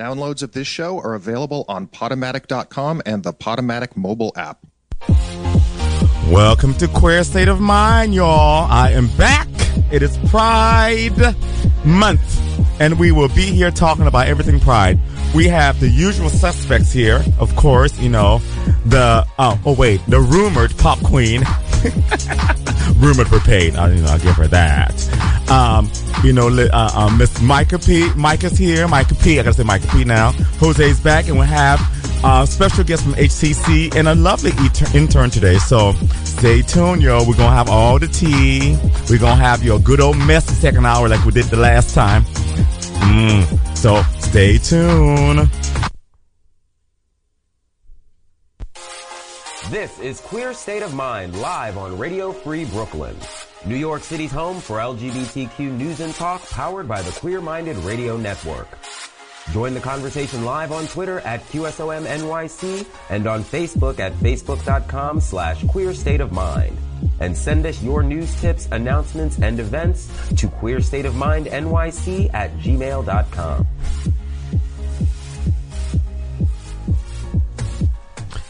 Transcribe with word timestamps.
Downloads 0.00 0.44
of 0.44 0.52
this 0.52 0.68
show 0.68 1.00
are 1.00 1.14
available 1.14 1.64
on 1.66 1.88
Podomatic.com 1.88 3.02
and 3.04 3.24
the 3.24 3.32
Podomatic 3.32 3.96
mobile 3.96 4.32
app. 4.36 4.64
Welcome 6.28 6.74
to 6.74 6.86
Queer 6.86 7.24
State 7.24 7.48
of 7.48 7.58
Mind, 7.58 8.14
y'all. 8.14 8.70
I 8.70 8.92
am 8.92 9.08
back. 9.16 9.48
It 9.90 10.02
is 10.04 10.16
Pride 10.28 11.34
Month, 11.84 12.80
and 12.80 12.96
we 13.00 13.10
will 13.10 13.26
be 13.30 13.46
here 13.46 13.72
talking 13.72 14.06
about 14.06 14.28
everything 14.28 14.60
Pride. 14.60 15.00
We 15.34 15.48
have 15.48 15.80
the 15.80 15.88
usual 15.88 16.30
suspects 16.30 16.92
here, 16.92 17.24
of 17.40 17.56
course, 17.56 17.98
you 17.98 18.08
know, 18.08 18.38
the, 18.86 19.26
oh, 19.40 19.60
oh 19.66 19.74
wait, 19.74 20.00
the 20.06 20.20
rumored 20.20 20.78
pop 20.78 21.00
queen. 21.00 21.42
rumored 22.98 23.26
for 23.26 23.40
paid. 23.40 23.74
I, 23.74 23.90
you 23.90 24.02
know, 24.02 24.10
I'll 24.10 24.18
give 24.20 24.36
her 24.36 24.46
that. 24.46 25.37
Um, 25.50 25.90
you 26.22 26.32
know, 26.32 26.48
uh, 26.48 26.68
uh, 26.72 27.16
Miss 27.16 27.40
Micah 27.40 27.78
P. 27.78 28.12
Micah's 28.14 28.58
here. 28.58 28.86
Micah 28.86 29.14
P. 29.14 29.40
I 29.40 29.42
gotta 29.42 29.56
say 29.56 29.62
Micah 29.62 29.86
P. 29.88 30.04
now. 30.04 30.32
Jose's 30.60 31.00
back, 31.00 31.28
and 31.28 31.36
we'll 31.36 31.46
have 31.46 31.80
uh, 32.24 32.44
special 32.44 32.84
guest 32.84 33.04
from 33.04 33.14
HCC 33.14 33.94
and 33.94 34.08
a 34.08 34.14
lovely 34.14 34.50
inter- 34.58 34.86
intern 34.96 35.30
today. 35.30 35.56
So 35.58 35.92
stay 36.24 36.62
tuned, 36.62 37.02
y'all. 37.02 37.26
We're 37.26 37.36
gonna 37.36 37.54
have 37.54 37.68
all 37.68 37.98
the 37.98 38.08
tea. 38.08 38.76
We're 39.08 39.18
gonna 39.18 39.36
have 39.36 39.62
your 39.62 39.78
good 39.78 40.00
old 40.00 40.18
messy 40.18 40.54
second 40.54 40.86
hour 40.86 41.08
like 41.08 41.24
we 41.24 41.32
did 41.32 41.46
the 41.46 41.56
last 41.56 41.94
time. 41.94 42.24
Mm. 42.24 43.76
So 43.76 44.02
stay 44.20 44.58
tuned. 44.58 45.48
This 49.70 49.98
is 50.00 50.20
Queer 50.20 50.54
State 50.54 50.82
of 50.82 50.94
Mind 50.94 51.38
live 51.40 51.76
on 51.76 51.98
Radio 51.98 52.32
Free 52.32 52.64
Brooklyn. 52.64 53.16
New 53.66 53.76
York 53.76 54.02
City's 54.02 54.30
home 54.30 54.60
for 54.60 54.78
LGBTQ 54.78 55.58
news 55.76 56.00
and 56.00 56.14
talk 56.14 56.48
powered 56.50 56.86
by 56.88 57.02
the 57.02 57.10
Queer 57.12 57.40
Minded 57.40 57.76
Radio 57.78 58.16
Network. 58.16 58.68
Join 59.52 59.74
the 59.74 59.80
conversation 59.80 60.44
live 60.44 60.72
on 60.72 60.86
Twitter 60.86 61.20
at 61.20 61.42
QSOMNYC 61.48 62.86
and 63.10 63.26
on 63.26 63.42
Facebook 63.42 63.98
at 63.98 64.12
facebook.com 64.14 65.20
slash 65.20 65.66
queer 65.66 65.94
state 65.94 66.20
of 66.20 66.32
mind. 66.32 66.76
And 67.20 67.36
send 67.36 67.64
us 67.66 67.82
your 67.82 68.02
news 68.02 68.38
tips, 68.40 68.68
announcements, 68.70 69.38
and 69.38 69.58
events 69.58 70.06
to 70.36 70.48
queerstateofmindnyc 70.48 72.34
at 72.34 72.56
gmail.com. 72.58 73.66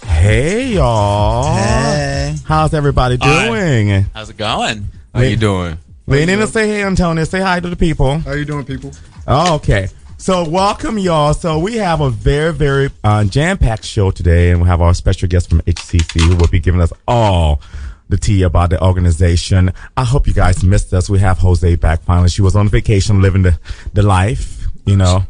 Hey, 0.07 0.75
y'all. 0.75 1.55
Hey. 1.55 2.35
How's 2.45 2.75
everybody 2.75 3.17
Hi. 3.21 3.47
doing? 3.47 4.07
How's 4.13 4.31
it 4.31 4.37
going? 4.37 4.91
How 5.19 5.25
you 5.25 5.37
doing? 5.37 5.79
Lean 6.07 6.29
in 6.29 6.41
and 6.41 6.49
say 6.49 6.69
hey, 6.69 6.85
Antonio. 6.85 7.25
Say 7.25 7.41
hi 7.41 7.59
to 7.61 7.69
the 7.69 7.75
people. 7.77 8.19
How 8.21 8.33
you 8.33 8.45
doing, 8.45 8.65
people? 8.65 8.93
Oh, 9.27 9.57
okay. 9.57 9.89
So 10.17 10.49
welcome 10.49 10.97
y'all. 10.99 11.35
So 11.35 11.59
we 11.59 11.75
have 11.77 12.01
a 12.01 12.09
very, 12.11 12.53
very 12.53 12.91
uh, 13.05 13.25
jam-packed 13.25 13.85
show 13.85 14.11
today, 14.13 14.51
and 14.53 14.63
we 14.63 14.69
have 14.69 14.81
our 14.81 14.95
special 14.95 15.29
guest 15.29 15.51
from 15.51 15.61
HCC 15.63 16.21
who 16.21 16.37
will 16.37 16.47
be 16.49 16.61
giving 16.61 16.81
us 16.81 16.93
all 17.09 17.61
the 18.09 18.17
tea 18.17 18.43
about 18.43 18.71
the 18.71 18.83
organization. 18.83 19.73
I 19.97 20.05
hope 20.05 20.27
you 20.29 20.33
guys 20.33 20.63
missed 20.63 20.95
us. 20.95 21.11
We 21.11 21.19
have 21.19 21.39
Jose 21.39 21.75
back 21.77 22.03
finally. 22.03 22.29
She 22.29 22.43
was 22.43 22.55
on 22.57 22.69
vacation, 22.69 23.21
living 23.21 23.43
the 23.43 23.59
the 23.93 24.03
life, 24.03 24.67
you 24.87 24.97
know. 24.97 25.25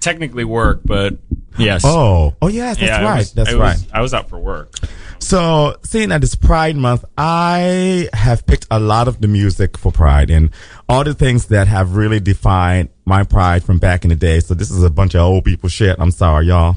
Technically 0.00 0.44
work, 0.44 0.80
but 0.84 1.14
yes. 1.56 1.82
Oh, 1.86 2.34
oh 2.42 2.48
yes, 2.48 2.76
that's 2.76 2.88
Yeah, 2.88 3.02
right. 3.04 3.18
was- 3.18 3.32
that's 3.32 3.50
I 3.50 3.54
right. 3.54 3.74
was- 3.76 3.86
I 3.94 4.00
was 4.02 4.14
out 4.14 4.28
for 4.28 4.38
work. 4.38 4.74
So, 5.22 5.76
seeing 5.84 6.08
that 6.08 6.22
it's 6.24 6.34
Pride 6.34 6.76
Month, 6.76 7.04
I 7.16 8.08
have 8.12 8.44
picked 8.44 8.66
a 8.72 8.80
lot 8.80 9.06
of 9.06 9.20
the 9.20 9.28
music 9.28 9.78
for 9.78 9.92
Pride 9.92 10.30
and 10.30 10.50
all 10.88 11.04
the 11.04 11.14
things 11.14 11.46
that 11.46 11.68
have 11.68 11.94
really 11.94 12.18
defined 12.18 12.88
my 13.04 13.22
Pride 13.22 13.62
from 13.62 13.78
back 13.78 14.04
in 14.04 14.10
the 14.10 14.16
day. 14.16 14.40
So, 14.40 14.52
this 14.52 14.70
is 14.70 14.82
a 14.82 14.90
bunch 14.90 15.14
of 15.14 15.20
old 15.20 15.44
people 15.44 15.68
shit. 15.68 15.96
I'm 16.00 16.10
sorry, 16.10 16.46
y'all. 16.46 16.76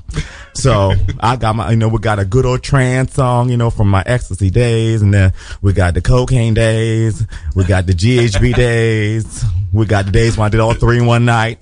So, 0.54 0.94
I 1.20 1.36
got 1.38 1.56
my, 1.56 1.72
you 1.72 1.76
know, 1.76 1.88
we 1.90 1.98
got 1.98 2.20
a 2.20 2.24
good 2.24 2.46
old 2.46 2.62
trance 2.62 3.16
song, 3.16 3.50
you 3.50 3.58
know, 3.58 3.72
from 3.72 3.90
my 3.90 4.04
ecstasy 4.06 4.52
days. 4.52 5.02
And 5.02 5.14
then 5.14 5.34
we 5.64 5.74
got 5.74 5.96
the 5.96 6.02
cocaine 6.02 6.54
days. 6.54 7.25
We 7.56 7.66
got 7.66 7.88
the 7.88 7.94
GHB 7.94 8.56
days. 8.56 9.44
We 9.74 9.88
got 9.88 10.06
the 10.06 10.12
days 10.12 10.38
when 10.38 10.46
I 10.46 10.50
did 10.50 10.59
all 10.59 10.75
three 10.75 11.00
in 11.00 11.08
one 11.08 11.25
night. 11.25 11.58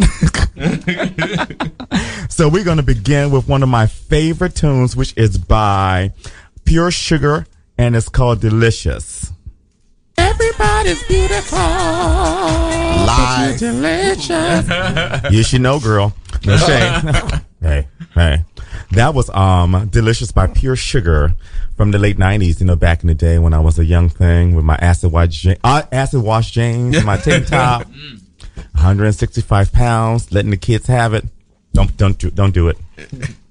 So 2.34 2.50
we're 2.50 2.63
going 2.63 2.78
to 2.78 2.84
begin 2.84 3.30
with 3.30 3.47
one 3.47 3.62
of 3.62 3.69
my 3.69 3.86
favorite 3.86 4.56
tunes, 4.56 4.96
which 4.96 5.13
is 5.16 5.38
by 5.38 6.13
Pure 6.66 6.91
Sugar, 6.91 7.46
and 7.78 7.96
it's 7.96 8.09
called 8.09 8.41
Delicious. 8.41 9.31
Everybody's 10.18 11.03
beautiful. 11.07 11.57
Live. 11.57 13.59
Delicious. 13.59 15.22
you 15.31 15.44
should 15.44 15.62
know, 15.62 15.79
girl. 15.79 16.13
No 16.46 16.57
shame. 16.57 17.41
hey, 17.62 17.88
hey. 18.13 18.46
That 18.91 19.13
was 19.13 19.29
um 19.31 19.88
Delicious 19.91 20.31
by 20.31 20.47
Pure 20.47 20.75
Sugar 20.75 21.34
from 21.75 21.91
the 21.91 21.97
late 21.97 22.18
90s, 22.18 22.59
you 22.59 22.66
know, 22.66 22.75
back 22.75 23.01
in 23.01 23.07
the 23.07 23.16
day 23.16 23.40
when 23.40 23.53
I 23.53 23.59
was 23.59 23.80
a 23.80 23.85
young 23.85 24.09
thing 24.09 24.56
with 24.56 24.66
my 24.66 24.75
acid 24.75 25.12
wash, 25.12 25.45
uh, 25.63 25.84
acid 25.91 26.22
wash 26.22 26.51
jeans 26.51 26.95
and 26.95 27.06
my 27.06 27.18
tank 27.24 27.47
top. 27.47 27.88
165 28.74 29.74
pounds, 29.74 30.31
letting 30.31 30.51
the 30.51 30.57
kids 30.57 30.88
have 30.88 31.13
it. 31.13 31.25
Don't 31.74 31.95
don't 31.97 32.19
do 32.19 32.30
don't 32.30 32.53
do 32.53 32.68
it. 32.68 32.78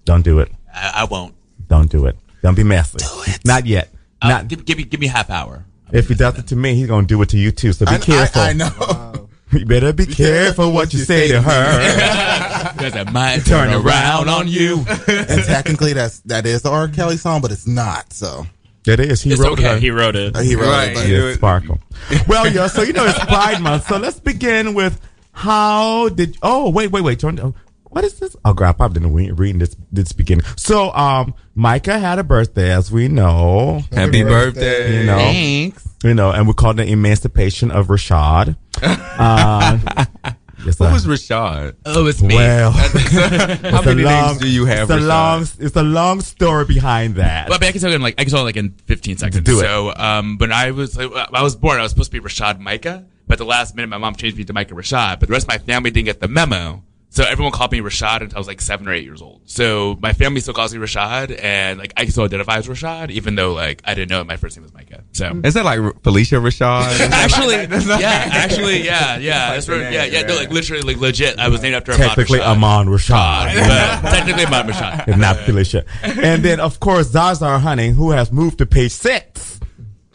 Don't 0.04 0.22
do 0.22 0.38
it. 0.38 0.52
I, 0.72 0.92
I 0.96 1.04
won't. 1.04 1.34
Don't 1.68 1.90
do 1.90 2.06
it. 2.06 2.16
Don't 2.42 2.54
be 2.56 2.64
messy. 2.64 2.98
Do 2.98 3.06
it. 3.26 3.40
Not 3.44 3.66
yet. 3.66 3.92
Uh, 4.20 4.28
Not 4.28 4.48
give, 4.48 4.64
give 4.64 4.78
me 4.78 4.84
give 4.84 5.00
me 5.00 5.06
half 5.06 5.30
hour. 5.30 5.64
if 5.92 6.08
he 6.08 6.14
does 6.14 6.38
it 6.38 6.46
to 6.48 6.56
me, 6.56 6.74
he's 6.74 6.86
gonna 6.88 7.06
do 7.06 7.20
it 7.22 7.28
to 7.30 7.38
you 7.38 7.50
too. 7.52 7.72
So 7.72 7.86
be 7.86 7.92
I, 7.92 7.98
careful. 7.98 8.40
I, 8.42 8.48
I 8.50 8.52
know. 8.52 9.28
You 9.52 9.66
better 9.66 9.92
be 9.92 10.06
careful 10.06 10.72
what 10.72 10.94
you 10.94 11.00
say 11.00 11.28
to 11.28 11.42
her. 11.42 12.72
Because 12.72 12.96
I 12.96 13.04
might 13.10 13.40
turn 13.44 13.68
around 13.74 14.30
on 14.30 14.48
you. 14.48 14.78
and 15.06 15.44
technically, 15.44 15.92
that's 15.92 16.20
that 16.20 16.46
is 16.46 16.62
the 16.62 16.70
R. 16.70 16.88
Kelly 16.88 17.18
song, 17.18 17.42
but 17.42 17.50
it's 17.52 17.66
not. 17.66 18.14
So 18.14 18.46
It 18.86 18.98
is. 18.98 19.20
He 19.20 19.30
It's 19.32 19.40
wrote 19.42 19.58
okay. 19.58 19.74
her. 19.74 19.76
He 19.78 19.90
wrote 19.90 20.16
it. 20.16 20.34
he 20.38 20.56
wrote 20.56 20.68
Right. 20.70 20.90
it. 20.92 20.94
But 20.94 21.06
Yes, 21.08 21.34
Sparkle. 21.34 21.78
well, 22.28 22.48
yeah. 22.50 22.66
So 22.68 22.80
you 22.80 22.94
know 22.94 23.04
it's 23.04 23.18
Pride 23.26 23.60
Month. 23.60 23.88
So 23.88 23.98
let's 23.98 24.18
begin 24.20 24.72
with 24.72 24.98
how 25.32 26.08
did? 26.08 26.38
Oh, 26.42 26.70
wait, 26.70 26.90
wait, 26.90 27.02
wait. 27.04 27.18
Turn. 27.20 27.54
What 27.92 28.04
is 28.04 28.18
this? 28.18 28.34
Oh, 28.44 28.54
God, 28.54 28.70
I 28.70 28.72
probably 28.72 29.00
didn't 29.00 29.14
read, 29.14 29.38
reading 29.38 29.58
this 29.58 29.76
this 29.92 30.12
beginning. 30.12 30.46
So, 30.56 30.92
um, 30.94 31.34
Micah 31.54 31.98
had 31.98 32.18
a 32.18 32.24
birthday, 32.24 32.70
as 32.72 32.90
we 32.90 33.08
know. 33.08 33.82
Happy 33.92 34.22
birthday. 34.22 35.00
You 35.00 35.06
know, 35.06 35.16
Thanks. 35.18 35.88
you 36.02 36.14
know, 36.14 36.30
and 36.30 36.48
we 36.48 36.54
called 36.54 36.80
it 36.80 36.86
the 36.86 36.92
Emancipation 36.92 37.70
of 37.70 37.88
Rashad. 37.88 38.56
Uh, 38.82 39.78
yes, 40.64 40.78
Who 40.78 40.84
was 40.84 41.06
Rashad? 41.06 41.76
Oh, 41.84 42.06
it's 42.06 42.22
me. 42.22 42.34
Well, 42.34 42.70
How 42.72 43.82
many 43.84 44.02
long- 44.04 44.26
names 44.28 44.38
do 44.38 44.48
you 44.48 44.64
have? 44.64 44.90
It's 44.90 44.90
a 44.90 45.04
Rashad? 45.04 45.08
long, 45.08 45.42
it's 45.58 45.76
a 45.76 45.82
long 45.82 46.20
story 46.22 46.64
behind 46.64 47.16
that. 47.16 47.48
Well, 47.50 47.58
I, 47.58 47.60
mean, 47.60 47.68
I 47.68 47.72
can 47.72 47.80
tell 47.82 47.90
you 47.90 47.96
in 47.96 48.02
like 48.02 48.14
I 48.18 48.24
can 48.24 48.30
tell 48.30 48.40
it 48.40 48.44
like 48.44 48.56
in 48.56 48.70
15 48.86 49.18
seconds. 49.18 49.44
Do 49.44 49.58
it. 49.60 49.64
So, 49.64 49.92
um, 49.94 50.38
when 50.38 50.50
I 50.52 50.70
was 50.70 50.96
like, 50.96 51.10
I 51.32 51.42
was 51.42 51.56
born, 51.56 51.78
I 51.78 51.82
was 51.82 51.90
supposed 51.92 52.10
to 52.10 52.20
be 52.20 52.26
Rashad 52.26 52.58
Micah, 52.58 53.04
but 53.26 53.36
the 53.38 53.44
last 53.44 53.76
minute, 53.76 53.88
my 53.88 53.98
mom 53.98 54.14
changed 54.14 54.38
me 54.38 54.44
to 54.44 54.52
Micah 54.54 54.74
Rashad. 54.74 55.20
But 55.20 55.28
the 55.28 55.32
rest 55.34 55.44
of 55.44 55.48
my 55.48 55.58
family 55.58 55.90
didn't 55.90 56.06
get 56.06 56.20
the 56.20 56.28
memo, 56.28 56.82
so 57.12 57.24
everyone 57.24 57.52
called 57.52 57.70
me 57.72 57.80
Rashad 57.80 58.22
until 58.22 58.38
I 58.38 58.40
was 58.40 58.46
like 58.46 58.62
seven 58.62 58.88
or 58.88 58.92
eight 58.94 59.04
years 59.04 59.20
old. 59.20 59.42
So 59.44 59.98
my 60.00 60.14
family 60.14 60.40
still 60.40 60.54
calls 60.54 60.74
me 60.74 60.80
Rashad, 60.80 61.38
and 61.42 61.78
like 61.78 61.92
I 61.94 62.06
still 62.06 62.24
identify 62.24 62.56
as 62.56 62.66
Rashad, 62.66 63.10
even 63.10 63.34
though 63.34 63.52
like 63.52 63.82
I 63.84 63.92
didn't 63.92 64.08
know 64.08 64.24
my 64.24 64.38
first 64.38 64.56
name 64.56 64.62
was 64.62 64.72
Micah. 64.72 65.04
So. 65.12 65.38
Is 65.44 65.52
that 65.52 65.66
like 65.66 65.78
Phylicia 65.78 66.40
Rashad? 66.40 67.10
Actually, 67.10 67.56
yeah, 68.00 68.28
actually, 68.32 68.82
yeah, 68.82 69.18
yeah, 69.18 69.52
that's 69.52 69.66
the 69.66 69.72
right, 69.72 69.92
yeah, 69.92 70.04
yeah, 70.04 70.22
no, 70.22 70.36
like 70.36 70.50
literally, 70.50 70.82
like 70.82 70.96
legit. 70.96 71.38
I 71.38 71.48
was 71.48 71.60
named 71.60 71.74
after 71.74 71.92
Technically, 71.92 72.40
Ahmad 72.40 72.86
Amon 72.86 72.86
Rashad. 72.86 73.48
Rashad, 73.48 74.02
but 74.02 74.10
technically 74.10 74.46
Amon 74.46 74.68
Rashad. 74.68 75.08
If 75.08 75.18
not 75.18 75.36
Phylicia. 75.36 75.84
And 76.02 76.42
then, 76.42 76.60
of 76.60 76.80
course, 76.80 77.10
Zazar 77.10 77.60
Hunting, 77.60 77.94
who 77.94 78.12
has 78.12 78.32
moved 78.32 78.56
to 78.58 78.66
page 78.66 78.92
six 78.92 79.60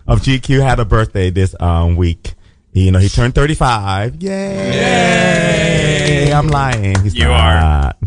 of 0.08 0.22
GQ, 0.22 0.64
had 0.64 0.80
a 0.80 0.86
birthday 0.86 1.30
this 1.30 1.56
um, 1.60 1.96
week. 1.96 2.34
You 2.74 2.92
know, 2.92 3.00
he 3.00 3.10
turned 3.10 3.34
35. 3.34 4.22
Yay! 4.22 4.30
Yay. 6.28 6.34
I'm 6.34 6.48
lying. 6.48 7.00
He's 7.02 7.16
You 7.16 7.26
not. 7.26 7.98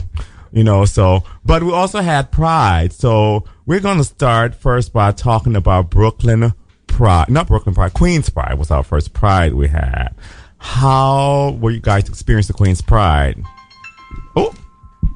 You 0.52 0.64
know, 0.64 0.84
so, 0.84 1.24
but 1.44 1.62
we 1.62 1.72
also 1.72 2.00
had 2.00 2.30
Pride. 2.32 2.92
So 2.92 3.44
we're 3.66 3.80
going 3.80 3.98
to 3.98 4.04
start 4.04 4.54
first 4.54 4.92
by 4.92 5.12
talking 5.12 5.56
about 5.56 5.90
Brooklyn 5.90 6.52
Pride. 6.86 7.28
Not 7.30 7.46
Brooklyn 7.46 7.74
Pride, 7.74 7.92
Queen's 7.92 8.28
Pride 8.30 8.58
was 8.58 8.70
our 8.70 8.82
first 8.82 9.12
Pride 9.12 9.54
we 9.54 9.68
had. 9.68 10.08
How 10.58 11.56
were 11.60 11.70
you 11.70 11.80
guys 11.80 12.08
experiencing 12.08 12.52
the 12.52 12.56
Queen's 12.58 12.82
Pride? 12.82 13.42
Oh, 14.36 14.54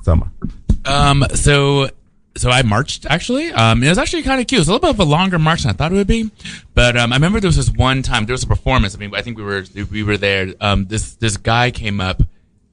summer. 0.03 0.31
Um, 0.85 1.25
so, 1.35 1.91
so 2.37 2.51
I 2.51 2.63
marched 2.63 3.07
actually. 3.07 3.53
Um, 3.53 3.83
it 3.83 3.89
was 3.89 3.99
actually 3.99 4.23
kind 4.23 4.41
of 4.41 4.47
cute. 4.47 4.59
It 4.59 4.63
was 4.63 4.69
a 4.69 4.73
little 4.73 4.89
bit 4.89 4.91
of 4.91 5.01
a 5.01 5.11
longer 5.11 5.39
march 5.39 5.63
than 5.63 5.71
I 5.71 5.73
thought 5.75 5.93
it 5.93 5.97
would 5.97 6.07
be. 6.07 6.31
But 6.75 6.97
um, 6.97 7.13
I 7.13 7.17
remember 7.17 7.41
there 7.41 7.49
was 7.49 7.57
this 7.57 7.71
one 7.71 8.03
time 8.03 8.27
there 8.27 8.35
was 8.35 8.43
a 8.43 8.49
performance. 8.49 8.95
I 8.95 8.99
mean, 8.99 9.15
I 9.15 9.23
think 9.23 9.39
we 9.39 9.45
were 9.45 9.65
we 9.91 10.03
were 10.03 10.17
there. 10.17 10.53
Um, 10.61 10.87
this 10.87 11.15
this 11.17 11.37
guy 11.37 11.71
came 11.71 12.01
up. 12.01 12.23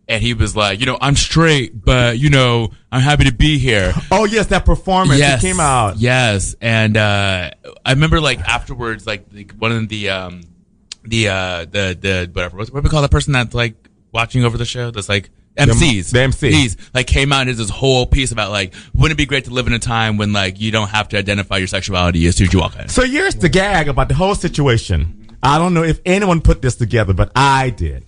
And 0.07 0.21
he 0.21 0.33
was 0.33 0.57
like, 0.57 0.81
you 0.81 0.85
know, 0.85 0.97
I'm 0.99 1.15
straight, 1.15 1.85
but 1.85 2.19
you 2.19 2.29
know, 2.29 2.71
I'm 2.91 2.99
happy 2.99 3.25
to 3.25 3.33
be 3.33 3.57
here. 3.59 3.93
Oh 4.11 4.25
yes, 4.25 4.47
that 4.47 4.65
performance 4.65 5.19
yes, 5.19 5.41
came 5.41 5.61
out. 5.61 5.99
Yes, 5.99 6.53
and 6.59 6.97
uh, 6.97 7.51
I 7.85 7.91
remember 7.91 8.19
like 8.19 8.39
afterwards, 8.41 9.07
like, 9.07 9.27
like 9.31 9.53
one 9.53 9.71
of 9.71 9.87
the 9.87 10.09
um, 10.09 10.41
the 11.03 11.29
uh, 11.29 11.59
the 11.61 11.97
the 11.97 12.29
whatever 12.33 12.57
what, 12.57 12.73
what 12.73 12.81
do 12.81 12.83
we 12.83 12.89
call 12.89 13.01
the 13.01 13.09
person 13.09 13.31
that's 13.31 13.53
like 13.53 13.75
watching 14.11 14.43
over 14.43 14.57
the 14.57 14.65
show? 14.65 14.91
That's 14.91 15.07
like 15.07 15.29
MCs. 15.69 16.11
The 16.11 16.21
MC. 16.21 16.51
He's 16.51 16.77
like 16.93 17.07
came 17.07 17.31
out 17.31 17.41
and 17.41 17.49
did 17.49 17.57
this 17.57 17.69
whole 17.69 18.05
piece 18.05 18.31
about 18.31 18.51
like, 18.51 18.73
wouldn't 18.93 19.13
it 19.13 19.17
be 19.17 19.25
great 19.25 19.45
to 19.45 19.51
live 19.51 19.67
in 19.67 19.73
a 19.73 19.79
time 19.79 20.17
when 20.17 20.33
like 20.33 20.59
you 20.59 20.71
don't 20.71 20.89
have 20.89 21.09
to 21.09 21.17
identify 21.17 21.57
your 21.57 21.67
sexuality 21.67 22.25
as 22.27 22.35
soon 22.35 22.47
as 22.47 22.53
you 22.53 22.59
walk 22.59 22.77
in? 22.79 22.89
So 22.89 23.03
here's 23.03 23.35
the 23.35 23.49
gag 23.49 23.87
about 23.87 24.09
the 24.09 24.15
whole 24.15 24.35
situation. 24.35 25.37
I 25.43 25.57
don't 25.57 25.73
know 25.73 25.83
if 25.83 25.99
anyone 26.05 26.41
put 26.41 26.61
this 26.61 26.75
together, 26.75 27.13
but 27.13 27.31
I 27.35 27.71
did. 27.71 28.05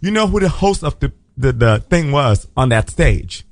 You 0.00 0.10
know 0.10 0.26
who 0.26 0.40
the 0.40 0.48
host 0.48 0.84
of 0.84 1.00
the, 1.00 1.12
the, 1.36 1.52
the 1.52 1.78
thing 1.88 2.12
was 2.12 2.46
on 2.56 2.68
that 2.70 2.90
stage? 2.90 3.44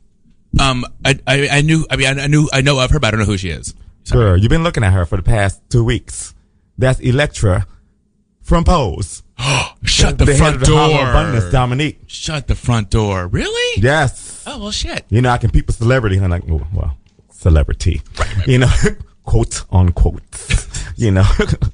Um, 0.61 0.85
I, 1.05 1.19
I, 1.27 1.49
I 1.49 1.61
knew, 1.63 1.87
I 1.91 1.97
mean, 1.97 2.19
I, 2.19 2.25
I 2.25 2.27
knew, 2.27 2.49
I 2.53 2.61
know 2.61 2.79
of 2.79 2.91
her, 2.91 3.01
but 3.01 3.09
I 3.09 3.11
don't 3.13 3.21
know 3.21 3.27
who 3.27 3.39
she 3.39 3.49
is. 3.49 3.75
Girl, 4.11 4.37
you've 4.37 4.51
been 4.51 4.63
looking 4.63 4.85
at 4.85 4.93
her 4.93 5.07
for 5.07 5.17
the 5.17 5.23
past 5.23 5.63
two 5.71 5.83
weeks. 5.83 6.35
That's 6.77 7.01
Elektra 7.01 7.67
from 8.43 8.65
Pose. 8.65 9.23
Shut 9.85 10.19
the, 10.19 10.27
head 10.27 10.37
front 10.37 10.61
the 10.61 10.67
Hollow 10.67 11.01
Abundance, 11.01 11.45
door. 11.45 11.53
Dominique. 11.53 12.01
Shut 12.07 12.47
the 12.47 12.55
front 12.55 12.91
door. 12.91 13.27
Really? 13.27 13.83
Yes. 13.83 14.45
Oh, 14.47 14.59
well, 14.59 14.71
shit. 14.71 15.05
You 15.09 15.23
know, 15.23 15.31
I 15.31 15.39
can 15.39 15.51
peep 15.51 15.69
a 15.69 15.73
celebrity. 15.73 16.19
I'm 16.19 16.31
like, 16.31 16.47
well, 16.47 16.67
well 16.73 16.97
celebrity. 17.31 18.03
You 18.47 18.59
know, 18.59 18.73
quote 19.25 19.65
unquote. 19.71 20.23
you 20.97 21.11
know. 21.11 21.25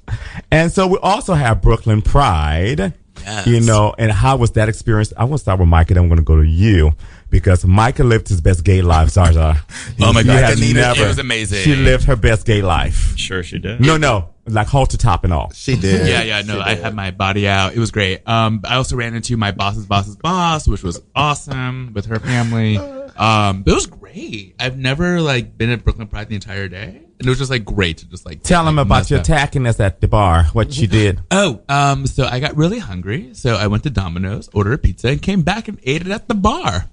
and 0.51 0.73
so 0.73 0.87
we 0.87 0.99
also 1.03 1.35
have 1.35 1.63
Brooklyn 1.63 2.03
Pride. 2.03 2.95
Yes. 3.23 3.47
You 3.47 3.61
know, 3.61 3.95
and 3.99 4.11
how 4.11 4.37
was 4.37 4.53
that 4.53 4.69
experience? 4.69 5.13
I 5.17 5.25
want 5.25 5.35
to 5.35 5.43
start 5.43 5.59
with 5.59 5.69
Micah, 5.69 5.95
then 5.95 6.05
I'm 6.05 6.09
going 6.09 6.19
to 6.19 6.25
go 6.25 6.37
to 6.37 6.47
you 6.47 6.93
because 7.31 7.65
Micah 7.65 8.05
lived 8.05 8.29
his 8.29 8.41
best 8.41 8.65
gay 8.65 8.81
life, 8.81 9.09
Zarza. 9.09 9.59
Oh 10.01 10.13
my 10.13 10.23
God. 10.23 10.45
have 10.45 10.57
Anita, 10.57 10.75
never- 10.75 11.05
it 11.05 11.09
was 11.09 11.19
amazing. 11.19 11.59
She 11.59 11.75
lived 11.77 12.05
her 12.05 12.17
best 12.17 12.47
gay 12.47 12.63
life. 12.63 13.17
Sure, 13.19 13.43
she 13.43 13.59
did. 13.59 13.81
No, 13.81 13.97
no, 13.97 14.31
like 14.53 14.67
halter 14.67 14.97
top 14.97 15.25
and 15.25 15.33
all. 15.33 15.51
She 15.53 15.77
did. 15.77 16.07
Yeah, 16.09 16.23
yeah, 16.23 16.43
no, 16.43 16.61
I 16.61 16.75
had 16.75 16.95
my 16.95 17.11
body 17.11 17.47
out. 17.49 17.75
It 17.75 17.79
was 17.79 17.91
great. 17.91 18.27
Um, 18.29 18.61
I 18.65 18.77
also 18.77 18.97
ran 18.97 19.15
into 19.15 19.37
my 19.37 19.53
boss's 19.53 19.87
boss's 19.87 20.17
boss, 20.17 20.67
which 20.69 20.83
was 20.83 21.01
awesome 21.15 21.93
with 21.95 22.07
her 22.07 22.19
family. 22.19 22.79
Um, 22.79 23.65
it 23.67 23.73
was 23.73 23.87
great. 23.87 24.55
I've 24.61 24.79
never 24.79 25.21
like 25.21 25.57
been 25.59 25.71
at 25.71 25.85
Brooklyn 25.85 26.07
Pride 26.09 26.29
the 26.29 26.35
entire 26.37 26.69
day, 26.69 27.03
and 27.19 27.27
it 27.27 27.29
was 27.29 27.39
just 27.39 27.51
like 27.51 27.65
great 27.65 27.99
to 27.99 28.09
just 28.09 28.25
like 28.25 28.43
Tell 28.43 28.65
them 28.65 28.77
like, 28.77 28.87
about 28.87 28.99
mess 28.99 29.11
your 29.11 29.21
up. 29.21 29.27
attackiness 29.27 29.81
at 29.81 30.01
the 30.01 30.09
bar, 30.09 30.45
what 30.53 30.77
you 30.79 30.87
did. 30.87 31.21
Oh, 31.31 31.61
um, 31.69 32.07
so 32.07 32.25
I 32.27 32.41
got 32.41 32.57
really 32.57 32.79
hungry, 32.79 33.35
so 33.35 33.55
I 33.57 33.67
went 33.69 33.83
to 33.85 33.91
Domino's, 33.91 34.49
ordered 34.53 34.73
a 34.75 34.79
pizza, 34.79 35.09
and 35.09 35.21
came 35.23 35.43
back 35.43 35.69
and 35.69 35.79
ate 35.85 36.03
it 36.03 36.09
at 36.09 36.27
the 36.29 36.35
bar 36.35 36.87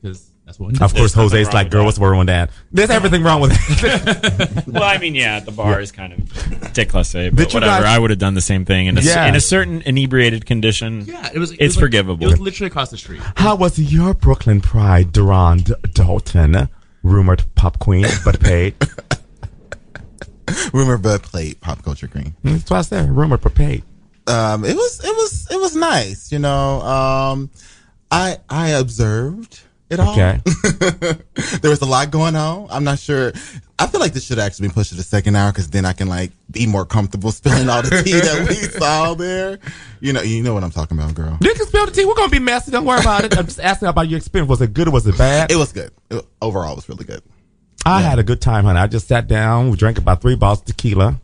because 0.00 0.27
that's 0.48 0.58
what. 0.58 0.72
Of 0.80 0.94
course, 0.94 1.14
nothing 1.14 1.30
Jose's 1.40 1.52
like, 1.52 1.66
with 1.66 1.72
girl, 1.72 1.80
that. 1.82 1.86
what's 1.86 1.98
wrong 1.98 2.16
with 2.18 2.26
that? 2.28 2.48
There's 2.72 2.88
everything 2.88 3.22
wrong 3.22 3.42
with 3.42 3.52
it. 3.52 4.64
Well, 4.66 4.82
I 4.82 4.96
mean, 4.96 5.14
yeah, 5.14 5.40
the 5.40 5.50
bar 5.52 5.78
is 5.80 5.92
kind 5.92 6.12
of 6.14 6.20
déclassé, 6.72 7.24
Did 7.24 7.36
but 7.36 7.52
you 7.52 7.56
whatever. 7.60 7.82
guys- 7.82 7.96
I 7.96 7.98
would 7.98 8.08
have 8.10 8.18
done 8.18 8.32
the 8.34 8.40
same 8.40 8.64
thing 8.64 8.86
in 8.86 8.96
a, 8.96 9.00
Yeah. 9.02 9.26
in 9.26 9.34
a 9.36 9.40
certain 9.40 9.82
inebriated 9.82 10.46
condition. 10.46 11.02
Yeah, 11.06 11.30
it 11.34 11.38
was. 11.38 11.50
it 11.52 11.56
It's 11.60 11.60
was 11.60 11.76
like- 11.76 11.82
forgivable. 11.82 12.24
It 12.26 12.30
was 12.30 12.40
literally 12.40 12.68
across 12.68 12.90
the 12.90 12.96
street. 12.96 13.20
How 13.36 13.56
was 13.56 13.78
your 13.78 14.14
Brooklyn 14.14 14.60
Pride, 14.62 15.12
Durand 15.12 15.74
Dalton? 15.92 16.68
Rumored 17.02 17.44
pop 17.54 17.78
queen, 17.78 18.06
but 18.24 18.40
paid. 18.40 18.74
Rumor 20.72 20.96
but 20.96 21.22
played 21.22 21.60
pop 21.60 21.82
culture 21.82 22.08
queen. 22.08 22.34
That's 22.42 22.70
what 22.70 22.78
I 22.78 22.82
said. 22.82 23.10
Rumored 23.10 23.42
but 23.42 23.54
paid. 23.54 23.82
Um, 24.26 24.64
it 24.64 24.74
was 24.76 25.00
it 25.04 25.14
was 25.16 25.46
it 25.50 25.60
was 25.60 25.76
nice. 25.76 26.32
You 26.32 26.38
know, 26.38 26.80
um, 26.82 27.50
I 28.10 28.38
I 28.48 28.70
observed 28.70 29.60
it 29.90 30.00
all. 30.00 30.12
Okay. 30.12 30.40
there 31.60 31.70
was 31.70 31.80
a 31.80 31.86
lot 31.86 32.10
going 32.10 32.36
on. 32.36 32.68
I'm 32.70 32.84
not 32.84 32.98
sure. 32.98 33.32
I 33.78 33.86
feel 33.86 34.00
like 34.00 34.12
this 34.12 34.24
should 34.24 34.38
actually 34.38 34.68
be 34.68 34.74
pushed 34.74 34.90
to 34.90 34.96
the 34.96 35.02
second 35.02 35.36
hour 35.36 35.50
because 35.52 35.70
then 35.70 35.84
I 35.84 35.92
can 35.92 36.08
like 36.08 36.32
be 36.50 36.66
more 36.66 36.84
comfortable 36.84 37.32
spilling 37.32 37.68
all 37.68 37.82
the 37.82 38.02
tea 38.02 38.12
that 38.12 38.48
we 38.48 38.54
saw 38.78 39.14
there. 39.14 39.58
You 40.00 40.12
know, 40.12 40.22
you 40.22 40.42
know 40.42 40.54
what 40.54 40.64
I'm 40.64 40.70
talking 40.70 40.98
about, 40.98 41.14
girl. 41.14 41.38
You 41.40 41.54
can 41.54 41.66
spill 41.66 41.86
the 41.86 41.92
tea. 41.92 42.04
We're 42.04 42.14
gonna 42.14 42.30
be 42.30 42.38
messy. 42.38 42.70
Don't 42.70 42.84
worry 42.84 43.00
about 43.00 43.24
it. 43.24 43.38
I'm 43.38 43.46
just 43.46 43.60
asking 43.60 43.88
about 43.88 44.08
your 44.08 44.18
experience. 44.18 44.50
Was 44.50 44.60
it 44.60 44.74
good 44.74 44.88
or 44.88 44.90
was 44.90 45.06
it 45.06 45.16
bad? 45.16 45.50
It 45.50 45.56
was 45.56 45.72
good. 45.72 45.90
It, 46.10 46.24
overall, 46.42 46.72
it 46.72 46.76
was 46.76 46.88
really 46.88 47.04
good. 47.04 47.22
I 47.86 48.02
had 48.02 48.18
a 48.18 48.22
good 48.22 48.42
time, 48.42 48.64
honey. 48.64 48.78
I 48.78 48.86
just 48.86 49.08
sat 49.08 49.28
down. 49.28 49.70
We 49.70 49.76
drank 49.76 49.98
about 49.98 50.20
three 50.20 50.36
bottles 50.36 50.60
of 50.60 50.66
tequila. 50.66 51.18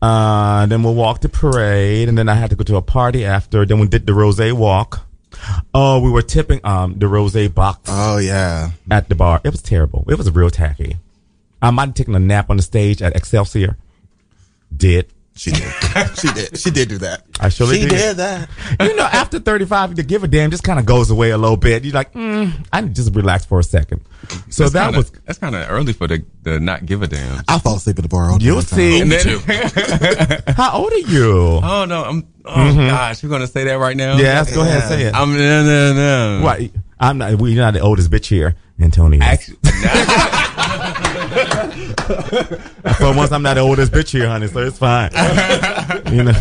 Uh, 0.00 0.66
then 0.66 0.82
we 0.82 0.92
walked 0.92 1.22
the 1.22 1.28
parade, 1.28 2.08
and 2.08 2.16
then 2.16 2.28
I 2.28 2.34
had 2.34 2.50
to 2.50 2.56
go 2.56 2.64
to 2.64 2.76
a 2.76 2.82
party 2.82 3.24
after. 3.24 3.66
Then 3.66 3.78
we 3.78 3.88
did 3.88 4.06
the 4.06 4.14
rose 4.14 4.40
walk. 4.52 5.05
Oh, 5.74 6.00
we 6.00 6.10
were 6.10 6.22
tipping 6.22 6.60
um 6.64 6.98
the 6.98 7.08
rose 7.08 7.48
box 7.48 7.80
Oh 7.88 8.18
yeah. 8.18 8.70
at 8.90 9.08
the 9.08 9.14
bar. 9.14 9.40
It 9.44 9.50
was 9.50 9.62
terrible. 9.62 10.04
It 10.08 10.16
was 10.18 10.30
real 10.30 10.50
tacky. 10.50 10.96
I 11.62 11.70
might 11.70 11.86
have 11.86 11.94
taken 11.94 12.14
a 12.14 12.18
nap 12.18 12.50
on 12.50 12.56
the 12.56 12.62
stage 12.62 13.00
at 13.02 13.16
Excelsior. 13.16 13.76
Did. 14.76 15.06
She 15.36 15.50
did. 15.50 15.72
she 16.18 16.32
did. 16.32 16.58
She 16.58 16.70
did 16.70 16.88
do 16.88 16.98
that. 16.98 17.24
I 17.38 17.50
surely 17.50 17.74
did. 17.78 17.82
she 17.82 17.88
did. 17.90 17.96
did 17.98 18.16
that. 18.16 18.48
You 18.80 18.96
know, 18.96 19.04
after 19.04 19.38
35, 19.38 19.94
the 19.96 20.02
give 20.02 20.24
a 20.24 20.28
damn 20.28 20.50
just 20.50 20.62
kind 20.64 20.78
of 20.78 20.86
goes 20.86 21.10
away 21.10 21.30
a 21.30 21.36
little 21.38 21.58
bit. 21.58 21.84
You're 21.84 21.92
like, 21.94 22.12
mm, 22.14 22.66
I 22.72 22.80
need 22.80 22.94
to 22.96 23.02
just 23.02 23.14
relax 23.14 23.44
for 23.44 23.58
a 23.58 23.62
second. 23.62 24.00
So 24.48 24.64
That's 24.64 24.72
that 24.72 24.84
kinda, 24.86 24.98
was, 24.98 25.10
that's 25.26 25.38
kind 25.38 25.54
of 25.54 25.68
early 25.70 25.92
for 25.92 26.06
the, 26.08 26.24
the 26.42 26.58
not 26.58 26.86
give 26.86 27.02
a 27.02 27.06
damn. 27.06 27.42
I 27.46 27.58
fall 27.58 27.76
asleep 27.76 27.98
at 27.98 28.02
the 28.02 28.08
bar 28.08 28.30
all 28.30 28.40
you'll 28.42 28.62
the 28.62 28.66
time. 28.66 28.78
see. 28.78 29.00
And 29.00 29.12
then- 29.12 30.44
too. 30.46 30.52
How 30.54 30.78
old 30.78 30.92
are 30.92 30.98
you? 30.98 31.60
oh 31.62 31.84
no, 31.86 32.02
I'm. 32.04 32.26
Oh 32.44 32.74
gosh, 32.74 33.22
you're 33.22 33.30
gonna 33.30 33.46
say 33.46 33.64
that 33.64 33.74
right 33.78 33.96
now? 33.96 34.16
yes, 34.16 34.54
go 34.54 34.62
ahead, 34.62 34.80
and 34.80 34.84
say 34.88 35.02
it. 35.02 35.14
I'm 35.14 35.32
no 35.36 35.64
no 35.64 35.92
no. 36.38 36.44
What? 36.44 36.60
I'm 36.98 37.18
not. 37.18 37.34
We're 37.34 37.56
not 37.56 37.74
the 37.74 37.80
oldest 37.80 38.10
bitch 38.10 38.26
here, 38.26 38.56
Antonio. 38.80 39.20
Actually, 39.22 39.58
For 42.98 43.14
once, 43.14 43.32
I'm 43.32 43.42
not 43.42 43.54
the 43.54 43.60
oldest 43.60 43.92
bitch 43.92 44.10
here, 44.10 44.28
honey. 44.28 44.46
So 44.48 44.60
it's 44.60 44.78
fine. 44.78 45.10
you 46.12 46.24
know. 46.24 46.32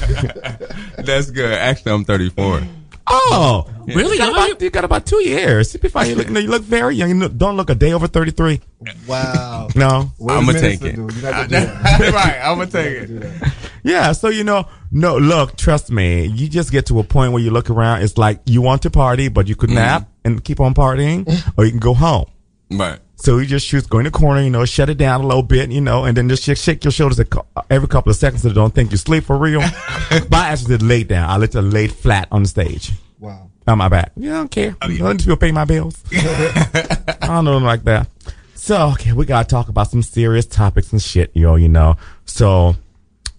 that's 0.97 1.31
good. 1.31 1.53
Actually, 1.53 1.92
I'm 1.94 2.06
34. 2.06 2.62
Oh, 3.07 3.69
Really? 3.88 4.13
You 4.13 4.18
got, 4.18 4.31
about, 4.31 4.62
you 4.62 4.69
got 4.71 4.83
about 4.83 5.06
two 5.06 5.24
years. 5.24 5.74
You'll 5.74 5.81
be 5.81 5.89
fine. 5.89 6.09
You 6.09 6.15
look, 6.15 6.30
you 6.30 6.47
look 6.47 6.63
very 6.63 6.95
young. 6.95 7.09
You 7.09 7.30
don't 7.30 7.56
look 7.56 7.69
a 7.69 7.75
day 7.75 7.94
over 7.94 8.07
33. 8.07 8.62
Wow. 9.07 9.68
No. 9.75 10.12
Wait 10.18 10.33
a 10.33 10.38
I'm 10.38 10.45
gonna 10.45 10.59
take 10.59 10.81
it. 10.81 10.95
You're 10.95 11.06
not 11.06 11.21
gonna 11.21 11.48
do 11.48 11.50
that. 11.50 12.00
right, 12.13 12.39
I'm 12.41 12.57
gonna 12.57 12.71
take 12.71 13.09
it. 13.09 13.53
Yeah, 13.83 14.12
so 14.13 14.30
you 14.30 14.44
know, 14.44 14.68
no, 14.91 15.18
look, 15.18 15.56
trust 15.56 15.91
me, 15.91 16.25
you 16.25 16.50
just 16.50 16.71
get 16.71 16.88
to 16.88 17.00
a 17.00 17.03
point 17.03 17.31
where 17.33 17.41
you 17.41 17.51
look 17.51 17.69
around, 17.69 18.01
it's 18.01 18.18
like 18.18 18.41
you 18.45 18.62
want 18.62 18.81
to 18.83 18.89
party, 18.89 19.27
but 19.27 19.48
you 19.48 19.56
could 19.56 19.69
mm. 19.69 19.75
nap 19.75 20.09
and 20.24 20.44
keep 20.44 20.59
on 20.59 20.74
partying, 20.74 21.27
or 21.57 21.65
you 21.65 21.71
can 21.71 21.80
go 21.80 21.94
home. 21.94 22.25
Right. 22.71 23.00
So 23.17 23.38
you 23.38 23.45
just 23.45 23.67
choose 23.67 23.88
go 23.88 24.00
in 24.00 24.06
the 24.06 24.12
corner, 24.12 24.41
you 24.41 24.50
know, 24.50 24.65
shut 24.65 24.89
it 24.89 24.97
down 24.97 25.21
a 25.21 25.27
little 25.27 25.44
bit, 25.44 25.71
you 25.71 25.81
know, 25.81 26.06
and 26.06 26.15
then 26.15 26.27
just 26.27 26.44
shake, 26.44 26.57
shake 26.57 26.83
your 26.83 26.91
shoulders 26.91 27.19
every 27.69 27.88
couple 27.88 28.09
of 28.09 28.15
seconds 28.17 28.41
so 28.41 28.50
they 28.50 28.53
don't 28.53 28.73
think 28.73 28.91
you 28.91 28.97
sleep 28.97 29.23
for 29.23 29.38
real. 29.38 29.62
but 30.09 30.33
I 30.33 30.50
actually 30.50 30.77
did 30.77 30.83
lay 30.83 31.03
down. 31.03 31.29
I 31.29 31.38
literally 31.38 31.69
laid 31.69 31.94
flat 31.94 32.27
on 32.31 32.44
the 32.44 32.50
stage. 32.50 32.91
Wow. 33.19 33.50
On 33.67 33.77
my 33.77 33.89
back. 33.89 34.12
Yeah, 34.15 34.33
I 34.33 34.38
don't 34.38 34.51
care. 34.51 34.75
Let 34.81 35.17
these 35.17 35.23
people 35.23 35.38
pay 35.38 35.51
my 35.51 35.65
bills. 35.65 36.03
I 36.13 37.15
don't 37.21 37.45
know 37.45 37.57
like 37.57 37.83
that. 37.85 38.07
So, 38.53 38.89
okay, 38.94 39.13
we 39.13 39.25
gotta 39.25 39.47
talk 39.47 39.69
about 39.69 39.89
some 39.89 40.01
serious 40.01 40.45
topics 40.45 40.91
and 40.91 41.01
shit, 41.01 41.31
yo, 41.34 41.55
you 41.55 41.69
know. 41.69 41.98
So, 42.25 42.75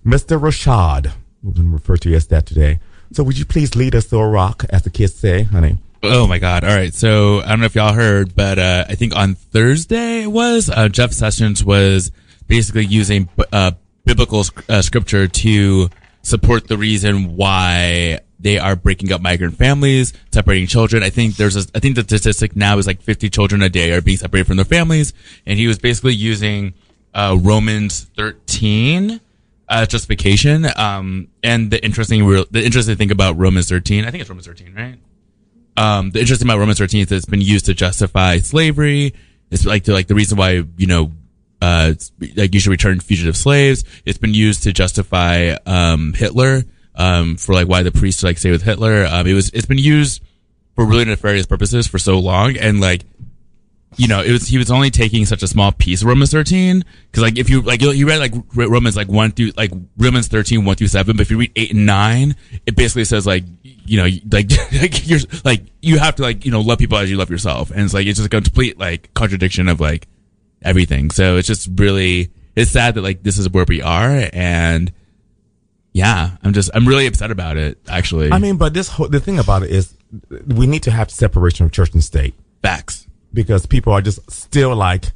Mr. 0.04 0.40
Rashad, 0.40 1.12
we're 1.42 1.52
gonna 1.52 1.70
refer 1.70 1.96
to 1.96 2.10
you 2.10 2.16
as 2.16 2.26
that 2.28 2.46
today. 2.46 2.80
So, 3.12 3.22
would 3.24 3.38
you 3.38 3.44
please 3.44 3.74
lead 3.74 3.94
us 3.94 4.06
to 4.06 4.18
a 4.18 4.28
rock, 4.28 4.64
as 4.70 4.82
the 4.82 4.90
kids 4.90 5.14
say, 5.14 5.42
honey? 5.44 5.78
Oh 6.02 6.26
my 6.26 6.38
God! 6.38 6.62
All 6.64 6.74
right, 6.74 6.92
so 6.92 7.40
I 7.40 7.48
don't 7.48 7.60
know 7.60 7.66
if 7.66 7.74
y'all 7.74 7.94
heard, 7.94 8.34
but 8.34 8.58
uh, 8.58 8.84
I 8.88 8.94
think 8.94 9.16
on 9.16 9.34
Thursday 9.34 10.24
it 10.24 10.28
was 10.28 10.70
uh, 10.70 10.88
Jeff 10.88 11.12
Sessions 11.12 11.64
was 11.64 12.12
basically 12.46 12.84
using 12.84 13.28
uh, 13.52 13.72
biblical 14.04 14.44
uh, 14.68 14.82
scripture 14.82 15.26
to 15.26 15.90
support 16.22 16.68
the 16.68 16.76
reason 16.76 17.36
why 17.36 18.20
they 18.38 18.58
are 18.58 18.76
breaking 18.76 19.12
up 19.12 19.20
migrant 19.20 19.56
families, 19.56 20.12
separating 20.32 20.66
children. 20.66 21.02
I 21.02 21.10
think 21.10 21.36
there's 21.36 21.56
a, 21.56 21.68
I 21.74 21.80
think 21.80 21.96
the 21.96 22.02
statistic 22.02 22.54
now 22.54 22.78
is 22.78 22.86
like 22.86 23.00
50 23.00 23.30
children 23.30 23.62
a 23.62 23.68
day 23.68 23.92
are 23.92 24.02
being 24.02 24.18
separated 24.18 24.46
from 24.46 24.56
their 24.56 24.64
families, 24.64 25.12
and 25.46 25.58
he 25.58 25.66
was 25.66 25.78
basically 25.78 26.14
using 26.14 26.74
uh, 27.14 27.38
Romans 27.40 28.10
13 28.16 29.20
uh, 29.68 29.86
justification. 29.86 30.66
Um, 30.76 31.28
and 31.42 31.70
the 31.70 31.82
interesting, 31.84 32.26
the 32.28 32.62
interesting 32.64 32.96
thing 32.96 33.10
about 33.10 33.38
Romans 33.38 33.68
13, 33.68 34.04
I 34.04 34.10
think 34.10 34.20
it's 34.20 34.30
Romans 34.30 34.46
13, 34.46 34.74
right? 34.74 34.98
Um, 35.76 36.10
the 36.10 36.20
interesting 36.20 36.46
about 36.46 36.58
Romans 36.58 36.78
13 36.78 37.02
is 37.02 37.08
that 37.08 37.16
it's 37.16 37.26
been 37.26 37.40
used 37.40 37.66
to 37.66 37.74
justify 37.74 38.38
slavery. 38.38 39.14
It's 39.50 39.64
like 39.66 39.84
to, 39.84 39.92
like 39.92 40.06
the 40.06 40.14
reason 40.14 40.38
why, 40.38 40.64
you 40.76 40.86
know, 40.86 41.12
uh, 41.60 41.94
like 42.36 42.54
you 42.54 42.60
should 42.60 42.70
return 42.70 43.00
fugitive 43.00 43.36
slaves. 43.36 43.84
It's 44.04 44.18
been 44.18 44.34
used 44.34 44.64
to 44.64 44.72
justify, 44.72 45.56
um, 45.66 46.12
Hitler, 46.14 46.64
um, 46.94 47.36
for 47.36 47.52
like 47.52 47.68
why 47.68 47.82
the 47.82 47.92
priests 47.92 48.22
like 48.22 48.38
stay 48.38 48.50
with 48.50 48.62
Hitler. 48.62 49.06
Um, 49.06 49.26
it 49.26 49.34
was, 49.34 49.50
it's 49.50 49.66
been 49.66 49.78
used 49.78 50.22
for 50.74 50.84
really 50.84 51.04
nefarious 51.04 51.46
purposes 51.46 51.86
for 51.86 51.98
so 51.98 52.18
long. 52.18 52.56
And 52.56 52.80
like, 52.80 53.02
you 53.96 54.08
know, 54.08 54.22
it 54.22 54.30
was, 54.30 54.48
he 54.48 54.58
was 54.58 54.70
only 54.70 54.90
taking 54.90 55.24
such 55.26 55.42
a 55.42 55.48
small 55.48 55.72
piece 55.72 56.02
of 56.02 56.08
Romans 56.08 56.30
13. 56.30 56.84
Cause 57.12 57.22
like, 57.22 57.38
if 57.38 57.48
you, 57.48 57.62
like, 57.62 57.80
you, 57.80 57.90
you 57.92 58.06
read 58.06 58.18
like 58.18 58.34
Romans 58.54 58.96
like 58.96 59.08
1 59.08 59.32
through, 59.32 59.52
like 59.56 59.72
Romans 59.96 60.28
13, 60.28 60.64
1 60.64 60.76
through 60.76 60.86
7, 60.88 61.16
but 61.16 61.22
if 61.22 61.30
you 61.30 61.38
read 61.38 61.52
8 61.56 61.72
and 61.72 61.86
9, 61.86 62.36
it 62.66 62.76
basically 62.76 63.04
says 63.04 63.26
like, 63.26 63.44
you 63.62 63.96
know, 63.96 64.08
like, 64.30 64.50
like 64.80 65.08
you're, 65.08 65.20
like, 65.44 65.62
you 65.80 65.98
have 65.98 66.16
to 66.16 66.22
like, 66.22 66.44
you 66.44 66.50
know, 66.50 66.60
love 66.60 66.78
people 66.78 66.98
as 66.98 67.10
you 67.10 67.16
love 67.16 67.30
yourself. 67.30 67.70
And 67.70 67.80
it's 67.80 67.94
like, 67.94 68.06
it's 68.06 68.18
just 68.18 68.26
a 68.26 68.30
complete 68.30 68.78
like 68.78 69.12
contradiction 69.14 69.68
of 69.68 69.80
like 69.80 70.08
everything. 70.62 71.10
So 71.10 71.36
it's 71.36 71.48
just 71.48 71.68
really, 71.76 72.30
it's 72.54 72.70
sad 72.70 72.94
that 72.94 73.02
like 73.02 73.22
this 73.22 73.38
is 73.38 73.48
where 73.50 73.64
we 73.66 73.82
are. 73.82 74.28
And 74.32 74.92
yeah, 75.92 76.36
I'm 76.42 76.52
just, 76.52 76.70
I'm 76.74 76.86
really 76.86 77.06
upset 77.06 77.30
about 77.30 77.56
it 77.56 77.78
actually. 77.88 78.30
I 78.32 78.38
mean, 78.38 78.56
but 78.56 78.74
this 78.74 78.88
whole, 78.88 79.08
the 79.08 79.20
thing 79.20 79.38
about 79.38 79.62
it 79.62 79.70
is, 79.70 79.94
we 80.46 80.66
need 80.66 80.84
to 80.84 80.90
have 80.90 81.10
separation 81.10 81.66
of 81.66 81.72
church 81.72 81.92
and 81.92 82.02
state 82.02 82.34
Facts. 82.62 83.06
Because 83.32 83.66
people 83.66 83.92
are 83.92 84.00
just 84.00 84.30
still 84.30 84.74
like 84.74 85.12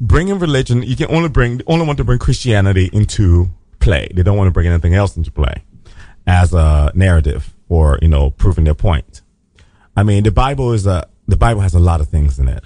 bringing 0.00 0.38
religion. 0.38 0.82
You 0.82 0.96
can 0.96 1.10
only 1.10 1.28
bring 1.28 1.60
only 1.66 1.86
want 1.86 1.98
to 1.98 2.04
bring 2.04 2.18
Christianity 2.18 2.90
into 2.92 3.50
play. 3.80 4.08
They 4.14 4.22
don't 4.22 4.36
want 4.36 4.48
to 4.48 4.52
bring 4.52 4.66
anything 4.66 4.94
else 4.94 5.16
into 5.16 5.30
play 5.30 5.62
as 6.26 6.52
a 6.52 6.92
narrative 6.94 7.54
or 7.68 7.98
you 8.02 8.08
know 8.08 8.30
proving 8.30 8.64
their 8.64 8.74
point. 8.74 9.22
I 9.96 10.02
mean, 10.02 10.24
the 10.24 10.30
Bible 10.30 10.72
is 10.72 10.86
a 10.86 11.08
the 11.28 11.36
Bible 11.36 11.60
has 11.60 11.74
a 11.74 11.80
lot 11.80 12.00
of 12.00 12.08
things 12.08 12.38
in 12.38 12.48
it. 12.48 12.62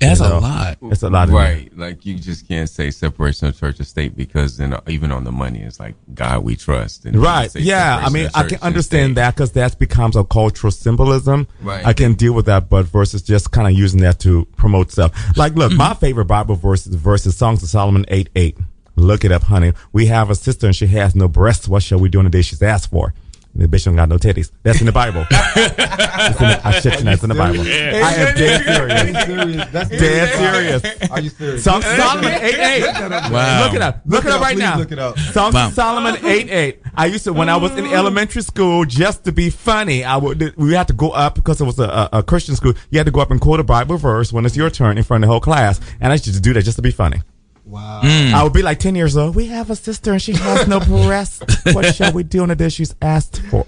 It 0.00 0.08
has 0.08 0.20
You 0.20 0.26
a 0.26 0.40
lot. 0.40 0.78
It's 0.82 1.02
a 1.02 1.10
lot 1.10 1.28
of 1.28 1.34
Right. 1.34 1.70
Like 1.76 2.06
you 2.06 2.14
just 2.16 2.48
can't 2.48 2.70
say 2.70 2.90
separation 2.90 3.48
of 3.48 3.58
church 3.58 3.78
and 3.78 3.86
state 3.86 4.16
because 4.16 4.56
then 4.56 4.72
uh, 4.72 4.80
even 4.88 5.12
on 5.12 5.24
the 5.24 5.32
money, 5.32 5.60
it's 5.60 5.78
like 5.78 5.94
God 6.14 6.42
we 6.42 6.56
trust. 6.56 7.04
And 7.04 7.16
Right. 7.16 7.54
Yeah. 7.54 8.00
I 8.02 8.08
mean, 8.08 8.30
I 8.34 8.44
can 8.44 8.58
understand 8.62 9.18
that 9.18 9.34
because 9.34 9.52
that 9.52 9.78
becomes 9.78 10.16
a 10.16 10.24
cultural 10.24 10.70
symbolism. 10.70 11.48
Right. 11.60 11.84
I 11.86 11.92
can 11.92 12.14
deal 12.14 12.32
with 12.32 12.46
that, 12.46 12.70
but 12.70 12.86
versus 12.86 13.20
just 13.20 13.50
kind 13.50 13.68
of 13.68 13.74
using 13.74 14.00
that 14.00 14.18
to 14.20 14.46
promote 14.56 14.90
stuff. 14.90 15.12
Like, 15.36 15.54
look, 15.54 15.72
my 15.72 15.92
favorite 15.94 16.26
Bible 16.26 16.54
verse 16.54 16.86
is 16.86 16.94
verses 16.94 17.36
Songs 17.36 17.62
of 17.62 17.68
Solomon 17.68 18.06
8 18.08 18.30
8. 18.34 18.58
Look 18.96 19.24
it 19.24 19.32
up, 19.32 19.42
honey. 19.44 19.72
We 19.92 20.06
have 20.06 20.30
a 20.30 20.34
sister 20.34 20.66
and 20.66 20.74
she 20.74 20.86
has 20.88 21.14
no 21.14 21.28
breasts. 21.28 21.68
What 21.68 21.82
shall 21.82 21.98
we 21.98 22.08
do 22.08 22.18
on 22.18 22.24
the 22.24 22.30
day 22.30 22.42
she's 22.42 22.62
asked 22.62 22.90
for? 22.90 23.14
The 23.54 23.66
bitch 23.66 23.84
don't 23.84 23.96
got 23.96 24.08
no 24.08 24.16
titties. 24.16 24.52
That's 24.62 24.78
in 24.80 24.86
the 24.86 24.92
Bible. 24.92 25.26
it's 25.30 26.40
in 26.40 26.48
the, 26.48 26.60
I 26.64 26.70
shit 26.80 26.98
you 27.00 27.04
not, 27.04 27.14
it's 27.14 27.22
in 27.24 27.28
the 27.30 27.34
Bible. 27.34 27.60
I 27.60 28.14
am 28.14 28.36
dead 28.36 28.64
serious. 28.64 29.26
serious. 29.26 29.68
That's 29.70 29.90
Dead 29.90 30.80
serious. 30.82 31.10
Are 31.10 31.20
you 31.20 31.30
serious? 31.30 31.64
Songs 31.64 31.84
of 31.84 31.96
Solomon 31.96 32.30
8 32.32 32.42
8. 32.42 32.82
Wow. 33.30 33.64
Look 33.64 33.74
it 33.74 33.82
up. 33.82 34.02
Look, 34.06 34.24
Look 34.24 34.24
it 34.24 34.28
it 34.28 34.30
up 34.32 34.40
up, 34.40 34.46
right 34.46 34.56
now. 34.56 34.78
look 34.78 34.92
it 34.92 34.98
up. 35.00 35.18
Songs 35.18 35.54
Wow. 35.54 35.70
Solomon 35.70 36.24
8 36.24 36.48
8. 36.50 36.80
I 36.94 37.06
used 37.06 37.24
to, 37.24 37.32
when 37.32 37.48
I 37.48 37.56
was 37.56 37.72
in 37.76 37.86
elementary 37.86 38.42
school, 38.42 38.84
just 38.84 39.24
to 39.24 39.32
be 39.32 39.50
funny, 39.50 40.04
I 40.04 40.16
would, 40.16 40.54
we 40.56 40.72
had 40.74 40.86
to 40.88 40.94
go 40.94 41.10
up 41.10 41.34
because 41.34 41.60
it 41.60 41.64
was 41.64 41.78
a, 41.80 41.84
a, 41.84 42.08
a 42.18 42.22
Christian 42.22 42.54
school. 42.54 42.74
You 42.90 42.98
had 42.98 43.06
to 43.06 43.12
go 43.12 43.20
up 43.20 43.30
and 43.32 43.40
quote 43.40 43.58
a 43.60 43.64
Bible 43.64 43.96
verse 43.96 44.32
when 44.32 44.46
it's 44.46 44.56
your 44.56 44.70
turn 44.70 44.96
in 44.96 45.02
front 45.04 45.24
of 45.24 45.28
the 45.28 45.32
whole 45.32 45.40
class. 45.40 45.80
And 46.00 46.12
I 46.12 46.14
used 46.14 46.24
to 46.26 46.40
do 46.40 46.52
that 46.52 46.62
just 46.62 46.76
to 46.76 46.82
be 46.82 46.92
funny. 46.92 47.20
Wow. 47.70 48.00
I 48.02 48.42
would 48.42 48.52
be 48.52 48.62
like 48.62 48.78
10 48.80 48.94
years 48.96 49.16
old. 49.16 49.34
We 49.36 49.46
have 49.46 49.70
a 49.70 49.76
sister 49.76 50.12
and 50.12 50.20
she 50.20 50.32
has 50.32 50.66
no 50.66 50.80
breasts. 50.80 51.40
What 51.74 51.94
shall 51.94 52.12
we 52.12 52.22
do 52.24 52.42
on 52.42 52.48
the 52.48 52.56
day 52.56 52.68
she's 52.68 52.94
asked 53.00 53.40
for? 53.50 53.64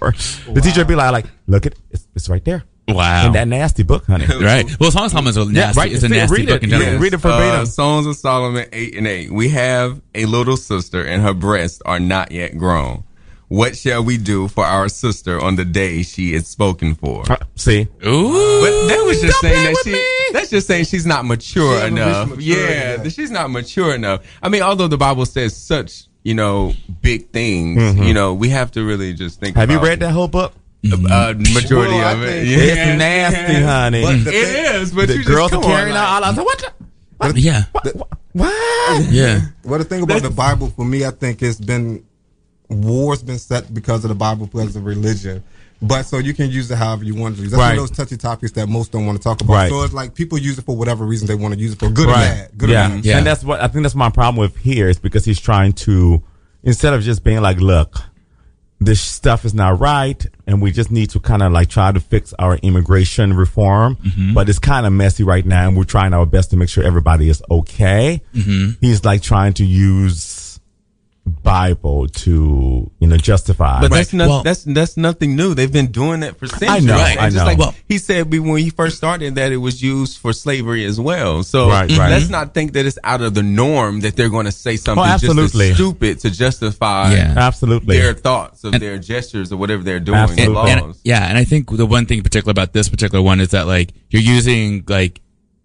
The 0.51 0.61
teacher 0.61 0.81
would 0.81 0.87
be 0.87 0.95
like, 0.95 1.11
like 1.11 1.25
look 1.47 1.65
at 1.65 1.75
it's, 1.91 2.05
it's 2.15 2.27
right 2.29 2.43
there. 2.43 2.63
Wow. 2.87 3.27
In 3.27 3.31
that 3.33 3.47
nasty 3.47 3.83
book, 3.83 4.05
honey. 4.05 4.25
Right. 4.43 4.65
Well, 4.79 4.91
Song 4.91 5.05
of 5.05 5.11
Solomon's 5.11 5.37
a 5.37 5.45
nasty. 5.45 5.79
right. 5.79 5.91
It's 5.93 6.03
a 6.03 6.09
nasty 6.09 6.35
read 6.41 6.47
book 6.49 6.57
it. 6.57 6.65
in 6.65 6.69
Yeah, 6.71 6.79
general. 6.79 7.01
read 7.01 7.13
it 7.13 7.17
verbatim. 7.17 7.61
Uh, 7.61 7.65
Songs 7.65 8.05
of 8.07 8.15
Solomon 8.17 8.65
8 8.73 8.95
and 8.97 9.07
8. 9.07 9.31
We 9.31 9.49
have 9.49 10.01
a 10.13 10.25
little 10.25 10.57
sister 10.57 11.01
and 11.05 11.21
her 11.21 11.33
breasts 11.33 11.81
are 11.85 11.99
not 11.99 12.31
yet 12.31 12.57
grown. 12.57 13.05
What 13.47 13.77
shall 13.77 14.03
we 14.03 14.17
do 14.17 14.47
for 14.47 14.65
our 14.65 14.89
sister 14.89 15.39
on 15.39 15.55
the 15.55 15.63
day 15.65 16.01
she 16.03 16.33
is 16.33 16.47
spoken 16.47 16.95
for? 16.95 17.23
Uh, 17.31 17.37
See? 17.55 17.81
Ooh. 18.05 18.61
But 18.61 18.87
that 18.87 19.03
was 19.05 19.21
just 19.21 19.41
Don't 19.41 19.51
saying 19.51 19.63
play 19.63 19.73
that 19.73 19.81
she. 19.85 19.91
me. 19.91 19.99
That's 20.33 20.49
just 20.49 20.67
saying 20.67 20.85
she's 20.85 21.05
not 21.05 21.25
mature 21.25 21.79
She 21.79 21.87
enough. 21.87 22.27
reached 22.31 22.39
maturity 22.39 22.61
yeah, 22.61 22.67
yet. 22.95 23.03
that 23.03 23.13
she's 23.13 23.31
not 23.31 23.49
mature 23.51 23.93
enough. 23.95 24.21
I 24.41 24.49
mean, 24.49 24.61
although 24.63 24.87
the 24.87 24.97
Bible 24.97 25.25
says 25.25 25.55
such, 25.55 26.05
you 26.23 26.33
know, 26.33 26.73
big 27.01 27.29
things, 27.29 27.95
you 27.99 28.13
know, 28.13 28.33
we 28.33 28.49
have 28.49 28.71
to 28.71 28.83
really 28.83 29.13
just 29.13 29.39
think. 29.39 29.51
Mm-hmm. 29.55 29.59
Have 29.59 29.71
you 29.71 29.79
read 29.79 29.99
that 30.01 30.11
whole 30.11 30.27
book? 30.27 30.53
Uh, 30.85 31.33
majority 31.53 31.93
Well, 31.93 32.15
of 32.17 32.23
it. 32.23 32.45
Yeah. 32.47 32.57
It's 32.57 32.99
nasty, 32.99 33.61
honey. 33.63 34.01
But 34.01 34.23
the 34.25 34.31
It 34.37 34.45
thing- 34.47 34.81
is, 34.81 34.91
but 34.91 35.07
the 35.07 35.17
you 35.19 35.23
girls 35.23 35.51
just, 35.51 35.53
are 35.53 35.61
come 35.63 35.71
on, 35.71 35.77
carrying 35.77 35.95
like- 35.95 36.03
out 36.03 36.23
all 36.23 36.29
I 36.31 36.33
said, 36.35 36.43
what? 36.43 37.33
the- 37.35 37.39
yeah. 37.39 37.63
What? 38.33 39.11
Yeah. 39.11 39.41
Well, 39.63 39.79
the 39.79 39.85
thing 39.85 40.01
about 40.03 40.23
the 40.23 40.29
Bible 40.29 40.67
for 40.69 40.83
me, 40.83 41.05
I 41.05 41.11
think 41.11 41.41
it's 41.41 41.59
been 41.59 42.03
wars 42.69 43.21
been 43.23 43.37
set 43.39 43.71
because 43.73 44.03
of 44.03 44.09
the 44.09 44.15
Bible, 44.15 44.47
because 44.47 44.75
of 44.75 44.83
religion. 44.85 45.43
But 45.83 46.03
so 46.03 46.17
you 46.17 46.33
can 46.33 46.49
use 46.49 46.71
it 46.71 46.77
however 46.77 47.03
you 47.03 47.13
want 47.13 47.35
to 47.35 47.41
use. 47.41 47.51
That's 47.51 47.59
Right. 47.59 47.75
one 47.75 47.83
of 47.83 47.89
those 47.89 47.97
touchy 47.97 48.15
topics 48.15 48.53
that 48.53 48.69
most 48.69 48.93
don't 48.93 49.05
want 49.05 49.17
to 49.17 49.23
talk 49.23 49.41
about. 49.41 49.53
Right. 49.53 49.69
So 49.69 49.83
it's 49.83 49.93
like 49.93 50.15
people 50.15 50.37
use 50.37 50.57
it 50.57 50.63
for 50.63 50.77
whatever 50.77 51.05
reason 51.05 51.27
they 51.27 51.35
want 51.35 51.53
to 51.53 51.59
use 51.59 51.73
it 51.73 51.79
for, 51.79 51.89
good 51.89 52.07
or 52.07 52.13
bad. 52.13 52.57
Good 52.57 52.69
yeah. 52.69 52.85
or 52.85 52.89
bad. 52.95 53.05
Yeah. 53.05 53.17
And 53.17 53.27
that's 53.27 53.43
what 53.43 53.61
I 53.61 53.67
think 53.67 53.83
that's 53.83 53.93
my 53.93 54.09
problem 54.09 54.39
with 54.39 54.55
here 54.57 54.87
is 54.87 54.97
because 54.97 55.25
he's 55.25 55.41
trying 55.41 55.73
to 55.73 56.23
instead 56.63 56.93
of 56.93 57.01
just 57.01 57.23
being 57.25 57.41
like, 57.41 57.59
look, 57.59 57.97
this 58.79 59.01
stuff 59.01 59.43
is 59.45 59.53
not 59.53 59.79
right 59.79 60.25
and 60.47 60.61
we 60.61 60.71
just 60.71 60.89
need 60.91 61.09
to 61.09 61.19
kind 61.19 61.41
of 61.41 61.51
like 61.51 61.67
try 61.69 61.91
to 61.91 61.99
fix 61.99 62.33
our 62.39 62.55
immigration 62.57 63.33
reform. 63.33 63.97
Mm-hmm. 63.97 64.33
But 64.33 64.47
it's 64.47 64.59
kind 64.59 64.85
of 64.85 64.93
messy 64.93 65.23
right 65.23 65.45
now 65.45 65.67
and 65.67 65.75
we're 65.75 65.83
trying 65.83 66.13
our 66.13 66.25
best 66.25 66.51
to 66.51 66.57
make 66.57 66.69
sure 66.69 66.83
everybody 66.83 67.27
is 67.27 67.43
okay. 67.51 68.21
Mm-hmm. 68.33 68.71
He's 68.79 69.03
like 69.03 69.21
trying 69.21 69.53
to 69.55 69.65
use 69.65 70.42
Bible 71.25 72.07
to, 72.07 72.91
you 72.99 73.07
know, 73.07 73.15
justify. 73.17 73.79
But 73.81 73.91
that's 73.91 74.11
not, 74.13 74.27
Well- 74.27 74.43
that's 74.43 74.63
that's 74.63 74.97
nothing 74.97 75.35
new. 75.35 75.53
They've 75.53 75.71
been 75.71 75.87
doing 75.91 76.19
that 76.21 76.37
for 76.37 76.47
centuries. 76.47 76.69
I 76.69 76.79
know, 76.79 76.97
And 76.97 77.19
I 77.19 77.25
just 77.25 77.37
know. 77.37 77.45
Like 77.45 77.57
Well- 77.57 77.75
he 77.87 77.97
said 77.97 78.29
be- 78.29 78.39
when 78.39 78.61
he 78.61 78.69
first 78.69 78.97
started 78.97 79.35
that 79.35 79.51
it 79.51 79.57
was 79.57 79.81
used 79.81 80.17
for 80.17 80.33
slavery 80.33 80.83
as 80.85 80.99
well. 80.99 81.43
So 81.43 81.69
Right, 81.69 81.89
right. 81.97 82.09
let's 82.09 82.25
mm-hmm. 82.25 82.31
not 82.33 82.53
think 82.53 82.73
that 82.73 82.85
it's 82.85 82.97
out 83.03 83.21
of 83.21 83.33
the 83.35 83.43
norm 83.43 84.01
that 84.01 84.15
they're 84.17 84.29
going 84.29 84.45
to 84.45 84.51
say 84.51 84.73
oh, 84.73 84.75
something 84.75 85.03
Oh, 85.03 85.07
just 85.07 85.23
absolutely. 85.23 85.69
as 85.69 85.75
stupid 85.75 86.19
to 86.21 86.29
justify 86.29 87.13
Yeah. 87.13 87.33
Absolutely. 87.37 87.97
their 87.97 88.13
thoughts 88.13 88.63
of 88.65 88.73
their 88.79 88.97
gestures 88.97 89.51
or 89.53 89.57
whatever 89.57 89.81
they're 89.83 89.99
doing. 90.01 90.17
Absolutely. 90.17 90.71
And, 90.71 90.81
and- 90.81 90.95
yeah, 91.03 91.27
and 91.27 91.37
I 91.37 91.45
think 91.45 91.69
the 91.75 91.85
one 91.85 92.05
thing 92.05 92.17
in 92.17 92.23
particular 92.23 92.51
about 92.51 92.73
this 92.73 92.89
particular 92.89 93.21
one 93.23 93.39
is 93.39 93.49
that 93.51 93.65
like 93.67 93.93
you're 94.09 94.21
using 94.21 94.83
like 94.87 95.21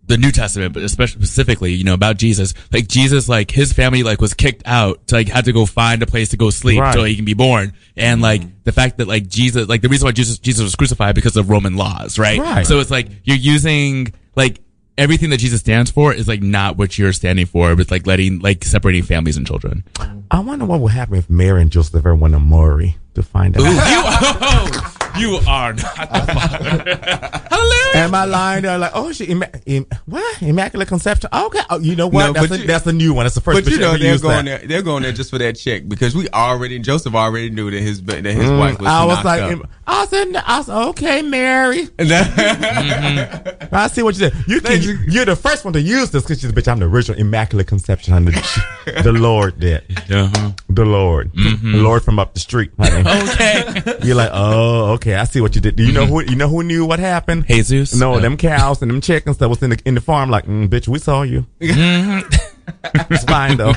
the 0.09 0.17
New 0.17 0.33
Testament, 0.33 0.73
but 0.73 0.83
especially 0.83 1.23
specifically, 1.23 1.73
you 1.73 1.85
know, 1.85 1.95
about 1.95 2.17
Jesus. 2.17 2.55
Like 2.73 2.89
Jesus, 2.89 3.29
like 3.29 3.51
his 3.51 3.73
family, 3.73 4.03
like 4.03 4.21
was 4.21 4.35
kicked 4.35 4.63
out 4.67 5.07
to 5.09 5.17
like 5.17 5.29
had 5.29 5.45
to 5.45 5.53
go 5.53 5.67
find 5.67 6.03
a 6.03 6.07
place 6.07 6.31
to 6.31 6.37
go 6.37 6.51
sleep 6.51 6.81
Right. 6.81 6.95
so 6.95 7.05
he 7.05 7.15
can 7.15 7.25
be 7.25 7.35
born. 7.35 7.75
And 7.97 8.21
like 8.23 8.41
mm-hmm. 8.41 8.51
the 8.65 8.73
fact 8.73 8.99
that 8.99 9.07
like 9.07 9.29
Jesus, 9.29 9.69
like 9.69 9.83
the 9.83 9.89
reason 9.89 10.07
why 10.07 10.13
Jesus 10.13 10.39
Jesus 10.39 10.65
was 10.65 10.75
crucified 10.75 11.15
because 11.15 11.37
of 11.37 11.51
Roman 11.51 11.77
laws, 11.77 12.19
right? 12.19 12.39
Right. 12.39 12.67
So 12.67 12.81
it's 12.81 12.91
like 12.91 13.09
you're 13.25 13.37
using 13.37 14.13
like 14.35 14.61
everything 14.97 15.31
that 15.31 15.39
Jesus 15.39 15.61
stands 15.61 15.91
for 15.91 16.13
is 16.13 16.27
like 16.27 16.43
not 16.43 16.77
what 16.77 16.99
you're 16.99 17.13
standing 17.13 17.47
for, 17.47 17.77
but 17.77 17.91
like 17.91 18.07
letting 18.07 18.41
like 18.41 18.65
separating 18.65 19.03
families 19.03 19.37
and 19.37 19.47
children. 19.47 19.85
I 20.31 20.41
wonder 20.41 20.65
what 20.65 20.81
would 20.81 20.93
happen 20.93 21.17
if 21.17 21.31
Mary 21.31 21.63
and 21.63 21.71
Joseph 21.71 21.95
ever 21.97 22.15
went 22.15 22.35
to 22.35 22.41
Maury 22.41 22.97
to 23.15 23.23
find 23.23 23.57
out. 23.57 23.63
you, 24.75 24.91
you 25.19 25.39
are 25.47 25.73
not 25.73 25.95
the 25.97 26.33
father. 26.33 27.39
Hallelujah. 27.51 27.79
Am 27.95 28.15
I 28.15 28.25
lying? 28.25 28.63
They're 28.63 28.79
like, 28.79 28.93
oh, 28.95 29.13
she, 29.13 29.25
imma- 29.27 29.51
im- 29.67 29.87
what? 30.07 30.43
Immaculate 30.43 30.89
conception. 30.89 31.31
Okay. 31.33 31.61
Oh, 31.71 31.79
you 31.79 31.97
know 31.97 32.07
what? 32.07 32.27
No, 32.27 32.33
that's, 32.33 32.49
but 32.49 32.59
a, 32.59 32.61
you- 32.61 32.67
that's 32.67 32.87
a 32.87 32.93
new 32.93 33.15
one. 33.15 33.25
That's 33.25 33.35
the 33.35 33.41
first. 33.41 33.65
But 33.65 33.73
you 33.73 33.79
know 33.79 33.97
they're 33.97 34.19
going 34.19 34.45
that. 34.45 34.61
there. 34.61 34.69
They're 34.69 34.83
going 34.83 35.03
there 35.03 35.13
just 35.13 35.31
for 35.31 35.39
that 35.39 35.55
check 35.55 35.89
because 35.89 36.15
we 36.15 36.29
already 36.29 36.79
Joseph 36.79 37.15
already 37.15 37.51
knew 37.51 37.71
that 37.71 37.81
his 37.81 38.03
that 38.05 38.25
his 38.25 38.51
wife 38.51 38.79
was. 38.79 38.89
Mm, 38.89 38.91
I 38.91 39.05
was 39.05 39.15
knocked 39.17 39.25
like, 39.25 39.43
up. 39.43 39.51
im- 39.53 39.67
I 39.91 40.07
said, 40.07 40.37
I 40.37 40.63
said, 40.63 40.75
okay, 40.89 41.23
Mary. 41.23 41.89
And 41.99 42.11
that- 42.11 43.69
I 43.73 43.89
see 43.89 44.03
what 44.03 44.17
you 44.19 44.29
did. 44.31 44.35
You 44.47 44.61
can, 44.61 45.05
you're 45.09 45.25
the 45.25 45.35
first 45.37 45.65
one 45.65 45.73
to 45.73 45.81
use 45.81 46.11
this 46.11 46.23
because 46.23 46.41
she's 46.41 46.53
bitch. 46.53 46.69
I'm 46.69 46.79
the 46.79 46.87
original 46.87 47.19
Immaculate 47.19 47.67
Conception. 47.67 48.13
honey. 48.13 48.33
the 49.03 49.13
Lord 49.13 49.59
did. 49.59 49.83
Uh-huh. 50.11 50.53
The 50.69 50.85
Lord. 50.85 51.33
The 51.33 51.59
Lord 51.83 52.03
from 52.03 52.19
up 52.19 52.35
the 52.35 52.41
street. 52.41 52.71
honey. 52.79 53.01
Okay. 53.01 53.99
You're 54.03 54.15
like, 54.17 54.31
oh, 54.33 54.93
okay. 54.93 55.15
I 55.15 55.25
see 55.25 55.41
what 55.41 55.55
you 55.55 55.61
did. 55.61 55.77
Do 55.77 55.85
you 55.85 55.93
know 55.93 56.07
who? 56.07 56.23
You 56.23 56.37
know 56.37 56.49
who 56.49 56.63
knew 56.63 56.85
what 56.85 56.99
happened? 56.99 57.47
Jesus? 57.47 57.95
No, 57.95 58.21
them 58.21 58.37
cows 58.37 58.83
and 58.83 58.91
them 58.91 59.01
chickens 59.01 59.39
that 59.39 59.49
was 59.49 59.63
in 59.63 59.71
the 59.71 59.81
in 59.87 59.95
the 59.95 60.01
farm. 60.01 60.29
Like, 60.31 60.45
mm, 60.47 60.69
bitch, 60.69 60.87
we 60.89 60.99
saw 60.99 61.23
you. 61.23 61.47
it's 61.61 63.25
fine 63.25 63.57
though. 63.57 63.73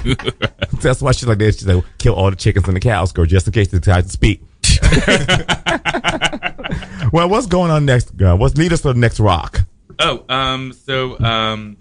That's 0.81 1.01
why 1.01 1.11
she's 1.13 1.27
like 1.27 1.37
that. 1.39 1.53
She's 1.55 1.67
like, 1.67 1.83
kill 1.97 2.13
all 2.15 2.29
the 2.29 2.35
chickens 2.35 2.67
and 2.67 2.75
the 2.75 2.81
cows, 2.81 3.11
girl, 3.11 3.25
just 3.25 3.47
in 3.47 3.53
case 3.53 3.69
they 3.69 3.79
try 3.79 4.01
to 4.01 4.09
speak. 4.09 4.41
well, 7.11 7.29
what's 7.29 7.47
going 7.47 7.71
on 7.71 7.85
next, 7.85 8.15
girl? 8.17 8.37
What's 8.37 8.57
lead 8.57 8.73
us 8.73 8.81
to 8.81 8.93
the 8.93 8.99
next 8.99 9.19
rock? 9.19 9.61
Oh, 9.99 10.25
um, 10.29 10.73
so, 10.73 11.19
um, 11.19 11.77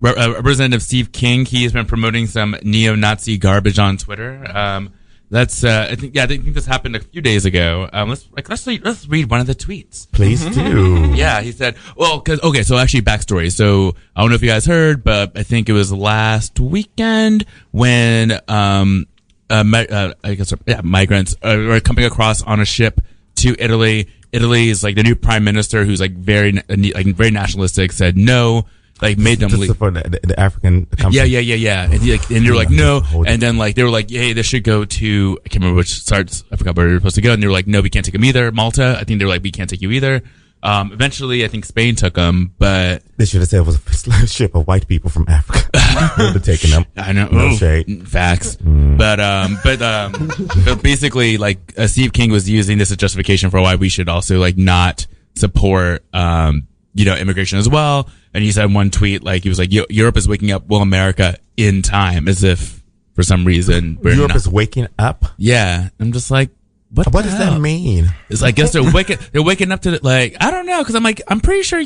Re- 0.00 0.14
uh, 0.14 0.32
Representative 0.32 0.82
Steve 0.82 1.12
King, 1.12 1.46
he 1.46 1.62
has 1.62 1.72
been 1.72 1.86
promoting 1.86 2.26
some 2.26 2.56
neo-Nazi 2.62 3.38
garbage 3.38 3.78
on 3.78 3.96
Twitter. 3.96 4.44
Um, 4.54 4.92
that's, 5.30 5.64
uh, 5.64 5.88
I 5.90 5.94
think, 5.94 6.14
yeah, 6.14 6.24
I 6.24 6.26
think 6.26 6.44
this 6.44 6.66
happened 6.66 6.94
a 6.94 7.00
few 7.00 7.22
days 7.22 7.44
ago. 7.44 7.88
Um, 7.92 8.10
let's, 8.10 8.28
like, 8.32 8.48
let's 8.48 8.66
read, 8.66 8.84
let's 8.84 9.08
read 9.08 9.30
one 9.30 9.40
of 9.40 9.46
the 9.46 9.54
tweets. 9.54 10.10
Please 10.12 10.44
do. 10.54 11.12
Yeah, 11.14 11.40
he 11.40 11.52
said, 11.52 11.76
well, 11.96 12.20
cause, 12.20 12.40
okay, 12.42 12.62
so 12.62 12.76
actually 12.76 13.02
backstory. 13.02 13.50
So 13.50 13.96
I 14.14 14.20
don't 14.20 14.28
know 14.28 14.36
if 14.36 14.42
you 14.42 14.48
guys 14.48 14.66
heard, 14.66 15.02
but 15.02 15.36
I 15.36 15.42
think 15.42 15.68
it 15.68 15.72
was 15.72 15.92
last 15.92 16.60
weekend 16.60 17.46
when, 17.70 18.38
um, 18.46 19.06
uh, 19.54 19.64
mi- 19.64 19.86
uh 19.86 20.14
I 20.22 20.34
guess, 20.34 20.52
yeah, 20.66 20.80
migrants 20.82 21.36
are 21.42 21.80
coming 21.80 22.04
across 22.04 22.42
on 22.42 22.60
a 22.60 22.64
ship 22.64 23.00
to 23.36 23.56
Italy. 23.58 24.08
Italy 24.32 24.68
is 24.68 24.82
like 24.82 24.96
the 24.96 25.02
new 25.02 25.14
prime 25.14 25.44
minister 25.44 25.84
who's 25.84 26.00
like 26.00 26.12
very, 26.12 26.52
like 26.52 27.06
very 27.06 27.30
nationalistic 27.30 27.92
said 27.92 28.16
no, 28.16 28.66
like 29.00 29.18
made 29.18 29.38
them 29.38 29.50
leave. 29.52 29.76
for 29.76 29.90
the, 29.90 30.20
the, 30.22 30.38
African. 30.38 30.86
Company. 30.86 31.16
Yeah, 31.16 31.24
yeah, 31.24 31.40
yeah, 31.40 31.54
yeah. 31.54 31.82
And, 31.84 32.08
like, 32.08 32.30
and 32.30 32.48
were 32.48 32.54
like, 32.54 32.70
no. 32.70 33.02
And 33.26 33.40
then 33.40 33.58
like 33.58 33.76
they 33.76 33.84
were 33.84 33.90
like, 33.90 34.10
hey, 34.10 34.32
this 34.32 34.46
should 34.46 34.64
go 34.64 34.84
to 34.84 35.38
I 35.44 35.48
can't 35.48 35.62
remember 35.62 35.78
which 35.78 35.92
starts. 35.94 36.42
I 36.50 36.56
forgot 36.56 36.76
where 36.76 36.86
were 36.86 36.98
supposed 36.98 37.16
to 37.16 37.20
go. 37.20 37.32
And 37.32 37.42
they 37.42 37.46
were 37.46 37.52
like, 37.52 37.66
no, 37.66 37.80
we 37.80 37.90
can't 37.90 38.04
take 38.04 38.12
them 38.14 38.24
either. 38.24 38.50
Malta. 38.50 38.96
I 38.98 39.04
think 39.04 39.18
they 39.18 39.24
were 39.24 39.30
like, 39.30 39.42
we 39.42 39.52
can't 39.52 39.70
take 39.70 39.82
you 39.82 39.90
either. 39.92 40.22
Um, 40.64 40.92
eventually, 40.92 41.44
I 41.44 41.48
think 41.48 41.64
Spain 41.66 41.94
took 41.94 42.14
them, 42.14 42.54
but 42.58 43.02
They 43.18 43.26
should 43.26 43.40
have 43.40 43.48
said 43.50 43.58
it 43.60 43.66
was 43.66 43.78
a 44.22 44.26
ship 44.26 44.54
of 44.54 44.66
white 44.66 44.88
people 44.88 45.10
from 45.10 45.26
Africa. 45.28 45.68
would 46.18 46.32
have 46.34 46.42
taken 46.44 46.70
them. 46.70 46.86
I 46.96 47.12
know 47.12 47.28
No 47.28 47.48
Ooh, 47.50 47.56
shade. 47.56 48.08
facts. 48.08 48.56
But 48.56 49.20
um, 49.20 49.58
but 49.62 49.82
um, 49.82 50.30
but 50.64 50.82
basically, 50.82 51.36
like 51.36 51.58
uh, 51.76 51.86
Steve 51.86 52.12
King 52.12 52.30
was 52.32 52.48
using 52.48 52.78
this 52.78 52.90
as 52.90 52.96
justification 52.96 53.50
for 53.50 53.60
why 53.60 53.74
we 53.76 53.88
should 53.90 54.08
also 54.08 54.38
like 54.40 54.56
not 54.56 55.06
support, 55.36 56.02
um, 56.14 56.66
you 56.94 57.04
know, 57.04 57.14
immigration 57.16 57.58
as 57.58 57.68
well. 57.68 58.08
And 58.32 58.42
he 58.42 58.50
said 58.50 58.72
one 58.72 58.90
tweet, 58.90 59.22
like, 59.22 59.42
he 59.44 59.48
was 59.48 59.58
like, 59.60 59.70
Europe 59.72 60.16
is 60.16 60.26
waking 60.26 60.50
up, 60.50 60.66
will 60.66 60.80
America 60.82 61.36
in 61.56 61.82
time, 61.82 62.26
as 62.26 62.42
if 62.42 62.82
for 63.14 63.22
some 63.22 63.44
reason 63.44 63.98
we're 64.02 64.14
Europe 64.14 64.30
not. 64.30 64.36
is 64.36 64.48
waking 64.48 64.88
up. 64.98 65.24
yeah. 65.36 65.88
I'm 66.00 66.10
just 66.12 66.30
like, 66.32 66.50
what, 66.94 67.12
What 67.12 67.24
does 67.24 67.34
hell? 67.34 67.52
that 67.54 67.60
mean? 67.60 68.12
It's 68.28 68.40
like, 68.42 68.54
I 68.54 68.56
guess 68.56 68.72
they're 68.72 68.92
waking, 68.92 69.18
they're 69.32 69.42
waking 69.42 69.72
up 69.72 69.82
to 69.82 69.92
the, 69.92 70.00
like, 70.02 70.36
I 70.40 70.50
don't 70.50 70.66
know. 70.66 70.82
Cause 70.84 70.94
I'm 70.94 71.02
like, 71.02 71.20
I'm 71.28 71.40
pretty 71.40 71.62
sure 71.62 71.80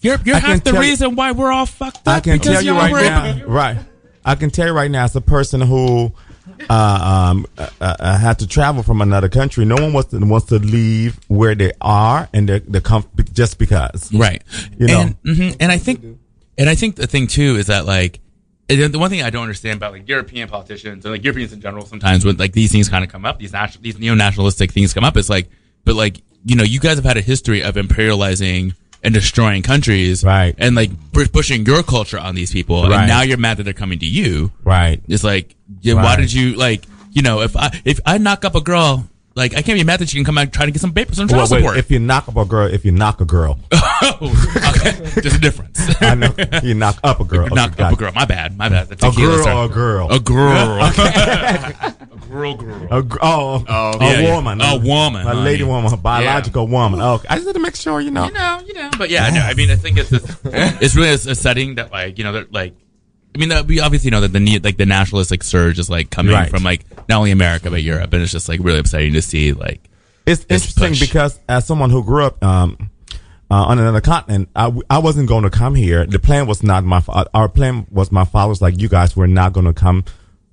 you're, 0.00 0.18
you're 0.24 0.36
half 0.36 0.64
the 0.64 0.72
tell 0.72 0.82
you- 0.82 0.90
reason 0.90 1.16
why 1.16 1.32
we're 1.32 1.52
all 1.52 1.66
fucked 1.66 2.06
up. 2.08 2.16
I 2.16 2.20
can 2.20 2.38
tell 2.38 2.62
you 2.62 2.72
right 2.72 2.92
now, 2.92 3.44
right? 3.46 3.78
I 4.24 4.34
can 4.34 4.50
tell 4.50 4.66
you 4.66 4.72
right 4.72 4.90
now, 4.90 5.04
as 5.04 5.16
a 5.16 5.20
person 5.20 5.60
who 5.60 6.12
uh, 6.68 7.28
um, 7.30 7.46
uh, 7.56 7.68
uh, 7.80 8.18
had 8.18 8.40
to 8.40 8.46
travel 8.46 8.82
from 8.82 9.00
another 9.00 9.28
country, 9.28 9.64
no 9.64 9.76
one 9.76 9.92
wants 9.92 10.10
to, 10.10 10.18
wants 10.18 10.46
to 10.48 10.58
leave 10.58 11.18
where 11.28 11.54
they 11.54 11.72
are 11.80 12.28
and 12.34 12.48
they're, 12.48 12.58
they're 12.60 12.80
comf- 12.80 13.32
just 13.32 13.58
because. 13.58 14.12
Right. 14.12 14.42
You 14.78 14.86
know. 14.88 15.00
and, 15.00 15.22
mhm, 15.22 15.56
and 15.60 15.70
I 15.72 15.78
think, 15.78 16.04
and 16.58 16.68
I 16.68 16.74
think 16.74 16.96
the 16.96 17.06
thing 17.06 17.26
too 17.26 17.56
is 17.56 17.68
that 17.68 17.86
like, 17.86 18.20
and 18.68 18.92
the 18.92 18.98
one 18.98 19.10
thing 19.10 19.22
I 19.22 19.30
don't 19.30 19.42
understand 19.42 19.76
about 19.78 19.92
like 19.92 20.08
European 20.08 20.48
politicians 20.48 21.04
and 21.04 21.12
like 21.12 21.24
Europeans 21.24 21.52
in 21.52 21.60
general, 21.60 21.86
sometimes 21.86 22.24
when 22.24 22.36
like 22.36 22.52
these 22.52 22.70
things 22.72 22.88
kind 22.88 23.04
of 23.04 23.10
come 23.10 23.24
up, 23.24 23.38
these 23.38 23.52
national, 23.52 23.82
these 23.82 23.98
neo-nationalistic 23.98 24.72
things 24.72 24.92
come 24.94 25.04
up, 25.04 25.16
it's 25.16 25.30
like, 25.30 25.48
but 25.84 25.94
like, 25.94 26.20
you 26.44 26.54
know, 26.56 26.64
you 26.64 26.78
guys 26.80 26.96
have 26.96 27.04
had 27.04 27.16
a 27.16 27.20
history 27.22 27.62
of 27.62 27.76
imperializing 27.76 28.74
and 29.02 29.14
destroying 29.14 29.62
countries, 29.62 30.24
Right. 30.24 30.54
And 30.58 30.74
like 30.74 30.90
pushing 31.32 31.64
your 31.64 31.82
culture 31.82 32.18
on 32.18 32.34
these 32.34 32.52
people, 32.52 32.82
Right. 32.82 33.00
and 33.00 33.08
now 33.08 33.22
you're 33.22 33.38
mad 33.38 33.56
that 33.58 33.62
they're 33.62 33.72
coming 33.72 33.98
to 34.00 34.06
you, 34.06 34.52
Right. 34.64 35.00
It's 35.08 35.24
like, 35.24 35.54
yeah, 35.80 35.94
why 35.94 36.16
did 36.16 36.32
you 36.32 36.54
like, 36.56 36.84
you 37.12 37.22
know, 37.22 37.40
if 37.40 37.56
I 37.56 37.80
if 37.84 38.00
I 38.04 38.18
knock 38.18 38.44
up 38.44 38.54
a 38.54 38.60
girl. 38.60 39.08
Like 39.34 39.54
I 39.54 39.62
can't 39.62 39.78
be 39.78 39.84
mad 39.84 40.00
that 40.00 40.08
she 40.08 40.16
can 40.16 40.24
come 40.24 40.36
out 40.36 40.42
and 40.42 40.52
try 40.52 40.66
to 40.66 40.72
get 40.72 40.80
some 40.80 40.92
paper, 40.92 41.14
some 41.14 41.28
Well, 41.28 41.40
wait, 41.42 41.48
support. 41.60 41.76
if 41.76 41.90
you 41.92 42.00
knock 42.00 42.26
up 42.28 42.36
a 42.36 42.44
girl, 42.44 42.66
if 42.66 42.84
you 42.84 42.90
knock 42.90 43.20
a 43.20 43.24
girl, 43.24 43.56
oh, 43.72 44.18
okay, 44.76 44.90
there's 45.20 45.34
a 45.36 45.38
difference. 45.38 45.78
I 46.02 46.14
know 46.16 46.34
you 46.64 46.74
knock 46.74 46.98
up 47.04 47.20
a 47.20 47.24
girl. 47.24 47.48
You 47.48 47.54
knock 47.54 47.72
Okay, 47.74 47.84
up 47.84 47.92
a 47.92 47.96
girl. 47.96 48.12
My 48.16 48.24
bad. 48.24 48.56
My 48.58 48.68
bad. 48.68 48.88
The 48.88 48.94
A 48.94 49.10
tequila 49.10 49.34
girl 49.36 49.42
started- 49.42 49.60
or 49.60 49.64
a 49.64 49.68
girl? 49.68 50.12
A 50.12 50.18
girl. 50.20 50.82
a 50.82 51.90
girl. 52.28 52.54
Girl. 52.56 52.88
A 52.90 53.02
gr- 53.02 53.18
oh, 53.22 53.64
Oh, 53.66 53.66
oh 53.68 53.98
a 54.00 54.04
yeah, 54.12 54.18
yeah. 54.20 54.34
woman, 54.34 54.60
A 54.60 54.76
woman, 54.76 55.26
a 55.26 55.34
lady 55.34 55.62
honey. 55.62 55.72
woman, 55.72 55.92
a 55.92 55.96
biological 55.96 56.66
woman. 56.66 57.00
Okay, 57.00 57.26
I 57.30 57.36
just 57.36 57.46
had 57.46 57.54
to 57.54 57.60
make 57.60 57.76
sure 57.76 58.00
you 58.00 58.10
know. 58.10 58.26
You 58.26 58.32
know, 58.32 58.60
you 58.66 58.74
know. 58.74 58.90
But 58.98 59.08
yeah, 59.10 59.30
no, 59.30 59.40
I 59.40 59.54
mean, 59.54 59.70
I 59.70 59.76
think 59.76 59.96
it's 59.98 60.10
just, 60.10 60.26
it's 60.44 60.94
really 60.96 61.08
a, 61.10 61.14
a 61.14 61.34
setting 61.34 61.76
that 61.76 61.90
like 61.92 62.18
you 62.18 62.24
know 62.24 62.32
that 62.32 62.52
like. 62.52 62.74
I 63.34 63.38
mean, 63.38 63.66
we 63.66 63.80
obviously 63.80 64.10
know 64.10 64.20
that 64.20 64.32
the 64.32 64.58
like 64.60 64.76
the 64.78 64.86
nationalistic 64.86 65.42
surge 65.42 65.78
is 65.78 65.88
like 65.88 66.10
coming 66.10 66.32
Right. 66.32 66.50
from 66.50 66.62
like 66.64 66.84
not 67.08 67.18
only 67.18 67.30
America 67.30 67.70
but 67.70 67.82
Europe, 67.82 68.12
and 68.12 68.22
it's 68.22 68.32
just 68.32 68.48
like 68.48 68.60
really 68.62 68.78
upsetting 68.80 69.12
to 69.12 69.22
see 69.22 69.52
like 69.52 69.88
It's 70.26 70.44
interesting 70.48 70.90
push. 70.90 71.00
because 71.00 71.38
as 71.48 71.66
someone 71.66 71.90
who 71.90 72.02
grew 72.04 72.24
up 72.24 72.42
um, 72.42 72.90
uh, 73.50 73.54
on 73.54 73.78
another 73.78 74.00
continent, 74.00 74.48
I 74.56 74.98
wasn't 74.98 75.28
going 75.28 75.44
to 75.44 75.50
come 75.50 75.74
here. 75.74 76.04
The 76.06 76.18
plan 76.18 76.46
was 76.46 76.62
not 76.62 76.84
my. 76.84 77.02
Our 77.34 77.48
plan 77.48 77.86
was 77.90 78.10
my 78.10 78.24
father's 78.24 78.60
like 78.60 78.80
you 78.80 78.88
guys 78.88 79.16
were 79.16 79.28
not 79.28 79.52
going 79.52 79.66
to 79.66 79.72
come 79.72 80.04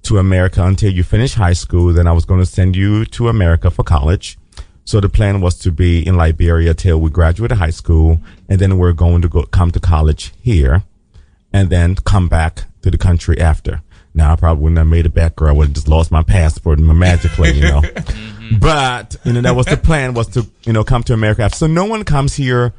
to 0.03 0.20
America 0.20 0.63
until 0.63 0.91
you 0.94 1.03
finish 1.03 1.34
high 1.34 1.53
school. 1.53 1.91
Then 1.91 2.08
I 2.08 2.12
was 2.12 2.25
going 2.25 2.39
to 2.39 2.46
send 2.46 2.75
you 2.75 3.05
to 3.05 3.29
America 3.29 3.72
for 3.72 3.84
college. 3.84 4.38
So 4.88 5.01
the 5.01 5.10
plan 5.10 5.41
was 5.41 5.58
to 5.60 5.72
be 5.72 6.05
in 6.05 6.15
Liberia 6.15 6.75
till 6.75 7.01
we 7.01 7.10
graduated 7.10 7.58
high 7.58 7.72
school, 7.72 8.20
and 8.48 8.60
then 8.60 8.77
we're 8.77 8.94
going 8.94 9.24
to 9.24 9.27
go 9.27 9.41
come 9.44 9.72
to 9.72 9.79
college 9.79 10.32
here, 10.39 10.84
and 11.55 11.69
then 11.69 11.95
come 11.95 12.27
back 12.27 12.65
to 12.81 12.91
the 12.91 12.97
country 12.97 13.39
after. 13.39 13.81
Now 14.13 14.33
I 14.33 14.35
probably 14.35 14.62
wouldn't 14.62 14.77
have 14.77 14.88
made 14.88 15.05
it 15.05 15.13
back, 15.13 15.41
or 15.41 15.47
I 15.47 15.53
would 15.53 15.67
have 15.67 15.74
just 15.74 15.88
lost 15.88 16.12
my 16.12 16.21
passport 16.21 16.79
magically, 16.79 17.51
you 17.53 17.62
know. 17.62 17.81
but 18.59 19.15
you 19.24 19.31
know 19.31 19.41
that 19.41 19.55
was 19.55 19.65
the 19.65 19.77
plan 19.77 20.13
was 20.13 20.27
to 20.29 20.45
you 20.63 20.74
know 20.74 20.83
come 20.83 21.01
to 21.03 21.13
America. 21.13 21.43
After. 21.43 21.57
So 21.57 21.67
no 21.67 21.85
one 21.85 22.03
comes 22.03 22.33
here 22.35 22.74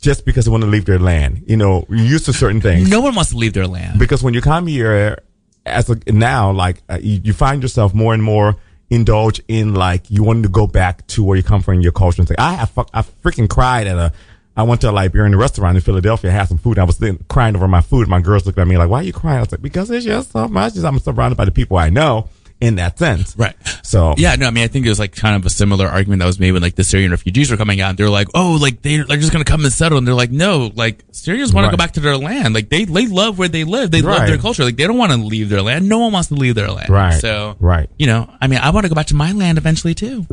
just 0.00 0.24
because 0.24 0.44
they 0.44 0.50
want 0.50 0.64
to 0.64 0.68
leave 0.68 0.84
their 0.84 0.98
land. 0.98 1.44
You 1.46 1.56
know, 1.56 1.86
you're 1.88 1.98
used 1.98 2.24
to 2.26 2.32
certain 2.32 2.60
things 2.60 2.90
no 2.90 3.00
one 3.00 3.14
wants 3.14 3.30
to 3.30 3.36
leave 3.36 3.52
their 3.52 3.68
land. 3.68 4.00
because 4.00 4.20
when 4.22 4.34
you 4.34 4.40
come 4.40 4.66
here 4.66 5.18
as 5.64 5.88
a 5.88 5.96
now 6.10 6.50
like 6.50 6.82
uh, 6.88 6.98
you, 7.00 7.20
you 7.22 7.32
find 7.32 7.62
yourself 7.62 7.94
more 7.94 8.14
and 8.14 8.22
more 8.22 8.56
indulge 8.90 9.40
in 9.46 9.74
like 9.74 10.10
you 10.10 10.24
wanting 10.24 10.42
to 10.42 10.48
go 10.48 10.66
back 10.66 11.06
to 11.06 11.22
where 11.22 11.36
you 11.36 11.42
come 11.42 11.62
from 11.62 11.80
your 11.80 11.92
culture 11.92 12.22
and 12.22 12.28
say 12.28 12.34
i 12.38 12.54
have 12.54 12.70
fuck, 12.70 12.88
i 12.94 13.02
freaking 13.02 13.48
cried 13.48 13.86
at 13.86 13.98
a 13.98 14.12
I 14.58 14.64
went 14.64 14.80
to 14.80 14.90
a 14.90 14.92
Liberian 14.92 15.36
restaurant 15.36 15.76
in 15.76 15.82
Philadelphia, 15.82 16.32
had 16.32 16.48
some 16.48 16.58
food. 16.58 16.78
And 16.78 16.80
I 16.80 16.84
was 16.84 16.98
then 16.98 17.24
crying 17.28 17.54
over 17.54 17.68
my 17.68 17.80
food. 17.80 18.08
My 18.08 18.20
girls 18.20 18.44
looked 18.44 18.58
at 18.58 18.66
me 18.66 18.76
like, 18.76 18.90
"Why 18.90 18.98
are 18.98 19.04
you 19.04 19.12
crying?" 19.12 19.38
I 19.38 19.42
was 19.42 19.52
like, 19.52 19.62
"Because 19.62 19.88
it's 19.88 20.04
just 20.04 20.32
so 20.32 20.48
much. 20.48 20.76
I'm 20.76 20.98
surrounded 20.98 21.36
by 21.36 21.44
the 21.44 21.52
people 21.52 21.76
I 21.76 21.90
know 21.90 22.28
in 22.60 22.76
that 22.76 22.98
sense." 22.98 23.36
Right. 23.36 23.56
So 23.82 24.14
Yeah, 24.18 24.34
no, 24.36 24.46
I 24.46 24.50
mean, 24.50 24.64
I 24.64 24.68
think 24.68 24.86
it 24.86 24.88
was 24.88 24.98
like 24.98 25.14
kind 25.14 25.36
of 25.36 25.46
a 25.46 25.50
similar 25.50 25.86
argument 25.86 26.20
that 26.20 26.26
was 26.26 26.38
made 26.38 26.52
when 26.52 26.62
like 26.62 26.74
the 26.74 26.84
Syrian 26.84 27.10
refugees 27.10 27.50
were 27.50 27.56
coming 27.56 27.80
out. 27.80 27.90
And 27.90 27.98
they're 27.98 28.10
like, 28.10 28.28
oh, 28.34 28.58
like 28.60 28.82
they, 28.82 28.98
they're 28.98 29.16
just 29.16 29.32
going 29.32 29.44
to 29.44 29.50
come 29.50 29.64
and 29.64 29.72
settle. 29.72 29.98
And 29.98 30.06
they're 30.06 30.14
like, 30.14 30.30
no, 30.30 30.70
like 30.74 31.04
Syrians 31.12 31.52
want 31.52 31.66
to 31.66 31.70
go 31.70 31.76
back 31.76 31.92
to 31.92 32.00
their 32.00 32.16
land. 32.16 32.54
Like 32.54 32.68
they, 32.68 32.84
they 32.84 33.06
love 33.06 33.38
where 33.38 33.48
they 33.48 33.64
live. 33.64 33.90
They 33.90 34.02
love 34.02 34.26
their 34.26 34.38
culture. 34.38 34.64
Like 34.64 34.76
they 34.76 34.86
don't 34.86 34.98
want 34.98 35.12
to 35.12 35.18
leave 35.18 35.48
their 35.48 35.62
land. 35.62 35.88
No 35.88 35.98
one 35.98 36.12
wants 36.12 36.28
to 36.28 36.34
leave 36.34 36.54
their 36.54 36.70
land. 36.70 36.90
Right. 36.90 37.20
So, 37.20 37.56
Right. 37.60 37.88
You 37.98 38.06
know, 38.06 38.30
I 38.40 38.46
mean, 38.46 38.58
I 38.58 38.70
want 38.70 38.84
to 38.84 38.88
go 38.88 38.94
back 38.94 39.06
to 39.06 39.16
my 39.16 39.32
land 39.32 39.58
eventually 39.58 39.94
too. 39.94 40.26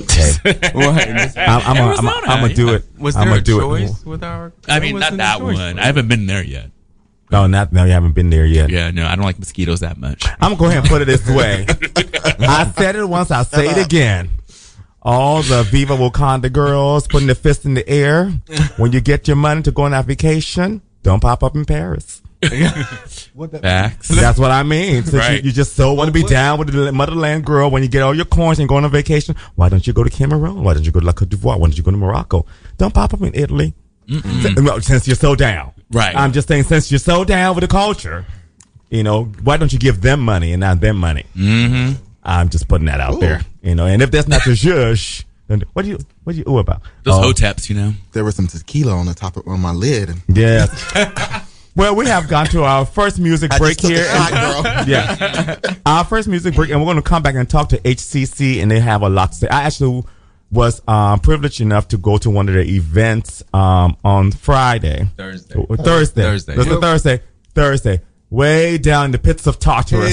okay. 0.00 0.32
What? 0.74 1.08
I'm, 1.08 1.26
I'm, 1.36 1.36
a, 1.36 1.70
I'm, 1.70 1.76
a, 1.76 1.88
Arizona, 1.88 2.26
I'm 2.26 2.40
gonna 2.42 2.54
do 2.54 2.66
yeah. 2.66 2.74
it. 2.76 2.84
Was 2.98 3.16
I'm 3.16 3.28
there 3.28 3.32
gonna 3.32 3.40
a 3.40 3.44
do 3.44 3.60
choice 3.60 4.00
it. 4.00 4.06
with 4.06 4.22
our? 4.22 4.52
I 4.68 4.80
mean, 4.80 4.98
not 4.98 5.16
that 5.16 5.40
one. 5.40 5.78
I 5.78 5.86
haven't 5.86 6.08
been 6.08 6.26
there 6.26 6.44
yet. 6.44 6.70
No, 7.30 7.46
not 7.46 7.72
no. 7.72 7.84
You 7.84 7.92
haven't 7.92 8.12
been 8.12 8.30
there 8.30 8.44
yet. 8.46 8.70
Yeah, 8.70 8.90
no, 8.90 9.06
I 9.06 9.14
don't 9.16 9.24
like 9.24 9.38
mosquitoes 9.38 9.80
that 9.80 9.96
much. 9.98 10.24
I'm 10.40 10.54
gonna 10.54 10.56
go 10.56 10.64
ahead 10.66 10.78
and 10.78 10.88
put 10.88 11.02
it 11.02 11.04
this 11.06 11.28
way. 11.28 11.66
I 12.40 12.70
said 12.76 12.96
it 12.96 13.04
once. 13.08 13.30
I'll 13.30 13.44
say 13.44 13.68
it 13.68 13.84
again. 13.84 14.30
All 15.02 15.42
the 15.42 15.62
Viva 15.62 15.96
Wakanda 15.96 16.52
girls 16.52 17.06
putting 17.06 17.26
their 17.26 17.34
fist 17.34 17.64
in 17.64 17.74
the 17.74 17.88
air. 17.88 18.30
When 18.76 18.92
you 18.92 19.00
get 19.00 19.26
your 19.28 19.36
money 19.36 19.62
to 19.62 19.70
go 19.70 19.82
on 19.84 19.92
that 19.92 20.04
vacation, 20.04 20.82
don't 21.02 21.20
pop 21.20 21.42
up 21.42 21.54
in 21.56 21.64
Paris. 21.64 22.20
What 23.34 23.52
that 23.52 23.62
Facts. 23.62 24.08
That's 24.08 24.38
what 24.38 24.50
I 24.50 24.62
mean. 24.62 25.04
Since 25.04 25.14
Right. 25.14 25.42
you, 25.42 25.48
you 25.48 25.52
just 25.52 25.74
so 25.76 25.92
want 25.94 26.08
to 26.08 26.12
be 26.12 26.22
down 26.24 26.58
with 26.58 26.72
the 26.72 26.90
motherland 26.92 27.44
girl 27.46 27.70
when 27.70 27.82
you 27.82 27.88
get 27.88 28.02
all 28.02 28.14
your 28.14 28.24
coins 28.24 28.58
and 28.58 28.68
go 28.68 28.76
on 28.76 28.84
a 28.84 28.88
vacation. 28.88 29.36
Why 29.54 29.68
don't 29.68 29.86
you 29.86 29.92
go 29.92 30.02
to 30.04 30.10
Cameroon? 30.10 30.62
Why 30.64 30.74
don't 30.74 30.84
you 30.84 30.90
go 30.92 31.00
to 31.00 31.06
La 31.06 31.12
Cote 31.12 31.28
d'Ivoire? 31.28 31.58
Why 31.58 31.68
don't 31.68 31.76
you 31.78 31.82
go 31.84 31.90
to 31.90 31.96
Morocco? 31.96 32.44
Don't 32.76 32.92
pop 32.92 33.14
up 33.14 33.22
in 33.22 33.34
Italy. 33.34 33.74
Since- 34.10 34.58
no, 34.60 34.78
Since 34.80 35.06
you're 35.06 35.16
so 35.16 35.34
down. 35.34 35.72
Right. 35.92 36.14
I'm 36.16 36.32
just 36.32 36.48
saying, 36.48 36.64
since 36.64 36.90
you're 36.90 36.98
so 36.98 37.24
down 37.24 37.54
with 37.54 37.62
the 37.62 37.68
culture, 37.68 38.24
you 38.90 39.02
know, 39.02 39.24
why 39.42 39.56
don't 39.56 39.72
you 39.72 39.78
give 39.78 40.00
them 40.02 40.20
money 40.20 40.52
and 40.52 40.60
not 40.60 40.80
them 40.80 40.96
money? 40.96 41.24
Mm-hmm. 41.36 41.94
I'm 42.22 42.48
just 42.48 42.68
putting 42.68 42.86
that 42.86 43.00
out 43.00 43.18
there. 43.20 43.40
You 43.62 43.74
know, 43.74 43.86
and 43.86 44.00
if 44.02 44.10
that's 44.10 44.28
not 44.28 44.44
your 44.46 44.54
zhush, 44.56 45.24
then 45.48 45.62
what 45.72 45.82
do 45.82 45.88
you 45.88 45.98
what 46.24 46.34
do 46.34 46.38
you 46.38 46.44
ooh 46.48 46.58
about? 46.58 46.82
Those 47.02 47.14
Oh, 47.14 47.32
hoteps, 47.32 47.68
you 47.68 47.74
know. 47.74 47.92
There 48.12 48.24
was 48.24 48.36
some 48.36 48.46
tequila 48.46 48.92
on 48.92 49.06
the 49.06 49.14
top 49.14 49.36
of 49.36 49.46
on 49.48 49.60
my 49.60 49.72
lid. 49.72 50.10
And 50.10 50.22
Yes. 50.28 50.70
well, 51.76 51.96
we 51.96 52.06
have 52.06 52.28
gone 52.28 52.46
to 52.46 52.62
our 52.62 52.84
first 52.86 53.18
music 53.18 53.52
I 53.52 53.58
break 53.58 53.78
just 53.78 53.88
took 53.88 53.90
here. 53.96 54.06
a 54.06 54.16
shot, 54.16 54.30
girl. 54.30 54.84
yeah. 54.86 55.60
Our 55.86 56.04
first 56.04 56.28
music 56.28 56.54
break, 56.54 56.70
and 56.70 56.78
we're 56.80 56.86
going 56.86 57.02
to 57.02 57.02
come 57.02 57.22
back 57.22 57.34
and 57.34 57.48
talk 57.50 57.70
to 57.70 57.78
HCC, 57.78 58.62
and 58.62 58.70
they 58.70 58.78
have 58.80 59.02
a 59.02 59.08
lot 59.08 59.32
to 59.32 59.38
say. 59.38 59.48
I 59.48 59.62
actually 59.62 60.04
was 60.50 60.82
um, 60.88 61.20
privileged 61.20 61.60
enough 61.60 61.88
to 61.88 61.96
go 61.98 62.18
to 62.18 62.28
one 62.30 62.48
of 62.48 62.54
their 62.54 62.64
events 62.64 63.42
um, 63.54 63.96
on 64.04 64.32
Friday. 64.32 65.08
Thursday. 65.16 65.54
Or 65.54 65.76
Thursday. 65.76 66.22
Thursday. 66.22 66.52
It 66.54 66.58
was 66.58 66.66
Thursday. 66.66 67.20
Thursday. 67.54 68.00
Way 68.30 68.78
down 68.78 69.06
in 69.06 69.10
the 69.10 69.18
pits 69.18 69.48
of 69.48 69.58
Tartarus. 69.58 70.12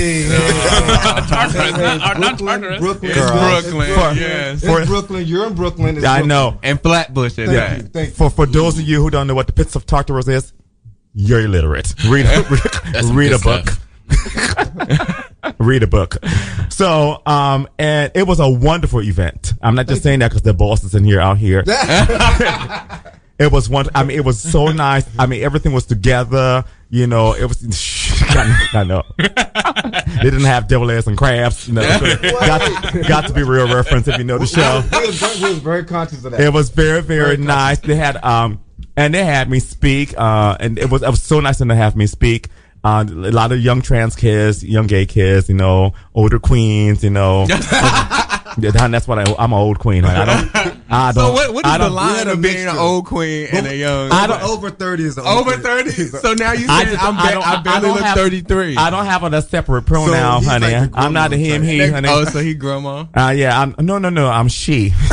not 2.20 2.38
Brooklyn, 2.40 2.80
Brooklyn, 2.80 3.12
It's 3.12 3.20
girl. 3.20 3.30
Brooklyn, 3.62 3.88
It's 3.90 3.94
Brooklyn. 3.96 4.18
yes. 4.18 4.62
For- 4.66 4.80
It's 4.82 4.90
Brooklyn. 4.90 5.28
You're 5.28 5.46
in 5.48 5.54
Brooklyn. 5.54 5.98
It's 5.98 6.06
I 6.06 6.22
Brooklyn. 6.22 6.28
know. 6.30 6.60
And 6.64 6.82
Flatbush 6.82 7.38
at 7.38 7.46
Thank 7.48 7.50
that. 7.52 7.78
you. 7.78 7.84
Thank 7.90 8.10
you. 8.10 8.16
For 8.16 8.30
for 8.32 8.46
those 8.48 8.80
of 8.80 8.86
you 8.88 9.02
who 9.04 9.12
don't 9.12 9.28
know 9.28 9.36
what 9.36 9.46
the 9.48 9.54
pits 9.54 9.76
of 9.76 9.86
Tartarus 9.86 10.28
is, 10.28 10.52
you're 11.14 11.42
illiterate. 11.42 11.94
Read 12.08 12.26
That's 12.92 13.08
some 13.08 13.16
read 13.16 13.34
a 13.34 13.40
book. 13.40 13.68
read 15.60 15.84
a 15.84 15.88
book. 15.88 16.18
So, 16.70 17.22
um, 17.26 17.68
and 17.78 18.12
it 18.16 18.28
was 18.28 18.40
a 18.40 18.50
wonderful 18.50 19.02
event. 19.02 19.54
I'm 19.62 19.76
not 19.76 19.88
just 19.88 20.04
saying 20.04 20.20
that 20.20 20.30
because 20.30 20.44
the 20.44 20.54
boss 20.54 20.84
is 20.84 20.96
in 20.96 21.04
here 21.04 21.20
out 21.20 21.38
here. 21.38 21.64
it 23.40 23.52
was 23.52 23.70
one. 23.70 23.88
I 23.94 24.04
mean, 24.04 24.18
it 24.18 24.26
was 24.26 24.40
so 24.40 24.68
nice. 24.72 25.08
I 25.18 25.26
mean, 25.26 25.44
everything 25.44 25.74
was 25.74 25.86
together. 25.86 26.64
You 26.90 27.08
know, 27.08 27.34
it 27.34 27.46
was. 27.46 27.64
I 28.74 28.84
know. 28.86 29.04
they 29.18 30.24
didn't 30.24 30.46
have 30.46 30.68
devil 30.68 30.90
eggs 30.90 31.08
and 31.08 31.18
crabs. 31.18 31.68
You 31.68 31.76
know, 31.76 31.82
got, 31.82 33.08
got 33.08 33.28
to 33.28 33.34
be 33.34 33.44
real 33.44 33.74
reference 33.74 34.08
if 34.08 34.18
you 34.18 34.24
know 34.24 34.38
the 34.38 34.46
show. 34.46 34.84
We 34.92 35.08
was, 35.08 35.20
very, 35.20 35.36
we 35.36 35.50
was 35.50 35.60
very 35.60 35.84
conscious 35.84 36.24
of 36.24 36.32
that. 36.32 36.42
It 36.42 36.54
was 36.54 36.70
very, 36.70 37.02
very 37.02 37.38
nice. 37.38 37.80
They 37.80 37.96
had 37.96 38.24
um, 38.24 38.62
and 38.96 39.14
they 39.14 39.24
had 39.24 39.50
me 39.50 39.60
speak. 39.60 40.18
Uh, 40.18 40.58
and 40.60 40.78
it 40.80 40.90
was 40.90 41.04
it 41.04 41.10
was 41.10 41.24
so 41.24 41.40
nice 41.40 41.60
to 41.60 41.76
have 41.76 41.96
me 41.96 42.08
speak. 42.08 42.50
Uh, 42.84 43.04
a 43.08 43.32
lot 43.32 43.52
of 43.52 43.60
young 43.60 43.82
trans 43.82 44.16
kids, 44.16 44.64
young 44.64 44.88
gay 44.88 45.06
kids, 45.06 45.50
you 45.50 45.56
know, 45.56 45.94
older 46.14 46.40
queens, 46.40 47.04
you 47.04 47.10
know. 47.10 47.46
Yeah, 48.60 48.72
that's 48.88 49.08
what 49.08 49.20
I, 49.20 49.36
I'm 49.38 49.54
an 49.54 49.60
old 49.60 49.78
queen. 49.78 50.04
hon. 50.04 50.16
I 50.16 50.26
don't. 50.26 50.82
I 50.90 51.12
don't. 51.12 51.26
So 51.26 51.32
what, 51.32 51.54
what 51.54 51.66
I 51.66 51.74
is 51.74 51.78
the 51.78 51.84
don't- 51.86 51.94
line 51.94 52.28
of 52.28 52.42
being 52.42 52.68
an 52.68 52.76
old 52.76 53.06
queen 53.06 53.48
and 53.52 53.68
a 53.68 53.76
young? 53.76 54.12
I 54.12 54.26
don't- 54.26 54.42
over 54.42 54.72
thirty 54.72 55.04
is 55.04 55.14
the 55.14 55.22
over 55.22 55.58
thirty. 55.58 55.92
So 55.92 56.34
now 56.34 56.54
you 56.54 56.66
I 56.68 56.84
said 56.86 56.92
just 56.94 57.04
I'm 57.04 57.16
don't- 57.18 57.24
I 57.28 57.32
don't- 57.34 57.48
I 57.48 57.54
I 57.58 57.62
barely 57.62 57.82
don't 57.82 57.96
look 58.02 58.16
thirty 58.16 58.42
three. 58.42 58.76
I 58.76 58.90
don't 58.90 59.06
have 59.06 59.22
a 59.32 59.42
separate 59.44 59.84
pronoun, 59.84 60.40
he's 60.40 60.50
honey. 60.50 60.74
like 60.74 60.90
I'm 60.96 61.14
not 61.14 61.34
a 61.34 61.38
he, 61.38 61.50
him, 61.50 61.62
he, 61.62 61.88
honey. 61.88 62.10
Oh, 62.10 62.24
so 62.26 62.40
he 62.40 62.56
grandma. 62.56 63.06
Uh, 63.16 63.30
yeah, 63.36 63.62
I'm, 63.62 63.76
no, 63.78 64.00
no, 64.00 64.10
no, 64.10 64.28
I'm 64.28 64.48
she. 64.48 64.92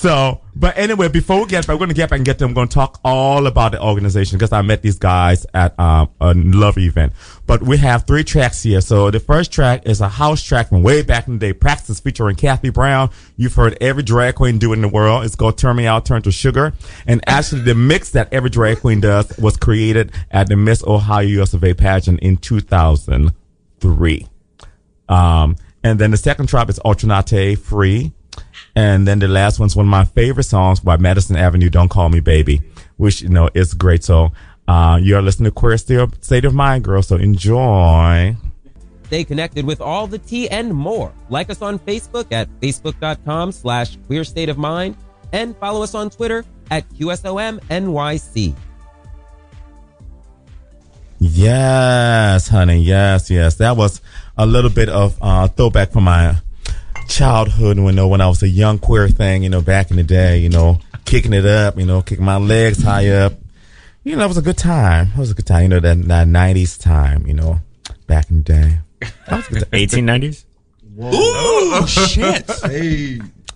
so, 0.00 0.40
But 0.56 0.76
anyway, 0.76 1.08
before 1.08 1.40
we 1.40 1.46
get 1.46 1.66
back, 1.66 1.74
we're 1.74 1.78
going 1.78 1.88
to 1.88 1.94
get 1.94 2.10
back 2.10 2.18
and 2.18 2.24
get 2.26 2.38
them. 2.38 2.50
We're 2.50 2.54
going 2.54 2.68
to 2.68 2.74
talk 2.74 3.00
all 3.04 3.46
about 3.46 3.72
the 3.72 3.82
organization 3.82 4.38
because 4.38 4.52
I 4.52 4.62
met 4.62 4.82
these 4.82 4.98
guys 4.98 5.46
at 5.54 5.78
um, 5.78 6.10
a 6.20 6.34
love 6.34 6.78
event. 6.78 7.12
But 7.46 7.62
we 7.62 7.76
have 7.78 8.06
three 8.06 8.24
tracks 8.24 8.62
here. 8.62 8.80
So 8.80 9.10
the 9.10 9.20
first 9.20 9.52
track 9.52 9.86
is 9.86 10.00
a 10.00 10.08
house 10.08 10.42
track 10.42 10.70
from 10.70 10.82
way 10.82 11.02
back 11.02 11.28
in 11.28 11.34
the 11.34 11.38
day, 11.38 11.52
Praxis 11.52 12.00
featuring 12.00 12.36
Kathy 12.36 12.70
Brown. 12.70 13.10
You've 13.36 13.54
heard 13.54 13.76
every 13.80 14.02
drag 14.02 14.36
queen 14.36 14.58
do 14.58 14.72
it 14.72 14.76
in 14.76 14.82
the 14.82 14.88
world. 14.88 15.24
It's 15.24 15.34
called 15.34 15.58
Turn 15.58 15.76
Me 15.76 15.86
Out, 15.86 16.06
Turn 16.06 16.22
to 16.22 16.32
Sugar. 16.32 16.72
And 17.06 17.22
actually 17.26 17.60
the 17.62 17.74
mix 17.74 18.10
that 18.10 18.32
every 18.32 18.50
drag 18.50 18.80
queen 18.80 19.00
does 19.00 19.36
was 19.38 19.56
created 19.56 20.12
at 20.30 20.48
the 20.48 20.56
Miss 20.56 20.82
Ohio 20.84 21.42
US 21.42 21.54
of 21.54 21.62
A 21.64 21.74
pageant 21.74 22.20
in 22.20 22.36
2003. 22.38 24.26
Um, 25.08 25.56
and 25.82 25.98
then 25.98 26.10
the 26.10 26.16
second 26.16 26.48
track 26.48 26.68
is 26.68 26.78
Alternate 26.80 27.56
Free. 27.58 28.12
And 28.80 29.06
then 29.06 29.18
the 29.18 29.28
last 29.28 29.60
one's 29.60 29.76
one 29.76 29.84
of 29.84 29.90
my 29.90 30.04
favorite 30.04 30.44
songs 30.44 30.80
by 30.80 30.96
Madison 30.96 31.36
Avenue, 31.36 31.68
Don't 31.68 31.90
Call 31.90 32.08
Me 32.08 32.20
Baby, 32.20 32.62
which, 32.96 33.20
you 33.20 33.28
know, 33.28 33.50
is 33.52 33.74
great. 33.74 34.02
So, 34.02 34.32
uh, 34.66 34.98
you're 35.02 35.20
listening 35.20 35.50
to 35.50 35.50
Queer 35.50 35.76
State 35.76 36.08
State 36.24 36.46
of 36.46 36.54
Mind, 36.54 36.84
girl. 36.84 37.02
So 37.02 37.16
enjoy. 37.16 38.36
Stay 39.04 39.24
connected 39.24 39.66
with 39.66 39.82
all 39.82 40.06
the 40.06 40.16
tea 40.18 40.48
and 40.48 40.72
more. 40.72 41.12
Like 41.28 41.50
us 41.50 41.60
on 41.60 41.78
Facebook 41.80 42.32
at 42.32 42.48
facebook.com 42.60 43.52
slash 43.52 43.98
queer 44.06 44.24
state 44.24 44.48
of 44.48 44.56
mind 44.56 44.96
and 45.32 45.54
follow 45.58 45.82
us 45.82 45.94
on 45.94 46.08
Twitter 46.08 46.44
at 46.70 46.88
QSOMNYC. 46.90 48.54
Yes, 51.18 52.48
honey. 52.48 52.80
Yes, 52.80 53.28
yes. 53.28 53.56
That 53.56 53.76
was 53.76 54.00
a 54.38 54.46
little 54.46 54.70
bit 54.70 54.88
of 54.88 55.18
uh, 55.20 55.48
throwback 55.48 55.92
for 55.92 56.00
my 56.00 56.36
childhood 57.10 57.76
when, 57.78 57.86
you 57.86 57.92
know, 57.92 58.08
when 58.08 58.20
I 58.20 58.28
was 58.28 58.42
a 58.42 58.48
young 58.48 58.78
queer 58.78 59.08
thing, 59.08 59.42
you 59.42 59.50
know, 59.50 59.60
back 59.60 59.90
in 59.90 59.96
the 59.96 60.02
day, 60.02 60.38
you 60.38 60.48
know, 60.48 60.78
kicking 61.04 61.32
it 61.32 61.44
up, 61.44 61.76
you 61.78 61.84
know, 61.84 62.02
kicking 62.02 62.24
my 62.24 62.38
legs 62.38 62.82
high 62.82 63.08
up. 63.08 63.34
You 64.04 64.16
know, 64.16 64.24
it 64.24 64.28
was 64.28 64.38
a 64.38 64.42
good 64.42 64.56
time. 64.56 65.08
It 65.14 65.18
was 65.18 65.30
a 65.30 65.34
good 65.34 65.46
time. 65.46 65.64
You 65.64 65.68
know, 65.68 65.80
that, 65.80 66.02
that 66.08 66.26
90s 66.26 66.80
time, 66.80 67.26
you 67.26 67.34
know, 67.34 67.60
back 68.06 68.30
in 68.30 68.38
the 68.38 68.42
day. 68.42 68.78
That 69.00 69.36
was 69.36 69.46
a 69.48 69.50
good 69.50 69.70
time. 69.70 69.80
1890s. 69.80 70.44
Oh 71.02 71.86
shit! 71.88 72.48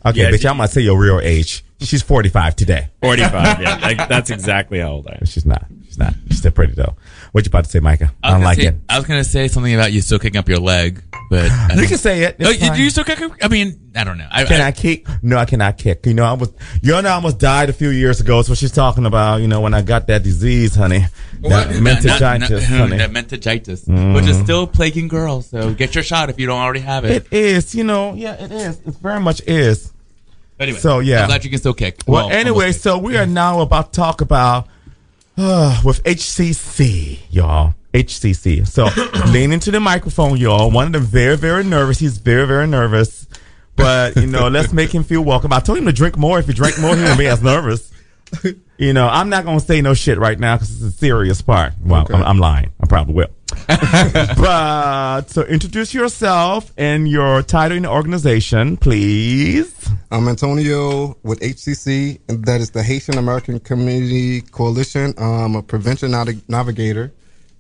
Okay, 0.07 0.21
Yeah, 0.21 0.31
bitch, 0.31 0.49
I'm 0.49 0.57
going 0.57 0.69
to 0.69 0.73
say 0.73 0.83
your 0.83 0.99
real 0.99 1.21
age. 1.21 1.65
She's 1.81 2.03
45 2.03 2.57
today. 2.57 2.89
45. 3.03 3.61
Yeah, 3.61 3.79
like, 3.83 4.09
that's 4.09 4.31
exactly 4.31 4.81
how 4.81 4.93
old 4.93 5.09
I 5.09 5.19
am. 5.21 5.27
She's 5.27 5.45
not. 5.45 5.67
She's 5.87 5.99
not. 5.99 6.15
She's 6.29 6.39
still 6.39 6.53
pretty, 6.53 6.75
though. 6.75 6.95
What 7.33 7.45
you 7.45 7.49
about 7.49 7.65
to 7.65 7.71
say, 7.71 7.81
Micah? 7.81 8.13
I, 8.23 8.29
was 8.29 8.35
don't 8.35 8.45
like 8.45 8.59
say, 8.61 8.67
it. 8.69 8.77
I 8.89 8.99
was 8.99 9.07
gonna 9.07 9.25
say 9.25 9.49
something 9.49 9.75
about 9.75 9.93
you 9.93 10.01
still 10.01 10.19
kicking 10.19 10.39
up 10.39 10.49
your 10.49 10.59
leg, 10.59 11.03
but 11.35 11.51
I 11.51 11.75
You 11.81 11.89
can 11.89 11.99
say 11.99 12.23
it. 12.23 12.37
Oh, 12.41 12.51
It's 12.51 12.63
you, 12.63 12.73
do 12.73 12.83
you 12.83 12.91
still 12.91 13.03
kick? 13.03 13.21
I 13.43 13.49
mean, 13.49 13.91
I 13.97 14.05
don't 14.05 14.19
know. 14.19 14.29
I, 14.31 14.45
Can 14.45 14.61
I, 14.61 14.69
I 14.69 14.73
kick? 14.73 15.07
No, 15.23 15.37
I 15.37 15.45
cannot 15.45 15.79
kick. 15.79 16.07
You 16.07 16.15
know, 16.15 16.25
I 16.25 16.35
was, 16.35 16.53
you 16.81 16.93
know, 16.93 16.99
I 17.09 17.13
almost 17.13 17.39
died 17.39 17.71
a 17.71 17.73
few 17.73 17.89
years 17.91 18.21
ago. 18.21 18.37
That's 18.37 18.49
what 18.49 18.59
she's 18.59 18.71
talking 18.71 19.05
about. 19.05 19.41
You 19.41 19.49
know, 19.49 19.61
when 19.61 19.75
I 19.75 19.83
got 19.83 20.07
that 20.07 20.23
disease, 20.23 20.75
honey. 20.77 21.07
What? 21.41 21.51
That 21.75 21.81
Not- 21.81 21.81
not- 21.81 21.83
meningitis, 21.83 22.67
honey. 22.69 22.97
That 22.99 23.11
meningitis, 23.11 23.85
which 23.87 24.27
is 24.27 24.39
still 24.39 24.67
plaguing 24.67 25.09
girls. 25.09 25.47
So 25.49 25.75
get 25.75 25.95
your 25.95 26.05
shot 26.05 26.31
if 26.31 26.39
you 26.39 26.47
don't 26.47 26.61
already 26.61 26.81
have 26.81 27.05
it. 27.05 27.27
It 27.31 27.33
is, 27.33 27.75
you 27.75 27.85
know, 27.85 28.15
yeah, 28.15 28.35
it 28.35 28.53
is. 28.53 28.79
It 28.81 28.95
very 29.03 29.21
much 29.21 29.43
is. 29.47 29.93
anyway, 30.61 30.79
so, 30.79 31.01
yeah. 31.01 31.23
I'm 31.23 31.29
glad 31.29 31.45
you 31.45 31.51
can 31.51 31.59
still 31.59 31.75
kick. 31.75 32.03
Well, 32.07 32.31
anyway, 32.31 32.73
so 32.73 32.97
we 32.99 33.17
are 33.17 33.27
now 33.27 33.61
about 33.61 33.93
to 33.93 33.97
talk 34.01 34.21
about 34.21 34.69
uh, 35.37 35.81
with 35.85 36.03
HCC, 36.05 37.19
y'all. 37.31 37.75
HCC. 37.95 38.67
So 38.67 38.89
lean 39.33 39.53
into 39.53 39.71
the 39.71 39.81
microphone, 39.81 40.37
y'all. 40.37 40.71
One 40.71 40.87
of 40.87 40.93
them 40.93 41.05
very, 41.05 41.37
very 41.37 41.65
nervous. 41.65 41.99
He's 41.99 42.19
very, 42.19 42.47
very 42.47 42.67
nervous. 42.67 43.27
But 43.77 44.17
you 44.17 44.27
know, 44.27 44.49
let's 44.49 44.73
make 44.73 44.95
him 44.95 45.05
feel 45.05 45.23
welcome. 45.23 45.53
I 45.53 45.61
told 45.61 45.79
him 45.79 45.87
to 45.87 45.93
drink 45.93 46.17
more. 46.17 46.39
If 46.39 46.47
he 46.47 46.53
drank 46.53 46.79
more, 46.79 46.95
he 46.95 47.03
wouldn't 47.03 47.19
be 47.19 47.27
as 47.27 47.43
nervous. 47.43 47.93
You 48.77 48.93
know, 48.93 49.09
I'm 49.09 49.29
not 49.29 49.45
gonna 49.45 49.61
say 49.61 49.81
no 49.81 49.95
shit 49.95 50.19
right 50.19 50.39
now 50.39 50.57
because 50.57 50.71
it's 50.71 50.95
a 50.95 50.99
serious 50.99 51.41
part. 51.41 51.75
Well, 51.81 52.07
I'm, 52.13 52.23
I'm 52.23 52.39
lying. 52.39 52.73
I 52.81 52.87
probably 52.87 53.15
will. 53.15 53.29
but 53.69 55.31
so 55.31 55.43
introduce 55.43 55.95
yourself 55.95 56.73
and 56.77 57.07
your 57.07 57.43
title 57.43 57.77
in 57.77 57.85
the 57.85 57.91
organization, 57.91 58.77
please. 58.77 59.89
I'm 60.11 60.27
Antonio 60.27 61.17
with 61.23 61.39
HCC, 61.41 62.19
and 62.29 62.45
that 62.47 62.61
is 62.61 62.71
the 62.71 62.83
Haitian 62.83 63.17
American 63.17 63.61
Community 63.61 64.41
Coalition. 64.41 65.15
I'm 65.19 65.55
a 65.55 65.63
prevention 65.63 66.11
nav- 66.11 66.49
navigator, 66.49 67.13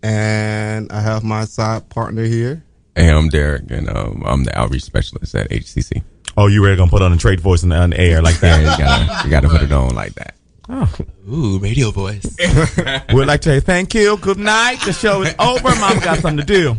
and 0.05 0.93
I 0.93 1.01
have 1.01 1.25
my 1.25 1.47
side 1.47 1.89
partner 1.89 2.25
here. 2.25 2.63
Hey, 2.95 3.11
I'm 3.11 3.29
Derek, 3.29 3.71
and 3.71 3.89
um, 3.89 4.23
I'm 4.25 4.45
the 4.45 4.57
outreach 4.57 4.83
specialist 4.85 5.35
at 5.35 5.51
HCC. 5.51 6.03
Oh, 6.37 6.47
you 6.47 6.63
really 6.63 6.77
gonna 6.77 6.91
put 6.91 7.01
on 7.03 7.13
a 7.13 7.17
trade 7.17 7.41
voice 7.41 7.63
in 7.63 7.71
the, 7.71 7.77
on 7.77 7.91
the 7.91 7.99
air 8.01 8.21
like 8.21 8.35
Yeah, 8.43 8.61
that? 8.61 8.79
you 8.79 8.85
gotta, 8.85 9.25
you 9.25 9.31
gotta 9.31 9.49
put 9.49 9.63
it 9.63 9.73
on 9.73 9.95
like 9.95 10.15
that. 10.15 10.35
Oh. 10.69 10.95
Ooh, 11.31 11.59
radio 11.59 11.91
voice. 11.91 12.37
We'd 13.15 13.25
like 13.27 13.41
to 13.43 13.49
say 13.51 13.61
thank 13.61 13.95
you. 13.95 14.17
Good 14.19 14.39
night. 14.39 14.79
The 14.85 14.93
show 14.93 15.23
is 15.23 15.35
over. 15.39 15.75
Mama 15.77 16.01
got 16.01 16.19
something 16.19 16.39
to 16.39 16.45
do. 16.45 16.77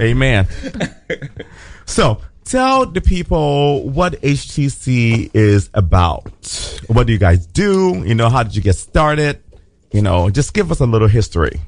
Amen. 0.00 0.46
So 1.86 2.20
tell 2.44 2.86
the 2.86 3.00
people 3.00 3.88
what 3.88 4.14
HTC 4.22 5.30
is 5.34 5.70
about. 5.74 6.24
What 6.88 7.06
do 7.06 7.12
you 7.12 7.18
guys 7.18 7.46
do? 7.46 8.02
You 8.06 8.14
know, 8.14 8.28
how 8.30 8.42
did 8.42 8.54
you 8.56 8.62
get 8.62 8.76
started? 8.76 9.42
You 9.92 10.02
know, 10.02 10.30
just 10.30 10.52
give 10.54 10.70
us 10.72 10.80
a 10.80 10.86
little 10.86 11.08
history. 11.08 11.60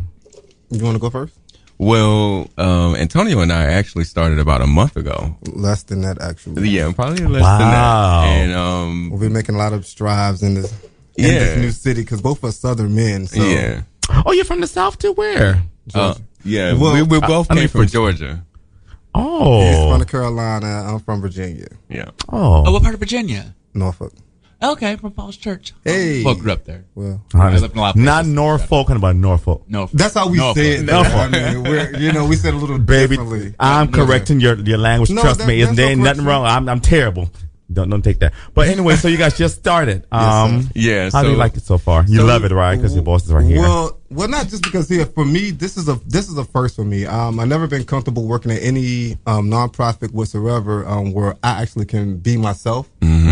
You 0.72 0.82
want 0.84 0.94
to 0.96 1.00
go 1.00 1.10
first? 1.10 1.38
Well, 1.78 2.48
um, 2.58 2.94
Antonio 2.96 3.40
and 3.40 3.52
I 3.52 3.64
actually 3.64 4.04
started 4.04 4.38
about 4.38 4.60
a 4.62 4.66
month 4.66 4.96
ago. 4.96 5.36
Less 5.52 5.82
than 5.82 6.02
that, 6.02 6.20
actually. 6.20 6.68
Yeah, 6.68 6.92
probably 6.92 7.24
less 7.26 7.42
Wow. 7.42 7.58
than 7.58 7.70
that. 7.70 8.24
And 8.26 8.52
um, 8.54 9.10
We'll 9.10 9.20
be 9.20 9.28
making 9.28 9.54
a 9.56 9.58
lot 9.58 9.72
of 9.72 9.84
strides 9.86 10.42
in 10.42 10.54
this, 10.54 10.72
in 11.16 11.24
this 11.24 11.56
new 11.58 11.70
city 11.70 12.02
because 12.02 12.20
both 12.22 12.42
are 12.44 12.52
Southern 12.52 12.94
men. 12.94 13.26
So 13.26 13.42
yeah, 13.42 13.82
Oh, 14.26 14.32
you're 14.32 14.44
from 14.44 14.60
the 14.60 14.66
South 14.66 14.98
too? 14.98 15.12
Where? 15.12 15.62
uh, 15.94 16.14
yeah, 16.44 16.74
Well, 16.74 16.94
we, 16.94 17.02
we 17.02 17.20
both 17.20 17.50
I- 17.50 17.54
I 17.54 17.56
mean, 17.58 17.68
from 17.68 17.86
for- 17.86 17.92
Georgia. 17.92 18.44
Oh, 19.14 19.60
he's 19.62 19.76
from 19.90 19.98
the 19.98 20.06
Carolina. 20.06 20.84
I'm 20.88 20.98
from 21.00 21.20
Virginia, 21.20 21.68
Yeah, 21.88 22.10
Oh, 22.30 22.64
Oh. 22.66 22.72
what 22.72 22.82
part 22.82 22.94
of 22.94 23.00
Virginia? 23.00 23.54
Norfolk. 23.74 24.12
Okay, 24.62 24.96
from 24.96 25.12
Falls 25.12 25.36
Church. 25.36 25.72
Hey. 25.84 26.22
well, 26.24 26.34
grew 26.36 26.52
up 26.52 26.64
there. 26.64 26.84
Well, 26.94 27.20
I 27.34 27.52
lived 27.58 27.72
in 27.72 27.78
a 27.78 27.80
lot 27.80 27.96
of 27.96 28.00
Not 28.00 28.14
places. 28.22 28.32
Norfolk, 28.34 28.88
and 28.90 28.96
about 28.98 29.16
Norfolk. 29.16 29.64
No, 29.68 29.88
that's 29.92 30.14
how 30.14 30.28
we 30.28 30.38
Norfolk. 30.38 30.56
say 30.62 30.72
it. 30.78 30.82
Norfolk. 30.84 31.14
I 31.14 31.28
mean, 31.28 31.62
we're, 31.64 31.96
you 31.96 32.12
know, 32.12 32.26
we 32.26 32.36
said 32.36 32.54
a 32.54 32.56
little 32.56 32.78
Baby, 32.78 33.16
differently. 33.16 33.54
I'm 33.58 33.90
correcting 33.90 34.40
your 34.40 34.54
your 34.60 34.78
language. 34.78 35.10
No, 35.10 35.22
Trust 35.22 35.40
that- 35.40 35.48
me, 35.48 35.62
that's 35.64 35.76
there 35.76 35.86
no 35.86 35.90
ain't 35.92 36.00
nothing 36.00 36.24
wrong. 36.24 36.44
I'm 36.46 36.68
I'm 36.68 36.80
terrible. 36.80 37.28
Don't 37.72 37.88
don't 37.88 38.02
take 38.02 38.18
that. 38.18 38.34
But 38.52 38.68
anyway, 38.68 38.96
so 38.96 39.08
you 39.08 39.16
guys 39.16 39.36
just 39.36 39.56
started. 39.58 40.04
Um, 40.12 40.68
Yeah, 40.74 41.08
How 41.10 41.22
do 41.22 41.30
you 41.30 41.36
like 41.36 41.56
it 41.56 41.62
so 41.62 41.78
far? 41.78 42.04
You 42.06 42.18
So- 42.18 42.26
love 42.26 42.44
it, 42.44 42.52
right? 42.52 42.76
Because 42.76 42.94
your 42.94 43.02
boss 43.02 43.24
is 43.24 43.32
right 43.32 43.44
here. 43.46 43.60
Well, 43.62 43.98
well, 44.10 44.28
not 44.28 44.48
just 44.48 44.62
because 44.62 44.90
here 44.90 45.06
for 45.06 45.24
me, 45.24 45.50
this 45.52 45.78
is 45.78 45.88
a 45.88 45.94
this 46.06 46.28
is 46.28 46.36
a 46.36 46.44
first 46.44 46.76
for 46.76 46.84
me. 46.84 47.06
Um, 47.06 47.40
I've 47.40 47.48
never 47.48 47.66
been 47.66 47.84
comfortable 47.84 48.26
working 48.26 48.52
at 48.52 48.62
any 48.62 49.16
um, 49.26 49.48
nonprofit 49.50 50.12
whatsoever 50.12 50.86
um, 50.86 51.12
where 51.14 51.34
I 51.42 51.62
actually 51.62 51.86
can 51.86 52.18
be 52.18 52.36
myself. 52.36 52.90
Mm-hmm. 53.00 53.31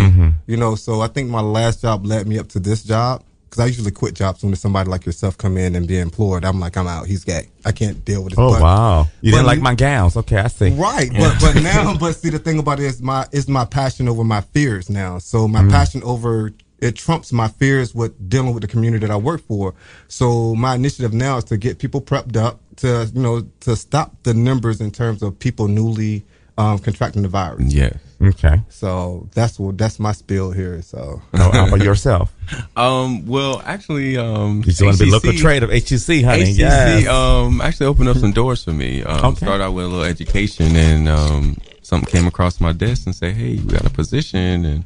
You 0.50 0.56
know, 0.56 0.74
so 0.74 1.00
I 1.00 1.06
think 1.08 1.30
my 1.30 1.40
last 1.40 1.80
job 1.82 2.04
led 2.04 2.26
me 2.26 2.38
up 2.38 2.48
to 2.48 2.58
this 2.60 2.82
job 2.82 3.22
because 3.48 3.60
I 3.64 3.66
usually 3.66 3.90
quit 3.90 4.14
jobs 4.14 4.42
when 4.42 4.54
somebody 4.56 4.88
like 4.90 5.04
yourself 5.06 5.36
come 5.38 5.56
in 5.56 5.74
and 5.76 5.86
be 5.86 5.98
employed. 5.98 6.44
I'm 6.44 6.60
like, 6.60 6.76
I'm 6.76 6.86
out. 6.86 7.06
He's 7.06 7.24
gay. 7.24 7.48
I 7.64 7.72
can't 7.72 8.04
deal 8.04 8.22
with 8.24 8.30
this. 8.32 8.38
oh 8.38 8.52
But- 8.52 8.62
wow, 8.62 9.06
you 9.20 9.32
didn't 9.32 9.46
like 9.46 9.60
my 9.60 9.74
gowns? 9.74 10.16
Okay, 10.16 10.36
I 10.38 10.48
see. 10.48 10.70
Right, 10.70 11.10
but 11.12 11.36
but 11.40 11.62
now, 11.62 11.96
but 12.00 12.12
see, 12.16 12.30
the 12.30 12.38
thing 12.38 12.58
about 12.58 12.80
it 12.80 12.86
is 12.86 13.00
my 13.02 13.26
is 13.32 13.48
my 13.48 13.64
passion 13.64 14.08
over 14.08 14.24
my 14.24 14.40
fears 14.40 14.90
now. 14.90 15.18
So 15.18 15.46
my 15.48 15.60
Mm-hmm. 15.60 15.70
passion 15.70 16.02
over 16.04 16.52
it 16.80 16.96
trumps 16.96 17.30
my 17.32 17.46
fears 17.48 17.94
with 17.94 18.12
dealing 18.30 18.54
with 18.54 18.62
the 18.62 18.66
community 18.68 19.06
that 19.06 19.12
I 19.12 19.16
work 19.16 19.42
for. 19.42 19.74
So 20.08 20.54
my 20.54 20.74
initiative 20.74 21.12
now 21.12 21.36
is 21.36 21.44
to 21.44 21.58
get 21.58 21.78
people 21.78 22.00
prepped 22.00 22.36
up 22.36 22.58
to 22.76 23.10
you 23.14 23.20
know 23.22 23.42
to 23.60 23.76
stop 23.76 24.14
the 24.22 24.32
numbers 24.34 24.80
in 24.80 24.90
terms 24.90 25.22
of 25.22 25.38
people 25.38 25.68
newly 25.68 26.24
um, 26.58 26.78
contracting 26.78 27.22
the 27.22 27.28
virus. 27.28 27.72
yeah. 27.74 27.92
Okay. 28.22 28.60
So 28.68 29.28
that's 29.32 29.58
what 29.58 29.78
that's 29.78 29.98
my 29.98 30.12
spiel 30.12 30.50
here. 30.50 30.82
So 30.82 31.22
So 31.34 31.50
how 31.50 31.66
about 31.68 31.80
yourself? 31.84 32.34
Um, 32.76 33.26
well, 33.26 33.62
actually, 33.64 34.16
um, 34.18 34.62
You 34.66 34.86
want 34.86 34.98
to 34.98 35.04
be 35.04 35.10
HCC 35.10 35.24
lucrative, 35.42 35.70
HEC, 35.70 36.24
honey. 36.24 36.44
HCC, 36.52 36.58
yes. 36.58 37.08
um, 37.08 37.60
actually 37.62 37.86
opened 37.86 38.10
up 38.10 38.18
some 38.18 38.32
doors 38.32 38.62
for 38.64 38.72
me. 38.72 39.02
Um, 39.02 39.24
Okay. 39.32 39.46
Started 39.46 39.64
out 39.64 39.72
with 39.72 39.86
a 39.86 39.88
little 39.88 40.04
education, 40.04 40.76
and 40.76 41.08
um, 41.08 41.56
something 41.82 42.10
came 42.10 42.26
across 42.26 42.60
my 42.60 42.72
desk 42.72 43.06
and 43.06 43.14
say, 43.14 43.32
"Hey, 43.32 43.56
we 43.56 43.72
got 43.72 43.86
a 43.86 43.90
position," 43.90 44.64
and 44.66 44.84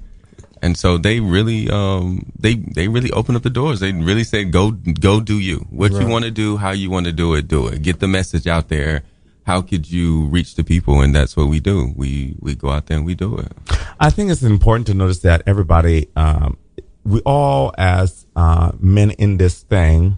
and 0.62 0.78
so 0.78 0.96
they 0.96 1.18
really, 1.20 1.68
um, 1.70 2.24
they 2.38 2.54
they 2.54 2.86
really 2.88 3.10
opened 3.10 3.36
up 3.36 3.42
the 3.42 3.50
doors. 3.50 3.80
They 3.80 3.92
really 3.92 4.24
said, 4.24 4.52
"Go, 4.52 4.70
go, 4.70 5.20
do 5.20 5.38
you. 5.40 5.66
What 5.70 5.90
you 5.92 6.06
want 6.06 6.24
to 6.24 6.30
do, 6.30 6.56
how 6.56 6.70
you 6.70 6.88
want 6.88 7.06
to 7.06 7.12
do 7.12 7.34
it, 7.34 7.48
do 7.48 7.66
it. 7.66 7.82
Get 7.82 7.98
the 7.98 8.06
message 8.08 8.46
out 8.46 8.68
there." 8.68 9.02
How 9.44 9.60
could 9.62 9.90
you 9.90 10.24
reach 10.26 10.54
the 10.54 10.64
people? 10.64 11.00
And 11.00 11.14
that's 11.14 11.36
what 11.36 11.48
we 11.48 11.60
do. 11.60 11.92
We 11.96 12.36
we 12.40 12.54
go 12.54 12.70
out 12.70 12.86
there 12.86 12.96
and 12.96 13.06
we 13.06 13.14
do 13.14 13.36
it. 13.38 13.52
I 14.00 14.10
think 14.10 14.30
it's 14.30 14.42
important 14.42 14.86
to 14.88 14.94
notice 14.94 15.20
that 15.20 15.42
everybody, 15.46 16.08
um, 16.16 16.56
we 17.04 17.20
all, 17.20 17.72
as 17.76 18.26
uh, 18.34 18.72
men 18.80 19.10
in 19.12 19.36
this 19.36 19.62
thing, 19.62 20.16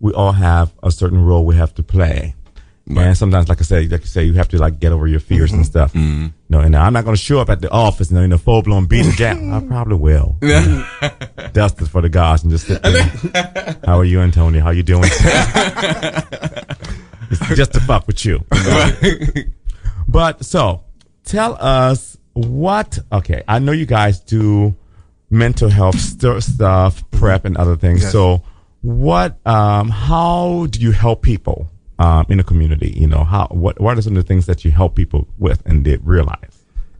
we 0.00 0.12
all 0.12 0.32
have 0.32 0.72
a 0.82 0.90
certain 0.90 1.24
role 1.24 1.44
we 1.44 1.56
have 1.56 1.74
to 1.74 1.82
play. 1.82 2.34
And 2.96 3.14
sometimes, 3.18 3.50
like 3.50 3.60
I 3.60 3.64
said, 3.64 3.92
like 3.92 4.00
you 4.00 4.06
say, 4.06 4.24
you 4.24 4.32
have 4.34 4.48
to 4.48 4.56
like 4.58 4.80
get 4.80 4.92
over 4.92 5.06
your 5.06 5.20
fears 5.20 5.52
and 5.52 5.66
stuff. 5.66 5.92
Mm-hmm. 5.92 6.28
No, 6.48 6.60
and 6.60 6.74
I'm 6.74 6.94
not 6.94 7.04
going 7.04 7.14
to 7.16 7.22
show 7.22 7.38
up 7.38 7.50
at 7.50 7.60
the 7.60 7.70
office 7.70 8.10
and 8.10 8.18
in 8.18 8.32
a 8.32 8.38
full 8.38 8.62
blown 8.62 8.86
beater 8.86 9.10
jacket. 9.12 9.52
I 9.52 9.60
probably 9.60 9.96
will. 9.96 10.36
Dust 11.52 11.82
it 11.82 11.88
for 11.88 12.00
the 12.00 12.08
gods 12.08 12.44
and 12.44 12.50
just 12.50 12.66
sit 12.66 12.82
there. 13.32 13.76
How 13.84 13.98
are 13.98 14.06
you, 14.06 14.20
Antonio? 14.20 14.62
How 14.62 14.70
you 14.70 14.82
doing? 14.82 15.10
it's 17.30 17.56
just 17.56 17.72
to 17.74 17.80
fuck 17.80 18.06
with 18.06 18.24
you. 18.24 18.44
But 20.10 20.44
so, 20.44 20.84
tell 21.24 21.54
us 21.60 22.16
what. 22.32 22.98
Okay, 23.12 23.42
I 23.46 23.58
know 23.58 23.72
you 23.72 23.84
guys 23.86 24.20
do 24.20 24.74
mental 25.30 25.68
health 25.68 25.98
st- 26.00 26.42
stuff, 26.42 27.08
PrEP, 27.10 27.44
and 27.44 27.56
other 27.58 27.76
things. 27.76 28.02
Yes. 28.02 28.12
So, 28.12 28.42
what? 28.80 29.38
Um, 29.46 29.90
how 29.90 30.66
do 30.70 30.80
you 30.80 30.92
help 30.92 31.20
people 31.22 31.68
um, 31.98 32.24
in 32.30 32.38
the 32.38 32.44
community? 32.44 32.90
You 32.96 33.06
know, 33.06 33.22
how? 33.24 33.48
What? 33.50 33.78
What 33.80 33.98
are 33.98 34.02
some 34.02 34.16
of 34.16 34.22
the 34.24 34.26
things 34.26 34.46
that 34.46 34.64
you 34.64 34.70
help 34.70 34.94
people 34.94 35.28
with 35.38 35.62
and 35.66 35.84
did 35.84 36.00
realize? 36.06 36.54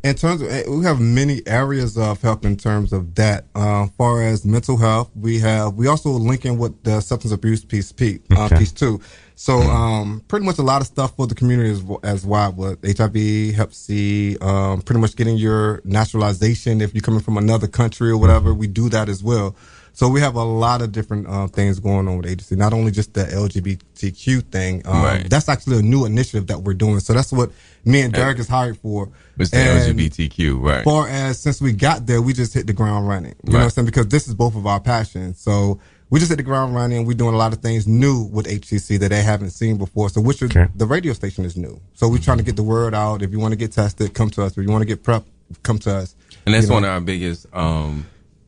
in 0.05 0.15
terms 0.15 0.41
of, 0.41 0.49
eh, 0.49 0.63
we 0.69 0.85
have 0.85 1.01
many 1.01 1.43
areas 1.45 1.99
of 1.99 2.23
help 2.23 2.45
in 2.45 2.57
terms 2.57 2.93
of 2.93 3.17
that. 3.17 3.47
Uh, 3.57 3.89
far 3.99 4.23
as 4.23 4.45
mental 4.45 4.77
health, 4.77 5.11
we 5.17 5.41
have, 5.41 5.75
we 5.75 5.89
also 5.89 6.11
link 6.11 6.45
in 6.47 6.57
with 6.57 6.81
the 6.85 7.01
substance 7.01 7.33
abuse 7.33 7.65
piece, 7.65 7.93
uh, 8.01 8.45
Okay. 8.45 8.59
piece 8.59 8.71
too. 8.71 9.01
So, 9.41 9.61
um, 9.61 10.21
pretty 10.27 10.45
much 10.45 10.59
a 10.59 10.63
lot 10.63 10.81
of 10.81 10.89
stuff 10.89 11.15
for 11.15 11.29
the 11.29 11.35
community 11.37 11.71
as, 11.71 11.85
as 12.03 12.27
well 12.27 12.51
with 12.51 12.83
HIV, 12.83 13.55
Hep 13.55 13.73
C, 13.73 14.37
um, 14.41 14.83
pretty 14.83 15.01
much 15.01 15.15
getting 15.15 15.37
your 15.37 15.81
naturalization 15.85 16.81
if 16.81 16.93
you're 16.93 17.03
coming 17.03 17.21
from 17.21 17.37
another 17.39 17.69
country 17.69 18.11
or 18.11 18.17
whatever. 18.19 18.53
We 18.53 18.67
do 18.67 18.89
that 18.89 19.09
as 19.09 19.23
well. 19.23 19.55
So 19.93 20.09
we 20.09 20.21
have 20.23 20.35
a 20.35 20.43
lot 20.43 20.83
of 20.83 20.91
different 20.91 21.29
uh, 21.29 21.47
things 21.47 21.79
going 21.79 22.09
on 22.09 22.17
with 22.17 22.27
agency, 22.27 22.57
not 22.57 22.73
only 22.73 22.91
just 22.91 23.15
the 23.15 23.25
LGBTQ 23.25 24.43
thing. 24.51 24.83
Um, 24.85 25.03
Right. 25.03 25.31
That's 25.31 25.49
actually 25.49 25.79
a 25.79 25.83
new 25.83 26.05
initiative 26.05 26.49
that 26.49 26.63
we're 26.63 26.75
doing. 26.75 26.99
So 26.99 27.13
that's 27.13 27.33
what 27.33 27.53
me 27.85 28.01
and 28.03 28.13
Derek 28.13 28.41
is 28.41 28.49
hired 28.49 28.77
for. 28.79 29.09
It's 29.39 29.51
the 29.51 29.59
And 29.59 29.99
LGBTQ, 29.99 30.61
right? 30.61 30.85
far 30.85 31.09
as 31.09 31.39
since 31.39 31.61
we 31.61 31.73
got 31.73 32.07
there, 32.07 32.21
we 32.21 32.33
just 32.33 32.55
hit 32.55 32.67
the 32.67 32.73
ground 32.73 33.09
running. 33.09 33.35
You 33.45 33.53
know 33.53 33.59
what 33.59 33.65
I'm 33.65 33.71
saying? 33.71 33.87
Because 33.87 34.09
this 34.09 34.27
is 34.27 34.35
both 34.35 34.57
of 34.57 34.67
our 34.67 34.81
passions. 34.81 35.41
So 35.41 35.81
we 36.11 36.19
just 36.19 36.31
hit 36.31 36.37
the 36.37 36.43
ground 36.43 36.75
running. 36.75 37.05
We're 37.07 37.15
doing 37.17 37.35
a 37.35 37.39
lot 37.39 37.53
of 37.53 37.61
things 37.61 37.87
new 37.87 38.23
with 38.25 38.47
HCC 38.47 38.99
that 39.01 39.11
they 39.11 39.23
haven't 39.23 39.51
seen 39.51 39.77
before. 39.77 40.09
So 40.09 40.21
which 40.21 40.41
is, 40.43 40.51
Okay. 40.51 40.67
the 40.75 40.87
radio 40.87 41.13
station 41.13 41.45
is 41.45 41.57
new. 41.57 41.81
So 41.95 42.09
we're 42.09 42.19
trying 42.19 42.39
to 42.39 42.45
get 42.45 42.57
the 42.57 42.63
word 42.63 42.95
out. 42.95 43.23
If 43.23 43.31
you 43.33 43.39
want 43.39 43.53
to 43.53 43.57
get 43.57 43.73
tested, 43.73 44.15
come 44.15 44.31
to 44.31 44.43
us. 44.45 44.57
If 44.57 44.65
you 44.65 44.71
want 44.71 44.83
to 44.83 44.87
get 44.87 45.03
PrEP, 45.03 45.25
come 45.63 45.79
to 45.81 45.95
us. 45.95 46.17
And 46.47 46.55
that's 46.55 46.65
You 46.65 46.69
know? 46.71 46.75
one 46.75 46.85
of 46.85 46.91
our 46.91 47.01
biggest 47.01 47.47
um, 47.53 48.07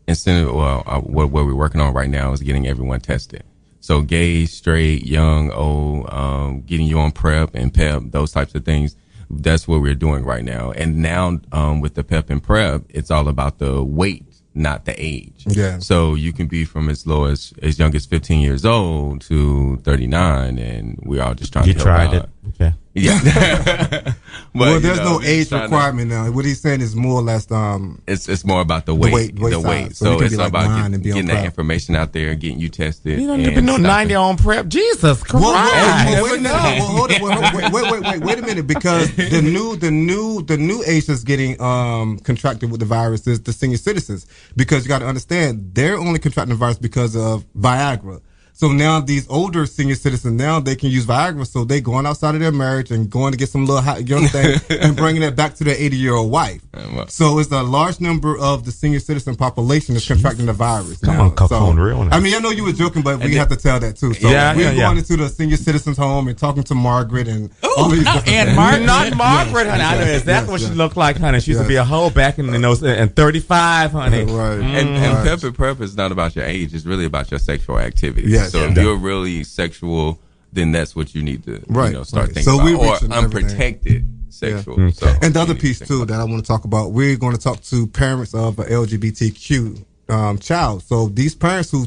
incentive. 0.09 0.55
Well, 0.55 0.83
uh, 0.87 1.01
what, 1.01 1.31
what 1.31 1.45
we're 1.47 1.55
working 1.55 1.81
on 1.81 1.93
right 1.93 2.09
now 2.11 2.33
is 2.33 2.41
getting 2.41 2.67
everyone 2.67 3.01
tested. 3.01 3.45
So 3.81 4.03
gay, 4.03 4.45
straight, 4.47 5.07
young, 5.07 5.51
old, 5.53 6.13
um, 6.13 6.61
getting 6.63 6.87
you 6.87 6.99
on 6.99 7.13
PrEP 7.13 7.55
and 7.55 7.73
PEP, 7.73 8.11
those 8.11 8.31
types 8.33 8.55
of 8.55 8.65
things. 8.65 8.95
That's 9.31 9.67
what 9.69 9.81
we're 9.81 9.95
doing 9.95 10.25
right 10.25 10.45
now. 10.45 10.73
And 10.73 10.97
now 10.99 11.41
um, 11.53 11.81
with 11.81 11.95
the 11.95 12.03
PEP 12.05 12.31
and 12.31 12.43
PrEP, 12.43 12.83
it's 12.89 13.11
all 13.11 13.29
about 13.29 13.59
the 13.59 13.83
weight, 13.83 14.30
not 14.55 14.85
the 14.85 14.95
age. 15.01 15.45
Yeah. 15.47 15.79
So 15.79 16.15
you 16.15 16.33
can 16.33 16.47
be 16.49 16.65
from 16.65 16.89
as 16.89 17.07
low 17.07 17.25
as 17.27 17.53
as 17.63 17.79
young 17.79 17.95
as 17.95 18.07
15 18.07 18.41
years 18.41 18.65
old 18.65 19.21
to 19.23 19.77
39, 19.79 20.59
and 20.59 20.99
we're 21.05 21.23
all 21.23 21.35
just 21.35 21.53
trying 21.53 21.67
You 21.69 21.75
to 21.75 21.79
help 21.79 21.87
tried 21.87 22.15
out. 22.17 22.25
it. 22.25 22.29
Okay. 22.55 22.73
Yeah. 22.95 24.13
But, 24.53 24.59
well, 24.59 24.75
you 24.75 24.81
there's 24.81 24.99
know, 24.99 25.19
no 25.19 25.23
age 25.23 25.49
trying 25.49 25.61
to- 25.71 25.77
requirement 25.77 26.09
now. 26.11 26.29
What 26.33 26.45
he's 26.45 26.61
saying 26.61 26.81
is 26.81 26.97
more 26.97 27.21
or 27.21 27.23
less, 27.23 27.49
um, 27.53 28.03
it's 28.09 28.29
it's 28.29 28.45
more 28.45 28.61
about 28.61 28.85
the 28.85 28.97
weight, 28.97 29.15
weight- 29.15 29.39
weight 29.39 29.51
the 29.53 29.61
weight. 29.61 29.95
So 29.95 30.19
So, 30.19 30.25
it's 30.25 30.33
be 30.33 30.39
like 30.39 30.49
about 30.49 30.77
get- 30.77 30.93
and 30.93 31.03
be 31.05 31.13
on 31.13 31.15
getting 31.19 31.29
that 31.29 31.45
information 31.45 31.95
out 31.95 32.13
there, 32.13 32.31
and 32.33 32.41
getting 32.41 32.59
you 32.59 32.69
tested. 32.69 33.21
You 33.21 33.29
don't 33.29 33.39
and 33.43 33.53
even 33.53 33.65
know 33.65 33.77
90 33.77 34.15
on 34.17 34.37
PrEP. 34.37 34.67
Jesus 34.67 35.23
Christ. 35.23 35.45
Well, 35.45 35.53
well, 35.53 36.13
well, 36.13 36.25
wait 36.25 36.39
a 36.41 36.43
minute. 36.43 36.53
Well, 36.81 36.87
hold 36.89 37.11
it. 37.13 37.23
Well, 37.23 37.41
wait, 37.41 37.73
wait, 37.73 37.93
wait, 37.93 38.03
wait, 38.03 38.21
wait 38.25 38.39
a 38.41 38.43
minute. 38.43 38.67
Because 38.67 39.15
the 39.15 39.41
new, 39.57 39.77
the 39.77 39.93
new, 39.93 40.43
the 40.43 40.57
new 40.57 40.83
age 40.85 41.07
that's 41.07 41.23
getting 41.23 41.61
um, 41.63 42.19
contracted 42.19 42.73
with 42.73 42.81
the 42.81 42.87
virus 42.87 43.25
is 43.29 43.41
the 43.41 43.53
senior 43.53 43.77
citizens. 43.77 44.27
Because 44.57 44.83
you 44.85 44.89
got 44.89 44.99
to 44.99 45.07
understand, 45.07 45.75
they're 45.75 45.97
only 45.97 46.19
contracting 46.19 46.55
the 46.55 46.59
virus 46.59 46.79
because 46.79 47.15
of 47.15 47.45
Viagra. 47.57 48.21
So 48.61 48.71
now 48.73 49.01
these 49.01 49.27
older 49.31 49.65
senior 49.65 49.95
citizens 49.95 50.35
now 50.39 50.61
they 50.61 50.77
can 50.77 50.91
use 50.91 51.07
Viagra. 51.07 51.47
So 51.47 51.65
they 51.65 51.81
going 51.81 52.05
outside 52.05 52.35
of 52.35 52.43
their 52.43 52.53
marriage 52.53 52.91
and 52.91 53.09
going 53.09 53.33
to 53.33 53.39
get 53.39 53.49
some 53.49 53.65
little 53.65 53.81
hot 53.81 54.07
young 54.07 54.27
thing 54.29 54.61
and 54.83 54.95
bringing 54.95 55.23
it 55.23 55.35
back 55.35 55.55
to 55.55 55.65
their 55.65 55.75
80 55.79 55.97
year 55.97 56.13
old 56.15 56.31
wife. 56.31 56.61
So 57.09 57.39
it's 57.39 57.51
a 57.53 57.63
large 57.63 58.01
number 58.03 58.37
of 58.39 58.67
the 58.67 58.71
senior 58.71 59.01
citizen 59.01 59.35
population 59.35 59.97
is 59.97 60.07
contracting 60.07 60.45
the 60.45 60.53
virus. 60.53 60.99
Come 61.01 61.17
now. 61.17 61.23
on, 61.25 61.31
Capone, 61.31 61.49
so, 61.49 61.73
real 61.73 62.05
now. 62.05 62.15
I 62.15 62.21
mean, 62.21 62.35
I 62.35 62.39
know 62.41 62.51
you 62.51 62.65
were 62.65 62.73
joking, 62.73 63.01
but 63.01 63.19
we 63.25 63.35
have 63.37 63.49
to 63.49 63.57
tell 63.57 63.81
that 63.81 63.97
too. 63.97 64.13
So 64.13 64.29
Yeah, 64.29 64.55
we're 64.55 64.61
yeah, 64.65 64.71
yeah. 64.73 64.83
going 64.89 64.99
into 64.99 65.17
the 65.17 65.31
senior 65.31 65.57
citizens 65.57 65.97
home 65.97 66.29
and 66.29 66.37
talking 66.37 66.63
to 66.65 66.75
Margaret 66.75 67.29
and 67.29 67.49
all 67.79 67.89
these 67.89 68.05
not 68.05 68.17
different 68.27 68.37
Aunt 68.37 68.47
things. 68.49 68.57
Margaret. 68.59 68.85
Not 68.85 69.17
Margaret, 69.17 69.69
honey. 69.71 69.83
I 69.85 69.95
know 69.95 70.01
yes, 70.05 70.21
exactly 70.21 70.53
yes, 70.53 70.63
what 70.63 70.71
she 70.71 70.77
looked 70.77 70.97
like, 70.99 71.17
honey. 71.17 71.41
She 71.41 71.53
used 71.53 71.63
to 71.63 71.67
be 71.69 71.77
a 71.77 71.81
Yes. 71.81 71.89
hoe 71.89 72.11
back 72.11 72.39
in, 72.39 72.51
the 72.51 72.59
those 72.59 72.83
in 72.83 73.09
35, 73.09 73.93
honey. 73.93 74.19
Right. 74.25 74.27
Mm-hmm. 74.29 74.63
And, 74.63 74.89
and 74.91 75.15
Right. 75.15 75.25
PEP 75.25 75.43
and 75.45 75.55
PrEP 75.55 75.81
is 75.81 75.97
not 75.97 76.13
about 76.13 76.37
your 76.37 76.45
age; 76.45 76.75
it's 76.75 76.85
really 76.85 77.07
about 77.07 77.31
your 77.31 77.41
sexual 77.41 77.79
activity. 77.79 78.29
Yes. 78.31 78.50
So 78.51 78.65
if 78.65 78.77
you're 78.77 78.97
really 78.97 79.45
sexual, 79.45 80.19
then 80.53 80.73
that's 80.73 80.95
what 80.97 81.15
you 81.15 81.23
need 81.23 81.45
to 81.45 81.63
Right, 81.69 81.89
you 81.93 81.99
know 81.99 82.03
start 82.03 82.27
right. 82.27 82.35
thinking 82.35 82.53
So 82.53 82.63
we 82.65 82.75
about, 82.75 82.85
or 82.87 82.93
reaching 82.95 83.13
everything. 83.13 83.45
unprotected 83.45 84.07
sexual. 84.31 84.81
Yeah. 84.81 84.91
So 84.91 85.07
And 85.23 85.35
the 85.35 85.41
other 85.41 85.49
you 85.51 85.55
need 85.55 85.61
to 85.61 85.67
piece 85.67 85.79
too 85.89 86.05
that 86.07 86.21
I 86.21 86.25
want 86.25 86.45
to 86.45 86.49
talk 86.49 86.65
about, 86.65 86.93
we're 86.93 87.17
going 87.17 87.37
to 87.37 87.41
talk 87.43 87.61
to 87.63 87.87
parents 87.89 88.35
of 88.35 88.59
a 88.59 88.65
LGBTQ 88.65 89.85
um, 90.09 90.39
child. 90.39 90.83
So 90.83 91.07
these 91.09 91.35
parents 91.35 91.71
who, 91.71 91.87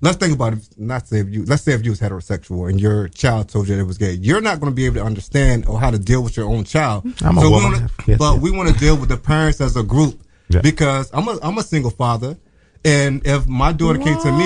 let's 0.00 0.16
think 0.16 0.34
about 0.34 0.54
it. 0.54 0.60
Not 0.78 1.06
say 1.08 1.18
if 1.20 1.28
you, 1.28 1.44
let's 1.44 1.62
say 1.62 1.72
if 1.72 1.84
you 1.84 1.90
was 1.90 2.00
heterosexual 2.00 2.68
and 2.70 2.80
your 2.80 3.08
child 3.08 3.48
told 3.48 3.68
you 3.68 3.74
that 3.76 3.80
it 3.82 3.86
was 3.86 3.98
gay, 3.98 4.12
you're 4.12 4.40
not 4.40 4.60
going 4.60 4.70
to 4.72 4.74
be 4.74 4.86
able 4.86 4.96
to 4.96 5.04
understand 5.04 5.66
or 5.66 5.78
how 5.80 5.90
to 5.90 5.98
deal 5.98 6.22
with 6.22 6.36
your 6.36 6.48
own 6.48 6.64
child. 6.64 7.04
I'm 7.22 7.36
a 7.38 7.40
woman. 7.42 7.50
We 7.50 7.64
wanna, 7.78 7.90
Yes, 8.06 8.18
but 8.18 8.32
yes. 8.34 8.42
we 8.42 8.50
want 8.50 8.68
to 8.70 8.74
deal 8.78 8.96
with 8.96 9.08
the 9.10 9.16
parents 9.18 9.60
as 9.60 9.76
a 9.76 9.82
group 9.82 10.20
Yeah. 10.48 10.60
because 10.62 11.10
I'm 11.12 11.28
a 11.28 11.38
I'm 11.42 11.58
a 11.58 11.62
single 11.62 11.90
father. 11.90 12.36
And 12.84 13.26
if 13.26 13.46
my 13.46 13.72
daughter 13.72 13.98
came 13.98 14.18
to 14.20 14.32
me, 14.32 14.44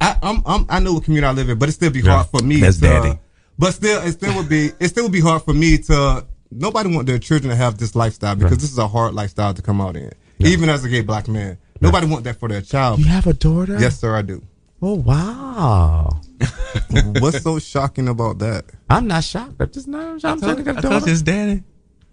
I, 0.00 0.16
I'm, 0.22 0.42
I'm 0.44 0.66
I 0.68 0.80
know 0.80 0.94
what 0.94 1.04
community 1.04 1.28
I 1.28 1.32
live 1.32 1.48
in, 1.48 1.58
but 1.58 1.68
it 1.68 1.72
still 1.72 1.90
be 1.90 2.00
Yeah. 2.00 2.14
hard 2.16 2.26
for 2.28 2.42
me. 2.42 2.56
That's 2.60 2.76
to, 2.78 2.82
daddy. 2.82 3.18
But 3.58 3.72
still, 3.74 4.02
it 4.02 4.12
still 4.12 4.34
would 4.36 4.48
be 4.48 4.70
it 4.80 4.88
still 4.88 5.04
would 5.04 5.12
be 5.12 5.20
hard 5.20 5.42
for 5.42 5.54
me 5.54 5.78
to. 5.78 6.26
Nobody 6.50 6.94
want 6.94 7.06
their 7.06 7.18
children 7.18 7.50
to 7.50 7.56
have 7.56 7.76
this 7.78 7.94
lifestyle 7.96 8.34
because 8.36 8.52
Right. 8.52 8.60
this 8.60 8.70
is 8.70 8.78
a 8.78 8.86
hard 8.88 9.14
lifestyle 9.14 9.52
to 9.54 9.62
come 9.62 9.80
out 9.80 9.96
in. 9.96 10.12
Even 10.38 10.68
as 10.68 10.84
a 10.84 10.88
gay 10.88 11.00
black 11.00 11.26
man, 11.28 11.58
nobody 11.80 12.06
want 12.06 12.24
that 12.24 12.38
for 12.38 12.48
their 12.48 12.60
child. 12.60 12.98
You 13.00 13.06
have 13.06 13.26
a 13.26 13.32
daughter? 13.32 13.76
Yes, 13.80 13.98
sir, 13.98 14.14
I 14.16 14.22
do. 14.22 14.42
Oh, 14.82 14.94
wow. 14.94 16.20
What's 17.20 17.42
so 17.42 17.58
shocking 17.58 18.08
about 18.08 18.38
that? 18.40 18.66
I'm 18.90 19.06
not 19.08 19.24
shocked. 19.24 19.54
I'm 19.60 19.70
just 19.70 19.88
not 19.88 20.04
I'm 20.04 20.18
shocked. 20.20 20.44
I 20.44 20.54
that 20.54 20.74
thought 20.74 20.82
daughter. 20.82 21.06
his 21.10 21.22
daddy. 21.22 21.62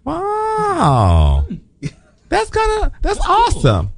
Wow. 0.02 1.46
That's 2.28 2.50
kind 2.50 2.84
of, 2.84 2.92
that's 3.02 3.20
awesome. 3.20 3.92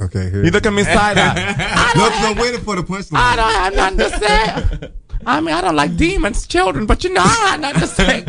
That's 0.00 0.12
great. 0.12 0.22
Okay, 0.22 0.30
here. 0.30 0.44
You 0.44 0.50
look 0.50 0.66
at 0.66 0.72
me 0.72 0.82
side 0.84 1.16
eye. 1.18 1.92
Look, 1.96 2.12
I'm 2.14 2.36
waiting 2.38 2.60
for 2.60 2.76
the 2.76 2.82
punchline. 2.82 3.18
I 3.18 3.36
don't 3.36 3.52
have 3.78 3.96
nothing 3.96 3.98
to 3.98 4.80
say. 4.80 4.90
I 5.26 5.40
mean, 5.40 5.54
I 5.54 5.60
don't 5.60 5.76
like 5.76 5.96
demons, 5.96 6.46
children, 6.46 6.86
but 6.86 7.04
you 7.04 7.12
know, 7.12 7.20
I 7.22 7.28
have 7.50 7.60
nothing 7.60 7.80
to 7.82 7.86
say. 7.86 8.22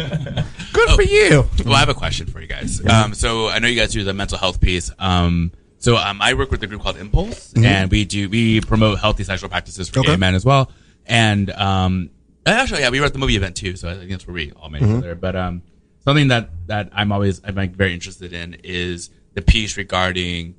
Good 0.74 0.90
for 0.96 1.04
you. 1.04 1.48
Well, 1.66 1.76
I 1.76 1.80
have 1.80 1.90
a 1.90 1.94
question 1.94 2.28
for 2.28 2.42
you 2.42 2.48
guys. 2.48 2.86
Um, 2.86 3.14
so 3.14 3.48
I 3.48 3.60
know 3.60 3.68
you 3.70 3.80
guys 3.80 3.92
do 3.94 4.04
the 4.04 4.14
mental 4.14 4.38
health 4.38 4.60
piece. 4.60 4.92
Um, 5.00 5.52
so 5.78 5.96
um, 5.98 6.22
I 6.22 6.34
work 6.34 6.52
with 6.52 6.62
a 6.64 6.68
group 6.68 6.82
called 6.82 6.98
Impulse, 6.98 7.54
and 7.56 7.90
we 7.90 8.04
do 8.06 8.30
we 8.30 8.60
promote 8.62 9.00
healthy 9.00 9.24
sexual 9.24 9.50
practices 9.50 9.90
for 9.90 10.00
Okay. 10.02 10.10
gay 10.12 10.18
men 10.18 10.36
as 10.36 10.44
well. 10.46 10.70
And 11.06 11.50
um, 11.52 12.10
actually, 12.46 12.82
yeah, 12.82 12.90
we 12.90 13.00
were 13.00 13.06
at 13.06 13.14
the 13.14 13.20
movie 13.20 13.36
event 13.38 13.56
too. 13.56 13.76
So 13.78 13.90
I 13.90 13.96
think 13.96 14.12
that's 14.12 14.28
where 14.28 14.34
we 14.36 14.52
all 14.52 14.70
met 14.70 14.82
each 14.82 14.90
other. 14.90 15.16
But 15.16 15.36
um, 15.36 15.62
something 16.04 16.28
that 16.28 16.50
that 16.68 16.90
I'm 16.94 17.12
always 17.12 17.42
I'm 17.44 17.56
like 17.56 17.72
very 17.72 17.94
interested 17.94 18.34
in 18.34 18.58
is 18.64 19.10
the 19.34 19.42
piece 19.42 19.78
regarding 19.78 20.56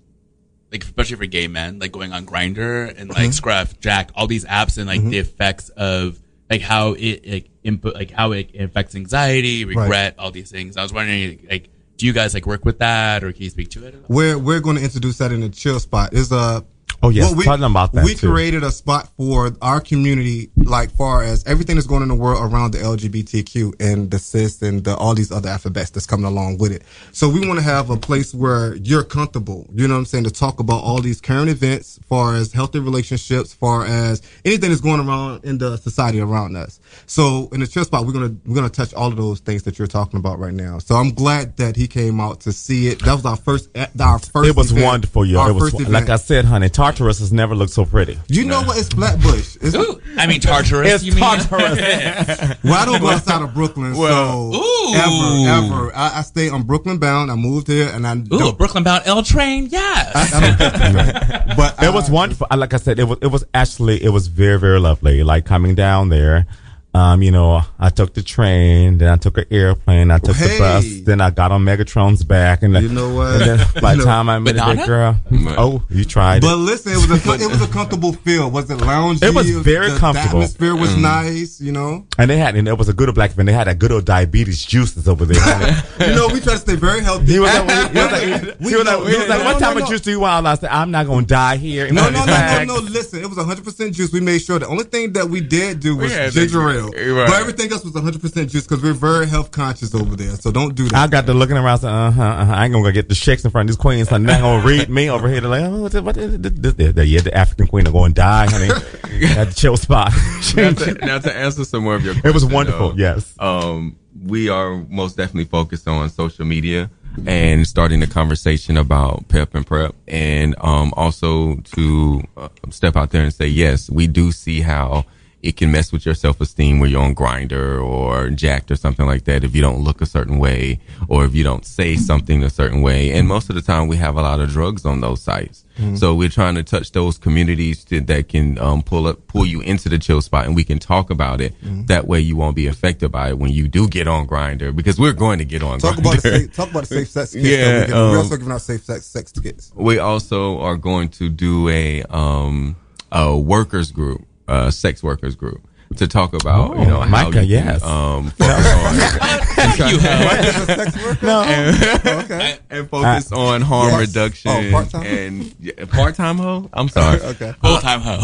like 0.73 0.83
especially 0.85 1.17
for 1.17 1.27
gay 1.27 1.47
men, 1.47 1.79
like 1.79 1.93
going 1.93 2.13
on 2.13 2.27
Grindr 2.27 2.99
and 2.99 3.11
like 3.11 3.19
Mm-hmm. 3.19 3.31
Scruff, 3.33 3.79
Jack, 3.79 4.11
all 4.15 4.27
these 4.27 4.45
apps 4.47 4.79
and 4.79 4.87
like 4.87 5.03
the 5.05 5.19
effects 5.19 5.69
of 5.71 6.19
like 6.51 6.63
how 6.63 6.95
it 6.99 7.27
like 7.29 7.51
input 7.63 7.95
like 7.95 8.11
how 8.11 8.33
it 8.33 8.55
affects 8.59 8.95
anxiety, 8.95 9.65
regret, 9.65 10.17
all 10.19 10.31
these 10.31 10.51
things. 10.51 10.77
I 10.77 10.83
was 10.83 10.93
wondering 10.93 11.47
like 11.49 11.69
do 11.99 12.07
you 12.07 12.13
guys 12.13 12.35
like 12.35 12.47
work 12.47 12.65
with 12.65 12.81
that 12.81 13.23
or 13.23 13.33
can 13.33 13.43
you 13.43 13.51
speak 13.51 13.69
to 13.71 13.87
it? 13.87 13.95
We're 14.09 14.39
we're 14.39 14.61
going 14.61 14.77
to 14.77 14.83
introduce 14.83 15.19
that 15.19 15.31
in 15.31 15.41
the 15.41 15.51
chill 15.51 15.79
spot. 15.79 16.15
Is 16.15 16.33
a 16.33 16.65
Oh, 17.05 17.11
yes. 17.11 17.25
well, 17.25 17.35
we, 17.35 17.45
them 17.45 17.73
about 17.73 17.93
that, 17.93 18.05
We 18.05 18.15
too. 18.15 18.31
created 18.31 18.63
a 18.63 18.71
spot 18.71 19.09
for 19.17 19.51
our 19.61 19.81
community, 19.81 20.51
like 20.57 20.91
far 20.93 21.25
as 21.25 21.45
everything 21.47 21.75
that's 21.75 21.89
going 21.89 22.03
in 22.03 22.09
the 22.09 22.15
world 22.15 22.41
around 22.41 22.73
the 22.73 22.79
LGBTQ 22.79 23.81
and 23.81 24.09
the 24.09 24.21
cis 24.21 24.63
and 24.63 24.85
the, 24.85 24.97
all 24.97 25.15
these 25.15 25.33
other 25.33 25.49
alphabets 25.49 25.91
that's 25.91 26.07
coming 26.07 26.27
along 26.27 26.59
with 26.59 26.71
it. 26.71 26.85
So 27.11 27.29
we 27.29 27.45
want 27.47 27.59
to 27.59 27.65
have 27.65 27.91
a 27.91 27.97
place 27.97 28.33
where 28.33 28.77
you're 28.77 29.03
comfortable. 29.03 29.69
You 29.75 29.89
know 29.89 29.95
what 29.95 29.99
I'm 29.99 30.05
saying 30.05 30.25
to 30.25 30.31
talk 30.31 30.61
about 30.61 30.85
all 30.85 31.01
these 31.01 31.21
current 31.21 31.51
events, 31.51 31.99
far 32.09 32.37
as 32.37 32.53
healthy 32.53 32.79
relationships, 32.79 33.53
far 33.53 33.85
as 33.85 34.23
anything 34.45 34.71
that's 34.71 34.81
going 34.81 35.01
around 35.01 35.45
in 35.45 35.59
the 35.59 35.79
society 35.79 36.21
around 36.21 36.57
us. 36.57 36.79
So 37.07 37.49
in 37.53 37.61
the 37.61 37.67
chill 37.67 37.85
spot, 37.85 38.07
we're 38.07 38.13
gonna 38.13 38.35
we're 38.47 38.55
gonna 38.55 38.69
touch 38.69 38.95
all 38.95 39.09
of 39.09 39.17
those 39.17 39.41
things 39.41 39.65
that 39.65 39.77
you're 39.77 39.89
talking 39.89 40.19
about 40.21 40.39
right 40.39 40.55
now. 40.55 40.79
So 40.79 40.95
I'm 40.95 41.11
glad 41.11 41.57
that 41.57 41.75
he 41.75 41.89
came 41.89 42.21
out 42.21 42.41
to 42.43 42.53
see 42.53 42.87
it. 42.89 43.01
That 43.01 43.15
was 43.15 43.27
our 43.27 43.37
first 43.37 43.71
our 43.99 44.19
first. 44.21 44.49
It 44.49 44.57
was 44.57 44.71
event. 44.71 44.87
wonderful, 44.87 45.25
yo. 45.25 45.49
It 45.49 45.55
was 45.55 45.89
like. 45.89 46.09
I 46.09 46.17
said, 46.17 46.45
honey. 46.45 46.69
Talk 46.69 46.92
Tartarus 46.93 47.21
has 47.21 47.33
never 47.33 47.55
looked 47.55 47.73
so 47.73 47.85
pretty. 47.87 48.19
You 48.29 48.45
know 48.45 48.63
what? 48.63 48.77
It's 48.79 48.89
Flatbush. 48.91 49.57
It's, 49.63 49.75
Ooh, 49.75 50.01
I 50.19 50.27
mean 50.27 50.41
Tartarus. 50.41 50.93
It's 50.95 51.05
you 51.05 51.13
mean? 51.13 51.21
Tartarus. 51.25 51.79
well, 52.65 52.75
I 52.75 52.85
don't 52.85 53.01
go 53.01 53.09
outside 53.09 53.41
of 53.43 53.55
Brooklyn, 53.55 53.97
Well, 53.97 54.53
so 54.53 54.59
Ooh. 54.59 54.95
ever, 54.95 55.67
ever. 55.75 55.97
I, 55.97 56.19
I 56.19 56.23
stay 56.23 56.51
on 56.51 56.65
Brooklyn 56.65 56.99
bound. 56.99 57.31
I 57.31 57.35
moved 57.35 57.69
here, 57.69 57.89
and 57.93 58.07
I 58.07 58.15
Ooh, 58.17 58.25
don't. 58.25 58.59
Brooklyn 58.59 58.85
bound 58.85 59.05
L 59.07 59.23
train. 59.23 59.69
Yes. 59.71 60.13
I 60.15 60.41
don't 60.41 60.59
catch 60.59 60.73
the 60.73 61.43
train. 61.47 61.57
But 61.57 61.83
it 61.83 61.93
was 61.95 62.11
I- 62.11 62.13
wonderful. 62.13 62.47
Like 62.55 62.75
I 62.75 62.77
said, 62.79 62.99
it 62.99 63.05
was 63.05 63.19
it 63.23 63.29
was 63.29 63.45
actually 63.55 64.03
it 64.05 64.11
was 64.11 64.27
very 64.27 64.59
very 64.59 64.79
lovely. 64.79 65.23
Like 65.23 65.47
coming 65.47 65.75
down 65.75 66.11
there, 66.11 66.47
um, 66.95 67.23
you 67.23 67.31
know, 67.31 67.63
I 67.79 67.89
took 67.89 68.13
the 68.13 68.23
train, 68.23 68.99
then 68.99 69.09
I 69.09 69.17
took 69.17 69.39
an 69.39 69.47
airplane, 69.51 70.11
I 70.11 70.19
took 70.19 70.37
the 70.37 70.57
bus, 70.59 70.85
then 71.07 71.23
I 71.23 71.31
got 71.31 71.51
on 71.51 71.65
Megatron's 71.65 72.23
back, 72.23 72.63
and 72.63 72.75
You 72.75 72.89
know 72.89 73.15
what? 73.15 73.41
And 73.41 73.59
then 73.61 73.67
by 73.81 73.95
the 73.97 74.05
time 74.05 74.29
I 74.29 74.39
met 74.39 74.57
Banana? 74.57 74.75
that 74.75 74.87
girl, 74.87 75.17
oh, 75.57 75.83
you 75.89 76.05
tried 76.05 76.43
But 76.43 76.55
it. 76.55 76.57
listen, 76.57 76.93
it 76.93 76.97
was 76.97 77.11
a 77.11 77.33
it 77.43 77.51
was 77.51 77.63
a 77.63 77.67
comfortable 77.67 78.13
feel. 78.13 78.51
Was 78.51 78.71
it 78.71 78.79
loungy? 78.79 79.23
It 79.23 79.35
was 79.35 79.49
very 79.51 79.91
the, 79.91 79.99
comfortable. 79.99 80.41
The 80.41 80.45
atmosphere 80.45 80.77
was 80.77 80.95
nice. 80.97 81.61
You 81.61 81.73
know. 81.73 82.07
And 82.19 82.29
they 82.31 82.37
had, 82.37 82.57
and 82.57 82.69
it 82.69 82.77
was 82.77 82.89
a 82.91 82.93
good 82.93 83.09
old 83.09 83.15
black 83.15 83.37
man. 83.39 83.47
They 83.47 83.53
had 83.53 83.69
that 83.69 83.79
good 83.79 83.91
old 83.93 84.05
diabetes 84.05 84.63
juices 84.65 85.09
over 85.09 85.25
there. 85.25 85.43
You 86.03 86.15
know, 86.17 86.27
we 86.29 86.41
try 86.41 86.55
to 86.55 86.59
stay 86.59 86.75
very 86.75 87.01
healthy. 87.01 87.27
he 87.27 87.39
was 87.39 87.53
like, 87.53 87.93
he 87.93 87.99
was 88.01 88.13
like, 88.13 88.23
he 88.23 88.75
was 88.77 88.85
like, 88.85 89.09
he 89.09 89.17
was 89.17 89.29
like, 89.29 89.39
No, 89.39 89.45
what 89.45 89.53
no, 89.53 89.59
type 89.59 89.77
no, 89.77 89.83
of 89.85 89.89
juice 89.89 90.01
do 90.01 90.11
you 90.11 90.21
want? 90.21 90.47
I 90.47 90.57
said, 90.57 90.71
I'm 90.71 90.91
not 90.91 91.07
gonna 91.07 91.25
die 91.25 91.57
here. 91.57 91.93
No, 91.93 92.09
in 92.09 92.15
no, 92.15 92.25
no, 92.25 92.65
no, 92.65 92.65
no. 92.65 92.75
Listen, 92.81 93.21
it 93.23 93.29
was 93.29 93.39
100% 93.39 93.93
juice. 93.93 94.13
We 94.13 94.21
made 94.21 94.41
sure 94.43 94.59
the 94.59 94.67
only 94.67 94.85
thing 94.85 95.13
that 95.13 95.29
we 95.29 95.41
did 95.41 95.79
do 95.81 95.97
was 95.97 96.13
ginger 96.13 96.59
the- 96.59 96.82
ale. 96.83 97.15
right. 97.15 97.29
But 97.29 97.41
everything 97.41 97.73
else 97.73 97.85
was 97.85 97.93
100% 97.93 98.49
juice 98.49 98.67
because 98.67 98.83
we're 98.83 98.93
very 98.93 99.27
health 99.27 99.51
conscious 99.51 99.95
over 99.95 100.17
there. 100.17 100.37
So 100.37 100.51
don't 100.51 100.75
do 100.75 100.89
that. 100.89 100.95
I 100.97 101.07
got 101.07 101.27
to 101.27 101.35
looking 101.35 101.57
around 101.57 101.79
saying, 101.79 101.95
uh 101.95 102.11
huh, 102.11 102.23
uh-huh. 102.23 102.53
I 102.53 102.65
ain't 102.65 102.73
gonna 102.73 102.85
go 102.85 102.93
get 102.93 103.09
the 103.09 103.15
shakes 103.15 103.45
in 103.45 103.51
front 103.51 103.69
of 103.69 103.77
these 103.77 103.81
queens. 103.81 104.09
So 104.09 104.19
they're 104.19 104.27
not 104.27 104.41
gonna 104.41 104.67
read 104.67 104.89
me 104.89 105.11
over 105.11 105.29
here. 105.29 105.41
They're 105.41 105.51
like, 105.51 105.63
oh, 105.63 105.83
what, 105.83 105.95
what, 105.95 106.15
this, 106.15 106.37
this, 106.39 106.75
this, 106.75 106.93
this, 106.93 107.07
yeah, 107.09 107.21
the 107.21 107.37
African 107.37 107.67
queen 107.67 107.87
are 107.87 107.93
going 107.93 108.13
to 108.13 108.21
die, 108.21 108.47
honey, 108.51 108.69
at 109.37 109.49
the 109.49 109.55
chill 109.55 109.77
spot. 109.77 110.13
now, 110.57 110.73
to, 110.73 110.95
now 111.07 111.19
to 111.19 111.35
answer 111.35 111.65
some 111.65 111.85
more 111.85 111.95
of 111.95 112.05
your 112.05 112.15
it 112.25 112.35
was 112.35 112.45
wonderful, 112.45 112.91
though, 112.91 112.97
yes. 112.97 113.35
um, 113.39 113.97
we 114.25 114.49
are 114.49 114.77
most 114.89 115.17
definitely 115.17 115.45
focused 115.45 115.89
on 115.89 116.09
social 116.11 116.45
media 116.45 116.91
and 117.27 117.67
starting 117.67 118.01
the 118.01 118.07
conversation 118.07 118.77
about 118.77 119.29
PEP 119.29 119.55
and 119.55 119.67
PrEP 119.67 119.95
and 120.09 120.55
um, 120.61 120.93
also 120.97 121.57
to 121.57 122.23
uh, 122.37 122.49
step 122.71 122.97
out 122.97 123.11
there 123.11 123.23
and 123.23 123.35
say 123.35 123.47
yes 123.47 123.91
we 123.91 124.07
do 124.07 124.33
see 124.33 124.61
how 124.61 125.05
it 125.43 125.57
can 125.57 125.71
mess 125.73 125.91
with 125.93 126.07
your 126.07 126.15
self-esteem 126.15 126.79
when 126.79 126.89
you're 126.91 127.03
on 127.03 127.15
Grindr 127.15 127.83
or 127.85 128.31
Jack'd 128.31 128.71
or 128.71 128.77
something 128.77 129.07
like 129.07 129.25
that 129.25 129.43
if 129.45 129.55
you 129.57 129.61
don't 129.63 129.81
look 129.83 130.01
a 130.01 130.07
certain 130.07 130.39
way 130.39 130.79
or 131.09 131.25
if 131.25 131.35
you 131.35 131.43
don't 131.45 131.65
say 131.67 131.97
something 131.97 132.43
a 132.45 132.51
certain 132.51 132.81
way 132.83 133.11
and 133.13 133.27
most 133.27 133.49
of 133.51 133.57
the 133.57 133.63
time 133.63 133.89
we 133.89 133.97
have 133.97 134.17
a 134.17 134.23
lot 134.23 134.41
of 134.41 134.51
drugs 134.51 134.85
on 134.85 135.01
those 135.01 135.21
sites 135.23 135.65
so 135.97 136.15
we're 136.15 136.29
trying 136.29 136.55
to 136.55 136.63
touch 136.63 136.93
those 136.93 137.17
communities 137.19 137.83
to, 137.85 138.01
that 138.03 138.29
can 138.29 138.59
um, 138.59 138.83
pull 138.83 139.07
up 139.07 139.27
pull 139.27 139.45
you 139.47 139.61
into 139.63 139.89
the 139.89 139.99
chill 139.99 140.21
spot 140.21 140.45
and 140.47 140.55
we 140.55 140.63
can 140.65 140.79
talk 140.79 141.11
about 141.11 141.41
it 141.41 141.55
that 141.89 142.07
way 142.07 142.21
you 142.21 142.37
won't 142.37 142.55
be 142.55 142.67
affected 142.67 143.11
by 143.11 143.31
it 143.31 143.39
when 143.39 143.51
you 143.51 143.67
do 143.69 143.89
get 143.89 144.07
on 144.07 144.27
Grindr 144.29 144.75
because 144.77 144.99
we're 145.01 145.13
going 145.15 145.39
to 145.39 145.45
get 145.45 145.63
on 145.63 145.79
Talk 145.81 145.97
Grindr. 145.97 146.01
about 146.01 146.23
the 146.23 146.31
safe, 146.31 146.55
talk 146.55 146.71
about 146.71 146.81
the 146.85 146.87
safe 146.95 147.09
sex 147.09 147.33
kits. 147.33 147.45
Yeah, 147.49 147.81
we 147.81 147.87
give. 147.87 147.95
um, 147.97 148.11
we're 148.13 148.19
also 148.19 148.37
giving 148.37 148.53
out 148.53 148.61
safe 148.61 148.85
sex 148.85 149.07
sex 149.07 149.33
kits. 149.33 149.73
we 149.75 149.99
also 149.99 150.61
are 150.61 150.77
going 150.77 151.09
to 151.09 151.29
do 151.29 151.69
a 151.69 152.03
um 152.05 152.77
a 153.11 153.37
workers 153.37 153.91
group, 153.93 154.25
uh 154.49 154.71
sex 154.71 155.03
workers 155.03 155.35
group 155.37 155.61
to 155.97 156.09
talk 156.09 156.33
about 156.33 156.79
you 156.79 156.87
know 156.87 157.01
how 157.01 157.09
Micah, 157.09 157.45
you 157.45 157.59
can, 157.59 157.67
yes. 157.67 157.83
um 157.83 158.31
focus 158.39 158.67
on 158.73 158.95
you 159.91 159.99
have. 159.99 160.45
Is 160.45 160.57
a 160.57 160.67
sex 160.67 161.05
worker? 161.05 161.27
No, 161.27 161.43
Oh, 161.47 162.21
okay. 162.25 162.59
and 162.71 162.89
focus 162.89 163.31
on 163.33 163.61
harm 163.61 163.91
Yes. 163.91 164.01
reduction 164.09 164.51
Oh, 164.51 164.71
part-time? 164.71 165.03
and 165.07 165.55
yeah, 165.61 165.73
part-time 165.91 166.39
hoe 166.39 166.71
I'm 166.73 166.89
sorry 166.89 167.21
Okay. 167.21 167.53
Full 167.63 167.79
time 167.79 168.01
hoe. 168.01 168.21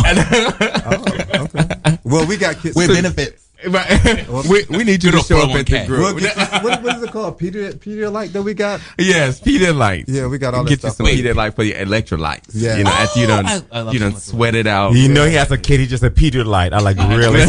okay 0.94 1.98
Well, 2.04 2.26
we 2.26 2.36
got 2.38 2.56
kits. 2.56 2.74
With 2.76 2.88
benefits. 2.88 3.47
Right. 3.66 4.28
we, 4.48 4.64
we 4.70 4.84
need 4.84 5.02
you 5.02 5.10
to 5.10 5.18
show 5.18 5.38
up 5.40 5.50
at 5.50 5.66
the 5.66 5.72
401k. 5.72 5.88
We'll 5.88 6.12
group. 6.12 6.20
get 6.20 6.36
you, 6.36 6.58
what, 6.68 6.82
what 6.82 6.96
is 6.96 7.02
it 7.02 7.10
called? 7.10 7.38
Peter 7.38 7.72
Pedialyte 7.72 8.30
that 8.32 8.42
we 8.42 8.54
got? 8.54 8.80
yes, 8.98 9.40
Peter 9.40 9.72
lights. 9.72 10.08
Yeah, 10.10 10.28
we 10.28 10.38
got 10.38 10.54
all 10.54 10.62
that 10.62 10.68
Get 10.70 10.84
you 10.84 10.90
stuff. 10.90 10.96
some 10.96 11.06
Peter 11.06 11.34
light 11.34 11.54
for 11.56 11.64
your 11.64 11.76
electrolytes. 11.78 12.50
Yeah. 12.52 12.76
You 12.76 12.84
know, 12.84 12.90
after 12.90 13.18
you 13.18 13.24
oh, 13.24 13.28
done, 13.28 13.46
I- 13.46 13.62
I 13.72 13.90
you 13.90 13.98
done 13.98 14.12
electrolytes. 14.12 14.20
sweat 14.20 14.54
it 14.54 14.66
out. 14.68 14.92
you 14.92 15.08
know 15.08 15.26
he 15.26 15.34
has 15.34 15.50
a 15.50 15.58
kid. 15.58 15.80
He 15.80 15.86
just 15.86 16.04
a 16.04 16.10
Pedialyte. 16.10 16.72
I 16.72 16.78
like 16.78 16.96
really. 17.08 17.40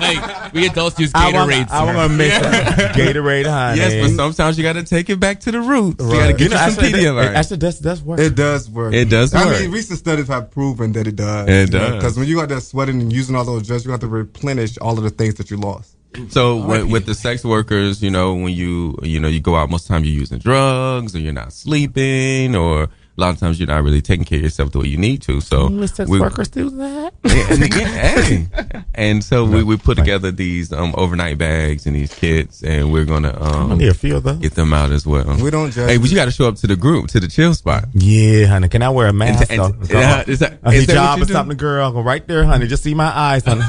like, 0.00 0.52
we 0.52 0.66
adults 0.66 0.98
use 0.98 1.12
I 1.14 1.32
want, 1.32 1.50
Gatorade. 1.50 1.70
I 1.70 1.84
want 1.84 2.10
to 2.10 2.16
make 2.16 2.30
that 2.30 2.94
Gatorade, 2.94 3.46
honey. 3.46 3.80
Yes, 3.80 4.06
but 4.06 4.16
sometimes 4.16 4.58
you 4.58 4.64
got 4.64 4.74
to 4.74 4.84
take 4.84 5.08
it 5.08 5.18
back 5.18 5.40
to 5.40 5.50
the 5.50 5.60
roots. 5.60 6.04
You 6.04 6.10
got 6.10 6.26
to 6.26 6.32
get 6.32 6.40
you 6.40 6.44
you, 6.44 6.50
know, 6.50 6.56
some 6.56 6.84
actually, 6.84 6.90
Pedialyte. 7.00 7.24
that, 7.24 7.36
actually, 7.36 7.56
that's 7.56 7.78
that's 7.78 8.02
work. 8.02 8.20
It 8.20 8.34
does 8.34 8.68
work. 8.68 8.92
It 8.92 9.06
does 9.08 9.32
work. 9.32 9.46
I 9.46 9.60
mean, 9.60 9.70
recent 9.70 9.98
studies 9.98 10.28
have 10.28 10.50
proven 10.50 10.92
that 10.92 11.06
it 11.06 11.16
does. 11.16 11.48
It 11.48 11.70
does. 11.70 11.94
Because 11.94 12.18
when 12.18 12.28
you 12.28 12.36
got 12.36 12.50
that 12.50 12.60
sweating 12.60 13.00
and 13.00 13.10
using 13.10 13.34
all 13.34 13.44
those 13.44 13.66
drugs, 13.66 13.86
you 13.86 13.90
have 13.92 14.00
to 14.00 14.08
replenish 14.08 14.76
all 14.78 14.98
of 14.98 15.04
the 15.04 15.10
things 15.10 15.37
that 15.38 15.50
you 15.50 15.56
lost. 15.56 15.96
So 16.30 16.56
with, 16.64 16.90
with 16.90 17.06
the 17.06 17.14
sex 17.14 17.44
workers, 17.44 18.02
you 18.02 18.10
know, 18.10 18.34
when 18.34 18.52
you 18.52 18.98
you 19.02 19.20
know 19.20 19.28
you 19.28 19.40
go 19.40 19.56
out, 19.56 19.70
most 19.70 19.82
of 19.84 19.88
the 19.88 19.94
time 19.94 20.04
you're 20.04 20.14
using 20.14 20.38
drugs 20.38 21.14
or 21.14 21.18
you're 21.18 21.32
not 21.32 21.52
sleeping, 21.52 22.56
or 22.56 22.88
a 23.18 23.20
lot 23.20 23.34
of 23.34 23.40
times 23.40 23.58
you're 23.58 23.66
not 23.66 23.82
really 23.82 24.00
taking 24.00 24.24
care 24.24 24.38
of 24.38 24.44
yourself 24.44 24.70
the 24.70 24.78
way 24.78 24.86
you 24.86 24.96
need 24.96 25.20
to. 25.22 25.40
So 25.40 25.66
we- 26.06 26.20
workers 26.20 26.48
do 26.48 26.70
that. 26.70 27.12
and, 27.24 27.62
again, 27.64 27.86
hey. 27.88 28.82
and 28.94 29.24
so 29.24 29.44
we, 29.44 29.64
we 29.64 29.76
put 29.76 29.98
together 29.98 30.30
these 30.30 30.72
um, 30.72 30.94
overnight 30.96 31.36
bags 31.36 31.86
and 31.86 31.96
these 31.96 32.14
kits, 32.14 32.62
and 32.62 32.92
we're 32.92 33.04
gonna 33.04 33.36
um, 33.42 33.76
need 33.76 33.88
a 33.88 33.94
few 33.94 34.16
of 34.16 34.22
those. 34.22 34.36
get 34.38 34.54
them 34.54 34.72
out 34.72 34.92
as 34.92 35.04
well. 35.04 35.36
We 35.42 35.50
don't 35.50 35.72
judge. 35.72 35.90
Hey, 35.90 35.96
but 35.98 36.08
you 36.10 36.14
got 36.14 36.26
to 36.26 36.30
show 36.30 36.46
up 36.46 36.54
to 36.56 36.68
the 36.68 36.76
group 36.76 37.08
to 37.08 37.18
the 37.20 37.26
chill 37.28 37.54
spot. 37.54 37.86
Yeah, 37.92 38.46
honey. 38.46 38.68
Can 38.68 38.82
I 38.82 38.90
wear 38.90 39.08
a 39.08 39.12
mask? 39.12 39.50
And- 39.50 39.60
though? 39.60 39.64
and- 39.66 39.86
So, 39.88 39.98
uh, 39.98 40.24
is 40.28 40.38
that- 40.38 40.58
a 40.62 40.70
is 40.70 40.86
hijab 40.86 40.96
what 41.10 41.16
you 41.18 41.22
or 41.22 41.26
do? 41.26 41.32
something, 41.32 41.56
girl? 41.56 41.90
Go 41.90 42.00
right 42.02 42.24
there, 42.28 42.44
honey. 42.44 42.68
Just 42.68 42.84
see 42.84 42.94
my 42.94 43.06
eyes, 43.16 43.44
honey. 43.44 43.62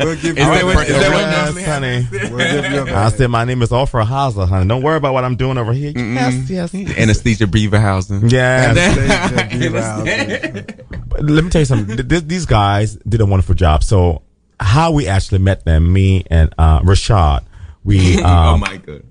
We'll 0.00 0.16
give 0.16 0.38
you 0.38 0.44
a 0.44 0.46
that 0.46 0.64
what- 0.64 0.76
bag. 0.76 0.88
is 0.88 0.96
that 0.96 1.12
what 1.12 1.20
Yes, 1.20 1.44
normally 1.44 1.62
honey. 1.64 2.08
We'll 2.10 2.62
give 2.62 2.72
you 2.72 2.94
a 2.94 2.96
I 2.96 3.08
said 3.10 3.28
my 3.28 3.44
name 3.44 3.60
is 3.62 3.70
Ofra 3.70 4.04
Haza, 4.06 4.48
honey. 4.48 4.66
Don't 4.66 4.82
worry 4.82 4.96
about 4.96 5.12
what 5.12 5.24
I'm 5.24 5.36
doing 5.36 5.58
over 5.58 5.72
here. 5.74 5.92
Yes, 5.94 6.48
yes. 6.50 6.74
Anastasia 6.74 7.46
Beaverhausen. 7.98 8.30
Yes. 8.32 8.76
Anastasia 8.76 9.48
Beaverhouse. 9.70 11.08
But 11.08 11.22
let 11.24 11.44
me 11.44 11.50
tell 11.50 11.60
you 11.62 11.66
something. 11.66 11.96
Th- 11.96 12.08
th- 12.08 12.24
These 12.24 12.46
guys 12.46 12.96
did 12.96 13.20
a 13.20 13.26
wonderful 13.26 13.54
job. 13.54 13.82
So 13.84 14.22
how 14.58 14.92
we 14.92 15.06
actually 15.08 15.38
met 15.38 15.64
them, 15.64 15.92
me 15.92 16.24
and 16.30 16.54
uh, 16.58 16.80
Rashad, 16.82 17.44
we 17.84 18.18
oh 18.22 18.26
um, 18.26 18.60
my 18.60 18.76
god. 18.76 19.02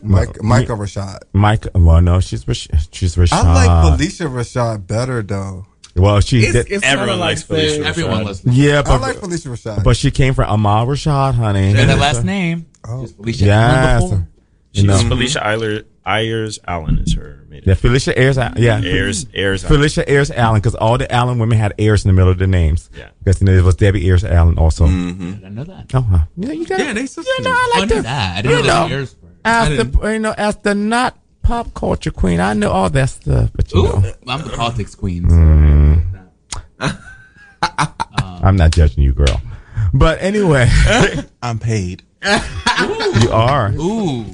Mike, 0.00 0.40
Micah 0.42 0.72
Rashad. 0.74 1.18
Mike. 1.32 1.66
Well, 1.74 2.00
no, 2.00 2.20
she's 2.20 2.46
Rash- 2.46 2.68
she's 2.92 3.16
Rashad. 3.16 3.32
I 3.32 3.66
like 3.66 3.98
Phylicia 3.98 4.28
Rashad 4.30 4.86
better 4.86 5.22
though. 5.22 5.66
Well, 5.96 6.20
she 6.20 6.42
did. 6.52 6.70
Everyone 6.84 7.18
likes 7.18 7.42
Phylicia. 7.42 7.84
Everyone 7.84 8.20
Rashad. 8.20 8.24
listens. 8.26 8.56
yeah, 8.58 8.78
I 8.78 8.82
but 8.82 9.00
like 9.00 9.16
Phylicia 9.16 9.48
Rashad. 9.48 9.82
but 9.82 9.96
she 9.96 10.12
came 10.12 10.34
from 10.34 10.48
Ahmad 10.50 10.86
Rashad, 10.86 11.34
honey. 11.34 11.70
And 11.70 11.90
that 11.90 11.98
last 11.98 12.22
name. 12.24 12.66
Oh. 12.86 13.02
Just 13.02 13.18
Phylicia 13.18 13.40
Yes. 13.46 14.12
Allen 14.76 14.86
before. 14.86 14.98
You 15.08 15.08
know. 15.08 15.16
Phylicia 15.16 15.42
Eiler, 15.42 15.84
Ayers 16.06 16.58
Allen 16.66 16.98
is 16.98 17.14
her 17.14 17.44
maiden. 17.48 17.68
Yeah, 17.68 17.74
Phylicia 17.74 18.16
Ayers. 18.16 18.36
Yeah, 18.36 18.80
Ayers 18.82 19.26
Ayers 19.34 19.64
Allen. 19.64 19.76
Phylicia 19.80 20.04
Ayers 20.08 20.30
Allen, 20.30 20.60
because 20.60 20.74
all 20.74 20.96
the 20.98 21.10
Allen 21.12 21.38
women 21.38 21.58
had 21.58 21.74
Ayers 21.78 22.04
in 22.04 22.08
the 22.08 22.12
middle 22.14 22.30
of 22.30 22.38
their 22.38 22.46
names. 22.48 22.88
Yeah. 22.96 23.08
Because 23.18 23.40
you 23.40 23.46
know, 23.46 23.52
it 23.52 23.62
was 23.64 23.76
Debbie 23.76 24.06
Ayers 24.08 24.24
Allen 24.24 24.58
also. 24.58 24.84
I 24.84 24.88
didn't 24.88 25.54
know 25.54 25.64
that. 25.64 25.86
Oh, 25.94 26.00
huh. 26.02 26.18
yeah, 26.36 26.52
you 26.52 26.66
got 26.66 26.78
Yeah, 26.78 26.92
they 26.92 27.06
sisters. 27.06 27.26
You 27.38 27.44
know, 27.44 27.50
I 27.50 27.72
I 27.74 27.78
like 27.80 27.90
knew 27.90 28.02
that. 28.02 28.36
I 28.38 28.42
didn't 28.42 28.50
you 28.50 28.56
know 28.58 28.66
that 28.68 28.88
know, 28.88 28.96
yours 28.96 29.16
were. 29.22 29.28
as 29.44 29.68
I 29.68 29.82
the 29.82 30.12
you 30.12 30.18
know, 30.18 30.34
as 30.36 30.56
the 30.56 30.74
not 30.74 31.18
pop 31.42 31.74
culture 31.74 32.10
queen, 32.10 32.40
I 32.40 32.52
know 32.54 32.70
all 32.70 32.90
that 32.90 33.10
stuff. 33.10 33.50
But 33.54 33.72
you 33.72 33.80
Ooh, 33.80 33.82
know, 34.00 34.12
I'm 34.28 34.42
the 34.42 34.50
politics 34.56 34.94
queen. 34.94 35.28
so- 35.28 35.36
Mm. 35.36 36.98
I'm 38.40 38.56
not 38.56 38.70
judging 38.70 39.02
you, 39.02 39.12
girl. 39.12 39.40
But 39.92 40.22
anyway, 40.22 40.68
I'm 41.42 41.58
paid. 41.58 42.02
you 42.24 43.30
are. 43.32 43.72
Ooh. 43.72 44.24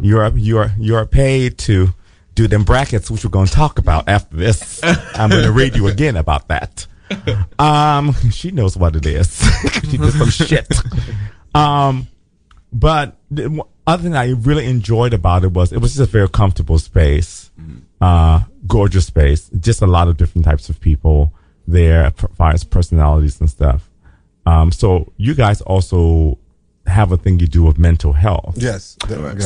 You 0.00 0.18
are. 0.18 0.30
You 0.36 0.58
are. 0.58 0.72
You 0.78 0.96
are 0.96 1.06
paid 1.06 1.58
to 1.58 1.88
do 2.34 2.46
them 2.46 2.64
brackets, 2.64 3.10
which 3.10 3.24
we're 3.24 3.30
going 3.30 3.46
to 3.46 3.52
talk 3.52 3.78
about 3.78 4.08
after 4.08 4.36
this. 4.36 4.80
I'm 5.14 5.30
going 5.30 5.44
to 5.44 5.52
read 5.52 5.74
you 5.74 5.88
again 5.88 6.16
about 6.16 6.48
that. 6.48 6.86
Um, 7.58 8.14
she 8.30 8.50
knows 8.50 8.76
what 8.76 8.96
it 8.96 9.06
is. 9.06 9.42
she 9.90 9.96
did 9.96 10.12
some 10.12 10.30
shit. 10.30 10.68
Um, 11.54 12.08
but 12.72 13.16
the 13.30 13.64
other 13.86 14.02
thing 14.02 14.14
I 14.14 14.30
really 14.30 14.66
enjoyed 14.66 15.14
about 15.14 15.44
it 15.44 15.52
was 15.52 15.72
it 15.72 15.78
was 15.80 15.94
just 15.94 16.08
a 16.08 16.12
very 16.12 16.28
comfortable 16.28 16.78
space, 16.78 17.50
uh, 18.00 18.40
gorgeous 18.66 19.06
space. 19.06 19.48
Just 19.58 19.82
a 19.82 19.86
lot 19.86 20.08
of 20.08 20.16
different 20.16 20.44
types 20.44 20.68
of 20.68 20.80
people 20.80 21.32
there, 21.66 22.06
as 22.06 22.12
far 22.36 22.50
as 22.50 22.64
personalities 22.64 23.40
and 23.40 23.48
stuff. 23.48 23.88
Um, 24.44 24.70
so 24.70 25.12
you 25.16 25.34
guys 25.34 25.60
also 25.60 26.38
have 26.86 27.12
a 27.12 27.16
thing 27.16 27.38
you 27.40 27.46
do 27.46 27.62
with 27.64 27.78
mental 27.78 28.12
health. 28.12 28.54
yes. 28.56 28.96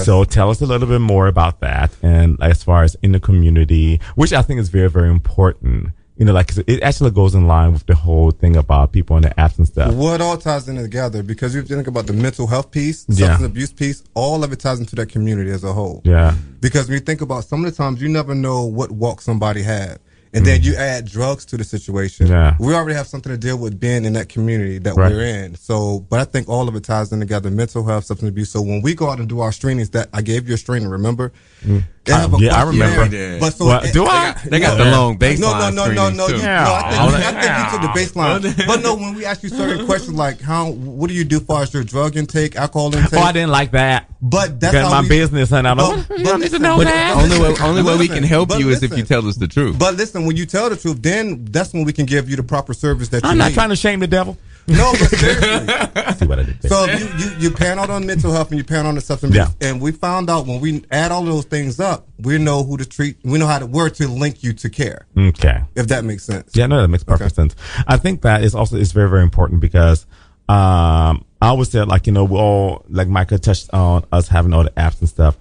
So 0.04 0.24
tell 0.24 0.50
us 0.50 0.60
a 0.60 0.66
little 0.66 0.88
bit 0.88 1.00
more 1.00 1.26
about 1.26 1.60
that, 1.60 1.90
and 2.02 2.36
as 2.42 2.62
far 2.62 2.82
as 2.84 2.96
in 3.02 3.12
the 3.12 3.20
community, 3.20 4.00
which 4.14 4.32
I 4.32 4.42
think 4.42 4.60
is 4.60 4.68
very, 4.68 4.90
very 4.90 5.10
important. 5.10 5.90
You 6.16 6.26
know, 6.26 6.34
like 6.34 6.52
it 6.66 6.82
actually 6.82 7.12
goes 7.12 7.34
in 7.34 7.46
line 7.46 7.72
with 7.72 7.86
the 7.86 7.94
whole 7.94 8.30
thing 8.30 8.54
about 8.54 8.92
people 8.92 9.16
in 9.16 9.22
the 9.22 9.30
apps 9.30 9.56
and 9.56 9.66
stuff. 9.66 9.94
What 9.94 10.20
all 10.20 10.36
ties 10.36 10.68
in 10.68 10.76
together? 10.76 11.22
Because 11.22 11.54
you 11.54 11.62
think 11.62 11.86
about 11.86 12.06
the 12.06 12.12
mental 12.12 12.46
health 12.46 12.70
piece, 12.70 13.06
Yeah. 13.08 13.28
substance 13.28 13.46
abuse 13.46 13.72
piece, 13.72 14.02
all 14.12 14.44
of 14.44 14.52
it 14.52 14.58
ties 14.60 14.80
into 14.80 14.94
that 14.96 15.08
community 15.08 15.50
as 15.50 15.64
a 15.64 15.72
whole. 15.72 16.02
Yeah, 16.04 16.34
Because 16.60 16.88
when 16.88 16.94
you 16.98 17.00
think 17.00 17.22
about 17.22 17.44
some 17.44 17.64
of 17.64 17.70
the 17.70 17.76
times, 17.76 18.02
you 18.02 18.10
never 18.10 18.34
know 18.34 18.66
what 18.66 18.90
walk 18.90 19.22
somebody 19.22 19.62
had. 19.62 19.98
And 20.32 20.46
then 20.46 20.60
mm. 20.60 20.64
you 20.64 20.74
add 20.76 21.06
drugs 21.06 21.44
to 21.46 21.56
the 21.56 21.64
situation. 21.64 22.28
Yeah. 22.28 22.56
We 22.60 22.74
already 22.74 22.94
have 22.94 23.06
something 23.06 23.32
to 23.32 23.38
deal 23.38 23.58
with 23.58 23.80
being 23.80 24.04
in 24.04 24.12
that 24.14 24.28
community 24.28 24.78
that 24.78 24.94
Right. 24.94 25.12
we're 25.12 25.24
in. 25.24 25.56
So, 25.56 26.00
but 26.08 26.20
I 26.20 26.24
think 26.24 26.48
all 26.48 26.68
of 26.68 26.76
it 26.76 26.84
ties 26.84 27.12
in 27.12 27.20
together: 27.20 27.50
mental 27.50 27.84
health, 27.84 28.04
substance 28.04 28.28
abuse. 28.30 28.50
So 28.50 28.60
when 28.62 28.82
we 28.82 28.94
go 28.94 29.10
out 29.10 29.18
and 29.18 29.28
do 29.28 29.40
our 29.40 29.52
screenings, 29.52 29.90
that 29.90 30.08
I 30.12 30.22
gave 30.22 30.48
you 30.48 30.54
a 30.54 30.58
screening, 30.58 30.88
remember? 30.88 31.32
Mm. 31.62 31.84
They 32.10 32.20
have 32.20 32.34
a 32.34 32.38
yeah, 32.38 32.56
I 32.56 32.62
remember. 32.64 33.16
Yeah. 33.16 33.38
But 33.38 33.54
so 33.54 33.66
Well, 33.66 33.82
it- 33.84 33.92
do 33.92 34.04
I? 34.06 34.34
They 34.44 34.58
got 34.60 34.76
the 34.76 34.84
long 34.90 35.18
baseline. 35.18 35.40
no, 35.40 35.70
no, 35.70 35.70
no, 35.70 35.92
no, 35.92 36.10
no. 36.10 36.26
You, 36.28 36.38
screenings, 36.38 36.42
no, 36.44 36.50
I 36.50 36.82
think, 36.82 37.22
Yeah. 37.22 37.28
I 37.28 37.40
think 37.40 37.72
you 37.72 37.78
took 37.78 37.94
the 37.94 38.00
baseline. 38.00 38.66
but 38.66 38.82
no, 38.82 38.94
when 38.96 39.14
we 39.14 39.24
ask 39.24 39.42
you 39.42 39.48
certain 39.48 39.86
questions 39.90 40.16
like 40.16 40.40
how, 40.40 40.70
what 40.70 41.08
do 41.08 41.14
you 41.14 41.24
do 41.24 41.36
as 41.36 41.42
far 41.42 41.62
as 41.62 41.72
your 41.72 41.84
drug 41.84 42.16
intake, 42.16 42.56
alcohol 42.56 42.94
intake? 42.94 43.14
Oh, 43.14 43.18
I 43.22 43.32
didn't 43.32 43.50
like 43.50 43.70
that. 43.72 44.06
But 44.22 44.60
that's 44.60 44.74
how 44.76 44.90
my 44.90 45.00
we- 45.02 45.08
business, 45.08 45.52
and 45.52 45.66
I'm 45.66 45.76
But- 45.76 45.96
like, 45.96 46.08
but 46.08 46.18
you 46.18 46.24
don't 46.24 46.40
need 46.40 46.46
to 46.50 46.58
listen, 46.58 46.62
know 46.62 46.82
that. 46.84 47.16
Only 47.16 47.38
way, 47.40 47.56
only 47.62 47.82
way 47.82 47.96
we 47.96 48.08
can 48.08 48.22
help 48.22 48.48
but 48.50 48.58
you 48.60 48.68
is 48.70 48.82
if 48.82 48.96
you 48.96 49.04
tell 49.04 49.26
us 49.28 49.36
the 49.36 49.48
truth. 49.48 49.78
But 49.78 49.94
listen, 49.96 50.26
when 50.26 50.36
you 50.36 50.46
tell 50.46 50.68
the 50.70 50.76
truth, 50.76 51.00
then 51.02 51.44
that's 51.46 51.72
when 51.72 51.84
we 51.84 51.92
can 51.92 52.06
give 52.06 52.28
you 52.28 52.36
the 52.36 52.42
proper 52.42 52.74
service 52.74 53.08
that 53.10 53.22
you 53.22 53.28
I'm 53.30 53.38
not 53.38 53.52
trying 53.52 53.70
to 53.70 53.76
shame 53.76 54.00
the 54.00 54.06
devil. 54.06 54.36
No, 54.66 54.92
but 54.92 55.08
seriously. 55.10 56.12
See 56.14 56.26
what 56.26 56.38
I 56.38 56.44
did 56.44 56.60
there. 56.60 56.70
So 56.70 56.84
if 56.88 57.00
you, 57.00 57.24
you 57.30 57.36
you 57.38 57.50
pan 57.50 57.78
out 57.78 57.90
on 57.90 58.06
mental 58.06 58.30
health 58.32 58.50
and 58.50 58.58
you 58.58 58.64
pan 58.64 58.86
on 58.86 58.94
the 58.94 59.00
substance 59.00 59.34
abuse, 59.34 59.56
and 59.60 59.80
we 59.80 59.90
found 59.92 60.30
out 60.30 60.46
when 60.46 60.60
we 60.60 60.84
add 60.90 61.10
all 61.12 61.24
those 61.24 61.44
things 61.44 61.80
up, 61.80 62.06
we 62.18 62.38
know 62.38 62.62
who 62.62 62.76
to 62.76 62.84
treat. 62.84 63.16
We 63.24 63.38
know 63.38 63.46
how 63.46 63.58
to 63.58 63.66
where 63.66 63.90
to 63.90 64.08
link 64.08 64.42
you 64.44 64.52
to 64.52 64.70
care. 64.70 65.06
okay. 65.18 65.62
If 65.74 65.88
that 65.88 66.04
makes 66.04 66.22
sense. 66.24 66.54
Yeah, 66.54 66.66
no, 66.66 66.80
that 66.82 66.88
makes 66.88 67.02
perfect 67.04 67.32
Okay. 67.32 67.34
sense. 67.34 67.56
I 67.88 67.96
think 67.96 68.22
that 68.22 68.44
is 68.44 68.54
also 68.54 68.76
is 68.76 68.92
very 68.92 69.08
very 69.10 69.22
important 69.22 69.60
because 69.60 70.06
um, 70.48 71.24
I 71.42 71.48
always 71.48 71.70
said 71.70 71.88
like 71.88 72.06
you 72.06 72.12
know 72.12 72.24
we 72.24 72.36
all 72.38 72.84
like 72.88 73.08
Micah 73.08 73.38
touched 73.38 73.70
on 73.72 74.04
us 74.12 74.28
having 74.28 74.52
all 74.52 74.64
the 74.64 74.70
apps 74.70 75.00
and 75.00 75.08
stuff. 75.08 75.36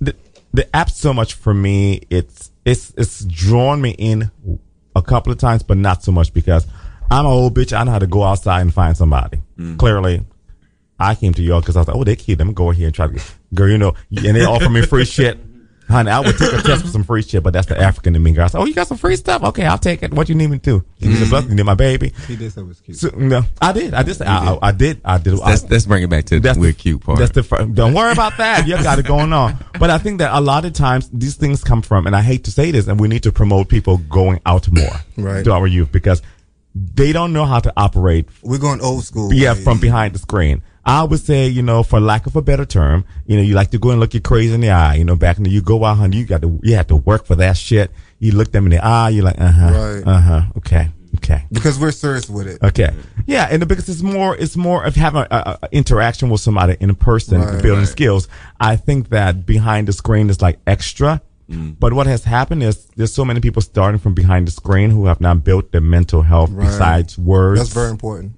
The 0.00 0.14
the 0.52 0.64
apps 0.74 0.92
so 0.92 1.12
much 1.14 1.34
for 1.34 1.54
me 1.54 2.02
it's 2.10 2.50
it's 2.64 2.92
it's 2.96 3.24
drawn 3.24 3.80
me 3.80 3.90
in 3.90 4.30
a 4.96 5.02
couple 5.02 5.32
of 5.32 5.38
times, 5.38 5.62
but 5.62 5.76
not 5.76 6.02
so 6.02 6.12
much 6.12 6.32
because 6.32 6.66
I'm 7.14 7.26
an 7.26 7.32
old 7.32 7.54
bitch. 7.54 7.72
I 7.76 7.84
know 7.84 7.92
how 7.92 7.98
to 7.98 8.06
go 8.06 8.22
outside 8.22 8.60
and 8.62 8.72
find 8.74 8.96
somebody. 8.96 9.40
Mm. 9.58 9.78
Clearly, 9.78 10.24
I 10.98 11.14
came 11.14 11.32
to 11.34 11.42
y'all 11.42 11.60
because 11.60 11.76
I 11.76 11.80
was 11.80 11.88
like, 11.88 11.96
oh, 11.96 12.04
they 12.04 12.16
kid. 12.16 12.38
Let 12.38 12.46
me 12.48 12.54
go 12.54 12.70
here 12.70 12.86
and 12.86 12.94
try 12.94 13.06
to 13.06 13.12
get, 13.12 13.34
girl, 13.54 13.68
you 13.68 13.78
know, 13.78 13.94
and 14.10 14.36
they 14.36 14.44
offer 14.44 14.68
me 14.68 14.82
free 14.82 15.04
shit. 15.04 15.38
Honey, 15.86 16.10
I 16.10 16.20
would 16.20 16.38
take 16.38 16.50
a 16.50 16.62
test 16.62 16.80
for 16.80 16.88
some 16.88 17.04
free 17.04 17.20
shit, 17.20 17.42
but 17.42 17.52
that's 17.52 17.66
the 17.66 17.78
African 17.78 18.16
in 18.16 18.22
me, 18.22 18.32
girl. 18.32 18.44
I 18.44 18.48
said, 18.48 18.58
oh, 18.58 18.64
you 18.64 18.72
got 18.72 18.86
some 18.86 18.96
free 18.96 19.16
stuff? 19.16 19.42
Okay, 19.42 19.66
I'll 19.66 19.76
take 19.76 20.02
it. 20.02 20.14
What 20.14 20.30
you 20.30 20.34
need 20.34 20.46
me 20.48 20.58
to 20.58 20.62
do? 20.80 20.84
You 20.98 21.10
need 21.12 21.22
a 21.22 21.26
blessing, 21.26 21.50
you 21.50 21.56
need 21.56 21.66
my 21.66 21.74
baby. 21.74 22.14
He 22.26 22.36
did 22.36 22.50
say 22.54 22.62
it 22.62 22.66
was 22.66 22.80
cute. 22.80 22.96
So, 22.96 23.10
no, 23.14 23.42
I 23.60 23.72
did. 23.72 23.92
I 23.92 24.02
just, 24.02 24.22
I, 24.22 24.54
I, 24.54 24.68
I 24.68 24.72
did. 24.72 25.02
I 25.04 25.18
did. 25.18 25.34
I, 25.34 25.50
Let's, 25.50 25.68
let's 25.70 25.84
bring 25.84 26.02
it 26.02 26.08
back 26.08 26.24
to 26.24 26.36
the 26.36 26.40
that's 26.40 26.58
we're 26.58 26.68
the, 26.72 26.78
cute 26.78 27.02
part. 27.02 27.18
That's 27.18 27.32
the 27.32 27.42
fir- 27.42 27.66
don't 27.66 27.92
worry 27.92 28.12
about 28.12 28.38
that. 28.38 28.66
You 28.66 28.82
got 28.82 28.98
it 28.98 29.04
going 29.04 29.34
on. 29.34 29.62
But 29.78 29.90
I 29.90 29.98
think 29.98 30.20
that 30.20 30.32
a 30.32 30.40
lot 30.40 30.64
of 30.64 30.72
times 30.72 31.10
these 31.12 31.36
things 31.36 31.62
come 31.62 31.82
from, 31.82 32.06
and 32.06 32.16
I 32.16 32.22
hate 32.22 32.44
to 32.44 32.50
say 32.50 32.70
this, 32.70 32.86
and 32.88 32.98
we 32.98 33.06
need 33.06 33.24
to 33.24 33.32
promote 33.32 33.68
people 33.68 33.98
going 33.98 34.40
out 34.46 34.66
more 34.72 34.88
Right. 35.18 35.44
to 35.44 35.52
our 35.52 35.66
youth 35.66 35.92
because 35.92 36.22
they 36.74 37.12
don't 37.12 37.32
know 37.32 37.44
how 37.44 37.60
to 37.60 37.72
operate 37.76 38.28
We're 38.42 38.58
going 38.58 38.80
old 38.80 39.04
school. 39.04 39.32
yeah, 39.32 39.52
ways. 39.54 39.64
from 39.64 39.78
behind 39.80 40.14
the 40.14 40.18
screen. 40.18 40.62
I 40.86 41.02
would 41.04 41.20
say, 41.20 41.48
you 41.48 41.62
know, 41.62 41.82
for 41.82 41.98
lack 41.98 42.26
of 42.26 42.36
a 42.36 42.42
better 42.42 42.66
term, 42.66 43.06
you 43.26 43.36
know, 43.36 43.42
you 43.42 43.54
like 43.54 43.70
to 43.70 43.78
go 43.78 43.90
and 43.90 44.00
look 44.00 44.12
you 44.12 44.20
crazy 44.20 44.52
in 44.52 44.60
the 44.60 44.68
eye. 44.70 44.96
You 44.96 45.04
know, 45.04 45.16
back 45.16 45.38
in 45.38 45.44
the, 45.44 45.50
you 45.50 45.62
go 45.62 45.82
out, 45.84 45.96
honey, 45.96 46.18
you 46.18 46.26
got 46.26 46.42
to, 46.42 46.60
you 46.62 46.74
have 46.74 46.88
to 46.88 46.96
work 46.96 47.24
for 47.24 47.36
that 47.36 47.56
shit. 47.56 47.90
You 48.18 48.32
look 48.32 48.52
them 48.52 48.66
in 48.66 48.70
the 48.72 48.84
eye, 48.84 49.08
you're 49.10 49.24
like, 49.24 49.40
uh 49.40 49.50
huh, 49.50 49.70
Right. 49.72 50.02
uh 50.06 50.20
huh, 50.20 50.42
okay, 50.58 50.88
okay. 51.16 51.46
because 51.50 51.78
we're 51.78 51.90
serious 51.90 52.28
with 52.28 52.46
it. 52.48 52.62
Okay. 52.62 52.90
Yeah, 53.26 53.48
and 53.50 53.66
because 53.66 53.88
it's 53.88 54.02
more, 54.02 54.36
it's 54.36 54.56
more 54.58 54.84
of 54.84 54.94
having 54.94 55.22
a, 55.30 55.58
a 55.62 55.68
interaction 55.72 56.28
with 56.28 56.42
somebody 56.42 56.76
in 56.80 56.94
person, 56.96 57.40
Right. 57.40 57.62
building 57.62 57.86
skills. 57.86 58.28
I 58.60 58.76
think 58.76 59.08
that 59.08 59.46
behind 59.46 59.88
the 59.88 59.92
screen 59.94 60.28
is 60.28 60.42
like 60.42 60.58
extra. 60.66 61.22
Mm. 61.50 61.76
But 61.78 61.92
what 61.92 62.06
has 62.06 62.24
happened 62.24 62.62
is 62.62 62.86
there's 62.96 63.12
so 63.12 63.24
many 63.24 63.40
people 63.40 63.60
starting 63.62 63.98
from 64.00 64.14
behind 64.14 64.46
the 64.48 64.50
screen 64.52 64.90
who 64.90 65.06
have 65.06 65.20
not 65.20 65.44
built 65.44 65.72
their 65.72 65.80
mental 65.82 66.22
health 66.22 66.50
Right. 66.50 66.66
besides 66.66 67.18
words 67.18 67.60
That's 67.60 67.72
very 67.74 67.90
important. 67.90 68.32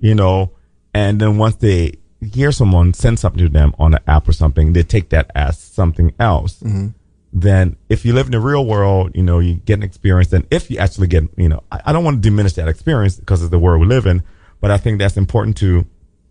you 0.00 0.14
know, 0.14 0.52
and 0.94 1.20
then 1.20 1.38
once 1.38 1.56
they 1.56 1.94
hear 2.20 2.50
someone 2.50 2.92
send 2.94 3.18
something 3.18 3.38
to 3.38 3.48
them 3.48 3.74
on 3.78 3.94
an 3.94 4.00
app 4.08 4.28
or 4.28 4.32
something, 4.32 4.72
they 4.72 4.82
take 4.82 5.10
that 5.10 5.30
as 5.36 5.56
something 5.58 6.12
else. 6.18 6.58
Mm-hmm. 6.60 6.88
Then 7.32 7.76
if 7.88 8.04
you 8.04 8.12
live 8.12 8.26
in 8.26 8.32
the 8.32 8.40
real 8.40 8.64
world, 8.66 9.12
you 9.14 9.22
know, 9.22 9.38
you 9.38 9.54
get 9.54 9.74
an 9.74 9.82
experience. 9.84 10.32
And 10.32 10.46
if 10.50 10.70
you 10.70 10.78
actually 10.78 11.06
get, 11.06 11.24
you 11.36 11.48
know, 11.48 11.62
I, 11.70 11.80
I 11.86 11.92
don't 11.92 12.02
want 12.02 12.16
to 12.16 12.28
diminish 12.28 12.54
that 12.54 12.66
experience 12.68 13.16
because 13.16 13.42
it's 13.42 13.50
the 13.50 13.58
world 13.58 13.80
we 13.80 13.86
live 13.86 14.06
in, 14.06 14.22
but 14.60 14.70
I 14.72 14.78
think 14.78 14.98
that's 14.98 15.16
important 15.16 15.56
to 15.58 15.86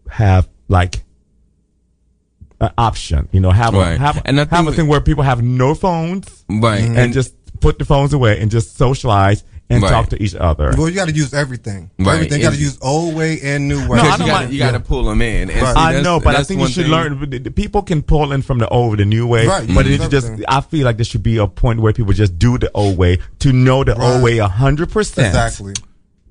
have 0.09 0.49
like 0.67 1.03
an 2.59 2.71
option, 2.77 3.29
you 3.31 3.39
know, 3.39 3.51
have 3.51 3.73
a, 3.75 3.97
have, 3.97 4.21
And 4.25 4.39
I 4.41 4.45
have 4.55 4.67
a 4.67 4.71
thing 4.71 4.87
where 4.87 5.01
people 5.01 5.23
have 5.23 5.41
no 5.43 5.75
phones 5.75 6.43
right. 6.49 6.81
and, 6.81 6.97
And 6.97 7.13
just 7.13 7.33
put 7.59 7.77
the 7.79 7.85
phones 7.85 8.13
away 8.13 8.39
and 8.39 8.49
just 8.51 8.77
socialize 8.77 9.43
and 9.69 9.83
Right. 9.83 9.89
talk 9.91 10.09
to 10.09 10.23
each 10.23 10.33
other. 10.33 10.73
Well, 10.77 10.87
you 10.87 10.95
got 10.95 11.09
to 11.09 11.13
use 11.13 11.33
everything. 11.33 11.91
Right. 11.99 12.15
Everything. 12.15 12.39
You 12.39 12.47
got 12.47 12.53
to 12.53 12.59
use 12.59 12.77
old 12.81 13.15
way 13.15 13.39
and 13.43 13.67
new 13.67 13.85
way. 13.87 13.97
No, 13.97 14.03
I 14.03 14.11
you 14.13 14.17
don't 14.17 14.27
got 14.27 14.41
mind- 14.43 14.53
you 14.53 14.59
got 14.59 14.71
to 14.71 14.79
pull 14.79 15.03
them 15.03 15.21
in. 15.21 15.49
And 15.49 15.61
Right. 15.61 15.73
see, 15.75 15.97
I 15.97 16.01
know, 16.01 16.19
but 16.21 16.35
I 16.37 16.43
think 16.43 16.61
you 16.61 16.67
should 16.69 16.83
thing- 16.83 16.91
learn. 16.91 17.19
but 17.19 17.31
the- 17.31 17.39
the 17.39 17.51
People 17.51 17.81
can 17.81 18.01
pull 18.01 18.31
in 18.31 18.41
from 18.43 18.59
the 18.59 18.67
old, 18.69 18.97
the 18.99 19.05
new 19.05 19.27
way, 19.27 19.45
Right, 19.45 19.67
but 19.75 19.85
you 19.85 19.93
it 19.95 19.99
use 19.99 20.07
just. 20.09 20.25
everything. 20.27 20.45
I 20.47 20.61
feel 20.61 20.85
like 20.85 20.95
there 20.97 21.03
should 21.05 21.21
be 21.23 21.37
a 21.37 21.47
point 21.47 21.81
where 21.81 21.91
people 21.93 22.13
just 22.13 22.39
do 22.39 22.57
the 22.57 22.71
old 22.73 22.97
way 22.97 23.19
to 23.39 23.51
know 23.51 23.83
the 23.83 23.93
Right. 23.95 24.13
old 24.13 24.23
way 24.23 24.37
a 24.37 24.47
hundred 24.47 24.89
percent, 24.89 25.27
Exactly. 25.27 25.73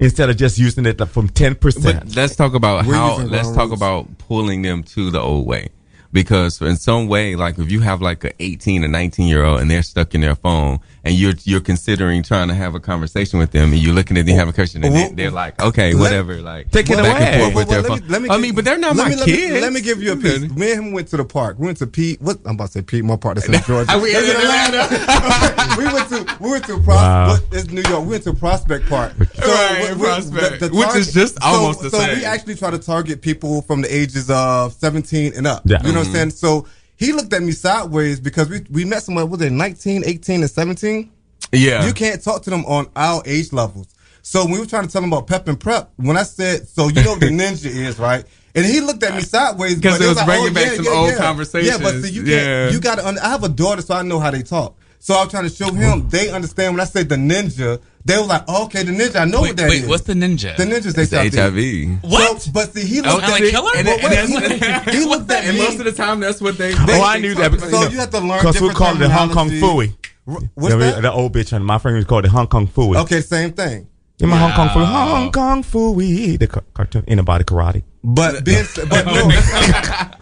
instead 0.01 0.31
of 0.31 0.37
just 0.39 0.59
using 0.59 0.87
it 0.87 1.07
from 1.09 1.29
ten 1.29 1.55
percent. 1.57 2.17
let's 2.17 2.37
talk 2.37 2.55
about 2.55 2.87
We're 2.87 2.95
how. 2.95 3.19
Let's 3.19 3.49
talk 3.51 3.69
rules. 3.69 3.73
about 3.73 4.17
pulling 4.19 4.63
them 4.63 4.83
to 4.95 5.11
the 5.11 5.21
old 5.21 5.47
way, 5.47 5.69
because 6.17 6.63
in 6.63 6.77
some 6.77 7.09
way, 7.09 7.37
like 7.37 7.59
if 7.59 7.71
you 7.71 7.81
have 7.81 8.01
like 8.01 8.25
a 8.25 8.33
18 8.43 8.83
or 8.85 8.89
19 8.89 9.29
year 9.29 9.45
old 9.45 9.61
and 9.61 9.71
they're 9.71 9.83
stuck 9.83 10.15
in 10.15 10.23
their 10.23 10.35
phone, 10.35 10.81
and 11.05 11.15
you're 11.15 11.35
you're 11.45 11.61
considering 11.61 12.23
trying 12.23 12.49
to 12.49 12.55
have 12.55 12.75
a 12.75 12.81
conversation 12.81 13.39
with 13.39 13.51
them, 13.53 13.73
and 13.73 13.79
you're 13.83 13.95
looking 13.95 14.17
at 14.17 14.25
them 14.25 14.35
have 14.37 14.49
a 14.49 14.53
question, 14.53 14.83
and 14.83 14.95
they, 14.95 15.03
Well, 15.03 15.13
they're 15.15 15.31
like, 15.31 15.63
okay, 15.63 15.93
let- 15.93 16.01
whatever, 16.01 16.41
like 16.41 16.71
Take 16.71 16.89
it 16.91 16.97
back 16.97 17.17
away. 17.21 17.27
and 17.29 17.43
forth 17.43 17.55
with 17.55 17.69
Well, 17.69 17.83
their 17.83 17.91
well, 17.91 17.99
phone. 18.01 18.09
let 18.09 18.23
me- 18.23 18.29
let 18.29 18.29
me 18.29 18.29
I 18.31 18.33
give- 18.37 18.43
mean, 18.43 18.55
but 18.55 18.65
they're 18.65 18.79
not 18.79 18.97
let 18.97 19.05
my 19.05 19.11
me, 19.11 19.17
let 19.17 19.25
kids. 19.27 19.53
Me, 19.53 19.61
let 19.61 19.73
me 19.75 19.81
give 19.83 20.03
you 20.03 20.13
a 20.13 20.17
piece. 20.17 20.41
Me 20.41 20.73
and 20.73 20.87
him 20.87 20.93
went 20.93 21.09
to 21.09 21.19
the 21.19 21.25
park. 21.25 21.59
We 21.59 21.67
went 21.67 21.79
to 21.79 21.87
Pete. 21.87 22.21
What 22.23 22.39
I'm 22.47 22.55
about 22.55 22.67
to 22.69 22.73
say, 22.73 22.83
Pete. 22.83 23.05
My 23.05 23.17
part 23.17 23.37
that's 23.37 23.47
in 23.49 23.55
Georgia. 23.67 23.99
we 23.99 24.17
in 24.17 24.25
Atlanta. 24.25 25.77
we 25.79 25.85
went 25.85 26.09
to 26.09 26.37
we 26.41 26.51
went 26.51 26.65
to 26.65 26.75
Pros- 26.79 26.87
Wow. 26.97 27.29
what 27.29 27.45
is 27.53 27.71
New 27.71 27.83
York. 27.83 28.03
We 28.05 28.11
went 28.13 28.25
to 28.25 28.33
Prospect 28.33 28.89
Park. 28.89 29.13
So 29.35 29.47
Right, 29.47 29.91
we- 29.91 29.97
we- 30.01 30.07
Prospect, 30.07 30.73
which 30.73 30.95
is 30.97 31.13
just 31.13 31.35
so- 31.35 31.47
almost 31.47 31.83
the 31.83 31.91
so 31.91 31.99
same. 31.99 32.19
we 32.19 32.25
actually 32.25 32.55
try 32.57 32.71
to 32.71 32.79
target 32.79 33.21
people 33.23 33.63
from 33.63 33.83
the 33.83 33.95
ages 33.95 34.29
of 34.31 34.73
17 34.75 35.33
and 35.37 35.47
up. 35.47 35.63
Yeah. 35.67 35.79
You 35.85 35.93
know 35.93 36.03
what 36.13 36.21
I'm 36.21 36.31
saying? 36.31 36.31
So 36.31 36.67
he 36.97 37.13
looked 37.13 37.33
at 37.33 37.43
me 37.43 37.53
sideways 37.53 38.21
because 38.21 38.49
we 38.49 38.65
we 38.71 38.85
met 38.85 39.03
someone. 39.03 39.29
Was 39.31 39.41
it 39.43 39.53
19, 39.53 40.03
18, 40.07 40.41
and 40.43 40.51
17? 40.51 41.11
yeah, 41.53 41.87
You 41.87 41.93
can't 41.93 42.23
talk 42.23 42.43
to 42.43 42.51
them 42.51 42.65
on 42.67 42.87
our 42.97 43.23
age 43.27 43.53
levels. 43.53 43.89
So 44.23 44.43
when 44.45 44.55
we 44.55 44.59
were 44.59 44.67
trying 44.67 44.87
to 44.87 44.93
tell 44.93 45.05
him 45.05 45.13
about 45.13 45.29
PEP 45.29 45.47
and 45.49 45.61
PrEP, 45.61 45.89
when 45.97 46.17
I 46.17 46.25
said, 46.25 46.67
"So 46.69 46.89
you 46.89 47.05
know 47.05 47.11
what 47.13 47.21
the 47.27 47.27
ninja 47.29 47.67
is, 47.67 47.99
right?" 47.99 48.25
And 48.57 48.65
he 48.65 48.81
looked 48.81 49.03
at 49.03 49.15
me 49.15 49.21
sideways 49.23 49.79
'Cause 49.79 49.99
but 49.99 50.05
it 50.05 50.09
was 50.09 50.17
like, 50.17 50.27
bringing 50.27 50.51
oh, 50.51 50.55
back 50.55 50.73
some 50.77 50.89
old 50.89 51.63
Yeah, 51.63 51.79
but 51.79 52.03
see, 52.03 52.11
you 52.11 52.23
Yeah. 52.25 52.37
can't. 52.39 52.73
You 52.73 52.81
got 52.81 52.95
to. 52.99 53.25
I 53.25 53.29
have 53.29 53.45
a 53.45 53.49
daughter, 53.49 53.83
so 53.83 53.95
I 53.95 54.03
know 54.03 54.19
how 54.19 54.31
they 54.31 54.43
talk. 54.43 54.75
So 54.99 55.15
I 55.15 55.23
was 55.23 55.31
trying 55.31 55.45
to 55.49 55.55
show 55.55 55.71
him 55.73 56.09
they 56.09 56.31
understand 56.31 56.75
when 56.75 56.81
I 56.81 56.85
say 56.87 57.03
the 57.05 57.17
ninja. 57.17 57.81
They 58.07 58.17
were 58.17 58.25
like, 58.25 58.45
oh, 58.47 58.65
"Okay, 58.67 58.85
the 58.85 58.93
ninja. 58.93 59.17
I 59.17 59.25
know 59.25 59.41
what 59.41 59.51
Wait, 59.51 59.57
that 59.57 59.69
wait, 59.69 59.83
is." 59.83 59.89
what's 59.89 60.05
the 60.05 60.13
ninja? 60.15 60.57
the 60.57 60.63
ninja's 60.65 60.97
it's 60.97 61.11
HIV. 61.13 61.35
HIV. 61.35 62.05
What? 62.05 62.41
So, 62.43 62.53
but 62.53 62.73
see, 62.73 62.87
he 62.87 63.01
looked 63.03 63.15
and 63.15 63.25
at 63.25 63.31
like 63.31 63.43
me. 63.43 63.51
killer? 63.51 63.71
And, 63.77 63.87
But 64.01 64.13
and, 64.13 64.93
he, 64.93 64.99
he 65.01 65.05
looked 65.11 65.31
at 65.31 65.45
and 65.45 65.57
me. 65.59 65.65
most 65.65 65.79
of 65.81 65.85
the 65.87 65.93
time, 65.93 66.21
that's 66.21 66.41
what 66.41 66.57
they. 66.57 66.73
oh, 66.73 67.03
I 67.05 67.19
knew 67.19 67.35
that. 67.35 67.59
So 67.61 67.89
you 67.89 67.99
have 67.99 68.11
to 68.11 68.21
learn 68.21 68.39
because 68.39 68.61
we 68.61 68.71
call 68.71 68.95
it 68.95 68.99
the 69.01 69.09
Hong 69.11 69.31
Kong 69.31 69.49
terminology. 69.49 69.91
Phooey. 69.91 69.97
What's 70.25 70.47
Yeah, 70.73 70.77
we- 70.77 70.85
that? 70.85 71.03
The 71.03 71.13
old 71.13 71.33
bitch, 71.35 71.53
and 71.53 71.65
my 71.67 71.79
friend 71.79 71.97
was 71.97 72.07
called 72.07 72.25
the 72.25 72.31
Hong 72.31 72.47
Kong 72.47 72.69
Phooey. 72.69 72.97
Okay, 73.03 73.21
same 73.21 73.53
thing. 73.53 73.89
In 74.21 74.29
my 74.29 74.39
Hong 74.39 74.53
Kong 74.53 74.69
Phooey, 74.69 74.87
Hong 74.87 75.33
Kong 75.33 75.63
Phooey, 75.65 76.39
the 76.39 76.47
ca- 76.47 76.63
cartoon, 76.75 77.05
in 77.09 77.23
body 77.25 77.45
karate. 77.45 77.83
But 78.09 78.45
being, 78.45 78.65
but 78.89 79.05
no, 79.07 79.29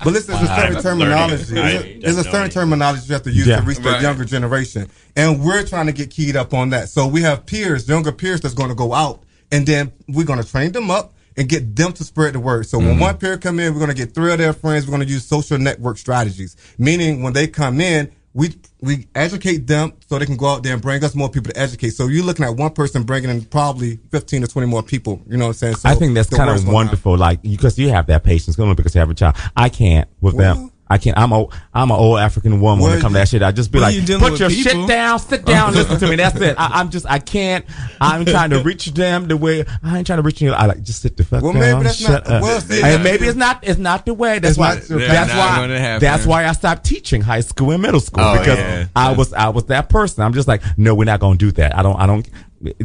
but 0.03 0.13
listen, 0.15 0.35
there's 0.35 0.49
a 0.49 0.57
certain 0.57 0.83
terminology. 0.83 1.61
I 1.61 1.73
There's 1.73 1.85
a- 1.85 1.99
There's 2.01 2.19
a 2.19 2.23
don't 2.25 2.33
certain 2.33 2.51
terminology 2.51 3.03
you 3.07 3.13
have 3.13 3.25
to 3.25 3.31
use 3.31 3.47
Yeah. 3.47 3.57
to 3.57 3.63
reach 3.63 3.77
the 3.77 3.91
Right. 3.91 4.01
younger 4.01 4.25
generation, 4.25 4.89
and 5.15 5.45
we're 5.45 5.65
trying 5.67 5.85
to 5.87 5.93
get 5.93 6.09
keyed 6.09 6.35
up 6.35 6.55
on 6.55 6.71
that. 6.71 6.89
So 6.89 7.07
we 7.07 7.21
have 7.21 7.45
peers, 7.45 7.87
younger 7.87 8.11
peers, 8.11 8.41
that's 8.41 8.55
going 8.55 8.71
to 8.71 8.75
go 8.75 8.95
out, 8.95 9.23
and 9.53 9.67
then 9.67 9.93
we're 10.09 10.25
going 10.25 10.43
to 10.43 10.49
train 10.49 10.73
them 10.73 10.91
up 10.91 11.13
and 11.37 11.47
get 11.47 11.77
them 11.77 11.93
to 11.93 12.05
spread 12.05 12.33
the 12.33 12.41
word. 12.41 12.67
So 12.67 12.79
when 12.79 12.93
mm-hmm. 12.93 13.01
one 13.01 13.19
peer 13.19 13.37
come 13.37 13.61
in, 13.61 13.75
we're 13.75 13.81
going 13.81 13.91
to 13.91 13.97
get 13.97 14.15
three 14.15 14.33
of 14.33 14.39
their 14.39 14.55
friends. 14.55 14.87
We're 14.87 14.97
going 14.97 15.07
to 15.07 15.13
use 15.13 15.27
social 15.27 15.59
network 15.59 15.99
strategies, 15.99 16.57
meaning 16.79 17.23
when 17.23 17.35
they 17.35 17.49
come 17.49 17.83
in. 17.83 18.11
We 18.35 18.53
we 18.81 19.07
educate 19.15 19.67
them 19.69 19.93
so 20.09 20.19
they 20.19 20.27
can 20.27 20.37
go 20.37 20.49
out 20.49 20.65
there 20.65 20.73
and 20.73 20.83
bring 20.83 21.03
us 21.05 21.15
more 21.15 21.29
people 21.31 21.53
to 21.53 21.59
educate. 21.59 21.91
So 21.91 22.09
you're 22.09 22.25
looking 22.25 22.45
at 22.45 22.57
one 22.57 22.73
person 22.73 23.05
bringing 23.05 23.31
in 23.31 23.45
probably 23.45 24.01
15 24.11 24.43
to 24.43 24.49
20 24.49 24.67
more 24.69 24.83
people. 24.83 25.23
You 25.29 25.37
know 25.37 25.45
what 25.45 25.51
I'm 25.51 25.55
saying? 25.55 25.77
So 25.77 25.89
I 25.89 25.95
think 25.95 26.15
that's 26.15 26.29
kind 26.31 26.51
of 26.51 26.67
wonderful, 26.67 27.17
like 27.17 27.43
because 27.43 27.79
you 27.79 27.91
have 27.91 28.07
that 28.09 28.25
patience, 28.25 28.59
only 28.59 28.75
because 28.75 28.95
you 28.95 28.99
have 28.99 29.11
a 29.11 29.15
child. 29.15 29.37
I 29.57 29.69
can't 29.69 30.09
with 30.21 30.35
Well, 30.35 30.55
them. 30.57 30.71
I 30.89 30.99
can't. 30.99 31.17
I'm 31.19 31.33
a 31.33 31.47
I'm 31.73 31.91
an 31.91 31.97
old 31.97 32.19
African 32.19 32.61
woman 32.61 32.83
when 32.83 32.91
Well, 32.91 32.99
it 32.99 33.01
comes 33.01 33.15
to 33.15 33.19
that 33.19 33.29
shit. 33.29 33.43
I 33.43 33.53
just 33.53 33.73
be 33.73 33.79
like, 33.81 33.95
you 33.95 34.19
put 34.19 34.39
your 34.39 34.51
people. 34.51 34.73
shit 34.73 34.89
down, 34.89 35.19
sit 35.19 35.45
down, 35.47 35.73
listen 35.75 35.99
to 35.99 36.07
me. 36.09 36.17
That's 36.17 36.39
it. 36.41 36.57
I, 36.59 36.81
I'm 36.81 36.91
just 36.91 37.07
I 37.09 37.19
can't. 37.21 37.65
I'm 38.01 38.27
trying 38.27 38.51
to 38.51 38.61
reach 38.63 38.87
them 38.93 39.27
the 39.27 39.37
way 39.37 39.65
I 39.83 39.97
ain't 39.97 40.07
trying 40.07 40.19
to 40.19 40.23
reach 40.23 40.43
you. 40.43 40.53
I 40.53 40.67
like 40.67 40.83
just 40.83 41.01
sit 41.01 41.17
the 41.17 41.25
fuck 41.25 41.43
Well, 41.43 41.53
down. 41.55 41.61
maybe 41.63 41.85
that's 41.85 41.97
shut 41.97 42.29
not- 42.29 42.37
up. 42.37 42.43
well, 42.43 42.63
and 42.85 43.03
maybe 43.03 43.27
it's 43.27 43.37
not. 43.37 43.61
It's 43.67 43.79
not 43.79 44.05
the 44.05 44.13
way. 44.13 44.39
That's 44.41 44.59
why. 44.59 44.75
not 44.75 44.83
That's 44.89 45.31
why. 45.33 45.37
Not 45.37 45.57
gonna 45.63 45.79
happen. 45.79 46.01
That's 46.01 46.27
why 46.27 46.47
I 46.47 46.53
stopped 46.53 46.85
teaching 46.85 47.23
high 47.23 47.41
school 47.41 47.71
and 47.71 47.81
middle 47.83 48.01
school 48.01 48.23
Oh, 48.23 48.39
because 48.39 48.59
yeah. 48.59 48.87
I 48.95 49.13
was 49.13 49.33
I 49.33 49.49
was 49.49 49.65
that 49.67 49.89
person. 49.89 50.23
I'm 50.23 50.35
just 50.35 50.49
like, 50.49 50.63
no, 50.77 50.95
we're 50.95 51.05
not 51.07 51.19
gonna 51.21 51.39
do 51.39 51.51
that. 51.53 51.77
I 51.77 51.83
don't. 51.83 51.97
I 51.99 52.07
don't. 52.07 52.29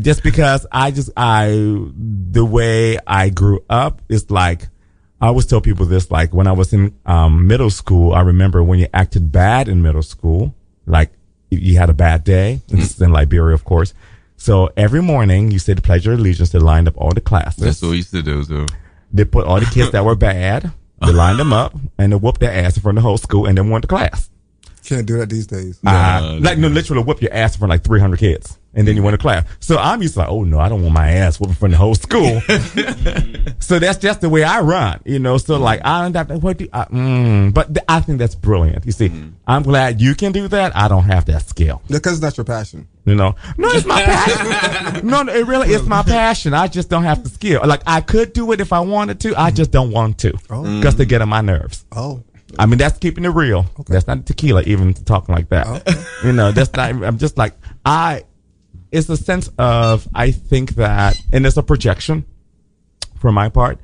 Just 0.02 0.24
because 0.24 0.66
I 0.72 0.91
just 0.91 1.10
I 1.18 1.47
the 1.50 2.45
way 2.45 2.97
I 3.06 3.30
grew 3.30 3.64
up 3.70 4.02
is 4.08 4.32
like. 4.32 4.70
I 5.22 5.28
always 5.28 5.45
tell 5.45 5.61
people 5.61 5.86
this, 5.86 6.09
like 6.11 6.34
when 6.34 6.47
I 6.47 6.53
was 6.53 6.72
in 6.74 6.97
um, 7.05 7.45
middle 7.47 7.70
school, 7.70 8.13
I 8.13 8.22
remember 8.22 8.63
when 8.63 8.80
you 8.80 8.88
acted 8.93 9.32
bad 9.32 9.67
in 9.67 9.82
middle 9.82 10.01
school, 10.01 10.55
like 10.86 11.11
you, 11.49 11.59
you 11.59 11.78
had 11.78 11.89
a 11.89 11.93
bad 11.93 12.24
day. 12.24 12.61
Mm-hmm. 12.67 12.78
This 12.78 12.95
is 12.95 13.01
in 13.01 13.11
Liberia, 13.11 13.53
of 13.53 13.65
course. 13.65 13.93
So 14.38 14.70
every 14.78 15.01
morning 15.01 15.51
you 15.51 15.59
said 15.59 15.84
Pledge 15.84 16.07
of 16.07 16.17
Allegiance. 16.17 16.51
They 16.51 16.59
lined 16.59 16.88
up 16.88 16.97
all 16.97 17.11
the 17.11 17.22
classes. 17.22 17.61
That's 17.63 17.82
what 17.82 17.91
we 17.91 17.97
used 17.97 18.11
to 18.11 18.22
do. 18.22 18.43
So 18.43 18.65
They 19.11 19.26
put 19.26 19.45
all 19.45 19.59
the 19.59 19.65
kids 19.65 19.91
that 19.91 20.05
were 20.05 20.15
bad. 20.32 20.72
They 21.01 21.11
lined 21.11 21.39
them 21.39 21.53
up 21.53 21.74
and 21.97 22.11
they 22.11 22.15
whooped 22.17 22.39
their 22.39 22.51
ass 22.51 22.76
in 22.78 22.82
front 22.82 22.97
of 22.97 23.03
the 23.03 23.07
whole 23.07 23.17
school 23.17 23.45
and 23.45 23.57
then 23.57 23.70
went 23.70 23.84
to 23.84 23.88
class. 23.88 24.30
Can't 24.84 25.05
do 25.05 25.17
that 25.17 25.30
these 25.30 25.47
days. 25.47 25.80
Uh, 25.86 26.39
like 26.41 26.57
no, 26.57 26.67
literally 26.67 27.03
whoop 27.03 27.22
your 27.22 27.34
ass 27.34 27.55
in 27.55 27.59
front 27.59 27.72
of 27.72 27.76
like 27.76 27.84
300 27.84 28.20
kids, 28.20 28.57
and 28.74 28.88
then 28.88 28.95
you 28.95 29.03
went 29.03 29.15
to 29.15 29.17
class. 29.17 29.45
So 29.59 29.78
I'm 29.78 30.01
used 30.01 30.13
to 30.13 30.22
like, 30.22 30.30
oh 30.30 30.43
no, 30.43 30.59
I 30.59 30.70
don't 30.70 30.82
want 30.82 30.93
my 30.93 31.09
ass 31.11 31.39
whooping 31.39 31.51
in 31.51 31.55
front 31.55 31.74
of 31.74 31.80
the 31.80 31.84
whole 31.84 31.95
school. 31.95 32.41
so 33.59 33.80
that's 33.80 33.97
just 33.97 34.22
the 34.22 34.30
way 34.30 34.43
I 34.43 34.61
run, 34.61 35.01
you 35.05 35.20
know. 35.20 35.38
So 35.38 35.57
like, 35.57 35.82
I 35.84 36.03
don't 36.03 36.15
have 36.15 36.28
to, 36.28 36.38
what 36.38 36.57
do 36.57 36.67
I, 36.72 36.86
mm, 36.86 37.53
but 37.53 37.74
th- 37.74 37.86
I 37.88 37.99
think 37.99 38.20
that's 38.20 38.36
brilliant. 38.36 38.86
You 38.86 38.91
see, 38.91 39.11
I'm 39.47 39.63
glad 39.63 39.99
you 39.99 40.15
can 40.15 40.32
do 40.32 40.47
that. 40.49 40.76
I 40.76 40.88
don't 40.88 41.03
have 41.03 41.26
that 41.26 41.47
skill. 41.47 41.82
Because 41.88 42.13
it's 42.13 42.22
not 42.22 42.38
your 42.38 42.45
passion. 42.45 42.88
You 43.05 43.15
know, 43.15 43.36
no, 43.57 43.70
it's 43.70 43.88
my 43.88 44.03
passion. 44.03 45.07
no, 45.07 45.24
no, 45.24 45.34
it 45.34 45.47
really 45.47 45.70
is 45.74 45.88
my 45.88 46.03
passion. 46.03 46.53
I 46.53 46.67
just 46.67 46.89
don't 46.89 47.03
have 47.03 47.24
the 47.24 47.30
skill. 47.30 47.61
Like 47.65 47.82
I 47.88 48.01
could 48.01 48.34
do 48.34 48.51
it 48.51 48.61
if 48.61 48.72
I 48.72 48.82
wanted 48.82 49.20
to. 49.22 49.36
I 49.36 49.49
just 49.49 49.72
don't 49.72 49.91
want 49.91 50.20
to 50.20 50.34
because 50.34 50.95
they 50.95 51.05
get 51.05 51.22
on 51.22 51.30
my 51.30 51.41
nerves. 51.41 51.86
Oh. 51.91 52.24
I 52.57 52.65
mean, 52.65 52.78
that's 52.78 52.97
keeping 52.97 53.26
it 53.26 53.30
real. 53.30 53.65
That's 53.88 54.07
not 54.07 54.26
tequila, 54.26 54.63
even 54.63 54.93
talking 54.93 55.36
like 55.36 55.49
that. 55.49 55.88
You 56.24 56.34
know, 56.34 56.51
that's 56.51 56.74
not. 56.74 57.03
I'm 57.03 57.17
just 57.17 57.38
like 57.38 57.53
I. 57.86 58.24
It's 58.92 59.10
a 59.10 59.18
sense 59.18 59.50
of 59.58 60.08
I 60.14 60.32
think 60.32 60.76
that, 60.76 61.18
and 61.32 61.46
it's 61.46 61.58
a 61.58 61.64
projection, 61.64 62.26
for 63.20 63.32
my 63.32 63.50
part. 63.50 63.80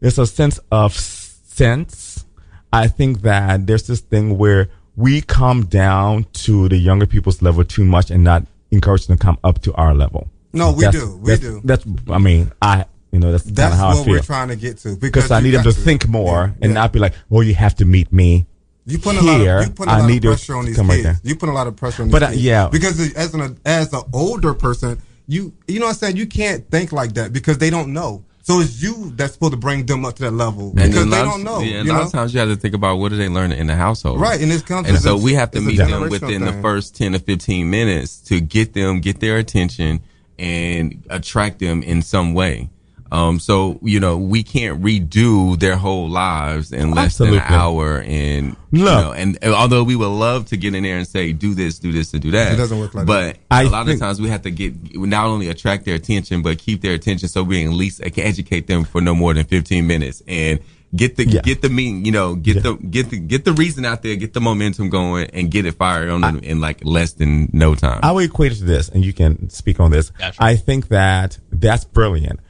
It's 0.00 0.18
a 0.18 0.26
sense 0.26 0.58
of 0.70 0.94
sense. 0.94 2.24
I 2.72 2.86
think 2.86 3.22
that 3.22 3.66
there's 3.66 3.86
this 3.86 4.00
thing 4.00 4.38
where 4.38 4.68
we 4.96 5.20
come 5.22 5.64
down 5.66 6.24
to 6.44 6.68
the 6.68 6.76
younger 6.76 7.06
people's 7.06 7.42
level 7.42 7.64
too 7.64 7.84
much 7.84 8.10
and 8.10 8.22
not 8.22 8.44
encourage 8.70 9.06
them 9.06 9.16
to 9.18 9.22
come 9.24 9.38
up 9.42 9.60
to 9.62 9.74
our 9.74 9.94
level. 9.94 10.28
No, 10.52 10.72
we 10.72 10.84
That's- 10.84 11.02
do. 11.02 11.16
We 11.16 11.30
that's- 11.30 11.40
do. 11.40 11.60
That's. 11.64 11.84
I 12.10 12.18
mean, 12.18 12.52
I. 12.60 12.84
You 13.12 13.18
know, 13.18 13.32
that's, 13.32 13.42
That's 13.42 13.74
how 13.74 13.88
I 13.88 13.94
what 13.94 14.04
feel. 14.04 14.14
we're 14.14 14.20
trying 14.20 14.48
to 14.48 14.56
get 14.56 14.78
to. 14.78 14.94
because 14.96 15.32
I 15.32 15.40
need 15.40 15.50
them 15.50 15.64
got 15.64 15.74
to 15.74 15.80
think 15.80 16.06
more 16.06 16.44
Yeah, 16.46 16.52
and 16.62 16.70
yeah. 16.70 16.74
not 16.74 16.92
be 16.92 17.00
like, 17.00 17.12
"Oh, 17.28 17.40
you 17.40 17.54
have 17.56 17.74
to 17.76 17.84
meet 17.84 18.12
me." 18.12 18.46
You 18.86 18.98
put 18.98 19.16
a 19.16 19.20
lot 19.22 19.40
here. 19.40 19.58
of 19.58 19.66
you 19.66 19.72
put 19.72 19.88
a 19.88 19.90
I 19.92 20.00
lot 20.00 20.06
need 20.08 20.16
of 20.16 20.22
to 20.22 20.28
pressure 20.30 20.56
on 20.56 20.64
these 20.66 20.76
come 20.76 20.88
right 20.88 21.02
kids. 21.02 21.20
there. 21.20 21.30
you 21.30 21.36
put 21.36 21.48
a 21.48 21.52
lot 21.52 21.66
of 21.66 21.76
pressure 21.76 22.02
on 22.02 22.08
these 22.08 22.12
But, 22.12 22.22
uh, 22.22 22.30
kids. 22.30 22.42
yeah. 22.42 22.68
because 22.68 23.14
as 23.14 23.34
an 23.34 23.58
as 23.64 23.92
an 23.92 24.02
older 24.12 24.54
person, 24.54 25.00
you 25.26 25.52
you 25.68 25.78
know 25.78 25.86
what 25.86 25.92
I'm 25.92 25.98
saying. 25.98 26.16
You 26.16 26.26
can't 26.26 26.68
think 26.70 26.90
like 26.92 27.14
that 27.14 27.32
because 27.32 27.58
they 27.58 27.70
don't 27.70 27.92
know. 27.92 28.24
So 28.42 28.58
it's 28.60 28.82
you 28.82 29.12
that's 29.16 29.34
supposed 29.34 29.52
to 29.52 29.58
bring 29.58 29.84
them 29.86 30.04
up 30.04 30.16
to 30.16 30.22
that 30.22 30.30
level 30.32 30.72
because 30.74 30.96
a 30.96 31.04
they 31.04 31.04
lot 31.04 31.20
of- 31.26 31.26
don't 31.32 31.44
know. 31.44 31.60
Yeah, 31.60 31.82
a 31.82 31.84
you 31.84 31.90
lot 31.92 31.98
know? 31.98 32.02
of 32.06 32.12
times 32.12 32.32
you 32.34 32.40
have 32.40 32.48
to 32.48 32.56
think 32.56 32.74
about 32.74 32.96
what 32.96 33.10
do 33.10 33.16
they 33.16 33.28
learn 33.28 33.52
in 33.52 33.66
the 33.66 33.76
household, 33.76 34.18
Right, 34.18 34.40
and 34.40 34.50
it's 34.50 34.62
comes- 34.62 34.88
and 34.88 34.96
it's 34.96 35.04
so 35.04 35.16
we 35.16 35.34
have 35.34 35.50
to 35.52 35.60
meet 35.60 35.76
them 35.76 35.90
generational 35.90 36.10
within 36.10 36.44
the 36.46 36.54
first 36.54 36.96
ten 36.96 37.12
to 37.12 37.18
fifteen 37.20 37.70
minutes 37.70 38.16
to 38.22 38.40
get 38.40 38.72
them, 38.72 39.00
get 39.00 39.20
their 39.20 39.36
attention, 39.36 40.00
and 40.38 41.04
attract 41.10 41.58
them 41.58 41.82
in 41.82 42.02
some 42.02 42.32
way. 42.34 42.70
Um, 43.12 43.40
so 43.40 43.78
you 43.82 43.98
know 43.98 44.16
we 44.18 44.42
can't 44.42 44.80
redo 44.82 45.58
their 45.58 45.76
whole 45.76 46.08
lives 46.08 46.72
in 46.72 46.92
less 46.92 47.18
than 47.18 47.34
an 47.34 47.40
hour, 47.40 48.00
and 48.02 48.54
you 48.70 48.84
know, 48.84 49.12
and 49.12 49.36
and 49.42 49.52
although 49.52 49.82
we 49.82 49.96
would 49.96 50.06
love 50.06 50.46
to 50.46 50.56
get 50.56 50.74
in 50.76 50.84
there 50.84 50.96
and 50.96 51.06
say 51.08 51.32
do 51.32 51.54
this, 51.54 51.78
do 51.80 51.90
this, 51.90 52.12
and 52.12 52.22
do 52.22 52.30
that, 52.30 52.52
It 52.52 52.56
doesn't 52.56 52.78
work 52.78 52.94
like 52.94 53.06
but 53.06 53.36
a 53.50 53.64
lot 53.64 53.86
think- 53.86 53.96
of 53.96 54.00
times 54.00 54.20
we 54.20 54.28
have 54.28 54.42
to 54.42 54.50
get 54.52 54.94
not 54.96 55.26
only 55.26 55.48
attract 55.48 55.84
their 55.86 55.96
attention 55.96 56.42
but 56.42 56.58
keep 56.58 56.82
their 56.82 56.94
attention 56.94 57.28
so 57.28 57.42
we 57.42 57.64
at 57.64 57.70
least 57.72 58.00
can 58.00 58.24
educate 58.24 58.66
them 58.68 58.84
for 58.84 59.00
no 59.00 59.14
more 59.14 59.34
than 59.34 59.44
15 59.44 59.86
minutes 59.86 60.22
and 60.28 60.60
get 60.94 61.16
the 61.16 61.26
Yeah. 61.26 61.40
get 61.42 61.62
the 61.62 61.68
mean 61.68 62.04
you 62.04 62.12
know 62.12 62.34
get 62.36 62.62
the 62.62 62.74
get 62.74 63.10
the 63.10 63.18
get 63.18 63.44
the 63.44 63.52
reason 63.52 63.84
out 63.84 64.02
there 64.02 64.14
get 64.16 64.32
the 64.34 64.40
momentum 64.40 64.88
going 64.88 65.30
and 65.32 65.50
get 65.50 65.64
it 65.66 65.72
fired 65.74 66.10
on 66.10 66.20
them 66.20 66.38
in 66.40 66.60
like 66.60 66.84
less 66.84 67.12
than 67.14 67.48
no 67.52 67.74
time 67.74 68.00
I 68.02 68.10
would 68.12 68.24
equate 68.24 68.52
it 68.52 68.56
to 68.56 68.64
this, 68.64 68.88
and 68.88 69.04
you 69.04 69.12
can 69.12 69.50
speak 69.50 69.78
on 69.80 69.90
this. 69.90 70.10
Gotcha. 70.10 70.42
I 70.42 70.54
think 70.56 70.88
that 70.88 71.38
that's 71.52 71.84
brilliant. 71.84 72.40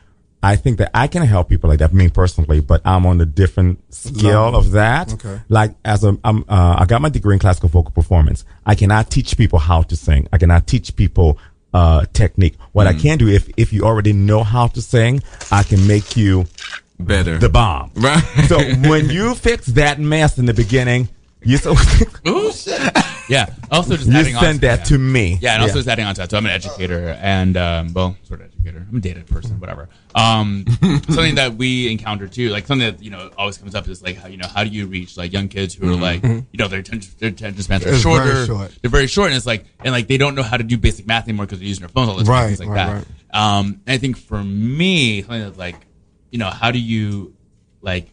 I 0.42 0.56
think 0.56 0.78
that 0.78 0.90
I 0.94 1.06
can 1.06 1.22
help 1.22 1.48
people 1.48 1.68
like 1.68 1.80
that, 1.80 1.92
me 1.92 2.08
personally, 2.08 2.60
but 2.60 2.80
I'm 2.84 3.04
on 3.04 3.20
a 3.20 3.26
different 3.26 3.92
scale 3.92 4.44
Level. 4.44 4.60
of 4.60 4.70
that. 4.72 5.12
Okay. 5.12 5.40
Like 5.48 5.74
as 5.84 6.02
a, 6.02 6.16
I'm, 6.24 6.44
uh, 6.48 6.76
I 6.78 6.86
got 6.86 7.02
my 7.02 7.10
degree 7.10 7.34
in 7.34 7.40
classical 7.40 7.68
vocal 7.68 7.90
performance. 7.90 8.44
I 8.64 8.74
cannot 8.74 9.10
teach 9.10 9.36
people 9.36 9.58
how 9.58 9.82
to 9.82 9.96
sing. 9.96 10.28
I 10.32 10.38
cannot 10.38 10.66
teach 10.66 10.96
people 10.96 11.38
uh, 11.74 12.06
technique. 12.12 12.56
What 12.72 12.86
I 12.86 12.94
can 12.94 13.18
do, 13.18 13.28
if 13.28 13.48
if 13.56 13.72
you 13.72 13.84
already 13.84 14.12
know 14.12 14.42
how 14.42 14.66
to 14.68 14.82
sing, 14.82 15.22
I 15.52 15.62
can 15.62 15.86
make 15.86 16.16
you 16.16 16.46
better 16.98 17.38
the 17.38 17.48
bomb. 17.48 17.92
right 17.94 18.22
So 18.48 18.58
when 18.88 19.08
you 19.10 19.34
fix 19.34 19.66
that 19.66 20.00
mess 20.00 20.38
in 20.38 20.46
the 20.46 20.54
beginning, 20.54 21.08
you 21.42 21.58
so 21.58 21.74
Yeah. 23.30 23.46
Also, 23.70 23.96
just 23.96 24.08
you 24.10 24.14
adding 24.16 24.34
send 24.34 24.60
to 24.60 24.66
that 24.66 24.84
to 24.86 24.98
me. 24.98 25.38
Yeah, 25.40 25.54
and 25.54 25.62
also 25.62 25.76
just 25.76 25.88
adding 25.88 26.04
on 26.04 26.14
to 26.16 26.20
that. 26.22 26.30
So 26.30 26.36
I'm 26.36 26.44
an 26.44 26.50
educator, 26.52 27.16
and 27.20 27.56
um, 27.56 27.92
well, 27.94 28.16
sort 28.24 28.40
of 28.40 28.46
educator. 28.48 28.84
I'm 28.90 28.96
a 28.96 29.00
data 29.00 29.20
person, 29.22 29.60
whatever. 29.60 29.88
Um, 30.14 30.64
something 31.08 31.36
that 31.36 31.54
we 31.54 31.90
encounter 31.90 32.26
too, 32.26 32.48
like 32.50 32.66
something 32.66 32.86
that 32.90 33.02
you 33.02 33.10
know 33.10 33.30
always 33.38 33.56
comes 33.56 33.74
up 33.76 33.86
is 33.88 34.02
like 34.02 34.16
how 34.16 34.26
you 34.28 34.36
know 34.36 34.48
how 34.48 34.64
do 34.64 34.70
you 34.70 34.86
reach 34.86 35.16
like 35.16 35.32
young 35.32 35.46
kids 35.48 35.72
who 35.74 35.88
are 35.92 35.96
like 35.96 36.22
you 36.24 36.44
know 36.54 36.66
their 36.68 36.80
attention 36.80 37.12
their 37.20 37.28
attention 37.30 37.62
spans 37.62 37.86
are 37.86 37.90
It's 37.94 38.02
very 38.02 38.16
shorter, 38.16 38.46
short. 38.46 38.74
they're 38.82 38.90
very 38.90 39.06
short, 39.06 39.28
and 39.28 39.36
it's 39.36 39.46
like 39.46 39.64
and 39.84 39.92
like 39.92 40.08
they 40.08 40.16
don't 40.18 40.34
know 40.34 40.42
how 40.42 40.56
to 40.56 40.64
do 40.64 40.76
basic 40.76 41.06
math 41.06 41.28
anymore 41.28 41.46
because 41.46 41.60
they're 41.60 41.68
using 41.68 41.82
their 41.82 41.88
phones 41.88 42.08
all 42.08 42.16
the 42.16 42.24
time, 42.24 42.32
Right, 42.32 42.46
things 42.48 42.60
like 42.60 42.68
right, 42.70 42.86
that. 42.86 42.94
right. 43.32 43.58
Um, 43.58 43.80
and 43.86 43.94
I 43.94 43.98
think 43.98 44.16
for 44.18 44.42
me, 44.42 45.22
something 45.22 45.40
that's 45.42 45.56
like 45.58 45.76
you 46.32 46.38
know 46.40 46.50
how 46.50 46.72
do 46.72 46.80
you 46.80 47.32
like 47.80 48.08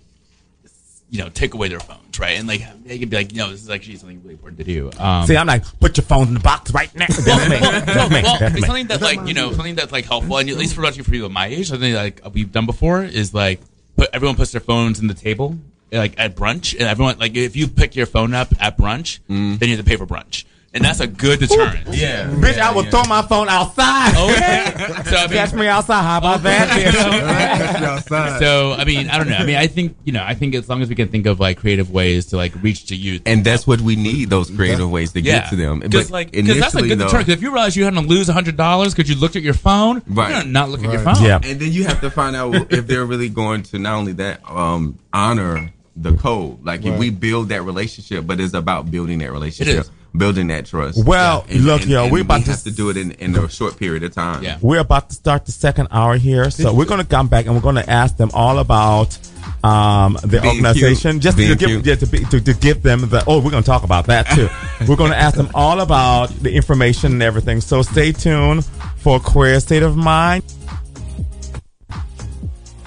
you 1.10 1.20
know 1.24 1.30
take 1.30 1.54
away 1.54 1.68
their 1.70 1.80
phones, 1.80 2.20
right? 2.20 2.38
And 2.38 2.48
like 2.48 2.62
they 2.84 3.00
could 3.00 3.10
be 3.10 3.18
like, 3.18 3.32
you 3.32 3.40
know, 3.40 3.50
this 3.50 3.62
is 3.64 3.70
actually 3.70 3.96
something 3.98 4.22
really 4.24 4.34
important 4.34 4.60
to 4.60 4.64
do. 4.66 4.92
Um, 5.00 5.26
See, 5.26 5.38
I'm 5.38 5.48
like, 5.48 5.64
put 5.80 5.98
your 5.98 6.04
phone 6.06 6.28
in 6.28 6.34
the 6.34 6.40
box 6.40 6.72
right 6.72 6.94
now. 6.96 7.06
That's 7.10 7.50
me. 7.50 7.58
That's 7.60 8.12
me. 8.12 8.22
well, 8.24 8.38
it's 8.42 8.66
something 8.66 8.88
that 8.88 9.02
like 9.02 9.26
you 9.28 9.34
know 9.34 9.52
something 9.54 9.76
that's 9.76 9.92
like 9.92 10.06
helpful, 10.06 10.38
and 10.38 10.50
at 10.50 10.58
least 10.58 10.76
for 10.76 10.86
actually 10.86 11.04
for 11.04 11.12
people 11.12 11.28
at 11.28 11.32
my 11.32 11.48
age, 11.48 11.70
something 11.70 11.94
like 11.94 12.22
we've 12.34 12.52
done 12.52 12.66
before 12.66 13.04
is 13.04 13.34
like 13.34 13.62
put 13.96 14.10
everyone 14.14 14.36
puts 14.36 14.52
their 14.52 14.62
phones 14.62 15.00
in 15.00 15.08
the 15.08 15.14
table 15.14 15.58
like 15.92 16.20
at 16.20 16.36
brunch, 16.36 16.74
and 16.74 16.84
everyone 16.84 17.18
like 17.18 17.36
if 17.36 17.56
you 17.56 17.68
pick 17.68 17.96
your 17.96 18.06
phone 18.06 18.34
up 18.34 18.50
at 18.60 18.78
brunch, 18.78 19.20
then 19.28 19.58
you 19.62 19.78
have 19.78 19.86
to 19.86 19.90
pay 19.90 19.96
for 19.96 20.06
brunch, 20.06 20.44
and 20.78 20.86
that's 20.86 21.00
a 21.00 21.08
good 21.08 21.40
deterrent. 21.40 21.88
yeah 21.94 22.30
Bitch, 22.30 22.58
I 22.60 22.72
will 22.74 22.84
throw 22.84 23.04
my 23.04 23.22
phone 23.22 23.50
outside. 23.50 24.12
Okay, 24.16 25.04
so 25.10 25.18
I 25.18 25.28
Catch 25.28 25.54
me 25.54 25.68
outside. 25.68 26.02
How 26.04 26.18
about 26.20 26.44
that, 26.44 26.68
so 28.40 28.74
I 28.74 28.86
mean, 28.86 29.10
I 29.10 29.18
don't 29.18 29.30
know. 29.30 29.36
I 29.38 29.46
mean, 29.46 29.56
I 29.56 29.68
think 29.68 29.96
you 30.06 30.14
know, 30.14 30.24
I 30.24 30.34
think 30.34 30.56
as 30.56 30.70
long 30.70 30.82
as 30.82 30.90
we 30.90 30.96
can 30.96 31.10
think 31.10 31.26
of 31.26 31.40
like 31.40 31.58
creative 31.58 31.92
ways 31.92 32.28
to 32.28 32.38
like 32.38 32.54
reach 32.64 32.86
to 32.88 32.96
youth. 32.96 33.22
and 33.26 33.44
that's 33.44 33.66
what 33.68 33.82
we 33.82 33.96
need 33.96 34.30
those 34.30 34.50
creative 34.50 34.90
ways 34.90 35.12
to 35.14 35.22
yeah, 35.22 35.42
get 35.42 35.50
to 35.50 35.56
them 35.56 35.80
because 35.80 36.06
but 36.08 36.14
like 36.14 36.32
because 36.32 36.60
that's 36.60 36.76
a 36.76 36.78
initially, 36.80 36.90
good 36.90 37.00
though- 37.00 37.06
deterrent. 37.06 37.28
'Cause 37.28 37.34
if 37.36 37.42
you 37.42 37.52
realize 37.52 37.76
you 37.76 37.84
had 37.86 37.94
to 37.94 38.02
lose 38.02 38.28
hundred 38.28 38.58
dollars 38.58 38.94
because 38.94 39.10
you 39.10 39.16
looked 39.16 39.36
at 39.36 39.42
your 39.44 39.54
phone, 39.54 40.02
Right. 40.08 40.30
you're 40.30 40.40
gonna 40.40 40.52
not 40.52 40.70
look 40.70 40.84
at 40.84 40.92
your 40.92 41.02
phone. 41.02 41.24
Yeah. 41.24 41.40
and 41.44 41.60
then 41.60 41.72
you 41.72 41.84
have 41.86 42.02
to 42.02 42.10
find 42.10 42.36
out 42.36 42.72
if 42.72 42.88
they're 42.88 43.06
really 43.06 43.30
going 43.30 43.64
to 43.64 43.80
not 43.80 43.96
only 43.96 44.14
that 44.14 44.42
um 44.50 44.98
honor 45.14 45.72
the 45.96 46.14
code 46.14 46.64
like 46.64 46.86
if 46.86 46.98
we 47.00 47.10
build 47.10 47.50
that 47.50 47.64
relationship 47.64 48.26
but 48.28 48.40
it's 48.40 48.54
about 48.54 48.92
building 48.92 49.18
that 49.20 49.32
relationship 49.32 49.80
is. 49.82 49.92
Building 50.16 50.48
that 50.48 50.66
trust 50.66 51.06
Well, 51.06 51.46
look, 51.50 51.86
yo, 51.86 52.10
we 52.10 52.22
about 52.22 52.46
to 52.46 52.52
have 52.52 52.64
to 52.64 52.72
do 52.72 52.90
it 52.90 52.98
in, 52.98 53.12
in 53.12 53.36
a 53.36 53.50
short 53.50 53.78
period 53.78 54.04
of 54.04 54.14
time 54.14 54.44
Yeah. 54.44 54.58
We're 54.62 54.80
about 54.80 55.10
to 55.10 55.16
start 55.16 55.46
the 55.46 55.52
second 55.52 55.88
hour 55.92 56.18
here, 56.18 56.50
so 56.50 56.74
we're 56.74 56.86
going 56.86 57.02
to 57.02 57.08
come 57.08 57.28
back 57.28 57.46
and 57.46 57.56
we're 57.56 57.62
going 57.62 57.76
to 57.76 57.90
ask 57.90 58.18
them 58.18 58.32
all 58.34 58.60
about 58.60 59.18
um, 59.64 60.18
the 60.22 60.40
Being 60.42 60.46
organization, 60.66 61.12
cute. 61.14 61.24
just 61.24 61.38
to 61.38 61.56
give, 61.56 61.86
yeah, 61.86 61.96
to, 61.96 62.06
be, 62.06 62.20
to, 62.26 62.40
to 62.40 62.54
give 62.54 62.84
them 62.84 63.02
the. 63.10 63.24
Oh, 63.28 63.42
we're 63.42 63.52
going 63.52 63.64
to 63.64 63.68
talk 63.68 63.84
about 63.84 64.08
that 64.08 64.28
too. 64.30 64.50
we're 64.88 64.96
going 64.96 65.12
to 65.12 65.18
ask 65.18 65.36
them 65.36 65.50
all 65.54 65.80
about 65.80 66.30
the 66.30 66.54
information 66.54 67.14
and 67.14 67.24
everything. 67.24 67.62
So 67.62 67.82
stay 67.82 68.12
tuned 68.12 68.66
for 68.98 69.20
Queer 69.20 69.60
State 69.60 69.84
of 69.84 69.96
Mind. 69.98 70.44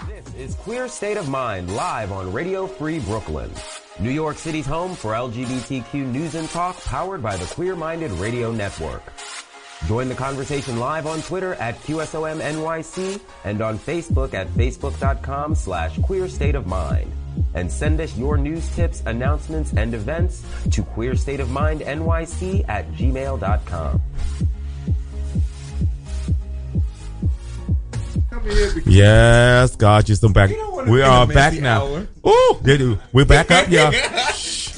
This 0.06 0.34
is 0.36 0.54
Queer 0.56 0.88
State 0.88 1.16
of 1.16 1.28
Mind 1.28 1.74
live 1.74 2.12
on 2.12 2.32
Radio 2.32 2.66
Free 2.66 2.98
Brooklyn. 3.00 3.50
New 4.00 4.10
York 4.10 4.38
City's 4.38 4.64
home 4.64 4.94
for 4.94 5.12
LGBTQ 5.12 5.94
news 6.10 6.34
and 6.34 6.48
talk 6.48 6.82
powered 6.84 7.22
by 7.22 7.36
the 7.36 7.44
Queer 7.54 7.76
Minded 7.76 8.10
Radio 8.12 8.50
Network. 8.50 9.02
Join 9.86 10.08
the 10.08 10.14
conversation 10.14 10.78
live 10.78 11.06
on 11.06 11.20
Twitter 11.20 11.54
at 11.54 11.78
QSOMNYC 11.80 13.20
and 13.44 13.60
on 13.60 13.78
Facebook 13.78 14.32
at 14.32 14.48
facebook.com 14.48 15.54
slash 15.54 16.00
queer 16.00 16.28
state 16.28 16.54
of 16.54 16.66
mind. 16.66 17.12
And 17.54 17.70
send 17.70 18.00
us 18.00 18.16
your 18.16 18.38
news 18.38 18.68
tips, 18.74 19.02
announcements, 19.04 19.74
and 19.74 19.92
events 19.94 20.42
to 20.70 20.82
queerstateofmindnyc 20.82 22.68
at 22.68 22.90
gmail.com. 22.92 24.02
Yes, 28.86 29.76
God, 29.76 30.08
you're 30.08 30.16
still 30.16 30.32
back. 30.32 30.50
We 30.86 31.02
are 31.02 31.26
back 31.26 31.54
now. 31.54 32.06
Ooh, 32.26 32.58
they 32.62 32.76
do. 32.76 32.98
We're 33.12 33.24
back 33.24 33.50
up, 33.50 33.68
y'all. 33.70 33.92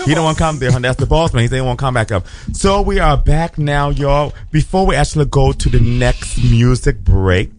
He 0.05 0.15
don't 0.17 0.25
want 0.25 0.37
to 0.37 0.43
come 0.43 0.59
there, 0.59 0.73
honey. 0.73 0.89
That's 0.89 0.99
the 0.99 1.07
boss 1.07 1.33
man. 1.33 1.43
He 1.43 1.49
didn't 1.49 1.65
want 1.67 1.79
to 1.79 1.85
come 1.85 1.95
back 1.95 2.11
up. 2.11 2.27
So 2.53 2.83
we 2.83 2.99
are 2.99 3.17
back 3.17 3.57
now, 3.57 3.91
y'all. 3.91 4.33
Before 4.51 4.85
we 4.85 4.97
actually 4.97 5.27
go 5.27 5.53
to 5.53 5.69
the 5.69 5.79
next 5.79 6.39
music 6.43 6.99
break, 7.05 7.53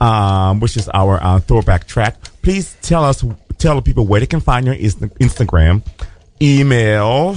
um, 0.00 0.60
which 0.60 0.76
is 0.76 0.88
our 0.90 1.20
uh, 1.20 1.40
throwback 1.40 1.88
track, 1.88 2.22
please 2.42 2.76
tell 2.82 3.02
us, 3.02 3.24
tell 3.58 3.74
the 3.74 3.82
people 3.82 4.06
where 4.06 4.20
they 4.20 4.26
can 4.26 4.38
find 4.38 4.64
your 4.64 4.76
Insta- 4.76 5.12
Instagram, 5.18 5.84
email, 6.40 7.36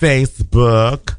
Facebook, 0.00 1.16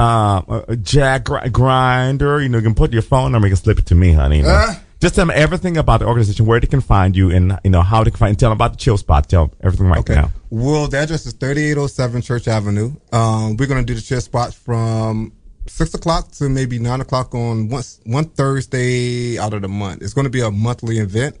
um, 0.00 0.44
uh, 0.48 0.74
Jack 0.82 1.26
Grindr. 1.26 2.42
You 2.42 2.48
know, 2.48 2.58
you 2.58 2.64
can 2.64 2.74
put 2.74 2.92
your 2.92 3.02
phone 3.02 3.30
number. 3.30 3.46
You 3.46 3.54
can 3.54 3.62
slip 3.62 3.78
it 3.78 3.86
to 3.86 3.94
me, 3.94 4.10
honey. 4.14 4.38
you 4.38 4.42
know. 4.42 4.48
Uh. 4.48 4.74
Just 5.00 5.14
tell 5.14 5.26
them 5.26 5.36
everything 5.36 5.76
about 5.76 6.00
the 6.00 6.06
organization, 6.06 6.44
where 6.44 6.58
they 6.58 6.66
can 6.66 6.80
find 6.80 7.16
you, 7.16 7.30
and 7.30 7.58
you 7.62 7.70
know 7.70 7.82
how 7.82 8.02
they 8.02 8.10
can 8.10 8.18
find. 8.18 8.38
Tell 8.38 8.50
them 8.50 8.56
about 8.56 8.72
the 8.72 8.78
chill 8.78 8.96
spot. 8.96 9.28
Tell 9.28 9.46
them 9.46 9.56
everything 9.62 9.86
right 9.86 9.98
Okay. 10.00 10.14
now. 10.14 10.32
Well, 10.50 10.88
the 10.88 10.98
address 10.98 11.24
is 11.26 11.34
3807 11.34 12.22
Church 12.22 12.48
Avenue. 12.48 12.92
Um, 13.12 13.56
we're 13.56 13.66
going 13.66 13.80
to 13.80 13.86
do 13.86 13.94
the 13.94 14.00
Chill 14.00 14.20
spot 14.20 14.54
from 14.54 15.32
six 15.66 15.92
o'clock 15.94 16.32
to 16.32 16.48
maybe 16.48 16.78
nine 16.78 17.00
o'clock 17.00 17.34
on 17.34 17.68
one, 17.68 17.84
one 18.06 18.24
Thursday 18.24 19.38
out 19.38 19.52
of 19.54 19.62
the 19.62 19.68
month. 19.68 20.02
It's 20.02 20.14
going 20.14 20.24
to 20.24 20.30
be 20.30 20.40
a 20.40 20.50
monthly 20.50 20.98
event. 20.98 21.36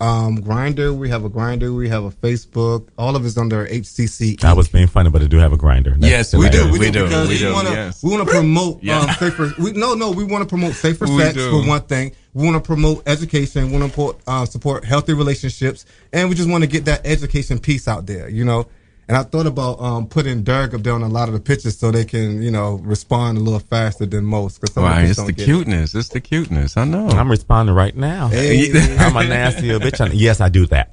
Um, 0.00 0.38
Grindr, 0.38 0.96
we 0.96 1.10
have 1.10 1.24
a 1.24 1.30
Grindr, 1.30 1.76
we 1.76 1.88
have 1.90 2.04
a 2.04 2.10
Facebook. 2.10 2.88
All 2.96 3.16
of 3.16 3.26
it's 3.26 3.36
under 3.36 3.66
HCC. 3.66 4.42
I 4.42 4.54
was 4.54 4.68
being 4.68 4.86
funny, 4.86 5.10
but 5.10 5.20
I 5.20 5.26
do 5.26 5.36
have 5.36 5.52
a 5.52 5.58
Grindr. 5.58 5.98
That's 6.00 6.10
Yes, 6.10 6.34
we 6.34 6.48
do. 6.48 6.64
We, 6.72 6.78
We 6.78 6.90
do, 6.90 7.06
do, 7.08 7.20
we 7.22 7.28
we, 7.28 7.38
do, 7.38 7.52
want 7.52 7.68
to 7.68 7.74
yes. 7.74 8.02
we 8.02 8.10
want 8.10 8.26
to 8.26 8.32
promote 8.32 8.82
Yeah. 8.82 9.00
um, 9.00 9.10
safer. 9.10 9.52
We, 9.58 9.72
no, 9.72 9.94
no, 9.94 10.10
we 10.10 10.24
want 10.24 10.42
to 10.42 10.48
promote 10.48 10.72
safer 10.74 11.04
We 11.06 11.18
sex 11.18 11.34
do. 11.34 11.50
for 11.50 11.68
one 11.68 11.82
thing. 11.82 12.12
We 12.32 12.44
want 12.44 12.62
to 12.62 12.66
promote 12.66 13.02
education. 13.06 13.70
We 13.70 13.78
want 13.78 13.92
to 13.92 14.16
uh, 14.26 14.46
support 14.46 14.84
healthy 14.84 15.12
relationships, 15.12 15.84
and 16.12 16.28
we 16.30 16.34
just 16.34 16.48
want 16.48 16.62
to 16.64 16.68
get 16.68 16.86
that 16.86 17.02
education 17.04 17.58
piece 17.58 17.86
out 17.86 18.06
there. 18.06 18.28
You 18.28 18.44
know. 18.44 18.66
And 19.10 19.16
I 19.16 19.24
thought 19.24 19.46
about 19.48 19.80
um, 19.80 20.06
putting 20.06 20.44
Derek 20.44 20.72
up 20.72 20.84
there 20.84 20.92
on 20.92 21.02
a 21.02 21.08
lot 21.08 21.26
of 21.26 21.34
the 21.34 21.40
pictures 21.40 21.76
so 21.76 21.90
they 21.90 22.04
can, 22.04 22.40
you 22.40 22.52
know, 22.52 22.74
respond 22.74 23.38
a 23.38 23.40
little 23.40 23.58
faster 23.58 24.06
than 24.06 24.24
most. 24.24 24.60
Cause 24.60 24.72
some 24.72 24.84
of 24.84 24.90
Why? 24.90 25.02
It's 25.02 25.16
don't 25.16 25.26
the 25.26 25.32
get 25.32 25.42
it. 25.42 25.46
cuteness. 25.46 25.96
It's 25.96 26.10
the 26.10 26.20
cuteness. 26.20 26.76
I 26.76 26.84
know. 26.84 27.08
I'm 27.08 27.28
responding 27.28 27.74
right 27.74 27.96
now. 27.96 28.28
Hey. 28.28 28.70
I'm 29.00 29.16
a 29.16 29.26
nasty 29.26 29.72
little 29.72 29.80
bitch. 29.80 30.00
I- 30.00 30.12
Yes, 30.12 30.40
I 30.40 30.48
do 30.48 30.64
that. 30.66 30.92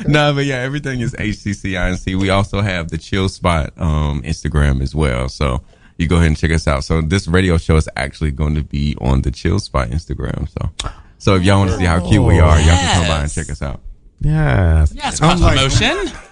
no, 0.06 0.32
but 0.32 0.44
yeah, 0.44 0.58
everything 0.58 1.00
is 1.00 1.12
HCCINC. 1.14 2.20
We 2.20 2.30
also 2.30 2.60
have 2.60 2.88
the 2.88 2.98
Chill 2.98 3.28
Spot 3.28 3.72
um, 3.76 4.22
Instagram 4.22 4.80
as 4.80 4.94
well. 4.94 5.28
So 5.28 5.62
you 5.98 6.06
go 6.06 6.18
ahead 6.18 6.28
and 6.28 6.36
check 6.36 6.52
us 6.52 6.68
out. 6.68 6.84
So 6.84 7.00
this 7.02 7.26
radio 7.26 7.58
show 7.58 7.74
is 7.74 7.88
actually 7.96 8.30
going 8.30 8.54
to 8.54 8.62
be 8.62 8.96
on 9.00 9.22
the 9.22 9.32
Chill 9.32 9.58
Spot 9.58 9.88
Instagram. 9.88 10.48
So, 10.48 10.90
so 11.18 11.34
if 11.34 11.42
y'all 11.42 11.58
want 11.58 11.72
to 11.72 11.78
see 11.78 11.84
how 11.84 11.98
cute 12.08 12.22
we 12.22 12.38
are, 12.38 12.60
y'all 12.60 12.68
can 12.68 12.94
come 13.00 13.08
by 13.08 13.22
and 13.22 13.32
check 13.32 13.50
us 13.50 13.60
out. 13.60 13.80
Yes. 14.20 14.92
Yes, 14.94 15.20
I'm 15.22 15.38
cross 15.38 15.40
like- 15.40 15.56
promotion. 15.56 16.12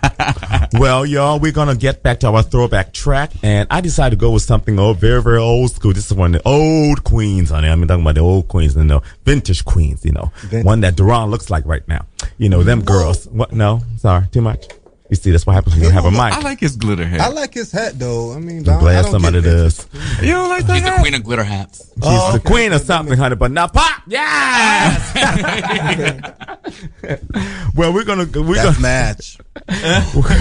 Well, 0.74 1.06
y'all, 1.06 1.38
we're 1.38 1.52
gonna 1.52 1.76
get 1.76 2.02
back 2.02 2.20
to 2.20 2.28
our 2.28 2.42
throwback 2.42 2.92
track, 2.92 3.30
and 3.44 3.68
I 3.70 3.80
decided 3.80 4.16
to 4.18 4.20
go 4.20 4.32
with 4.32 4.42
something 4.42 4.76
old, 4.78 4.98
very, 4.98 5.22
very 5.22 5.38
old 5.38 5.70
school. 5.70 5.92
This 5.92 6.06
is 6.10 6.14
one 6.14 6.34
of 6.34 6.42
the 6.42 6.48
old 6.48 7.04
queens, 7.04 7.50
honey. 7.50 7.68
I'm 7.68 7.86
talking 7.86 8.02
about 8.02 8.16
the 8.16 8.20
old 8.22 8.48
queens, 8.48 8.74
you 8.74 8.82
know, 8.82 9.02
vintage 9.24 9.64
queens, 9.64 10.04
you 10.04 10.10
know, 10.12 10.32
Vintage. 10.42 10.64
one 10.64 10.80
that 10.80 10.96
Duran 10.96 11.30
looks 11.30 11.48
like 11.50 11.64
right 11.64 11.86
now. 11.86 12.06
You 12.38 12.48
know, 12.48 12.62
them 12.64 12.82
girls. 12.82 13.26
What? 13.28 13.52
No, 13.52 13.82
sorry, 13.98 14.26
too 14.32 14.40
much. 14.40 14.66
You 15.14 15.16
see, 15.22 15.30
that's 15.30 15.46
what 15.46 15.52
happens 15.54 15.76
when 15.76 15.84
you 15.84 15.90
don't 15.90 15.94
have 15.94 16.06
a 16.06 16.10
mic. 16.10 16.32
I 16.32 16.40
like 16.40 16.58
his 16.58 16.74
glitter 16.76 17.04
hat. 17.06 17.20
I 17.20 17.28
like 17.28 17.54
his 17.54 17.70
hat 17.70 17.96
though. 18.00 18.32
I 18.32 18.40
mean, 18.40 18.68
I'm 18.68 18.78
I 18.78 18.80
glad 18.80 19.02
don't 19.02 19.12
somebody 19.12 19.40
get 19.40 19.48
does. 19.48 19.86
you 20.20 20.32
don't 20.32 20.48
like 20.48 20.66
that 20.66 20.74
She's 20.74 20.82
the 20.82 20.90
hat? 20.90 21.00
queen 21.02 21.14
of 21.14 21.22
glitter 21.22 21.44
hats. 21.44 21.78
She's 21.94 22.02
Oh, 22.02 22.32
the 22.32 22.38
okay. 22.40 22.48
queen 22.50 22.72
of 22.72 22.80
something, 22.82 23.16
honey. 23.16 23.36
But 23.36 23.52
now, 23.52 23.68
pop, 23.68 24.02
yes. 24.08 25.14
well, 27.76 27.92
we're 27.94 28.04
gonna 28.04 28.24
we're 28.34 28.54
That's 28.56 28.76
gonna 28.76 28.80
match. 28.80 29.38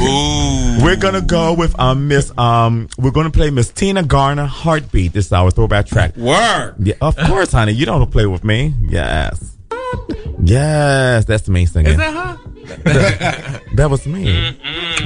Ooh. 0.01 0.77
we're 0.83 0.95
gonna 0.95 1.21
go 1.21 1.53
with 1.53 1.77
um 1.79 2.07
Miss 2.07 2.35
um 2.37 2.87
we're 2.97 3.11
gonna 3.11 3.29
play 3.29 3.51
Miss 3.51 3.69
Tina 3.69 4.01
Garner 4.01 4.45
Heartbeat. 4.45 5.13
This 5.13 5.27
is 5.27 5.33
our 5.33 5.51
throwback 5.51 5.85
track. 5.85 6.15
Work. 6.17 6.75
Yeah, 6.79 6.95
of 6.99 7.15
course, 7.15 7.51
honey. 7.51 7.73
You 7.73 7.85
don't 7.85 8.09
play 8.11 8.25
with 8.25 8.43
me. 8.43 8.73
Yes. 8.89 9.55
Yes, 10.43 11.25
that's 11.25 11.47
me 11.47 11.67
singing. 11.67 11.91
Is 11.91 11.97
that 11.97 12.13
her? 12.13 12.39
That 12.83 13.87
was 13.89 14.05
me. 14.07 14.57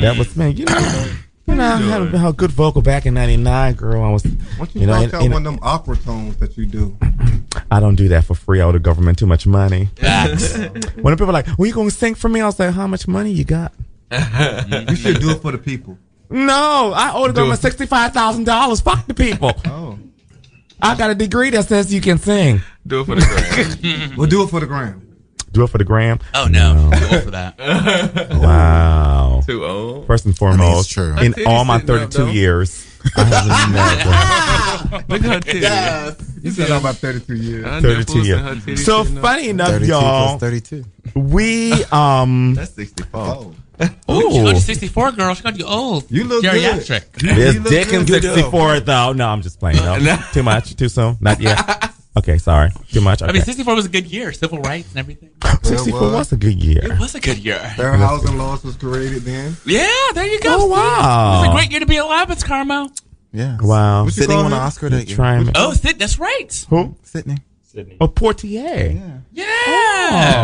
That 0.01 0.15
was 0.18 0.36
me. 0.36 0.51
You 0.51 0.65
know, 0.65 1.11
you 1.47 1.55
know, 1.55 1.63
I 1.65 1.78
had 1.78 2.01
a, 2.13 2.28
a 2.28 2.34
good 2.34 2.51
vocal 2.51 2.82
back 2.82 3.05
in 3.05 3.13
'99, 3.13 3.74
girl. 3.76 4.03
I 4.03 4.09
was, 4.09 4.24
Why 4.26 4.68
you, 4.74 4.82
you 4.82 4.88
know, 4.88 4.93
rock 4.93 5.03
and- 5.03 5.13
out 5.13 5.22
and 5.24 5.34
one 5.34 5.45
of 5.47 5.53
them 5.53 5.59
awkward 5.63 6.01
tones 6.03 6.38
that 6.38 6.57
you 6.57 6.65
do? 6.65 6.97
I 7.72 7.80
don't 7.80 7.95
do 7.95 8.07
that 8.09 8.24
for 8.26 8.36
free. 8.36 8.59
I 8.61 8.65
owe 8.65 8.72
the 8.72 8.80
government 8.80 9.18
too 9.18 9.26
much 9.28 9.47
money. 9.47 9.89
When 11.01 11.13
people 11.15 11.30
are 11.30 11.34
like, 11.34 11.47
"Well, 11.57 11.65
you 11.68 11.74
gonna 11.74 11.91
sing 11.91 12.15
for 12.15 12.30
me?" 12.30 12.41
I 12.41 12.45
was 12.45 12.59
like, 12.59 12.74
"How 12.74 12.88
much 12.88 13.07
money 13.07 13.32
you 13.32 13.43
got?" 13.43 13.74
You 14.11 14.95
should 14.95 15.20
do 15.20 15.32
it 15.32 15.41
for 15.41 15.51
the 15.51 15.57
people. 15.57 15.97
No, 16.30 16.91
I 16.95 17.11
owe 17.13 17.28
the 17.28 17.34
government 17.34 17.61
sixty-five 17.61 18.13
thousand 18.13 18.43
dollars. 18.45 18.82
Fuck 18.82 19.07
the 19.07 19.13
people. 19.13 19.51
Oh, 19.65 19.97
I 20.80 20.95
got 20.95 21.09
a 21.09 21.15
degree 21.15 21.49
that 21.49 21.65
says 21.65 21.91
you 21.91 22.01
can 22.01 22.20
sing. 22.20 22.61
Do 22.86 23.01
it 23.01 23.05
for 23.05 23.15
the 23.15 23.22
gram. 23.82 24.13
we'll 24.18 24.28
do 24.30 24.43
it 24.43 24.49
for 24.51 24.59
the 24.59 24.68
gram. 24.68 25.06
Do 25.57 25.63
it 25.63 25.69
for 25.71 25.79
the 25.79 25.83
gram. 25.85 26.19
Oh 26.35 26.45
no, 26.47 26.91
too 26.93 27.15
old 27.15 27.23
for 27.23 27.31
that. 27.31 27.57
Wow. 28.37 29.41
Too 29.43 29.65
old. 29.65 30.05
First 30.05 30.25
and 30.25 30.33
it's 30.33 30.37
foremost, 30.39 30.91
true. 30.91 31.17
in 31.17 31.33
Her 31.33 31.43
all 31.47 31.65
my 31.65 31.79
sitting 31.79 31.95
up, 31.95 32.11
32 32.11 32.31
years, 32.31 32.85
I 33.15 33.23
have 33.23 34.91
never. 34.91 35.03
Look 35.07 35.23
at 35.23 35.45
her 35.45 35.51
titties. 35.51 36.43
You 36.43 36.51
said 36.51 36.69
about 36.69 36.97
32 36.97 37.35
years. 37.35 37.65
32 37.65 37.97
nipples 37.97 38.29
and 38.29 38.59
her 38.61 38.69
years. 38.69 38.85
So 38.85 39.01
sitting 39.03 39.17
up. 39.17 39.23
funny 39.23 39.49
enough, 39.49 39.69
32 39.69 39.91
y'all, 39.91 40.27
plus 40.37 40.39
32. 40.41 40.85
we 41.15 41.73
um 41.91 42.53
That's 42.53 42.73
64. 42.73 43.19
Oh, 43.19 43.55
Ooh, 44.11 44.31
she 44.31 44.39
Ooh. 44.39 44.53
to 44.53 44.59
64, 44.61 45.11
girl. 45.13 45.33
She 45.33 45.41
got 45.43 45.55
to 45.55 45.65
old. 45.65 46.11
You 46.11 46.23
look 46.25 46.43
good. 46.43 46.53
Geriatric. 46.53 47.13
There's 47.19 47.55
You 47.55 47.61
look 47.61 47.69
dick 47.71 47.93
in 47.93 48.05
good. 48.05 48.21
64 48.21 48.79
though. 48.81 49.13
No, 49.13 49.27
I'm 49.27 49.41
just 49.41 49.59
playing. 49.59 49.77
No. 49.77 50.17
Too 50.33 50.43
much, 50.43 50.75
too 50.75 50.89
soon. 50.89 51.17
Not 51.19 51.41
yet. 51.41 51.93
Okay, 52.18 52.39
sorry. 52.39 52.72
Too 52.91 53.01
much. 53.01 53.22
I 53.22 53.32
mean, 53.32 53.43
64 53.43 53.76
was 53.76 53.86
a 53.86 53.89
good 53.89 54.07
year. 54.07 54.34
Civil 54.34 54.59
rights 54.59 54.89
and 54.89 54.97
everything. 54.99 55.30
64 55.63 56.01
well. 56.01 56.13
was 56.13 56.32
a 56.32 56.38
good 56.38 56.61
year. 56.61 56.91
It 56.91 56.99
was 56.99 57.13
a 57.13 57.20
good 57.20 57.38
year. 57.38 57.59
Fair 57.76 57.93
housing 57.93 58.38
laws 58.38 58.63
was 58.63 58.76
created 58.76 59.22
then. 59.22 59.55
Yeah, 59.65 59.88
there 60.13 60.26
you 60.26 60.39
go. 60.39 60.55
Oh, 60.55 60.59
Steve. 60.59 60.72
wow. 60.72 61.41
It's 61.43 61.49
a 61.49 61.55
great 61.55 61.72
year 61.72 61.80
to 61.80 61.86
be 61.86 61.97
alive. 61.97 62.32
It's 62.32 62.43
Carmo. 62.43 62.89
Yeah. 63.32 63.57
Wow. 63.61 64.05
you 64.05 64.11
Sidney 64.11 64.36
won 64.36 64.47
an? 64.47 64.53
Oscar 64.53 64.89
that 64.89 65.07
year. 65.07 65.51
Oh, 65.53 65.74
Sid, 65.74 65.99
that's 65.99 66.18
right. 66.18 66.65
Who? 66.70 66.95
Sidney. 67.03 67.38
Sidney. 67.63 67.97
Oh, 68.01 68.07
Poitier. 68.07 69.22
Yeah. 69.32 69.49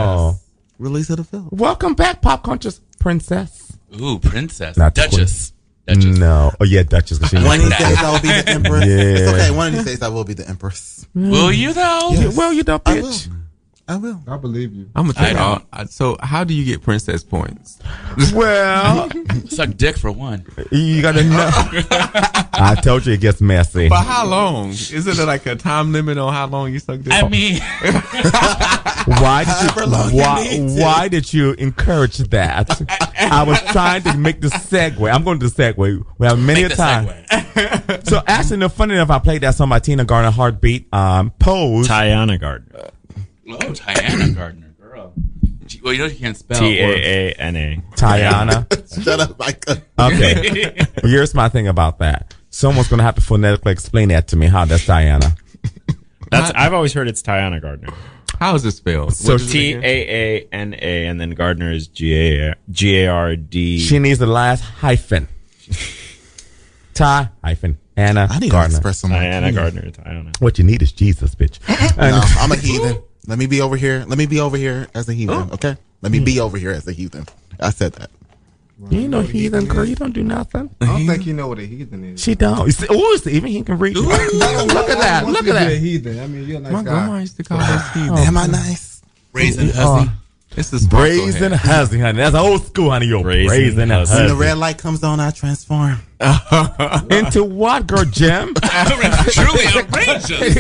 Oh. 0.06 0.40
Release 0.78 1.10
of 1.10 1.18
the 1.18 1.24
film. 1.24 1.50
Welcome 1.52 1.96
back, 1.96 2.22
Pop 2.22 2.44
Conscious 2.44 2.82
Princess. 3.00 3.78
Ooh, 4.00 4.20
princess. 4.20 4.78
Not 4.78 4.94
the 4.94 5.02
Duchess. 5.04 5.54
Duchess. 5.88 6.18
No. 6.18 6.52
Oh, 6.60 6.64
yeah, 6.66 6.84
Duchess. 6.84 7.20
'cause 7.20 7.30
she 7.30 7.38
I 7.38 7.44
One 7.46 7.60
of 7.60 7.66
these 7.70 7.78
days 7.78 7.98
I 7.98 8.12
will 8.12 8.20
be 8.22 8.28
the 8.30 8.50
empress. 8.50 8.86
Yeah. 8.88 8.96
It's 8.96 9.32
okay. 9.34 9.52
One 9.52 9.68
of 9.68 9.74
these 9.74 9.86
days 9.86 10.02
I 10.02 10.08
will 10.10 10.24
be 10.24 10.34
the 10.34 10.48
empress. 10.50 11.08
Will 11.14 11.52
you, 11.52 11.74
though? 11.74 12.10
Yeah, 12.14 12.32
Well, 12.36 12.54
you 12.54 12.64
don't, 12.64 12.82
I 12.86 12.94
will. 13.02 13.10
bitch. 13.10 13.30
I 13.86 13.98
will. 13.98 14.22
I 14.26 14.38
believe 14.38 14.72
you. 14.74 14.90
I'm 14.96 15.12
gonna 15.12 15.14
tell 15.14 15.26
I 15.26 15.32
y'all. 15.32 15.62
I- 15.74 15.86
So, 15.86 16.16
how 16.22 16.46
do 16.46 16.54
you 16.54 16.64
get 16.64 16.82
princess 16.82 17.22
points? 17.22 17.80
Well, 18.34 19.10
Suck 19.50 19.72
dick 19.76 19.98
for 19.98 20.10
one. 20.12 20.46
you 20.72 21.02
gotta 21.02 21.24
know. 21.26 21.50
I 22.54 22.78
told 22.82 23.06
you 23.06 23.12
it 23.14 23.20
gets 23.20 23.42
messy. 23.42 23.90
But 23.90 24.04
how 24.04 24.26
long? 24.26 24.70
Is 24.70 25.06
it 25.06 25.18
like 25.26 25.46
a 25.48 25.56
time 25.58 25.92
limit 25.92 26.18
on 26.18 26.32
how 26.32 26.48
long 26.48 26.72
you 26.72 26.80
suck 26.80 27.02
dick? 27.02 27.12
I 27.12 27.28
mean, 27.28 27.60
Why 29.06 29.44
did 29.44 29.76
you? 29.76 29.84
you 29.86 30.18
Why, 30.18 30.58
why 30.82 31.08
did 31.08 31.34
you 31.34 31.52
encourage 31.54 32.18
that? 32.18 32.82
I 33.20 33.44
was 33.44 33.62
trying 33.72 34.04
to 34.04 34.18
make 34.18 34.42
the 34.42 34.48
segue. 34.48 35.12
I'm 35.14 35.24
going 35.24 35.40
to 35.40 35.48
the 35.48 35.54
segue. 35.54 36.06
We 36.18 36.28
have 36.28 36.40
many 36.40 36.64
make 36.64 36.74
a 36.74 36.76
time. 36.76 37.10
So 38.04 38.22
actually, 38.26 38.58
no, 38.58 38.70
funny 38.70 38.96
enough, 38.96 39.10
I 39.10 39.20
played 39.20 39.42
that 39.42 39.56
song 39.56 39.70
by 39.70 39.80
Tina 39.80 40.06
Garner, 40.06 40.32
Heartbeat. 40.32 40.92
Um, 40.94 41.32
Pose. 41.32 41.88
Tiana 41.88 42.40
Gardner. 42.40 42.90
Oh, 43.50 43.58
Tiana 43.58 44.36
Gardner, 44.36 44.74
girl. 44.80 45.14
Well, 45.84 45.94
you 45.94 46.00
know 46.00 46.10
she 46.10 46.18
can't 46.18 46.36
spell. 46.36 46.60
T 46.60 46.80
A 46.80 47.30
A 47.30 47.34
N 47.34 47.56
A. 47.56 47.84
Tiana. 47.96 49.04
Shut 49.04 49.20
up, 49.20 49.38
Micah. 49.40 49.82
Okay. 50.00 50.86
Here's 51.04 51.34
my 51.34 51.50
thing 51.50 51.68
about 51.68 52.00
that. 52.00 52.36
Someone's 52.50 52.88
going 52.88 53.00
to 53.00 53.04
have 53.04 53.16
to 53.16 53.22
phonetically 53.22 53.72
explain 53.72 54.10
that 54.10 54.28
to 54.30 54.36
me. 54.36 54.48
How 54.48 54.66
that's 54.66 54.86
Diana. 54.86 55.36
That's 56.32 56.52
I've 56.56 56.74
always 56.74 56.94
heard 56.94 57.08
it's 57.08 57.22
Tiana 57.22 57.62
Gardner. 57.62 57.94
How 58.44 58.56
is 58.56 58.66
it 58.66 58.72
spelled? 58.74 59.14
So 59.14 59.36
What 59.36 59.42
is 59.42 59.48
it 59.48 59.52
T 59.54 59.72
again? 59.72 59.84
A 59.86 60.10
A 60.10 60.48
N 60.52 60.76
A, 60.78 61.06
and 61.06 61.22
then 61.22 61.30
Gardner 61.30 61.72
is 61.72 61.88
G 61.88 62.14
A 62.14 62.56
G 62.70 63.04
A 63.04 63.08
R 63.08 63.38
D. 63.38 63.80
She 63.80 64.00
needs 64.00 64.20
the 64.20 64.26
last 64.26 64.60
hyphen. 64.60 65.30
Ty 66.94 67.30
hyphen 67.42 67.78
Anna 67.96 68.28
I 68.30 68.40
need 68.40 68.48
to 68.48 68.52
Gardner. 68.52 68.76
express 68.76 69.00
some. 69.00 69.12
Tiana 69.12 69.56
Gardner. 69.56 69.84
Tiana. 69.84 70.42
What 70.42 70.58
you 70.58 70.66
need 70.66 70.82
is 70.82 70.92
Jesus, 70.92 71.36
bitch. 71.36 71.60
No, 71.98 72.22
I'm 72.38 72.52
a 72.52 72.56
heathen. 72.68 73.02
Let 73.28 73.40
me 73.40 73.46
be 73.46 73.62
over 73.62 73.78
here. 73.78 74.04
Let 74.06 74.18
me 74.18 74.26
be 74.26 74.42
over 74.42 74.58
here 74.58 74.90
as 74.94 75.08
a 75.08 75.14
heathen. 75.14 75.48
Oh. 75.50 75.54
Okay. 75.54 75.78
Let 76.02 76.12
me 76.12 76.20
be 76.20 76.36
hmm. 76.36 76.42
over 76.42 76.58
here 76.58 76.72
as 76.72 76.86
a 76.86 76.92
heathen. 76.92 77.26
I 77.62 77.70
said 77.70 77.94
that. 77.94 78.12
You 78.90 79.00
ain't 79.02 79.10
no 79.10 79.22
heathen, 79.22 79.66
girl. 79.66 79.86
You 79.86 79.96
don't 79.96 80.14
do 80.14 80.24
nothing. 80.24 80.70
I 80.82 80.86
don't 80.86 81.08
think 81.08 81.26
you 81.26 81.34
know 81.34 81.48
what 81.48 81.60
a 81.60 81.66
heathen 81.66 82.04
is. 82.04 82.22
She 82.22 82.36
don't. 82.36 82.66
You 82.66 82.72
see, 82.72 82.88
oh, 82.90 83.20
even 83.30 83.50
he 83.50 83.62
can 83.64 83.78
read. 83.80 83.96
Look 83.98 84.10
at 84.12 84.98
that. 85.00 85.24
Once 85.24 85.38
Look 85.38 85.46
you 85.46 85.54
at 85.54 85.60
be 85.60 85.66
a 85.66 85.70
that. 85.70 85.78
heathen. 85.82 86.20
I 86.20 86.28
mean, 86.28 86.48
you're 86.48 86.58
a 86.58 86.62
nice 86.62 86.72
My 86.74 86.84
guy. 86.84 86.92
grandma 86.92 87.18
used 87.20 87.38
to 87.38 87.44
call 87.44 87.60
us 87.60 87.70
oh. 87.96 88.00
heathen. 88.00 88.18
Am 88.18 88.38
I 88.38 88.48
nice? 88.48 89.02
Raisin 89.32 89.72
Oh, 89.76 89.96
uh, 89.96 89.98
hussy. 90.00 90.12
It's 90.56 90.70
the 90.70 90.86
brazen 90.90 91.52
hat. 91.52 91.62
hussy, 91.62 92.00
honey. 92.00 92.18
That's 92.18 92.36
old 92.36 92.66
school, 92.66 92.92
honey. 92.92 93.08
Yo, 93.08 93.24
Brazen 93.24 93.48
brazen 93.48 93.90
hussy. 93.90 94.16
When 94.16 94.28
the 94.28 94.36
red 94.36 94.58
light 94.58 94.78
comes 94.78 95.04
on, 95.04 95.20
I 95.20 95.32
transform. 95.32 95.98
Into 97.10 97.44
what, 97.44 97.88
girl, 97.88 98.06
Jem? 98.06 98.54
Truly 98.54 99.66
outrageous. 99.76 100.56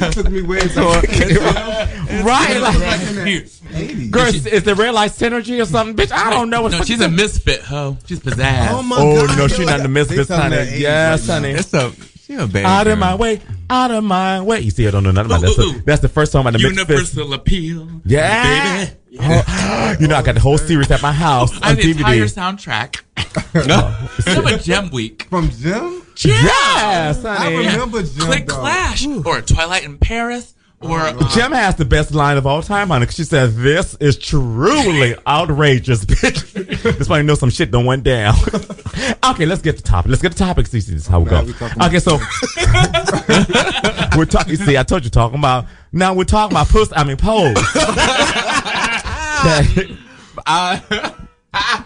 you 0.00 0.10
took 0.10 0.30
me 0.30 0.42
way 0.42 0.66
back. 0.68 1.04
right? 2.24 2.58
Like, 2.60 2.78
Like 2.80 3.00
in 3.02 3.14
the 3.16 3.42
80s. 3.70 4.10
girl, 4.10 4.26
is, 4.26 4.46
is 4.46 4.62
the 4.64 4.74
red 4.74 4.92
light 4.94 5.10
synergy 5.12 5.60
or 5.62 5.66
something? 5.66 5.94
Bitch, 5.94 6.10
I 6.12 6.30
don't 6.30 6.50
know. 6.50 6.62
What 6.62 6.72
No, 6.72 6.82
she's 6.82 7.00
a 7.00 7.08
misfit, 7.08 7.60
ho. 7.62 7.96
She's 8.06 8.20
pizzazz. 8.20 8.70
Oh 8.72 8.82
my 8.82 8.96
Oh 8.98 9.26
god! 9.26 9.38
no, 9.38 9.46
she 9.48 9.64
not 9.64 9.76
in 9.80 9.82
the 9.82 9.88
They 9.88 10.16
misfits, 10.16 10.28
telling 10.28 10.52
honey. 10.52 10.78
Yes, 10.78 11.28
right 11.28 11.34
honey. 11.34 11.50
It's 11.50 11.72
a 11.74 11.92
she 12.28 12.34
a 12.34 12.46
bad 12.46 12.64
Out 12.66 12.86
of 12.86 12.92
girl. 12.92 12.96
my 13.08 13.14
way, 13.16 13.40
out 13.70 13.90
of 13.90 14.04
my 14.04 14.40
way. 14.42 14.60
You 14.60 14.70
see, 14.70 14.86
I 14.86 14.90
don't 14.92 15.02
know 15.02 15.10
nothing 15.10 15.32
about 15.32 15.42
Ooh, 15.42 15.54
that. 15.54 15.62
ooh, 15.62 15.72
So 15.72 15.78
ooh. 15.78 15.82
that's 15.84 16.02
the 16.02 16.08
first 16.08 16.30
song 16.30 16.44
by 16.44 16.50
the 16.52 16.58
Misfits. 16.58 16.78
Universal 16.88 17.32
appeal. 17.32 17.88
Yeah. 18.04 18.84
Baby. 18.84 18.94
Oh, 19.20 19.96
you 19.98 20.06
know, 20.06 20.16
I 20.16 20.22
got 20.22 20.34
the 20.34 20.40
whole 20.40 20.58
series 20.58 20.90
at 20.90 21.00
my 21.02 21.12
house 21.12 21.56
on 21.56 21.62
have 21.62 21.76
the 21.78 21.90
entire 21.90 22.24
DVD. 22.26 22.54
soundtrack. 22.56 23.00
Oh. 23.54 24.10
You 24.26 24.32
have 24.34 24.46
a 24.46 24.58
gem 24.58 24.90
week. 24.90 25.24
From 25.30 25.48
Jem? 25.50 26.02
Yes, 26.18 27.24
I 27.24 27.34
honey. 27.36 27.56
remember 27.58 28.02
Jem. 28.02 28.26
Click 28.26 28.46
though. 28.46 28.56
Clash 28.60 29.06
or 29.06 29.40
Twilight 29.42 29.84
in 29.84 29.98
Paris 29.98 30.54
or 30.80 31.00
uh, 31.00 31.28
Jem 31.34 31.52
has 31.52 31.76
the 31.76 31.84
best 31.84 32.14
line 32.14 32.36
of 32.36 32.46
all 32.46 32.62
time, 32.62 32.88
honey. 32.88 33.06
'cause 33.06 33.16
She 33.16 33.24
said, 33.24 33.54
"This 33.56 33.96
is 34.00 34.16
truly 34.16 35.14
outrageous, 35.26 36.04
bitch." 36.04 36.52
this 36.98 37.08
one 37.08 37.24
know 37.26 37.34
some 37.34 37.50
shit 37.50 37.70
done 37.70 37.84
went 37.84 38.04
down. 38.04 38.34
okay, 39.30 39.44
let's 39.46 39.62
get 39.62 39.76
to 39.78 39.82
topic. 39.82 40.10
Let's 40.10 40.22
get 40.22 40.32
to 40.32 40.38
topic. 40.38 40.66
See, 40.68 40.80
see, 40.80 40.92
this 40.92 41.02
is 41.02 41.08
how 41.08 41.20
we 41.20 41.30
go. 41.30 41.40
Nah, 41.40 41.46
we 41.46 41.52
talking 41.54 41.82
Okay, 41.82 41.98
so 41.98 42.16
we're 44.16 44.24
talking. 44.24 44.56
See, 44.56 44.76
I 44.78 44.82
told 44.84 45.04
you 45.04 45.10
talking 45.10 45.38
about. 45.38 45.66
Now 45.92 46.14
we're 46.14 46.24
talking 46.24 46.54
about 46.56 46.68
puss. 46.68 46.92
I 46.94 47.04
mean, 47.04 47.16
pose. 47.16 47.56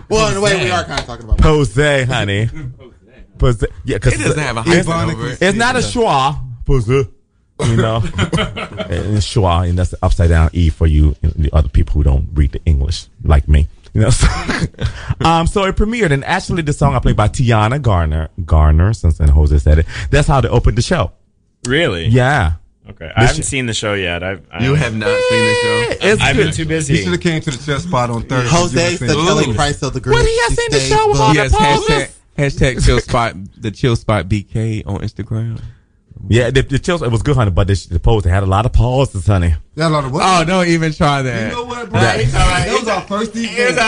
Well, 0.09 0.31
in 0.31 0.37
a 0.37 0.41
way, 0.41 0.65
we 0.65 0.71
are 0.71 0.85
kind 0.85 1.01
of 1.01 1.07
talking 1.07 1.25
about. 1.25 1.39
Pose, 1.39 1.75
honey. 1.75 2.49
Pose. 3.39 3.65
Yeah, 3.85 3.97
because 3.97 4.15
It 4.15 4.19
doesn't 4.19 4.39
have 4.39 4.57
a 4.59 4.61
it's, 4.67 4.87
hyphen 4.87 5.11
over 5.17 5.29
it. 5.29 5.39
it's 5.41 5.57
not 5.57 5.77
a 5.77 5.79
schwa. 5.79 6.39
Pose. 6.67 7.07
You 7.69 7.77
know, 7.77 7.97
and 8.03 9.17
it's 9.17 9.27
schwa, 9.27 9.69
and 9.69 9.79
that's 9.79 9.91
the 9.91 9.99
upside 10.03 10.31
down 10.31 10.51
e 10.53 10.69
for 10.71 10.87
you, 10.87 11.15
you 11.23 11.29
know, 11.29 11.33
the 11.37 11.55
other 11.55 11.69
people 11.69 11.95
who 11.95 12.03
don't 12.03 12.29
read 12.35 12.53
the 12.53 12.61
English 12.65 13.07
like 13.25 13.49
me. 13.49 13.69
You 13.95 14.01
know, 14.03 14.11
so, 14.11 14.27
um, 15.25 15.47
so 15.47 15.65
it 15.65 15.77
premiered, 15.77 16.13
and 16.13 16.25
actually, 16.25 16.63
the 16.63 16.73
song 16.73 16.95
I 16.95 16.99
played 16.99 17.17
by 17.17 17.29
Tiana 17.29 17.81
Garner, 17.81 18.31
Garner, 18.45 18.93
since 18.95 19.19
then 19.19 19.29
Jose 19.29 19.59
said 19.59 19.81
it. 19.81 19.87
That's 20.11 20.27
how 20.29 20.41
they 20.41 20.49
opened 20.49 20.79
the 20.79 20.83
show. 20.83 21.13
Really? 21.67 22.07
Yeah, 22.07 22.55
Okay. 22.91 23.13
I 23.15 23.27
haven't 23.27 23.45
seen 23.45 23.67
the 23.67 23.75
show 23.75 23.95
yet. 23.95 24.25
I've, 24.25 24.45
I, 24.51 24.65
You 24.65 24.75
have 24.75 24.97
not 24.97 25.07
seen 25.07 25.45
the 25.47 25.55
show. 25.63 26.07
it's 26.09 26.21
I've 26.23 26.35
good. 26.37 26.47
been 26.47 26.53
too 26.53 26.63
He 26.63 26.69
busy. 26.69 26.97
should 26.97 27.13
have 27.13 27.21
came 27.21 27.41
to 27.41 27.51
the 27.53 27.57
chess 27.65 27.85
spot 27.85 28.11
on 28.11 28.23
Thursday. 28.23 28.49
Jose, 28.49 28.97
the 28.97 29.15
Kelly 29.15 29.55
Price 29.55 29.81
of 29.85 29.93
the 29.95 30.01
group. 30.01 30.15
What, 30.17 30.27
he 30.27 30.37
has 30.41 30.51
She 30.51 30.57
seen 30.57 30.71
the 30.71 30.81
show 30.81 31.07
with 31.09 31.19
booked. 31.19 31.21
all 31.29 31.35
Yes, 31.35 31.53
poses? 31.55 32.15
hashtag, 32.37 32.75
hashtag 32.77 32.85
chill 32.85 32.99
spot 32.99 33.37
the 33.57 33.71
chill 33.71 33.95
spot 33.95 34.29
BK 34.29 34.85
on 34.85 34.97
Instagram. 34.99 35.61
Yeah, 36.29 36.51
the, 36.51 36.63
the 36.63 36.79
chills, 36.79 37.03
it 37.03 37.11
was 37.11 37.23
good, 37.23 37.35
honey, 37.37 37.51
but 37.51 37.67
the, 37.67 37.87
the 37.91 37.99
post 38.01 38.25
they 38.25 38.31
had 38.31 38.43
a 38.43 38.47
lot 38.47 38.65
of 38.67 38.73
pauses, 38.73 39.27
honey. 39.27 39.55
Yeah, 39.75 39.89
a 39.89 39.91
lot 39.91 40.05
of 40.05 40.13
what? 40.13 40.23
Oh, 40.25 40.45
don't 40.45 40.69
even 40.69 40.93
try 40.93 41.23
that. 41.23 41.49
you 41.51 41.57
know 41.57 41.65
what, 41.65 41.89
bro? 41.91 41.99
That- 41.99 42.27
That 42.27 42.79
was 42.79 42.89
our 42.89 43.01
first 43.03 43.33
event. 43.35 43.79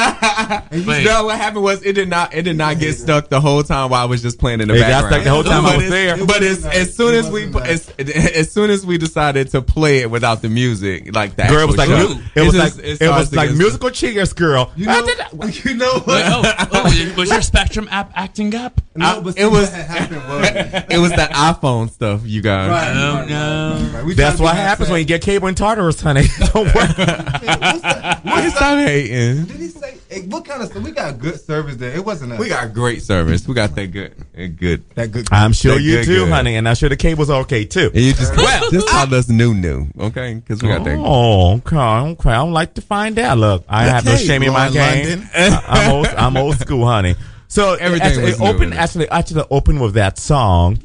And 0.73 0.83
you 0.83 0.89
Wait. 0.89 1.05
No, 1.05 1.27
what 1.27 1.37
happened 1.39 1.63
was 1.63 1.83
it 1.85 1.93
did 1.93 2.09
not 2.09 2.33
it 2.35 2.43
did 2.43 2.57
not 2.57 2.79
get 2.79 2.95
stuck 2.95 3.29
the 3.29 3.39
whole 3.41 3.63
time 3.63 3.91
while 3.91 4.01
I 4.03 4.07
was 4.07 4.23
just 4.23 4.39
playing 4.39 4.63
in 4.63 4.69
the 4.69 4.75
background. 4.75 5.07
It 5.07 5.11
got 5.11 5.13
stuck 5.13 5.25
the 5.25 5.31
whole 5.31 5.45
time 5.45 5.67
I 5.67 5.77
was 5.77 5.85
it's- 5.87 6.17
there. 6.19 6.27
But 6.27 6.43
as, 6.43 6.65
as 6.65 6.97
soon 6.97 7.15
as 7.15 7.31
we 7.31 7.45
as, 7.61 7.91
as 7.99 8.51
soon 8.51 8.71
as 8.71 8.87
we 8.87 8.97
decided 8.97 9.51
to 9.51 9.61
play 9.61 9.99
it 9.99 10.11
without 10.11 10.41
the 10.41 10.49
music, 10.49 11.15
like 11.15 11.37
that, 11.37 11.51
Girl, 11.51 11.61
it 11.65 11.67
was 11.67 11.77
like 11.77 11.89
show, 11.89 12.19
it 12.35 12.43
was 12.43 12.55
just- 12.55 12.77
like 12.79 12.87
it, 12.87 12.97
starts 12.97 13.31
was 13.31 13.35
like 13.37 13.51
musical 13.53 13.91
cheers, 13.91 14.33
girl. 14.33 14.73
You 14.77 14.89
I 14.89 15.01
know, 15.01 15.07
did- 15.07 15.65
you 15.67 15.75
know 15.75 15.93
Wait, 15.97 16.07
what? 16.07 16.25
oh, 16.27 16.43
oh, 16.45 16.69
oh 16.73 17.15
was 17.19 17.31
your 17.31 17.43
Spectrum 17.43 17.89
app 17.91 18.11
acting 18.15 18.55
up? 18.55 18.81
No, 18.97 19.21
but 19.21 19.37
it 19.39 19.47
was- 19.47 19.71
happened 19.71 20.87
It 20.91 20.99
was 20.99 21.11
the 21.11 21.29
iPhone 21.31 21.91
stuff, 21.91 22.23
you 22.25 22.43
guys. 22.43 22.71
Right, 22.71 22.93
Oh, 22.97 23.15
right, 23.21 23.29
no. 23.29 23.91
right, 23.95 24.05
right. 24.05 24.17
That's 24.17 24.41
what 24.41 24.57
happens 24.57 24.89
that- 24.89 24.93
when 24.93 25.01
you 25.01 25.07
get 25.07 25.23
cable 25.23 25.49
and 25.49 25.57
Tartarus, 25.57 26.01
honey. 26.01 26.25
Don't 26.39 26.55
worry. 26.75 26.87
What's 26.89 27.81
that? 27.83 28.21
Why 28.25 28.49
stop 28.51 28.79
hating? 28.79 29.45
Did 29.47 29.57
he 29.57 29.69
say? 29.69 29.99
Hey, 30.09 30.21
what 30.23 30.45
kind 30.45 30.63
of 30.63 30.69
stuff? 30.71 30.83
We 30.85 30.93
got 30.93 31.19
good 31.19 31.41
service 31.41 31.77
there. 31.77 31.91
It 31.95 32.05
wasn't 32.05 32.33
a, 32.33 32.37
We 32.37 32.49
got 32.49 32.73
great 32.73 33.03
service. 33.03 33.49
We 33.49 33.55
got 33.55 33.75
that 33.75 33.89
good, 33.89 34.15
that 34.35 34.49
good. 34.57 34.89
that 34.95 35.11
good. 35.11 35.27
I'm 35.33 35.53
sure 35.53 35.73
They're 35.73 35.81
you 35.81 35.97
good, 35.97 36.05
too, 36.05 36.25
good. 36.27 36.33
honey, 36.33 36.55
and 36.57 36.69
I'm 36.69 36.77
sure 36.77 36.89
the 36.89 36.97
cable's 36.97 37.31
okay 37.31 37.65
too. 37.65 37.91
And 37.93 38.03
you 38.03 38.13
just 38.13 38.37
Well, 38.37 38.71
just 38.73 38.89
called 38.89 39.13
us 39.13 39.29
new 39.29 39.55
new, 39.55 39.89
okay? 39.99 40.35
Because 40.35 40.63
we 40.63 40.69
got 40.69 40.85
that. 40.85 40.99
Oh, 40.99 41.55
okay, 41.55 41.77
okay. 41.77 42.31
I 42.31 42.35
don't 42.37 42.53
like 42.53 42.75
to 42.75 42.81
find 42.83 43.19
out. 43.19 43.39
Look, 43.39 43.65
I 43.69 43.85
have 43.85 44.05
no 44.05 44.15
shame 44.17 44.43
in 44.45 44.53
my 44.53 44.71
game. 44.71 45.29
I- 45.35 45.65
I'm 45.67 45.91
old. 45.93 46.07
I'm 46.07 46.37
old 46.37 46.59
school, 46.59 46.87
honey. 46.87 47.17
So 47.49 47.75
Everything 47.75 48.07
actually, 48.09 48.25
was 48.25 48.35
it 48.35 48.41
new. 48.41 48.47
opened. 48.51 48.75
Actually, 48.75 49.09
actually 49.11 49.45
opened 49.51 49.81
with 49.81 49.95
that 49.95 50.19
song, 50.19 50.79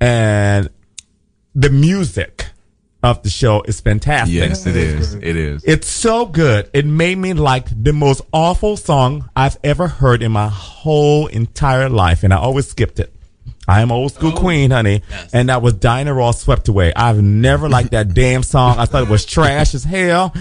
and 0.00 0.68
the 1.56 1.70
music 1.70 2.46
of 3.02 3.22
the 3.22 3.30
show 3.30 3.62
is 3.62 3.80
fantastic. 3.80 4.34
Yes, 4.34 4.66
it 4.66 4.76
is. 4.76 5.14
It 5.14 5.36
is. 5.36 5.64
It's 5.64 5.88
so 5.88 6.26
good. 6.26 6.68
It 6.74 6.84
made 6.84 7.16
me 7.16 7.32
like 7.32 7.66
the 7.82 7.94
most 7.94 8.20
awful 8.32 8.76
song 8.76 9.30
I've 9.34 9.56
ever 9.64 9.88
heard 9.88 10.22
in 10.22 10.32
my 10.32 10.48
whole 10.48 11.26
entire 11.28 11.88
life, 11.88 12.22
and 12.24 12.32
I 12.32 12.36
always 12.36 12.68
skipped 12.68 13.00
it. 13.00 13.12
I 13.66 13.80
am 13.80 13.90
old 13.90 14.12
school 14.12 14.32
oh. 14.34 14.38
queen, 14.38 14.70
honey, 14.70 15.02
and 15.32 15.48
that 15.48 15.62
was 15.62 15.72
Dinah 15.74 16.12
Ross 16.12 16.42
swept 16.42 16.68
away. 16.68 16.92
I've 16.94 17.20
never 17.22 17.68
liked 17.68 17.92
that 17.92 18.12
damn 18.14 18.42
song. 18.42 18.78
I 18.78 18.84
thought 18.84 19.04
it 19.04 19.08
was 19.08 19.24
trash 19.24 19.74
as 19.74 19.82
hell. 19.82 20.34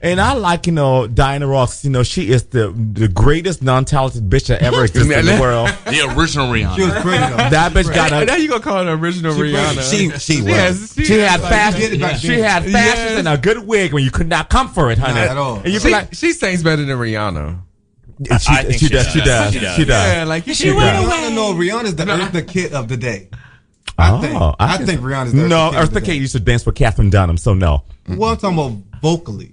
And 0.00 0.20
I 0.20 0.34
like, 0.34 0.66
you 0.66 0.72
know, 0.72 1.06
Diana 1.06 1.46
Ross, 1.46 1.84
you 1.84 1.90
know, 1.90 2.02
she 2.02 2.30
is 2.30 2.44
the 2.46 2.68
the 2.70 3.08
greatest 3.08 3.62
non-talented 3.62 4.28
bitch 4.28 4.48
that 4.48 4.62
ever 4.62 4.84
existed 4.84 5.18
in 5.18 5.26
the 5.26 5.40
world. 5.40 5.70
The 5.86 6.00
original 6.16 6.52
She 6.54 6.64
was 6.64 6.92
Rihanna. 6.92 7.00
pretty 7.02 7.18
though. 7.18 7.36
That 7.50 7.72
bitch 7.72 7.94
got 7.94 8.12
a. 8.12 8.24
now 8.26 8.34
a 8.34 8.38
you 8.38 8.48
gonna 8.48 8.62
call 8.62 8.84
her 8.84 8.92
original 8.92 9.34
Rihanna? 9.34 9.90
She 9.90 10.10
she 10.18 10.42
was. 10.42 10.48
Yes, 10.50 10.94
she 11.06 11.18
had 11.18 11.40
Like, 11.40 11.50
fashion. 11.50 11.80
you 11.80 11.88
did 11.88 11.94
it 11.94 12.00
back 12.02 12.16
She 12.20 12.38
had 12.40 12.62
fashion 12.64 12.72
Yes. 12.72 13.18
and 13.18 13.28
a 13.28 13.38
good 13.38 13.66
wig 13.66 13.92
when 13.94 14.04
you 14.04 14.10
could 14.10 14.28
not 14.28 14.50
come 14.50 14.68
for 14.68 14.90
it, 14.90 14.98
honey. 14.98 15.14
Not 15.14 15.28
at 15.28 15.36
all. 15.36 15.56
And 15.60 15.72
you 15.72 15.80
she, 15.80 15.90
like, 15.90 16.12
she 16.14 16.32
sings 16.32 16.62
better 16.62 16.84
than 16.84 16.98
Rihanna. 16.98 17.58
she, 18.24 18.30
I 18.48 18.62
think 18.64 18.72
she 18.74 18.86
she 18.86 18.88
does, 18.88 19.06
she 19.08 19.18
does. 19.20 19.26
does, 19.26 19.52
She 19.54 19.60
does. 19.60 19.76
she 19.76 19.84
does. 19.84 20.12
Yeah, 20.14 20.24
like 20.24 20.46
you 20.46 20.54
She 20.54 20.68
should. 20.68 20.74
does. 20.76 21.06
Rihanna, 21.06 21.34
no, 21.34 21.54
Rihanna's 21.54 21.96
the 21.96 22.04
Eartha 22.04 22.46
Kitt 22.46 22.72
of 22.72 22.88
the 22.88 22.96
day. 22.96 23.28
I 23.98 24.10
oh, 24.12 24.20
think. 24.20 24.56
I, 24.60 24.76
think 24.84 25.00
Rihanna's 25.00 25.32
the 25.32 25.48
no. 25.48 25.70
Eartha 25.70 25.72
Kitt 25.72 25.82
of 25.88 25.94
the 25.94 26.00
Kitt 26.02 26.16
used 26.16 26.32
to 26.32 26.40
dance 26.40 26.66
with 26.66 26.74
Katherine 26.74 27.10
Dunham, 27.10 27.38
so 27.38 27.54
no. 27.54 27.84
Well, 28.08 28.30
I'm 28.32 28.36
talking 28.36 28.58
about 28.58 29.00
vocally. 29.00 29.52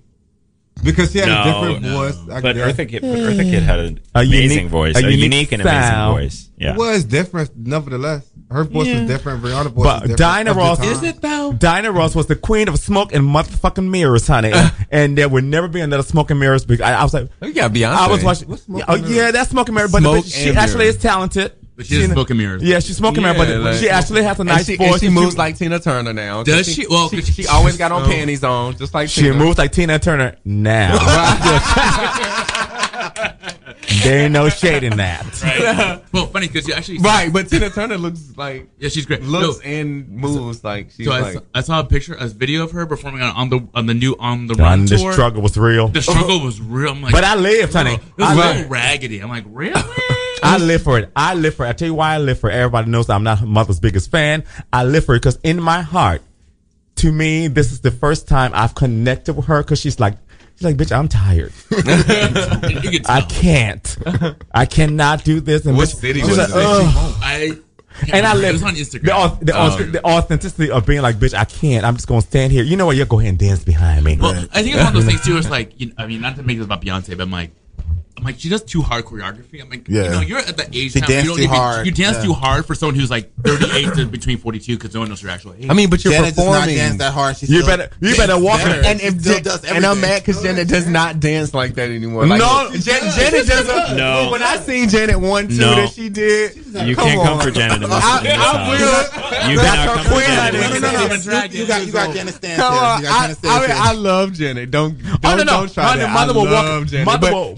Because 0.83 1.11
she 1.13 1.19
had 1.19 1.29
a 1.29 1.43
different 1.43 1.81
no. 1.81 1.97
voice. 1.97 2.17
I 2.29 2.41
But 2.41 2.55
guess. 2.55 2.73
Eartha 2.73 2.89
Kitt, 2.89 3.01
but 3.03 3.09
Eartha 3.11 3.49
Kitt 3.49 3.63
had 3.63 3.79
an 3.79 3.99
A 4.15 4.19
amazing 4.21 4.57
unique- 4.57 4.67
voice, 4.71 4.95
a 4.95 4.99
a, 4.99 5.01
unique 5.03 5.19
unique, 5.19 5.51
and 5.53 5.63
sound. 5.63 6.11
amazing 6.17 6.29
voice. 6.29 6.49
Yeah. 6.57 6.71
It 6.73 6.77
was 6.77 7.03
different, 7.05 7.51
nevertheless. 7.55 8.25
Her 8.51 8.63
voice 8.65 8.87
Yeah. 8.87 8.99
was 9.01 9.07
different. 9.09 9.43
Rihanna's 9.43 9.71
voice 9.71 9.85
was 9.85 9.99
different. 10.01 10.17
Dinah 10.17 10.51
of 10.51 10.57
Ross 10.57 10.83
is 10.83 11.03
it 11.03 11.21
though? 11.21 11.53
Dinah 11.53 11.91
Ross 11.91 12.15
was 12.15 12.27
the 12.27 12.35
queen 12.35 12.67
of 12.67 12.77
smoke 12.79 13.13
and 13.13 13.23
motherfucking 13.23 13.89
mirrors, 13.89 14.27
honey, 14.27 14.51
and 14.91 15.17
there 15.17 15.29
would 15.29 15.43
never 15.45 15.67
be 15.67 15.79
another 15.79 16.03
smoke 16.03 16.29
and 16.31 16.39
mirrors. 16.39 16.65
Because 16.65 16.81
I, 16.81 16.93
I 16.99 17.03
was 17.03 17.13
like, 17.13 17.29
You 17.41 17.53
got 17.53 17.71
Beyonce. 17.71 17.85
I 17.95 18.07
was 18.09 18.23
watching. 18.23 18.49
What's 18.49 18.63
smoke 18.63 18.83
Oh 18.87 18.95
and 18.95 19.03
yeah, 19.05 19.09
mirrors? 19.15 19.33
that's 19.33 19.49
smoke 19.51 19.67
and 19.69 19.75
mirrors. 19.75 19.91
But, 19.91 20.01
Smoke 20.01 20.23
but 20.25 20.31
she 20.31 20.49
and 20.49 20.57
actually 20.57 20.79
mirrors. 20.79 20.95
is 20.97 21.01
talented. 21.01 21.53
But 21.75 21.85
she 21.87 22.05
smoking 22.05 22.37
mirrors. 22.37 22.61
Yeah, 22.61 22.79
she's 22.79 22.97
smoking 22.97 23.23
Yeah, 23.23 23.33
mirrors, 23.33 23.49
but 23.55 23.61
like- 23.61 23.79
she 23.79 23.89
actually 23.89 24.21
has 24.23 24.37
a 24.37 24.41
And 24.41 24.49
nice 24.49 24.65
she, 24.67 24.75
voice. 24.75 24.91
and 24.91 24.99
she 24.99 25.05
and 25.07 25.15
moves 25.15 25.37
like 25.37 25.57
Tina 25.57 25.79
Turner 25.79 26.13
now. 26.13 26.43
Does 26.43 26.67
she? 26.71 26.85
Well, 26.87 27.09
she, 27.09 27.15
'cause 27.17 27.27
she 27.33 27.47
always 27.47 27.77
got 27.77 27.91
on 27.91 28.05
panties 28.05 28.43
on, 28.43 28.77
just 28.77 28.93
like 28.93 29.09
She 29.09 29.21
Tina. 29.21 29.33
moves 29.33 29.57
like 29.57 29.71
Tina 29.71 29.97
Turner 29.97 30.35
now. 30.45 30.97
there 34.03 34.23
ain't 34.25 34.33
no 34.33 34.49
shade 34.49 34.83
in 34.83 34.97
that. 34.97 35.25
Right. 35.43 36.01
well, 36.13 36.27
funny 36.27 36.47
because 36.47 36.67
you 36.67 36.73
actually 36.73 36.99
Right, 36.99 37.31
but 37.31 37.49
Tina 37.49 37.69
Turner 37.69 37.97
looks 37.97 38.33
like 38.37 38.69
Yeah, 38.77 38.89
she's 38.89 39.05
great. 39.05 39.23
looks 39.23 39.59
No, 39.59 39.63
and 39.69 40.07
moves 40.09 40.63
like 40.63 40.91
she's 40.95 41.07
so 41.07 41.11
I, 41.13 41.19
like. 41.21 41.33
saw, 41.33 41.39
I 41.55 41.61
saw 41.61 41.79
a 41.79 41.83
picture, 41.83 42.13
a 42.13 42.27
video 42.27 42.63
of 42.63 42.71
her 42.71 42.85
performing 42.85 43.21
on, 43.21 43.35
on 43.35 43.49
the 43.49 43.67
on 43.73 43.85
the 43.87 43.93
new 43.93 44.15
on 44.19 44.47
the 44.47 44.55
run 44.55 44.85
the 44.85 44.97
tour. 44.97 45.11
struggle 45.13 45.41
was 45.41 45.57
real. 45.57 45.87
The 45.89 46.01
struggle 46.01 46.39
was 46.41 46.61
real. 46.61 46.91
I'm 46.91 47.01
like, 47.01 47.11
But 47.13 47.23
I 47.23 47.35
lived, 47.35 47.73
honey. 47.73 47.95
It 47.95 48.01
was 48.17 48.27
I 48.29 48.33
a 48.33 48.35
lived. 48.35 48.55
little 48.57 48.69
raggedy. 48.71 49.19
I'm 49.19 49.29
like, 49.29 49.45
really? 49.47 49.81
I 50.43 50.57
live 50.57 50.83
for 50.83 50.99
it. 50.99 51.11
I 51.15 51.33
live 51.33 51.55
for 51.55 51.65
it. 51.65 51.69
I 51.69 51.73
tell 51.73 51.87
you 51.87 51.93
why 51.93 52.15
I 52.15 52.17
live 52.19 52.39
for 52.39 52.49
it. 52.49 52.53
Everybody 52.53 52.89
knows 52.91 53.09
I'm 53.09 53.23
not 53.23 53.39
her 53.39 53.45
mother's 53.45 53.79
biggest 53.79 54.11
fan. 54.11 54.43
I 54.71 54.83
live 54.83 55.05
for 55.05 55.15
it 55.15 55.19
because 55.19 55.39
in 55.43 55.61
my 55.61 55.81
heart, 55.81 56.21
to 56.97 57.11
me, 57.11 57.47
this 57.47 57.71
is 57.71 57.81
the 57.81 57.91
first 57.91 58.27
time 58.27 58.51
I've 58.53 58.75
connected 58.75 59.33
with 59.33 59.45
her 59.47 59.63
because 59.63 59.79
she's 59.79 59.99
like, 59.99 60.15
she's 60.55 60.63
like, 60.63 60.75
bitch, 60.77 60.95
I'm 60.95 61.07
tired. 61.07 61.51
you 61.71 62.81
can 62.81 63.03
tell. 63.03 63.15
I 63.15 63.21
can't. 63.21 63.97
I 64.53 64.65
cannot 64.65 65.23
do 65.23 65.39
this. 65.39 65.65
And 65.65 65.75
What 65.77 65.87
bitch- 65.89 65.95
city 65.95 66.19
she's 66.21 66.29
was 66.29 66.37
like. 66.37 66.49
I 67.21 67.57
And 68.11 68.25
I 68.25 68.33
live 68.35 68.63
on 68.63 68.75
Instagram. 68.75 69.03
The, 69.05 69.13
au- 69.15 69.37
the, 69.41 69.53
au- 69.55 69.83
Um, 69.85 69.91
the 69.91 70.05
authenticity 70.05 70.71
of 70.71 70.85
being 70.85 71.01
like, 71.01 71.17
bitch, 71.17 71.33
I 71.37 71.45
can't. 71.45 71.85
I'm 71.85 71.95
just 71.95 72.07
gonna 72.07 72.21
stand 72.21 72.51
here. 72.51 72.63
You 72.63 72.75
know 72.77 72.85
what? 72.87 72.95
You 72.95 73.05
go 73.05 73.19
ahead 73.19 73.29
and 73.29 73.37
dance 73.39 73.63
behind 73.63 74.03
me. 74.05 74.17
Well, 74.19 74.31
I 74.51 74.61
think 74.63 74.75
it's 74.75 74.83
one 74.83 74.87
of 74.87 74.93
those 74.93 75.05
things 75.05 75.21
too. 75.25 75.37
It's 75.37 75.49
like, 75.49 75.79
you 75.79 75.87
know, 75.87 75.93
I 75.97 76.07
mean, 76.07 76.21
not 76.21 76.35
to 76.37 76.43
make 76.43 76.57
this 76.57 76.65
about 76.65 76.81
Beyonce, 76.81 77.09
but 77.17 77.21
I'm 77.21 77.31
like, 77.31 77.51
I'm 78.15 78.23
like, 78.25 78.39
she 78.39 78.47
does 78.47 78.63
too 78.63 78.81
hard 78.83 79.05
choreography. 79.05 79.59
I'm 79.61 79.69
like, 79.71 79.87
Yeah. 79.87 80.03
you 80.03 80.09
know, 80.11 80.21
you're 80.21 80.37
at 80.37 80.55
the 80.55 80.67
age 80.71 80.91
She 80.93 80.99
now. 80.99 81.07
You 81.09 81.23
don't 81.23 81.35
too 81.35 81.43
even, 81.43 81.49
hard. 81.55 81.85
You 81.87 81.91
dance 81.91 82.17
Yeah. 82.17 82.23
too 82.25 82.33
hard 82.33 82.63
for 82.65 82.75
someone 82.75 82.95
who's 82.95 83.09
like 83.09 83.31
38 83.43 83.93
to 83.95 84.05
between 84.05 84.37
42 84.37 84.77
because 84.77 84.93
no 84.93 84.99
one 85.01 85.09
knows 85.09 85.21
your 85.23 85.31
actual 85.31 85.53
age. 85.57 85.65
I 85.67 85.73
mean, 85.73 85.89
but 85.89 86.03
you're 86.05 86.13
Janet 86.13 86.35
does 86.35 86.45
not 86.45 86.51
performing. 86.53 86.75
dance 86.77 86.97
that 86.99 87.11
hard. 87.11 87.37
She 87.37 87.47
You 87.47 87.61
still 87.63 87.75
better- 87.75 87.89
you 88.01 88.15
better 88.15 88.37
walk 88.37 88.59
better. 88.59 88.75
her- 88.75 88.85
and 88.87 89.01
if 89.01 89.19
still 89.19 89.39
does 89.41 89.63
and 89.65 89.77
I'm 89.77 89.83
everything. 89.97 90.01
mad 90.01 90.21
because 90.25 90.43
Janet 90.43 90.67
does 90.67 90.85
not 90.87 91.19
dance 91.19 91.53
like 91.55 91.73
that 91.75 91.89
anymore. 91.89 92.27
Like, 92.27 92.39
No. 92.39 92.69
Jan- 92.77 93.11
Janet 93.17 93.47
doesn't. 93.47 93.97
No. 93.97 94.29
When 94.31 94.43
I 94.43 94.57
seen 94.57 94.89
Janet 94.89 95.19
one 95.19 95.47
two 95.47 95.55
No. 95.55 95.75
that 95.75 95.91
she 95.93 96.09
did, 96.09 96.55
You 96.85 96.95
can't 96.95 97.21
come 97.21 97.39
for 97.41 97.49
Janet 97.51 97.81
in 97.81 97.89
this, 97.89 98.03
I- 98.03 98.17
in 98.19 98.23
this 98.25 98.33
I 98.37 98.69
will. 98.69 99.49
You 99.49 99.57
That's 99.57 99.69
cannot 99.69 99.77
her 99.87 99.93
come 99.95 100.03
for 100.05 100.11
queen, 100.11 100.25
Janet. 100.27 100.53
No, 100.53 100.67
no, 100.69 100.91
no, 100.91 101.43
You, 101.43 101.59
you 101.61 101.65
got 101.67 101.85
you 101.85 101.91
got 101.91 102.13
Janet 102.13 102.35
Stan. 102.35 102.57
Come 102.57 102.73
on, 102.73 102.83
I, 102.83 103.01
Janet 103.01 103.37
Stan. 103.37 103.51
I, 103.51 103.67
mean, 103.67 103.77
I 103.77 103.91
love 103.93 104.33
Janet. 104.33 104.71
Don't 104.71 105.01
don't, 105.03 105.21
no, 105.23 105.35
no. 105.37 105.43
don't 105.43 105.73
try 105.73 105.83
Mother- 105.83 105.99
that. 106.01 106.13
mother 106.13 106.33
I 106.33 106.35
will 106.35 106.43
walk- 106.45 106.51
love 106.65 106.87
Janet, 106.87 107.05
mother 107.05 107.31
will- 107.33 107.55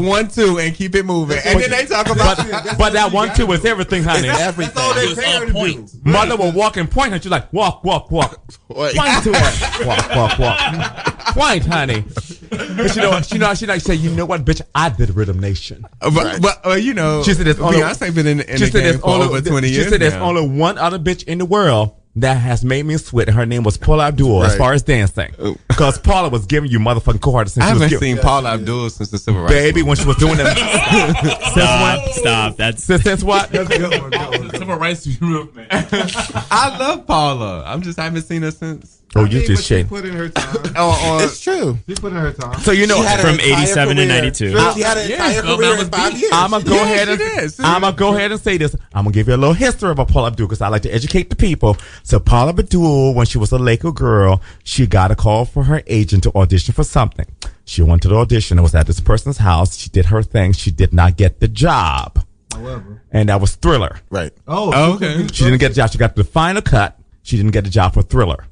she 0.00 0.06
mother 0.08 0.22
does 0.22 0.36
will- 0.36 0.44
a 0.44 0.48
one 0.48 0.56
two 0.56 0.58
and 0.58 0.74
keep 0.74 0.94
it 0.94 1.04
moving, 1.04 1.38
and 1.44 1.60
then 1.60 1.70
they 1.70 1.86
talk 1.86 2.06
about 2.08 2.36
but, 2.36 2.78
but 2.78 2.92
that 2.92 3.12
one 3.12 3.34
two 3.34 3.50
is 3.52 3.64
everything, 3.64 4.02
honey. 4.02 4.28
everything. 4.28 4.74
it 4.76 5.16
was 5.16 5.24
on 5.24 5.52
point. 5.52 6.04
Mother 6.04 6.36
will 6.36 6.52
walk 6.52 6.76
and 6.76 6.90
point 6.90 7.12
at 7.12 7.24
you 7.24 7.30
like, 7.30 7.52
walk, 7.52 7.84
walk, 7.84 8.10
walk. 8.10 8.40
Point 8.68 8.94
to 9.24 9.32
her. 9.32 9.86
Walk, 9.86 10.08
walk, 10.10 10.38
walk. 10.38 11.16
Point, 11.34 11.66
honey. 11.66 12.04
But 12.50 12.96
you 12.96 13.02
know 13.02 13.10
what? 13.10 13.26
She 13.26 13.38
know 13.38 13.54
she 13.54 13.66
like 13.66 13.80
say, 13.80 13.94
you 13.94 14.10
know 14.10 14.24
what, 14.26 14.44
bitch? 14.44 14.62
I 14.74 14.88
did 14.88 15.10
Rhythm 15.10 15.38
Nation. 15.38 15.84
But, 16.00 16.40
but 16.40 16.66
uh, 16.66 16.74
you 16.74 16.94
know, 16.94 17.22
She 17.22 17.34
said 17.34 17.46
it's 17.46 17.60
only 17.60 17.78
Beyonce 17.78 18.14
been 18.14 18.26
in, 18.26 18.40
in 18.40 18.56
she 18.58 18.64
the 18.66 18.70
said 18.70 18.92
game 18.92 19.00
for 19.00 19.08
over 19.10 19.40
twenty 19.40 19.68
years. 19.68 19.84
she 19.84 19.90
said 19.90 20.00
there's 20.00 20.14
only 20.14 20.48
one 20.48 20.78
other 20.78 20.98
bitch 20.98 21.24
in 21.24 21.38
the 21.38 21.44
world 21.44 21.94
that 22.16 22.34
has 22.38 22.64
made 22.64 22.84
me 22.86 22.96
sweat. 22.96 23.28
Her 23.28 23.44
name 23.46 23.62
was 23.62 23.76
Paula 23.76 24.08
Abdul 24.08 24.44
as 24.44 24.56
far 24.56 24.72
as 24.72 24.82
dancing. 24.82 25.34
Because 25.68 25.98
Paula 25.98 26.28
was 26.30 26.46
giving 26.46 26.70
you 26.70 26.78
motherfucking 26.78 27.20
cohort 27.20 27.48
since 27.50 27.64
I 27.64 27.68
she 27.68 27.72
was 27.74 27.82
haven't 27.82 28.00
giving, 28.00 28.16
seen 28.16 28.22
Paula 28.24 28.54
Abdul 28.54 28.90
since 28.90 29.10
the 29.10 29.18
civil 29.18 29.42
rights. 29.42 29.52
baby 29.52 29.82
when 29.82 29.96
she 29.96 30.06
was 30.06 30.16
doing 30.16 30.36
them. 30.36 30.46
since 30.56 31.52
Stop, 31.52 31.98
when? 31.98 32.12
stop. 32.14 32.56
That's 32.56 32.82
Since, 32.84 33.02
since 33.04 33.22
what? 33.22 33.50
Civil 33.50 34.76
rights 34.76 35.20
movement. 35.20 35.68
I 35.72 36.76
love 36.78 37.06
Paula. 37.06 37.64
I'm 37.66 37.82
just 37.82 37.98
I 37.98 38.04
haven't 38.04 38.22
seen 38.22 38.42
her 38.42 38.50
since. 38.50 39.02
Oh, 39.14 39.24
you 39.24 39.38
But 39.40 39.46
just 39.46 39.62
she 39.64 39.74
shade. 39.76 39.88
put 39.88 40.04
in 40.04 40.12
her 40.14 40.28
time. 40.28 40.56
Oh, 40.76 41.18
oh, 41.20 41.24
It's 41.24 41.40
true. 41.40 41.78
She 41.88 41.94
put 41.94 42.12
in 42.12 42.18
her 42.18 42.32
time. 42.32 42.58
So 42.60 42.72
you 42.72 42.86
know, 42.86 42.96
She 42.96 43.02
had 43.04 43.20
From 43.20 43.40
87 43.40 43.96
to 43.96 44.04
92. 44.06 44.48
She 44.74 44.80
had 44.82 44.98
an 44.98 45.10
entire 45.10 45.42
career 45.42 45.78
in 45.78 45.88
five 45.88 46.12
deep. 46.12 46.20
years. 46.22 46.32
I'm 46.34 46.50
gonna 46.50 46.64
go 46.64 46.74
Yeah, 46.74 46.82
ahead 46.82 47.08
and. 47.08 47.54
I'm 47.60 47.80
gonna 47.80 47.96
go 47.96 48.14
ahead 48.14 48.32
and 48.32 48.40
say 48.40 48.58
this. 48.58 48.74
I'm 48.92 49.04
gonna 49.04 49.12
give 49.14 49.28
you 49.28 49.34
a 49.34 49.36
little 49.38 49.54
history 49.54 49.90
about 49.90 50.08
Paula 50.08 50.26
Abdul 50.28 50.46
because 50.48 50.60
I 50.60 50.68
like 50.68 50.82
to 50.82 50.90
educate 50.90 51.30
the 51.30 51.36
people. 51.36 51.78
So 52.02 52.18
Paula 52.20 52.50
Abdul, 52.50 53.14
when 53.14 53.24
she 53.26 53.38
was 53.38 53.52
a 53.52 53.58
Laker 53.58 53.92
girl, 53.92 54.42
she 54.64 54.86
got 54.86 55.10
a 55.10 55.14
call 55.16 55.44
for 55.46 55.64
her 55.64 55.82
agent 55.86 56.24
to 56.24 56.32
audition 56.34 56.74
for 56.74 56.84
something. 56.84 57.26
She 57.64 57.82
went 57.82 58.02
to 58.02 58.08
the 58.08 58.16
audition. 58.16 58.58
It 58.58 58.62
was 58.62 58.74
at 58.74 58.86
this 58.86 59.00
person's 59.00 59.38
house. 59.38 59.76
She 59.78 59.88
did 59.88 60.06
her 60.06 60.22
thing. 60.22 60.52
She 60.52 60.70
did 60.70 60.92
not 60.92 61.16
get 61.16 61.40
the 61.40 61.48
job, 61.48 62.22
However. 62.52 63.02
and 63.12 63.28
that 63.30 63.40
was 63.40 63.54
Thriller. 63.56 63.98
Right. 64.10 64.32
Oh, 64.46 64.72
Oh, 64.74 64.94
okay. 64.96 65.26
She 65.32 65.44
didn't 65.44 65.60
get 65.60 65.68
the 65.70 65.74
job. 65.76 65.90
She 65.90 65.96
got 65.98 66.14
the 66.16 66.24
final 66.24 66.60
cut. 66.60 66.98
She 67.22 67.36
didn't 67.38 67.52
get 67.52 67.64
the 67.64 67.70
job 67.70 67.94
for 67.94 68.02
Thriller. 68.02 68.44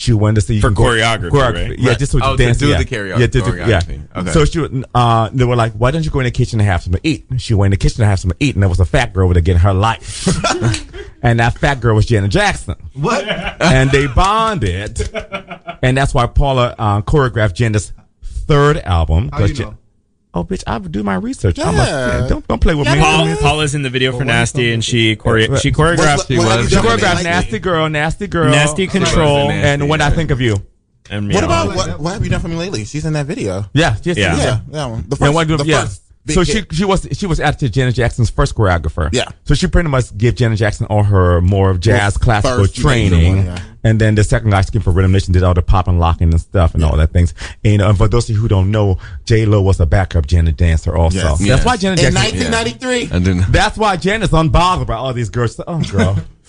She 0.00 0.14
went 0.14 0.36
to 0.36 0.40
see 0.40 0.54
you 0.54 0.60
For 0.62 0.68
can 0.68 0.74
go- 0.76 0.82
choreography, 0.84 1.32
right? 1.32 1.78
Yeah, 1.78 1.92
just 1.92 2.14
with 2.14 2.24
Oh, 2.24 2.30
the 2.34 2.36
to 2.38 2.44
dance. 2.46 2.56
do 2.58 2.68
yeah. 2.68 2.78
the 2.78 2.84
choreo- 2.86 3.18
Yeah, 3.18 3.26
to 3.26 3.40
do- 3.42 3.56
yeah. 3.56 3.80
Okay. 4.16 4.32
So 4.32 4.46
she, 4.46 4.58
would, 4.60 4.84
uh, 4.94 5.28
they 5.30 5.44
were 5.44 5.56
like, 5.56 5.74
"Why 5.74 5.90
don't 5.90 6.02
you 6.02 6.10
go 6.10 6.20
in 6.20 6.24
the 6.24 6.30
kitchen 6.30 6.58
and 6.58 6.66
have 6.66 6.82
something 6.82 7.02
to 7.02 7.06
eat?" 7.06 7.26
She 7.36 7.52
went 7.52 7.66
in 7.74 7.78
the 7.78 7.82
kitchen 7.82 7.98
to 7.98 8.06
have 8.06 8.18
something 8.18 8.38
to 8.38 8.42
eat, 8.44 8.54
and 8.54 8.62
there 8.62 8.70
was 8.70 8.80
a 8.80 8.86
fat 8.86 9.12
girl 9.12 9.26
over 9.26 9.34
there 9.34 9.42
getting 9.42 9.60
her 9.60 9.74
life. 9.74 10.26
and 11.22 11.38
that 11.38 11.58
fat 11.58 11.80
girl 11.82 11.94
was 11.96 12.06
Janet 12.06 12.30
Jackson, 12.30 12.76
what? 12.94 13.28
and 13.60 13.90
they 13.90 14.06
bonded, 14.06 15.10
and 15.82 15.98
that's 15.98 16.14
why 16.14 16.26
Paula 16.26 16.74
uh, 16.78 17.02
choreographed 17.02 17.52
Janet's 17.52 17.92
third 18.22 18.78
album. 18.78 19.28
How 19.32 19.40
you 19.40 19.48
'cause 19.48 19.60
know? 19.60 19.76
Oh, 20.32 20.44
bitch! 20.44 20.62
I 20.66 20.78
would 20.78 20.92
do 20.92 21.02
my 21.02 21.16
research. 21.16 21.58
I'm 21.58 21.74
Yeah. 21.74 22.24
a, 22.24 22.28
don't 22.28 22.46
don't 22.46 22.60
play 22.60 22.74
with 22.76 22.86
me. 22.86 23.00
Paul, 23.00 23.34
Paula's 23.38 23.74
in 23.74 23.82
the 23.82 23.90
video 23.90 24.16
for 24.16 24.24
Nasty, 24.24 24.72
and 24.72 24.84
she 24.84 25.16
chore- 25.16 25.56
she 25.58 25.72
choreographed 25.72 26.28
What- 26.36 26.46
what 26.46 26.58
have 26.60 26.68
She 26.68 26.76
choreographed 26.76 27.02
Nasty? 27.24 27.24
Nasty 27.24 27.58
Girl, 27.58 27.88
Nasty 27.88 28.26
Girl, 28.28 28.50
Nasty 28.50 28.86
Control, 28.86 29.48
Nasty, 29.48 29.68
and 29.68 29.88
When 29.88 30.00
I. 30.00 30.10
Think 30.10 30.30
of 30.30 30.40
You. 30.40 30.62
and 31.10 31.26
me. 31.26 31.34
What 31.34 31.42
about 31.44 31.74
what? 31.74 31.98
What 32.00 32.12
have 32.14 32.22
you 32.24 32.30
done 32.30 32.40
for 32.40 32.46
me 32.48 32.54
lately? 32.56 32.84
She's 32.84 33.04
in 33.04 33.14
that 33.14 33.26
video. 33.26 33.66
Yeah, 33.72 33.96
yes, 34.04 34.16
Yeah. 34.16 34.36
yeah. 34.36 34.42
Yeah, 34.44 34.60
that 34.70 34.84
one. 34.90 35.04
The 35.08 35.16
Yeah, 35.18 35.26
first, 35.26 35.34
one, 35.34 35.46
the 35.48 35.64
yeah. 35.64 35.80
first 35.82 36.02
big 36.02 36.09
So 36.30 36.44
she 36.44 36.62
she 36.72 36.84
was 36.84 37.06
she 37.12 37.26
was 37.26 37.40
actually 37.40 37.70
Janet 37.70 37.94
Jackson's 37.94 38.30
first 38.30 38.54
choreographer. 38.54 39.08
Yeah. 39.12 39.24
So 39.44 39.54
she 39.54 39.66
pretty 39.66 39.88
much 39.88 40.16
gave 40.16 40.34
Janet 40.34 40.58
Jackson 40.58 40.86
all 40.86 41.02
her 41.04 41.40
more 41.40 41.70
of 41.70 41.80
jazz 41.80 42.16
Well, 42.18 42.24
classical 42.24 42.66
training, 42.66 43.36
one, 43.38 43.46
yeah. 43.46 43.62
and 43.84 44.00
then 44.00 44.14
the 44.14 44.24
second 44.24 44.50
guy 44.50 44.62
came 44.62 44.82
for 44.82 44.90
Rhythm 44.92 45.12
Nation 45.12 45.32
did 45.32 45.42
all 45.42 45.54
the 45.54 45.62
pop 45.62 45.88
and 45.88 45.98
locking 46.00 46.30
and 46.30 46.40
stuff 46.40 46.74
and 46.74 46.84
all 46.84 46.96
that 46.96 47.12
things. 47.12 47.34
And, 47.64 47.82
uh, 47.82 47.92
for 47.94 48.08
those 48.08 48.28
of 48.28 48.36
you 48.36 48.40
who 48.40 48.48
don't 48.48 48.70
know, 48.70 48.98
J 49.24 49.44
Lo 49.46 49.60
was 49.62 49.80
a 49.80 49.86
backup 49.86 50.26
Janet 50.26 50.56
dancer 50.56 50.96
also. 50.96 51.16
Yes. 51.18 51.26
That's 51.38 51.40
Yes. 51.40 51.64
why 51.64 51.76
Janet 51.76 51.98
Jackson. 52.00 52.16
in 52.16 52.30
Jackson. 52.52 52.52
1993. 52.52 53.16
And 53.16 53.26
then 53.26 53.52
That's 53.52 53.76
why 53.76 53.96
Janet's 53.96 54.32
unbothered 54.32 54.86
by 54.86 54.94
all 54.94 55.12
these 55.12 55.30
girls. 55.30 55.60
Oh, 55.66 55.80
girl, 55.82 56.16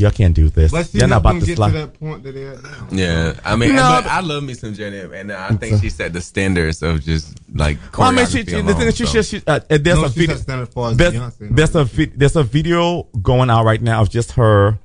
y'all 0.00 0.10
can't 0.10 0.34
do 0.34 0.48
this. 0.48 0.72
But 0.72 0.88
she 0.88 0.98
You're 0.98 1.08
not 1.08 1.18
about 1.18 1.40
to 1.40 1.46
get 1.46 1.56
to 1.56 1.70
that 1.70 1.94
point 2.00 2.22
that 2.24 2.32
they're 2.32 2.54
at 2.54 2.62
now. 2.62 2.86
yeah, 2.90 3.40
I 3.44 3.56
mean, 3.56 3.74
No, 3.74 3.82
but 3.82 4.02
but- 4.04 4.10
I 4.10 4.20
love 4.20 4.42
me 4.42 4.54
some 4.54 4.74
Janet, 4.74 5.12
and 5.12 5.30
I 5.32 5.48
think 5.50 5.80
she 5.82 5.90
set 5.90 6.12
the 6.12 6.20
standards 6.20 6.82
of 6.82 7.02
just 7.04 7.38
like. 7.54 7.78
Well, 7.96 8.08
I 8.08 8.12
mean, 8.12 8.26
she, 8.26 8.42
choreography 8.42 8.48
she, 8.56 8.62
the 8.62 8.74
thing 8.74 8.88
is, 8.88 8.96
she, 8.96 9.06
so. 9.06 9.22
she, 9.22 9.38
she, 9.38 9.44
uh, 9.46 9.60
there's 9.68 9.84
No, 9.98 10.04
a 10.04 10.10
she 10.10 10.20
video. 10.20 10.34
set 10.36 10.42
standard 10.44 10.68
as 10.68 10.74
far 10.74 10.90
as 10.90 10.96
there's, 10.96 11.14
Beyonce. 11.14 11.40
no. 11.42 11.48
there's 11.56 11.74
a 11.76 11.84
vi- 11.84 12.12
there's 12.16 12.36
a 12.36 12.42
video 12.42 13.02
going 13.22 13.50
out 13.50 13.64
right 13.64 13.80
now 13.82 14.00
of 14.02 14.10
just 14.10 14.32
her 14.32 14.78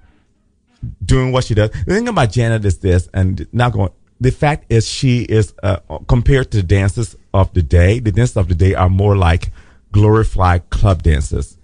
doing 1.03 1.31
what 1.31 1.43
she 1.45 1.53
does. 1.55 1.71
The 1.71 1.95
thing 1.95 2.07
about 2.07 2.31
Janet 2.31 2.65
is 2.65 2.77
this, 2.79 3.09
and 3.13 3.47
not 3.51 3.71
going. 3.73 3.89
The 4.21 4.31
fact 4.31 4.65
is, 4.69 4.87
she 4.87 5.23
is 5.23 5.53
uh, 5.63 5.77
compared 6.07 6.51
to 6.51 6.57
the 6.57 6.63
dances 6.63 7.15
of 7.33 7.53
the 7.53 7.61
day. 7.61 7.99
The 7.99 8.11
dances 8.11 8.37
of 8.37 8.47
the 8.47 8.55
day 8.55 8.73
are 8.73 8.89
more 8.89 9.17
like 9.17 9.51
glorified 9.91 10.69
club 10.69 11.03
dances, 11.03 11.57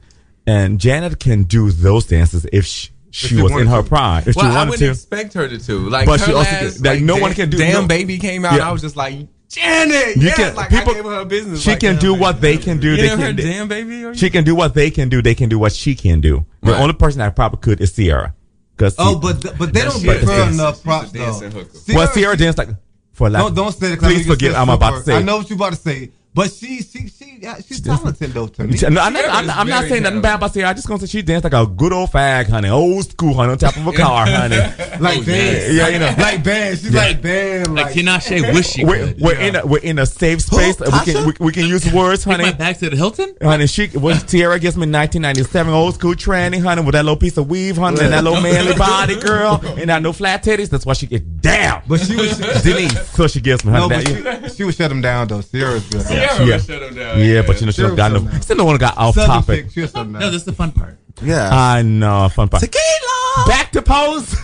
and 0.48 0.80
Janet 0.80 1.20
can 1.20 1.44
do 1.44 1.72
those 1.72 2.06
dances 2.08 2.46
if 2.52 2.66
she, 2.66 2.90
she 3.12 3.28
she 3.36 3.42
was 3.42 3.52
in 3.54 3.68
her 3.68 3.82
to. 3.84 3.88
prime. 3.88 4.24
If 4.26 4.36
Well, 4.36 4.52
she 4.52 4.58
I 4.58 4.64
wouldn't 4.64 4.80
to. 4.80 4.90
expect 4.90 5.34
her 5.36 5.48
to 5.48 5.58
too. 5.58 5.90
Like, 5.90 6.06
But 6.06 6.20
her 6.22 6.26
she 6.28 6.34
also 6.34 6.52
last, 6.52 6.76
can- 6.76 6.84
like, 6.84 7.02
no 7.02 7.14
Dan- 7.16 7.22
one 7.22 7.34
can 7.34 7.50
do- 7.50 7.58
Damn, 7.58 7.82
no- 7.84 7.88
baby 7.88 8.18
came 8.18 8.46
out. 8.46 8.56
Yeah. 8.58 8.70
I 8.70 8.72
was 8.72 8.82
just 8.82 8.96
like, 8.96 9.28
Janet. 9.50 10.16
You 10.16 10.24
yes, 10.28 10.36
can- 10.38 10.56
like 10.56 10.70
people- 10.70 10.92
I 10.92 10.96
gave 10.96 11.04
her 11.06 11.16
her 11.16 11.26
business. 11.26 11.62
She 11.62 11.72
like, 11.72 11.80
can 11.82 11.94
damn, 11.94 12.00
do 12.02 12.12
baby. 12.14 12.22
what 12.22 12.42
they 12.42 12.58
can 12.58 12.80
do. 12.80 12.92
You 12.92 12.98
They 12.98 13.08
can. 13.10 13.20
heard 13.20 13.36
damn 13.36 13.68
baby. 13.68 13.96
You- 13.98 14.14
She 14.16 14.30
can 14.30 14.44
do 14.46 14.56
what 14.56 14.74
they 14.74 14.90
can 14.90 15.10
do. 15.10 15.22
They 15.22 15.36
can 15.36 15.50
do 15.50 15.60
what 15.60 15.74
she 15.74 15.94
can 15.94 16.22
do. 16.22 16.46
The 16.64 16.72
Right. 16.72 16.82
only 16.82 16.94
person 16.94 17.20
that 17.20 17.36
probably 17.36 17.60
could 17.62 17.82
is 17.82 17.92
Ciara. 17.92 18.34
Cause 18.78 18.96
Oh, 18.98 19.18
but 19.20 19.42
th- 19.42 19.56
but 19.60 19.74
they 19.74 19.82
don't 19.82 19.98
She 20.00 20.04
give 20.06 20.22
her 20.22 20.26
dancer. 20.26 20.54
enough 20.54 20.76
She's 20.76 20.82
a 20.82 20.84
props 20.88 21.12
though. 21.12 21.20
hooker. 21.50 21.68
well, 21.94 22.08
Ciara 22.14 22.38
danced 22.38 22.58
like 22.58 22.70
for 23.14 23.30
like. 23.30 23.44
Don't 23.44 23.54
don't 23.56 23.76
say 23.78 23.92
it. 23.94 24.00
'cause 24.00 24.06
I 24.06 24.08
know 24.08 24.14
Please 24.16 24.24
forget. 24.26 24.38
forgive. 24.52 24.56
I'm 24.56 24.70
about 24.70 24.98
to 25.00 25.04
say. 25.04 25.16
I 25.18 25.22
know 25.22 25.38
what 25.38 25.50
you 25.50 25.56
about 25.56 25.74
to 25.74 25.80
say, 25.80 26.10
but 26.34 26.52
she 26.52 26.82
she 26.82 27.08
she 27.10 27.40
yeah, 27.42 27.56
she's 27.60 27.82
talented 27.82 28.32
though 28.32 28.48
to 28.48 28.64
me. 28.66 28.78
No, 28.82 28.88
I'm 28.88 28.94
not, 28.94 29.06
I'm, 29.08 29.14
Ciara 29.16 29.46
not- 29.48 29.58
I'm 29.58 29.68
not 29.68 29.84
saying 29.86 30.04
nothing 30.04 30.22
bad 30.22 30.36
about 30.36 30.54
Ciara. 30.54 30.70
I 30.70 30.74
just 30.74 30.88
gonna 30.88 31.00
say 31.02 31.08
she 31.08 31.22
danced 31.22 31.44
like 31.44 31.54
a 31.54 31.66
good 31.66 31.92
old 31.92 32.10
fag, 32.12 32.48
honey, 32.50 32.70
old 32.70 33.10
school, 33.10 33.34
honey, 33.34 33.52
on 33.54 33.58
top 33.58 33.76
of 33.76 33.86
a 33.88 33.92
car, 33.94 34.26
honey. 34.28 34.58
Like 35.02 35.20
Oh, 35.20 35.24
band, 35.26 35.76
yeah, 35.76 35.88
you 35.88 35.98
know. 36.00 36.14
like 36.20 36.44
band. 36.44 36.78
She's 36.78 36.94
like 36.94 37.22
band. 37.24 37.74
Like 37.74 37.88
Like, 37.88 37.96
Tinashe 37.96 38.54
wish 38.54 38.68
she 38.70 38.86
We're, 38.86 39.16
we're 39.20 39.36
in 39.40 39.56
a 39.56 39.66
we're 39.66 39.80
in 39.80 39.98
a 39.98 40.06
safe 40.06 40.42
space. 40.44 40.80
we 40.80 40.86
can 41.12 41.26
we, 41.26 41.34
we 41.40 41.52
can 41.52 41.66
use 41.66 41.92
words, 41.92 42.24
Take 42.24 42.38
my 42.38 42.44
honey. 42.46 42.56
back 42.58 42.78
to 42.80 42.90
the 42.90 42.96
Hilton. 42.96 43.36
Honey, 43.42 43.66
she 43.66 43.88
when 43.88 44.18
Ciara 44.28 44.60
gets 44.60 44.76
me 44.78 44.82
1997, 44.82 45.74
old 45.74 45.96
school 45.96 46.14
tranny, 46.14 46.62
honey, 46.62 46.84
with 46.84 46.94
that 46.94 47.04
little 47.04 47.18
piece 47.18 47.38
of 47.38 47.50
weave, 47.50 47.78
honey, 47.78 48.00
and 48.02 48.14
that 48.14 48.24
little 48.24 48.42
manly 48.42 48.76
body, 48.76 49.16
girl, 49.20 49.60
and 49.78 49.90
that 49.90 50.04
no 50.04 50.14
flat 50.14 50.44
titties. 50.44 50.70
That's 50.70 50.86
why 50.86 50.94
she 50.94 51.08
get 51.08 51.42
down. 51.42 51.82
but 51.88 52.00
she 52.00 52.16
was 52.16 52.38
Denise, 52.62 53.10
so 53.10 53.28
she 53.28 53.42
gets 53.42 53.66
me, 53.66 53.72
honey. 53.72 53.82
no, 53.82 53.90
but 53.90 54.06
that, 54.24 54.52
she, 54.52 54.58
she 54.58 54.64
would 54.66 54.76
shut 54.76 54.92
him 54.92 55.02
down 55.02 55.28
though. 55.30 55.42
Sierra's 55.42 55.88
good. 55.90 56.02
Ciara 56.28 56.46
Yeah. 56.46 56.56
would 56.56 56.66
shut 56.66 56.96
down. 56.96 57.20
yeah, 57.20 57.42
but 57.46 57.60
you 57.60 57.66
know 57.66 57.72
she 57.72 57.82
Sure, 57.82 57.96
got 57.96 58.12
no. 58.12 58.20
sure. 58.30 58.42
Still 58.42 58.58
the 58.58 58.64
one 58.66 58.76
that 58.76 58.80
got 58.80 58.98
off 58.98 59.16
Southern 59.16 59.30
topic. 59.30 59.64
chick, 59.66 59.72
she'll 59.74 59.88
shut 59.88 60.06
him 60.06 60.14
down. 60.14 60.22
No, 60.22 60.28
this 60.32 60.42
is 60.42 60.46
the 60.46 60.54
fun 60.54 60.72
part. 60.72 60.98
Yeah. 61.22 61.50
I 61.52 61.82
know, 61.82 62.30
fun 62.30 62.48
part. 62.50 62.62
Tequila. 62.62 63.48
Back 63.48 63.72
to 63.74 63.82
Pose. 63.82 64.36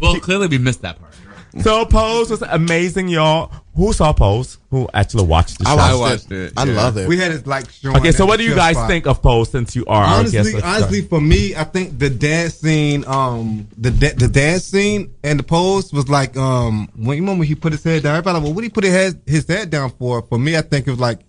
Well, 0.00 0.18
clearly 0.20 0.48
we 0.48 0.58
missed 0.58 0.82
that 0.82 0.98
part. 1.00 1.14
So 1.60 1.84
Pose 1.84 2.30
was 2.30 2.42
amazing, 2.42 3.08
y'all. 3.08 3.52
Who 3.74 3.92
saw 3.92 4.12
Pose? 4.12 4.58
Who 4.70 4.88
actually 4.92 5.24
watched 5.24 5.58
the 5.58 5.64
show? 5.64 5.70
I 5.72 5.94
watched, 5.94 5.98
watched 5.98 6.32
it. 6.32 6.52
it, 6.52 6.52
I 6.56 6.64
yeah. 6.64 6.74
love 6.74 6.96
it. 6.98 7.08
we 7.08 7.18
had 7.18 7.32
it 7.32 7.46
like 7.46 7.70
showing 7.70 7.96
okay, 7.96 8.12
so 8.12 8.26
what 8.26 8.38
do 8.38 8.44
you 8.44 8.54
guys 8.54 8.76
spot. 8.76 8.88
think 8.88 9.06
of 9.06 9.22
Pose 9.22 9.50
since 9.50 9.74
you 9.74 9.84
are 9.86 10.04
honestly, 10.04 10.38
Let's 10.52 10.64
honestly, 10.64 10.98
start. 10.98 11.10
for 11.10 11.20
me, 11.20 11.54
I 11.54 11.64
think 11.64 11.98
the 11.98 12.10
dance 12.10 12.54
scene, 12.54 13.04
um, 13.06 13.66
the 13.78 13.90
da- 13.90 14.14
the 14.14 14.28
dance 14.28 14.64
scene 14.64 15.14
and 15.24 15.38
the 15.38 15.42
pose 15.42 15.92
was 15.92 16.08
like, 16.08 16.36
um, 16.36 16.88
when 16.96 17.16
you 17.16 17.22
remember 17.22 17.44
he 17.44 17.54
put 17.54 17.72
his 17.72 17.82
head 17.82 18.02
down, 18.02 18.16
everybody 18.16 18.34
like, 18.34 18.44
well, 18.44 18.52
what 18.54 18.60
did 18.60 18.66
he 18.66 18.70
put 18.70 18.84
his 18.84 18.92
head, 18.92 19.22
his 19.26 19.46
head 19.46 19.70
down 19.70 19.90
for? 19.90 20.22
For 20.22 20.38
me, 20.38 20.56
I 20.56 20.62
think 20.62 20.86
it 20.86 20.90
was 20.90 21.00
like 21.00 21.20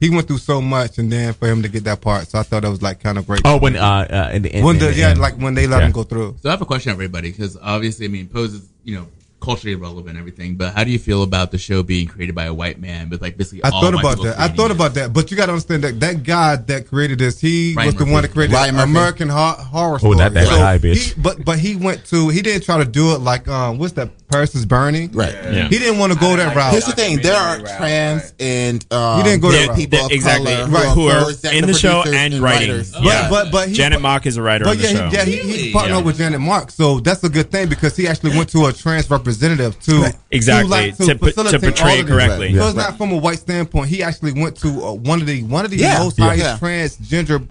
he 0.00 0.10
went 0.10 0.26
through 0.26 0.38
so 0.38 0.60
much, 0.60 0.98
and 0.98 1.10
then 1.10 1.32
for 1.34 1.48
him 1.48 1.62
to 1.62 1.68
get 1.68 1.84
that 1.84 2.00
part, 2.00 2.28
so 2.28 2.38
I 2.38 2.42
thought 2.42 2.62
that 2.62 2.70
was 2.70 2.82
like 2.82 3.00
kind 3.00 3.18
of 3.18 3.26
great. 3.26 3.42
oh, 3.44 3.58
when 3.58 3.76
uh, 3.76 4.06
uh 4.10 4.30
in 4.34 4.42
the 4.42 4.52
end, 4.54 4.64
when 4.64 4.76
in 4.76 4.80
the, 4.80 4.86
the 4.88 4.94
yeah, 4.94 5.08
end. 5.10 5.20
like 5.20 5.34
when 5.36 5.54
they 5.54 5.66
let 5.66 5.80
Yeah. 5.80 5.86
him 5.86 5.92
go 5.92 6.02
through. 6.02 6.36
So 6.40 6.48
I 6.48 6.52
have 6.52 6.62
a 6.62 6.66
question, 6.66 6.92
everybody, 6.92 7.30
because 7.30 7.56
obviously, 7.60 8.06
I 8.06 8.08
mean, 8.08 8.28
Pose 8.28 8.54
is 8.54 8.68
you 8.84 8.96
know 8.96 9.06
culturally 9.44 9.76
relevant 9.76 10.18
everything. 10.18 10.56
But 10.56 10.74
how 10.74 10.84
do 10.84 10.90
you 10.90 10.98
feel 10.98 11.22
about 11.22 11.50
the 11.50 11.58
show 11.58 11.82
being 11.82 12.06
created 12.08 12.34
by 12.34 12.44
a 12.44 12.54
white 12.54 12.80
man 12.80 13.10
with 13.10 13.20
like 13.22 13.36
basically? 13.36 13.62
I 13.64 13.70
all 13.70 13.82
thought 13.82 13.94
about 13.94 14.22
that. 14.22 14.38
I 14.38 14.48
thought 14.48 14.70
it? 14.70 14.76
about 14.76 14.94
that. 14.94 15.12
But 15.12 15.30
you 15.30 15.36
got 15.36 15.46
to 15.46 15.52
understand 15.52 15.84
that 15.84 16.00
that 16.00 16.22
guy 16.22 16.56
that 16.56 16.88
created 16.88 17.18
this, 17.18 17.40
he 17.40 17.74
Ryan 17.76 17.86
was 17.86 17.94
the 17.96 18.04
one 18.12 18.22
that 18.22 18.32
created 18.32 18.54
Ryan 18.54 18.78
American 18.80 19.28
Horror, 19.28 19.52
Horror 19.62 19.94
Oh, 19.94 19.98
Story. 19.98 20.16
not 20.16 20.32
that 20.34 20.48
high, 20.48 20.78
bitch. 20.78 21.14
He, 21.14 21.20
but 21.20 21.44
but 21.44 21.58
he 21.58 21.76
went 21.76 22.04
to 22.06 22.28
he 22.30 22.42
didn't 22.42 22.64
try 22.64 22.78
to 22.78 22.84
do 22.84 23.14
it 23.14 23.20
like 23.20 23.46
um 23.48 23.78
what's 23.78 23.92
that 23.94 24.10
Paris 24.34 24.54
is 24.54 24.66
burning. 24.66 25.10
Right. 25.12 25.32
Yeah. 25.32 25.68
He 25.68 25.78
didn't 25.78 25.98
want 25.98 26.12
to 26.12 26.18
go 26.18 26.36
that 26.36 26.54
route. 26.56 26.72
Here's 26.72 26.84
the 26.86 26.92
thing: 26.92 27.20
there 27.22 27.36
are 27.36 27.58
trans 27.76 28.34
and 28.40 28.84
um, 28.92 29.18
He 29.18 29.22
didn't 29.24 29.40
go 29.42 29.50
gay 29.50 29.60
that 29.62 29.68
route. 29.68 29.76
people 29.78 30.06
of 30.06 30.10
exactly. 30.12 30.52
color 30.54 30.68
Right. 30.70 30.88
who 30.88 31.02
Who 31.02 31.08
are 31.08 31.24
are 31.30 31.52
in 31.52 31.66
the 31.66 31.74
show 31.74 32.02
producers 32.02 32.20
and 32.34 32.34
writing. 32.42 32.68
writers. 32.70 32.92
But 32.92 33.04
Yeah. 33.04 33.30
but 33.30 33.52
but 33.52 33.68
he, 33.68 33.74
Janet 33.74 34.00
Mock 34.00 34.26
is 34.26 34.36
a 34.36 34.42
writer 34.42 34.64
But 34.64 34.72
on 34.72 34.76
the 34.78 34.82
yeah, 34.82 34.92
show. 34.92 35.08
he, 35.08 35.14
yeah, 35.16 35.24
he, 35.24 35.32
he 35.36 35.52
Really? 35.52 35.72
partnered 35.72 35.98
Yeah. 35.98 36.02
with 36.02 36.18
Janet 36.18 36.40
Mock, 36.40 36.70
so 36.70 37.00
that's 37.00 37.22
a 37.24 37.28
good 37.28 37.50
thing 37.52 37.68
because 37.68 37.96
he 37.96 38.08
actually 38.08 38.36
went 38.36 38.48
to 38.50 38.66
a 38.66 38.72
trans 38.72 39.08
representative 39.10 39.78
to 39.80 40.12
Exactly, 40.30 40.90
to, 40.92 40.96
to 40.96 41.04
like, 41.06 41.20
put- 41.20 41.34
to 41.34 41.42
facilitate 41.42 41.60
portray 41.60 41.92
all 41.92 41.98
it 42.00 42.06
correctly. 42.06 42.54
So 42.56 42.66
it's 42.66 42.76
not 42.76 42.98
from 42.98 43.12
a 43.12 43.16
white 43.16 43.38
standpoint. 43.38 43.88
He 43.88 44.02
actually 44.02 44.32
went 44.32 44.56
to 44.58 44.68
uh, 44.84 44.92
one 44.92 45.20
of 45.20 45.26
the 45.26 45.42
one 45.44 45.64
of 45.64 45.70
the 45.70 45.82
most 45.82 46.18
highest 46.18 46.60
transgender 46.60 47.46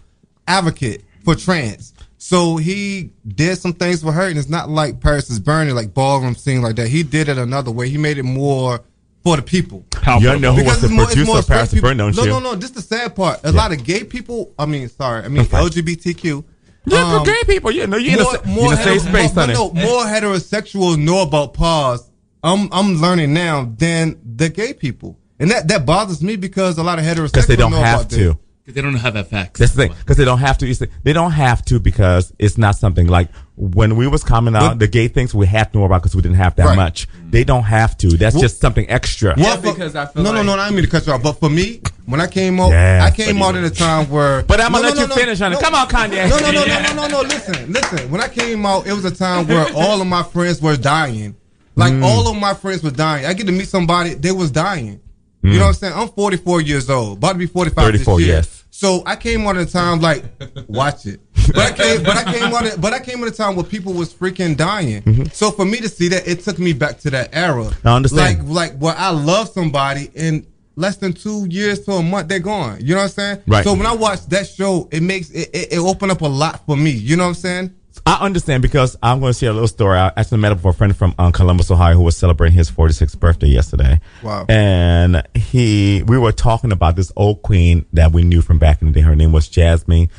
advocate 0.47 1.03
for 1.23 1.35
trans. 1.35 1.92
So 2.25 2.55
he 2.55 3.09
did 3.27 3.57
some 3.57 3.73
things 3.73 4.01
for 4.01 4.13
her, 4.13 4.29
and 4.29 4.37
it's 4.39 4.47
not 4.47 4.69
like 4.69 5.01
Paris 5.01 5.29
is 5.29 5.41
burning, 5.41 5.75
like 5.75 5.93
ballroom 5.93 6.35
scene 6.35 6.61
like 6.61 6.77
that. 6.77 6.87
He 6.87 7.03
did 7.03 7.27
it 7.27 7.37
another 7.37 7.69
way. 7.69 7.89
He 7.89 7.97
made 7.97 8.17
it 8.17 8.23
more 8.23 8.79
for 9.25 9.35
the 9.35 9.41
people. 9.41 9.83
You 10.21 10.39
know 10.39 10.53
who 10.53 10.63
was 10.63 10.79
the 10.79 10.87
it's 10.87 10.95
more- 10.95 11.05
producer 11.05 11.37
of 11.39 11.47
Paris 11.47 11.71
straight 11.71 11.81
Burn, 11.81 11.97
don't 11.97 12.11
people. 12.11 12.23
you? 12.25 12.31
No, 12.31 12.39
no, 12.39 12.51
no. 12.51 12.55
This 12.55 12.69
is 12.69 12.75
the 12.77 12.81
sad 12.81 13.13
part. 13.13 13.41
A 13.43 13.51
lot 13.51 13.73
of 13.73 13.83
gay 13.83 14.05
people. 14.05 14.53
I 14.57 14.65
mean, 14.65 14.87
sorry. 14.87 15.25
I 15.25 15.27
mean 15.27 15.43
LGBTQ. 15.43 16.45
Yeah, 16.85 17.17
um, 17.17 17.25
gay 17.25 17.41
people. 17.45 17.71
You 17.71 17.87
know, 17.87 17.97
you 17.97 18.13
in 18.13 18.19
a, 18.19 18.23
more, 18.23 18.33
you 18.45 18.51
more 18.53 18.73
in 18.73 18.79
a 18.79 18.83
safe 18.83 19.01
space, 19.01 19.35
more, 19.35 19.43
honey. 19.45 19.53
no, 19.55 19.71
more 19.73 20.05
heterosexuals 20.05 20.97
know 20.97 21.23
about 21.23 21.53
pause. 21.53 22.09
I'm 22.41 22.69
I'm 22.71 23.01
learning 23.01 23.33
now 23.33 23.69
than 23.77 24.17
the 24.37 24.47
gay 24.47 24.73
people, 24.73 25.17
and 25.39 25.51
that 25.51 25.67
that 25.67 25.85
bothers 25.85 26.23
me 26.23 26.37
because 26.37 26.77
a 26.77 26.83
lot 26.83 26.99
of 26.99 27.05
heterosexuals 27.05 27.31
Because 27.33 27.47
they 27.47 27.57
don't 27.57 27.71
know 27.71 27.81
have 27.81 28.07
to. 28.07 28.15
this. 28.15 28.35
Because 28.65 28.75
they 28.75 28.81
don't 28.81 28.95
have 28.95 29.17
effects. 29.17 29.59
That's 29.59 29.73
the 29.73 29.87
thing. 29.87 29.95
Because 29.99 30.15
they 30.15 30.23
don't 30.23 30.37
have 30.39 30.57
to. 30.59 30.65
You 30.67 30.73
They 31.03 31.11
don't 31.11 31.31
have 31.33 31.65
to 31.65 31.81
because 31.81 32.31
it's 32.39 32.57
not 32.57 32.77
something 32.77 33.07
like 33.07 33.27
when 33.57 33.97
we 33.97 34.07
was 34.07 34.23
coming 34.23 34.55
out, 34.55 34.69
But- 34.69 34.79
the 34.79 34.87
gay 34.87 35.09
things 35.09 35.35
we 35.35 35.45
had 35.47 35.73
to 35.73 35.79
know 35.79 35.83
about 35.85 36.01
because 36.01 36.15
we 36.15 36.21
didn't 36.21 36.37
have 36.37 36.55
that 36.55 36.67
Right. 36.67 36.75
much. 36.77 37.09
They 37.29 37.43
don't 37.43 37.63
have 37.63 37.97
to. 37.97 38.15
That's 38.15 38.35
Well- 38.35 38.41
just 38.43 38.61
something 38.61 38.89
extra. 38.89 39.33
Yeah, 39.35 39.43
Well, 39.43 39.55
for- 39.57 39.73
because 39.73 39.97
I 39.97 40.05
feel 40.05 40.23
no, 40.23 40.31
like- 40.31 40.45
no, 40.45 40.55
no, 40.55 40.61
I 40.61 40.69
mean 40.69 40.81
to 40.83 40.89
cut 40.89 41.05
you 41.05 41.11
off. 41.11 41.21
But 41.21 41.41
for 41.41 41.49
me, 41.49 41.81
when 42.05 42.21
I 42.21 42.27
came 42.27 42.57
out, 42.61 42.71
Yeah, 42.71 43.03
I 43.03 43.11
came 43.11 43.41
out 43.41 43.55
at 43.55 43.65
a 43.65 43.69
time 43.69 44.09
where. 44.09 44.43
But 44.43 44.61
I'ma 44.61 44.77
No, 44.77 44.83
let 44.85 44.95
no, 44.95 45.01
you 45.01 45.07
no, 45.09 45.15
finish, 45.15 45.39
honey. 45.39 45.55
no. 45.55 45.61
Come 45.61 45.75
on, 45.75 45.87
Kanye. 45.89 46.29
No, 46.29 46.37
no, 46.39 46.51
no, 46.51 46.63
no, 46.65 46.79
no, 46.81 46.93
no, 46.93 47.07
no. 47.07 47.21
Listen, 47.27 47.73
listen. 47.73 48.09
When 48.11 48.21
I 48.21 48.29
came 48.29 48.65
out, 48.65 48.87
it 48.87 48.93
was 48.93 49.03
a 49.03 49.11
time 49.11 49.45
where 49.45 49.67
all 49.75 49.99
of 49.99 50.07
my 50.07 50.23
friends 50.23 50.61
were 50.61 50.77
dying. 50.77 51.35
Like 51.75 51.91
Mm. 51.91 52.03
all 52.05 52.29
of 52.29 52.37
my 52.37 52.53
friends 52.53 52.81
were 52.81 52.91
dying. 52.91 53.25
I 53.25 53.33
get 53.33 53.45
to 53.47 53.51
meet 53.51 53.67
somebody, 53.67 54.13
they 54.13 54.31
was 54.31 54.51
dying. 54.51 55.01
You 55.43 55.59
know 55.59 55.65
what 55.65 55.67
I'm 55.67 55.73
saying? 55.73 55.93
I'm 55.93 56.07
44 56.07 56.61
years 56.61 56.89
old, 56.89 57.17
about 57.17 57.33
to 57.33 57.37
be 57.37 57.47
45 57.47 57.83
34, 57.83 58.17
this 58.17 58.25
year. 58.25 58.35
yes. 58.37 58.63
So 58.71 59.03
I 59.05 59.15
came 59.15 59.45
on 59.45 59.57
a 59.57 59.65
time 59.65 59.99
like, 59.99 60.23
watch 60.67 61.05
it. 61.05 61.19
But 61.53 61.57
I 61.57 61.71
came, 61.73 62.03
but 62.03 62.17
I 62.17 62.23
came 62.33 62.43
out, 62.53 62.65
at, 62.65 62.81
but 62.81 62.93
I 62.93 62.99
came 62.99 63.21
at 63.21 63.27
a 63.27 63.35
time 63.35 63.55
where 63.55 63.65
people 63.65 63.93
was 63.93 64.13
freaking 64.13 64.57
dying. 64.57 65.29
So 65.29 65.51
for 65.51 65.65
me 65.65 65.77
to 65.77 65.89
see 65.89 66.07
that, 66.07 66.27
it 66.27 66.39
took 66.39 66.57
me 66.57 66.73
back 66.73 66.99
to 67.01 67.09
that 67.11 67.29
era. 67.33 67.65
Mm-hmm. 67.65 67.87
I 67.87 67.95
understand. 67.95 68.49
Like, 68.49 68.71
like 68.71 68.79
where 68.79 68.95
I 68.97 69.09
love 69.09 69.49
somebody 69.49 70.09
in 70.15 70.47
less 70.75 70.97
than 70.97 71.13
two 71.13 71.45
years 71.49 71.81
to 71.85 71.91
a 71.93 72.03
month, 72.03 72.29
they're 72.29 72.39
gone. 72.39 72.79
You 72.81 72.95
know 72.95 73.01
what 73.01 73.03
I'm 73.03 73.09
saying? 73.09 73.43
Right. 73.45 73.63
So 73.63 73.73
when 73.73 73.85
I 73.85 73.93
watch 73.93 74.25
that 74.27 74.47
show, 74.47 74.87
it 74.91 75.03
makes 75.03 75.29
it, 75.29 75.49
it, 75.53 75.73
it 75.73 75.79
open 75.79 76.09
up 76.09 76.21
a 76.21 76.27
lot 76.27 76.65
for 76.65 76.75
me. 76.75 76.91
You 76.91 77.15
know 77.15 77.23
what 77.23 77.29
I'm 77.29 77.35
saying? 77.35 77.75
I 78.05 78.25
understand 78.25 78.61
because 78.61 78.97
I'm 79.01 79.19
going 79.21 79.31
to 79.31 79.39
share 79.39 79.49
a 79.49 79.53
little 79.53 79.67
story. 79.67 79.97
I 79.97 80.11
actually 80.17 80.39
met 80.39 80.51
up 80.51 80.57
with 80.63 80.75
a 80.75 80.77
friend 80.77 80.95
from 80.95 81.15
um, 81.17 81.31
Columbus, 81.31 81.71
Ohio, 81.71 81.95
who 81.95 82.03
was 82.03 82.17
celebrating 82.17 82.57
his 82.57 82.69
46th 82.69 83.17
birthday 83.17 83.47
yesterday. 83.47 84.01
Wow. 84.21 84.45
And 84.49 85.25
he, 85.33 86.03
we 86.05 86.17
were 86.17 86.33
talking 86.33 86.71
about 86.73 86.95
this 86.97 87.11
old 87.15 87.41
queen 87.43 87.85
that 87.93 88.11
we 88.11 88.23
knew 88.23 88.41
from 88.41 88.59
back 88.59 88.81
in 88.81 88.87
the 88.87 88.93
day. 88.93 89.01
Her 89.01 89.15
name 89.15 89.31
was 89.31 89.47
Jasmine. 89.47 90.09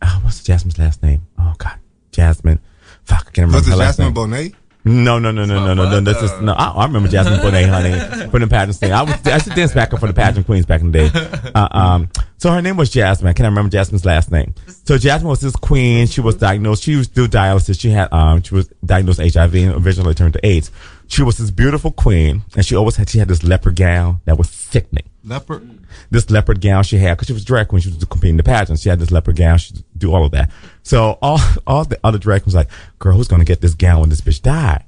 Uh, 0.00 0.20
what's 0.20 0.42
Jasmine's 0.42 0.78
last 0.78 1.02
name? 1.02 1.26
Oh 1.38 1.54
God, 1.58 1.78
Jasmine. 2.10 2.58
Fuck, 3.04 3.26
I 3.28 3.30
can't 3.32 3.48
remember 3.48 3.58
Was 3.58 3.68
it 3.68 3.76
Jasmine. 3.76 4.14
Bonet? 4.14 4.54
No, 4.82 5.18
no, 5.18 5.30
no, 5.30 5.44
no, 5.44 5.62
no, 5.62 5.74
no, 5.74 5.90
no. 5.90 6.00
This 6.00 6.22
is 6.22 6.40
no. 6.40 6.54
I, 6.54 6.70
I 6.70 6.86
remember 6.86 7.08
Jasmine 7.08 7.40
Bonet, 7.40 7.68
honey, 7.68 8.30
from 8.30 8.40
the 8.40 8.46
pageant 8.46 8.76
scene. 8.76 8.92
I 8.92 9.02
was 9.02 9.14
I 9.26 9.34
used 9.34 9.48
to 9.48 9.54
dance 9.54 9.74
back 9.74 9.92
up 9.92 10.00
for 10.00 10.06
the 10.06 10.14
pageant 10.14 10.46
queens 10.46 10.64
back 10.64 10.80
in 10.80 10.90
the 10.90 11.10
day. 11.10 11.50
Uh, 11.54 11.68
um, 11.70 12.08
so 12.40 12.50
her 12.50 12.62
name 12.62 12.78
was 12.78 12.88
Jasmine. 12.88 13.28
I 13.28 13.34
can't 13.34 13.50
remember 13.50 13.70
Jasmine's 13.70 14.06
last 14.06 14.32
name. 14.32 14.54
So 14.86 14.96
Jasmine 14.96 15.28
was 15.28 15.42
this 15.42 15.54
queen. 15.54 16.06
She 16.06 16.22
was 16.22 16.36
diagnosed. 16.36 16.82
She 16.82 16.96
was 16.96 17.06
through 17.06 17.28
dialysis. 17.28 17.78
She 17.78 17.90
had 17.90 18.10
um, 18.14 18.42
she 18.42 18.54
was 18.54 18.66
diagnosed 18.82 19.20
HIV 19.20 19.54
and 19.54 19.74
eventually 19.74 20.14
turned 20.14 20.32
to 20.32 20.46
AIDS. 20.46 20.70
She 21.06 21.22
was 21.22 21.36
this 21.36 21.50
beautiful 21.50 21.92
queen, 21.92 22.42
and 22.56 22.64
she 22.64 22.74
always 22.74 22.96
had 22.96 23.10
she 23.10 23.18
had 23.18 23.28
this 23.28 23.44
leopard 23.44 23.76
gown 23.76 24.20
that 24.24 24.38
was 24.38 24.48
sickening 24.48 25.04
Leopard. 25.22 25.68
this 26.10 26.30
leopard 26.30 26.62
gown 26.62 26.82
she 26.82 26.96
had 26.96 27.14
because 27.14 27.26
she 27.26 27.32
was 27.34 27.44
drag 27.44 27.68
queen. 27.68 27.82
She 27.82 27.90
was 27.90 28.02
competing 28.04 28.30
in 28.30 28.36
the 28.38 28.42
pageants. 28.42 28.82
She 28.82 28.88
had 28.88 28.98
this 28.98 29.10
leopard 29.10 29.36
gown. 29.36 29.58
She 29.58 29.74
do 29.98 30.14
all 30.14 30.24
of 30.24 30.30
that. 30.30 30.50
So 30.82 31.18
all 31.20 31.38
all 31.66 31.84
the 31.84 31.98
other 32.02 32.18
drag 32.18 32.42
queens 32.42 32.54
like, 32.54 32.70
girl, 32.98 33.16
who's 33.16 33.28
gonna 33.28 33.44
get 33.44 33.60
this 33.60 33.74
gown 33.74 34.00
when 34.00 34.08
this 34.08 34.22
bitch 34.22 34.40
died? 34.40 34.84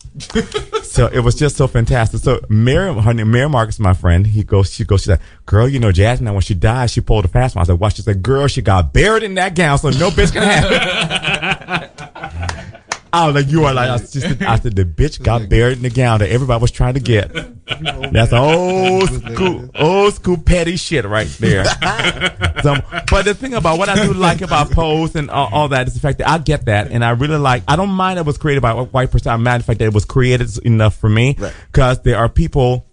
so 0.84 1.06
it 1.08 1.20
was 1.20 1.34
just 1.34 1.56
so 1.56 1.66
fantastic. 1.66 2.20
So 2.20 2.40
Mary, 2.48 2.94
her 2.94 3.12
name, 3.12 3.30
Mary 3.30 3.48
Marcus, 3.48 3.78
my 3.78 3.92
friend, 3.92 4.26
he 4.26 4.42
goes, 4.42 4.72
she 4.72 4.84
goes, 4.84 5.02
she's 5.02 5.10
like, 5.10 5.20
girl, 5.44 5.68
you 5.68 5.78
know, 5.78 5.92
Jasmine, 5.92 6.32
when 6.32 6.42
she 6.42 6.54
died, 6.54 6.90
she 6.90 7.00
pulled 7.00 7.24
a 7.26 7.28
fast 7.42 7.56
one. 7.56 7.62
I 7.62 7.66
said, 7.66 7.80
what? 7.80 7.94
She 7.94 8.02
said, 8.02 8.22
girl, 8.22 8.46
she 8.46 8.62
got 8.62 8.92
buried 8.92 9.22
in 9.22 9.34
that 9.34 9.54
gown, 9.54 9.78
so 9.78 9.90
no 9.90 10.10
bitch 10.10 10.32
can 10.32 10.42
have 10.42 10.70
it. 10.70 11.90
I 13.14 13.26
was 13.26 13.34
like, 13.34 13.52
you 13.52 13.64
are 13.66 13.74
like, 13.74 13.90
I, 13.90 13.98
just, 13.98 14.40
I 14.40 14.58
said, 14.58 14.74
the 14.74 14.86
bitch 14.86 15.22
got 15.22 15.46
buried 15.50 15.76
in 15.76 15.82
the 15.82 15.90
gown 15.90 16.20
that 16.20 16.30
everybody 16.30 16.62
was 16.62 16.70
trying 16.70 16.94
to 16.94 17.00
get. 17.00 17.30
That's 18.10 18.32
old 18.32 19.10
school, 19.10 19.68
old 19.74 20.14
school 20.14 20.38
petty 20.38 20.76
shit 20.76 21.04
right 21.04 21.28
there. 21.38 21.64
So, 22.62 22.76
but 23.10 23.24
the 23.24 23.34
thing 23.34 23.54
about 23.54 23.76
what 23.80 23.88
I 23.88 24.06
do 24.06 24.12
like 24.12 24.40
about 24.40 24.70
Pose 24.70 25.16
and 25.16 25.28
all, 25.30 25.48
all 25.50 25.68
that 25.70 25.88
is 25.88 25.94
the 25.94 26.00
fact 26.00 26.18
that 26.18 26.28
I 26.28 26.38
get 26.38 26.66
that, 26.66 26.92
and 26.92 27.04
I 27.04 27.10
really 27.10 27.38
like. 27.38 27.64
I 27.66 27.74
don't 27.74 27.90
mind 27.90 28.20
it 28.20 28.24
was 28.24 28.38
created 28.38 28.60
by 28.60 28.70
a 28.70 28.84
white 28.84 29.10
person. 29.10 29.32
I 29.32 29.36
mind 29.36 29.62
the 29.62 29.66
fact 29.66 29.80
that 29.80 29.86
it 29.86 29.92
was 29.92 30.04
created 30.04 30.48
enough 30.64 30.94
for 30.94 31.08
me 31.08 31.36
because 31.72 32.02
there 32.02 32.18
are 32.18 32.28
people. 32.28 32.86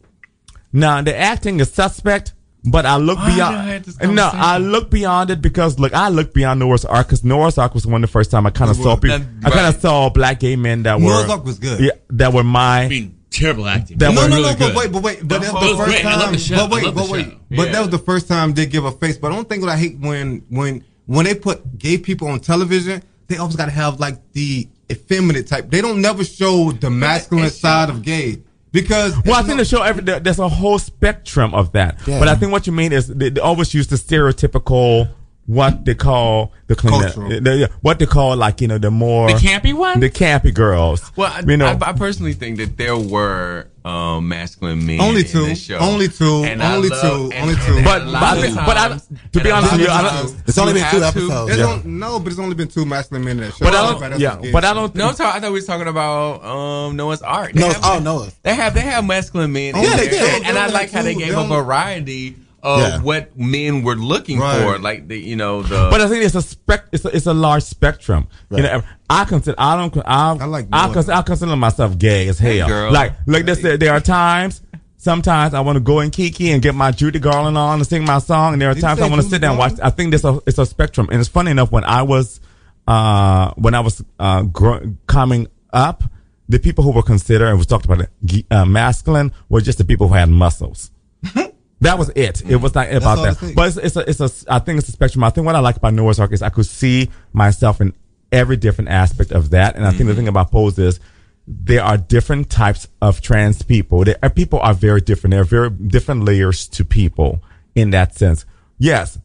Now 0.74 1.04
the 1.04 1.16
acting 1.16 1.60
is 1.60 1.72
suspect, 1.72 2.34
but 2.64 2.86
I 2.86 2.98
look 2.98 3.18
Why 3.18 3.36
beyond. 3.36 3.56
I 3.56 3.64
have 3.74 3.86
this 3.86 4.00
no, 4.02 4.30
I 4.34 4.58
look 4.58 4.90
beyond 4.92 5.30
it 5.30 5.42
because 5.42 5.80
look, 5.80 5.94
I 5.94 6.10
look 6.10 6.34
beyond 6.34 6.60
Noah's 6.60 6.86
Ark 6.86 7.08
because 7.08 7.24
Noah's 7.24 7.58
Ark 7.58 7.74
was 7.74 7.86
one 7.88 8.04
of 8.04 8.10
the 8.10 8.12
first 8.12 8.32
time 8.32 8.46
I 8.46 8.50
kind 8.50 8.70
of 8.72 8.78
saw 8.78 8.96
people. 8.96 9.20
That- 9.20 9.28
I 9.46 9.50
kind 9.50 9.74
of 9.74 9.82
saw 9.82 10.10
black 10.10 10.40
gay 10.40 10.56
men 10.56 10.84
that 10.84 10.98
were 11.00 11.06
Noah's 11.06 11.30
Ark 11.30 11.46
was 11.46 11.60
good. 11.60 11.80
Yeah, 11.80 11.92
that 12.12 12.34
were 12.34 12.44
my. 12.44 12.82
I 12.84 12.88
mean, 12.90 13.16
terrible 13.30 13.68
acting. 13.68 13.98
That 14.00 14.14
No, 14.14 14.22
was 14.22 14.30
no, 14.30 14.36
really 14.38 14.52
no, 14.54 14.58
but 14.58 14.76
wait, 14.76 14.92
but 14.92 15.04
wait, 15.04 15.20
but 15.28 15.42
that 15.42 15.54
was 15.54 15.70
the 15.72 15.78
first 15.78 15.90
great. 15.92 16.06
I 16.06 16.14
love 16.16 16.24
time. 16.26 16.34
the 16.34 16.40
show. 16.40 16.56
But 16.56 16.64
I 16.72 16.76
wait, 16.76 16.84
love 16.86 16.96
the 16.96 17.02
but 17.02 17.10
wait, 17.12 17.26
show. 17.26 17.38
but 17.50 17.66
Yeah. 17.68 17.72
that 17.72 17.80
was 17.82 17.90
the 17.90 18.00
first 18.00 18.28
time 18.28 18.54
they 18.54 18.66
give 18.66 18.86
a 18.86 18.92
face. 18.92 19.18
But 19.18 19.32
I 19.32 19.36
don't 19.36 19.48
think 19.48 19.62
what 19.64 19.72
I 19.72 19.78
hate 19.78 19.98
when 20.00 20.44
when 20.50 20.84
when 21.06 21.26
they 21.26 21.36
put 21.36 21.78
gay 21.80 21.98
people 21.98 22.28
on 22.28 22.40
television, 22.40 23.02
they 23.28 23.38
always 23.38 23.56
got 23.56 23.66
to 23.66 23.72
have 23.72 24.00
like 24.00 24.18
the 24.34 24.68
effeminate 24.92 25.48
type. 25.48 25.70
They 25.70 25.82
don't 25.82 26.02
never 26.02 26.24
show 26.26 26.72
the 26.72 26.90
masculine 26.90 27.50
side 27.52 27.90
of 27.90 28.02
gay 28.02 28.42
because 28.72 29.14
Well, 29.26 29.36
I 29.36 29.40
think 29.44 29.58
no- 29.58 29.58
the 29.58 29.66
show 29.66 29.82
every 29.82 30.04
there's 30.04 30.40
a 30.40 30.50
whole 30.50 30.80
spectrum 30.80 31.54
of 31.54 31.72
that. 31.74 32.00
But 32.06 32.28
I 32.28 32.36
think 32.36 32.52
what 32.52 32.68
you 32.68 32.74
mean 32.74 32.92
is 32.94 33.08
they, 33.08 33.30
they 33.30 33.42
always 33.42 33.74
use 33.74 33.88
the 33.88 33.96
stereotypical 33.96 35.10
what 35.50 35.84
they 35.84 35.96
call 35.96 36.54
the, 36.68 36.76
Cultural. 36.76 37.28
the, 37.28 37.40
the- 37.42 37.70
what 37.82 37.98
they 37.98 38.06
call 38.06 38.36
like 38.38 38.62
you 38.62 38.68
know 38.68 38.78
the 38.78 38.92
more 38.92 39.28
The 39.32 39.34
campy 39.40 39.74
one? 39.74 40.00
the 40.00 40.10
campy 40.12 40.54
girls. 40.54 41.12
Well, 41.16 41.32
I, 41.34 41.40
you 41.42 41.58
know, 41.58 41.66
I, 41.66 41.90
I 41.90 41.94
personally 41.94 42.34
think 42.34 42.58
that 42.58 42.78
there 42.78 42.96
were 42.96 43.68
um, 43.84 44.28
masculine 44.28 44.86
men. 44.86 45.02
Only 45.02 45.22
in 45.22 45.28
two. 45.28 45.46
this 45.46 45.64
show. 45.64 45.80
Only 45.80 46.08
two. 46.08 46.44
And 46.46 46.62
Only 46.62 46.90
love- 46.90 47.02
two. 47.02 47.32
and- 47.34 47.42
Only 47.42 47.54
and- 47.56 47.64
two. 47.64 47.76
and 47.78 47.84
But- 47.86 48.00
but 48.00 48.08
lot 48.08 48.38
I 48.38 48.66
but 48.66 48.78
I- 48.78 48.98
to 49.32 49.44
be 49.44 49.50
honest 49.50 49.72
with 49.72 49.82
you, 49.82 49.88
I 49.88 50.02
don't- 50.04 50.36
It's 50.48 50.58
only 50.60 50.74
been 50.74 50.92
two 50.92 51.04
episodes. 51.04 51.48
There's 51.48 51.60
Yeah. 51.60 51.66
on- 51.66 52.00
no, 52.00 52.20
but 52.20 52.32
it's 52.32 52.40
only 52.40 52.54
been 52.56 52.68
two 52.68 52.86
masculine 52.86 53.26
men 53.26 53.40
in 53.40 53.46
that 53.46 53.56
show. 53.56 53.66
but 53.66 53.74
I 53.74 53.90
don't. 53.90 54.04
else 54.12 54.22
Yeah, 54.22 54.36
was 54.36 54.46
gay. 54.46 54.52
but 54.52 54.66
I 54.66 54.74
don't. 54.76 54.94
No, 54.94 55.08
I'm 55.08 55.16
talking, 55.16 55.36
I 55.36 55.40
thought 55.40 55.50
we 55.52 55.56
was 55.56 55.66
talking 55.66 55.88
about 55.88 56.44
um, 56.46 56.96
Noah's 56.96 57.24
Ark. 57.24 57.54
They 57.54 57.62
Noah's- 57.62 57.74
have- 57.78 57.86
oh, 57.86 58.00
Noah's. 58.00 58.36
They 58.44 58.54
have 58.54 58.76
they 58.76 58.82
have 58.82 59.04
masculine 59.04 59.52
men. 59.52 59.74
Oh, 59.76 59.80
in 59.80 59.86
yeah, 59.86 59.96
there. 59.96 60.06
they 60.06 60.20
do. 60.20 60.26
And, 60.26 60.46
and 60.46 60.58
I 60.60 60.68
like 60.68 60.92
how 60.92 61.02
they 61.02 61.16
gave 61.16 61.36
a 61.36 61.48
variety 61.48 62.36
of 62.64 62.80
Yeah. 62.82 63.00
what 63.02 63.38
men 63.38 63.84
were 63.84 63.96
looking 63.96 64.40
Right. 64.40 64.62
for, 64.62 64.80
like 64.80 65.08
the 65.08 65.18
you 65.20 65.36
know 65.36 65.62
the. 65.64 65.88
But 65.92 66.02
I 66.02 66.08
think 66.08 66.24
it's 66.24 66.36
a 66.36 66.42
spec. 66.42 66.86
It's 66.92 67.06
a, 67.06 67.10
it's 67.16 67.26
a 67.26 67.34
large 67.34 67.64
spectrum. 67.64 68.28
You 68.52 68.64
know, 68.64 68.82
I 69.10 69.26
consider. 69.26 69.56
I 69.58 69.76
don't. 69.76 69.98
I, 70.06 70.38
I 70.40 70.46
like 70.46 70.68
I, 70.72 70.86
more. 70.86 70.94
consider, 70.94 71.18
I 71.18 71.22
consider 71.22 71.56
myself 71.56 71.98
gay 71.98 72.28
as 72.28 72.40
hell. 72.40 72.68
girl. 72.68 72.92
Like, 72.92 73.14
like 73.28 73.46
this. 73.46 73.62
There, 73.62 73.78
there 73.78 73.94
are 73.94 74.00
times. 74.02 74.62
Sometimes 74.98 75.54
I 75.54 75.62
want 75.62 75.78
to 75.78 75.80
go 75.80 76.02
in 76.02 76.12
Kiki 76.12 76.52
and 76.52 76.62
get 76.62 76.76
my 76.76 76.92
Judy 76.92 77.20
Garland 77.20 77.58
on 77.58 77.80
and 77.80 77.88
sing 77.88 78.04
my 78.04 78.20
song, 78.20 78.52
and 78.54 78.62
there 78.62 78.70
are 78.70 78.74
Did 78.74 78.82
times 78.82 79.00
I 79.00 79.08
want 79.08 79.22
to 79.22 79.30
sit 79.30 79.40
down 79.40 79.52
and 79.52 79.60
watch. 79.60 79.74
I 79.82 79.90
think 79.92 80.12
there's 80.12 80.26
a 80.26 80.40
it's 80.46 80.58
a 80.58 80.66
spectrum, 80.66 81.08
and 81.12 81.20
it's 81.22 81.30
funny 81.30 81.52
enough 81.52 81.72
when 81.72 81.86
I 81.86 82.02
was 82.02 82.42
uh 82.88 83.52
when 83.56 83.76
I 83.76 83.80
was 83.80 84.04
uh 84.20 84.42
gro- 84.44 84.96
coming 85.08 85.48
up, 85.72 86.04
the 86.50 86.60
people 86.60 86.84
who 86.84 86.92
were 86.92 87.04
considered 87.04 87.48
and 87.48 87.58
was 87.58 87.68
talked 87.68 87.86
about 87.86 88.02
it, 88.02 88.46
uh, 88.52 88.66
masculine 88.66 89.32
were 89.48 89.62
just 89.62 89.78
the 89.78 89.86
people 89.86 90.10
who 90.10 90.16
had 90.16 90.30
muscles. 90.30 90.92
That 91.82 91.98
was 91.98 92.10
it. 92.16 92.42
It 92.50 92.58
was 92.58 92.76
not 92.76 92.92
about 92.92 93.18
that. 93.40 93.54
But 93.56 93.68
it's, 93.70 93.78
it's 93.78 93.96
a, 93.96 94.26
it's 94.26 94.44
a, 94.46 94.54
I 94.54 94.60
think 94.60 94.80
it's 94.80 94.90
a 94.90 94.92
spectrum. 94.92 95.24
I 95.24 95.30
think 95.30 95.46
what 95.46 95.56
I 95.56 95.60
like 95.60 95.78
about 95.78 95.94
Noah's 95.94 96.20
Ark 96.20 96.34
is 96.34 96.42
I 96.42 96.50
could 96.50 96.66
see 96.66 97.10
myself 97.32 97.80
in 97.80 97.94
every 98.32 98.58
different 98.58 98.90
aspect 98.90 99.32
of 99.32 99.52
that. 99.52 99.76
And 99.76 99.86
I 99.86 99.92
think 99.92 100.08
the 100.08 100.16
thing 100.16 100.28
about 100.28 100.52
Pose 100.52 100.78
is 100.78 101.00
there 101.48 101.84
are 101.84 101.98
different 101.98 102.50
types 102.50 102.88
of 103.02 103.22
trans 103.22 103.62
people. 103.62 104.04
There 104.04 104.18
are, 104.22 104.30
people 104.30 104.60
are 104.60 104.74
very 104.74 105.02
different. 105.02 105.32
There 105.32 105.42
are 105.42 105.46
very 105.46 105.70
different 105.70 106.24
layers 106.26 106.68
to 106.70 106.86
people 106.86 107.42
in 107.76 107.92
that 107.92 108.16
sense. 108.16 108.46
Yes, 108.78 109.18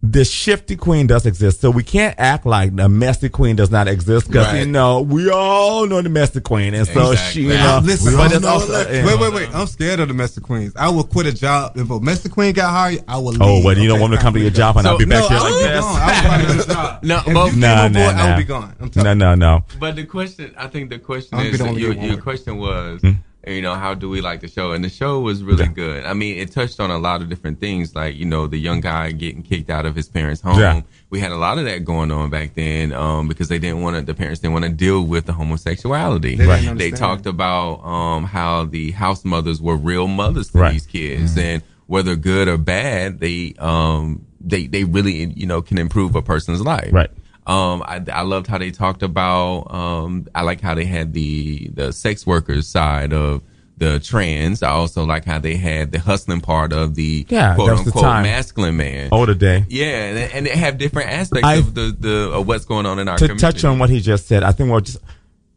the 0.00 0.24
shifty 0.24 0.76
queen 0.76 1.08
does 1.08 1.26
exist, 1.26 1.60
so 1.60 1.70
we 1.72 1.82
can't 1.82 2.14
act 2.18 2.46
like 2.46 2.76
the 2.76 2.88
messy 2.88 3.28
queen 3.28 3.56
does 3.56 3.70
not 3.70 3.88
exist 3.88 4.28
because 4.28 4.56
you 4.56 4.64
know 4.64 5.00
we 5.00 5.28
all 5.28 5.86
know 5.88 6.00
the 6.00 6.08
messy 6.08 6.40
queen, 6.40 6.72
and 6.72 6.86
so 6.86 7.16
she, 7.16 7.42
you 7.42 7.50
Exactly. 7.50 7.86
know, 7.88 7.92
Listen, 7.92 8.12
but 8.16 8.20
I'm 8.30 8.32
it's 8.32 8.42
no- 8.42 8.48
also, 8.48 8.90
yeah. 8.92 9.04
wait, 9.04 9.18
wait, 9.18 9.32
wait. 9.34 9.48
I'm 9.52 9.66
scared 9.66 9.98
of 9.98 10.06
domestic 10.06 10.44
queens. 10.44 10.72
I 10.76 10.88
will 10.88 11.02
quit 11.02 11.26
a 11.26 11.32
job 11.32 11.76
if 11.76 11.90
a 11.90 11.98
domestic 11.98 12.30
queen 12.30 12.52
got 12.52 12.70
hired. 12.70 13.02
I 13.08 13.16
will. 13.16 13.32
Leave. 13.32 13.42
Oh, 13.42 13.60
well, 13.64 13.76
you 13.76 13.88
don't 13.88 13.98
want 13.98 14.12
me 14.12 14.18
to 14.18 14.22
come 14.22 14.34
to 14.34 14.40
your 14.40 14.50
job 14.50 14.76
and 14.76 14.86
I'll 14.86 14.98
be 14.98 15.04
No, 15.04 15.18
back 15.20 15.28
here 15.30 15.38
I 15.38 15.40
like 15.40 15.50
will 15.52 15.58
be 15.58 15.68
this. 15.68 15.80
gone. 15.84 16.00
I 16.00 16.06
will 16.06 16.28
find 16.28 16.42
another 16.42 16.74
job. 16.74 17.02
No, 17.02 17.22
but- 17.26 17.52
you 17.54 17.60
No, 17.60 17.88
no, 17.88 18.00
I 18.00 18.30
will 18.30 18.36
be 18.38 18.44
gone. 18.44 18.76
I'm 18.80 18.90
No, 19.02 19.14
no, 19.14 19.34
no. 19.34 19.64
But 19.80 19.96
the 19.96 20.04
question, 20.04 20.54
I 20.56 20.68
think 20.68 20.90
the 20.90 21.00
question 21.00 21.38
I'm 21.38 21.46
is, 21.46 21.58
gonna 21.58 21.72
your, 21.72 21.92
your 21.94 22.20
question 22.20 22.56
was, 22.58 23.00
Hmm? 23.00 23.10
You 23.48 23.62
know, 23.62 23.74
how 23.74 23.94
do 23.94 24.08
we 24.08 24.20
like 24.20 24.40
the 24.40 24.48
show? 24.48 24.72
And 24.72 24.84
the 24.84 24.88
show 24.88 25.20
was 25.20 25.42
really 25.42 25.66
good. 25.66 26.04
I 26.04 26.12
mean, 26.12 26.38
it 26.38 26.52
touched 26.52 26.78
on 26.80 26.90
a 26.90 26.98
lot 26.98 27.22
of 27.22 27.28
different 27.28 27.60
things, 27.60 27.94
like 27.94 28.16
you 28.16 28.24
know, 28.24 28.46
the 28.46 28.58
young 28.58 28.80
guy 28.80 29.12
getting 29.12 29.42
kicked 29.42 29.70
out 29.70 29.86
of 29.86 29.94
his 29.96 30.08
parents' 30.08 30.40
home. 30.40 30.58
Yeah. 30.60 30.82
We 31.10 31.20
had 31.20 31.32
a 31.32 31.36
lot 31.36 31.58
of 31.58 31.64
that 31.64 31.84
going 31.84 32.10
on 32.12 32.28
back 32.30 32.54
then, 32.54 32.92
um, 32.92 33.28
because 33.28 33.48
they 33.48 33.58
didn't 33.58 33.80
want 33.80 33.96
to, 33.96 34.02
the 34.02 34.14
parents 34.14 34.40
didn't 34.40 34.52
want 34.52 34.66
to 34.66 34.70
deal 34.70 35.02
with 35.02 35.24
the 35.26 35.32
homosexuality. 35.32 36.36
They 36.36 36.46
didn't 36.46 36.76
They 36.78 36.90
talked 36.90 37.26
about 37.26 37.82
um, 37.84 38.24
how 38.24 38.64
the 38.64 38.90
house 38.90 39.24
mothers 39.24 39.60
were 39.60 39.76
real 39.76 40.06
mothers 40.06 40.50
to 40.50 40.58
Right. 40.58 40.72
these 40.72 40.86
kids, 40.86 41.36
and 41.38 41.62
whether 41.86 42.14
good 42.16 42.48
or 42.48 42.58
bad, 42.58 43.20
they 43.20 43.54
um, 43.58 44.26
they 44.40 44.66
they 44.66 44.84
really 44.84 45.24
you 45.34 45.46
know 45.46 45.62
can 45.62 45.78
improve 45.78 46.14
a 46.14 46.22
person's 46.22 46.60
life. 46.60 46.92
Right. 46.92 47.10
Um, 47.48 47.82
I, 47.86 48.02
I 48.12 48.22
loved 48.22 48.46
how 48.46 48.58
they 48.58 48.70
talked 48.70 49.02
about. 49.02 49.72
Um, 49.74 50.26
I 50.34 50.42
like 50.42 50.60
how 50.60 50.74
they 50.74 50.84
had 50.84 51.12
the 51.14 51.68
the 51.72 51.92
sex 51.92 52.26
workers 52.26 52.68
side 52.68 53.12
of 53.12 53.42
the 53.78 54.00
trans. 54.00 54.62
I 54.62 54.70
also 54.70 55.04
like 55.04 55.24
how 55.24 55.38
they 55.38 55.56
had 55.56 55.92
the 55.92 55.98
hustling 56.00 56.40
part 56.40 56.72
of 56.72 56.94
the 56.96 57.24
Yeah, 57.28 57.54
quote 57.54 57.68
that 57.68 57.72
was 57.72 57.84
the 57.84 57.86
unquote 57.98 58.22
masculine 58.24 58.76
man. 58.76 59.08
Older 59.12 59.34
day. 59.34 59.64
Yeah, 59.68 59.86
and, 59.86 60.32
and 60.32 60.46
they 60.46 60.56
have 60.56 60.78
different 60.78 61.10
aspects 61.10 61.46
I- 61.46 61.54
of 61.56 61.74
the 61.74 61.96
the 61.98 62.30
of 62.32 62.46
what's 62.46 62.64
going 62.64 62.86
on 62.86 62.98
in 62.98 63.08
our 63.08 63.16
to 63.16 63.28
community. 63.28 63.40
touch 63.40 63.64
on 63.64 63.78
what 63.78 63.88
he 63.88 64.00
just 64.00 64.26
said, 64.26 64.42
I 64.42 64.50
think 64.52 64.70
we'll 64.70 64.80
just, 64.80 64.98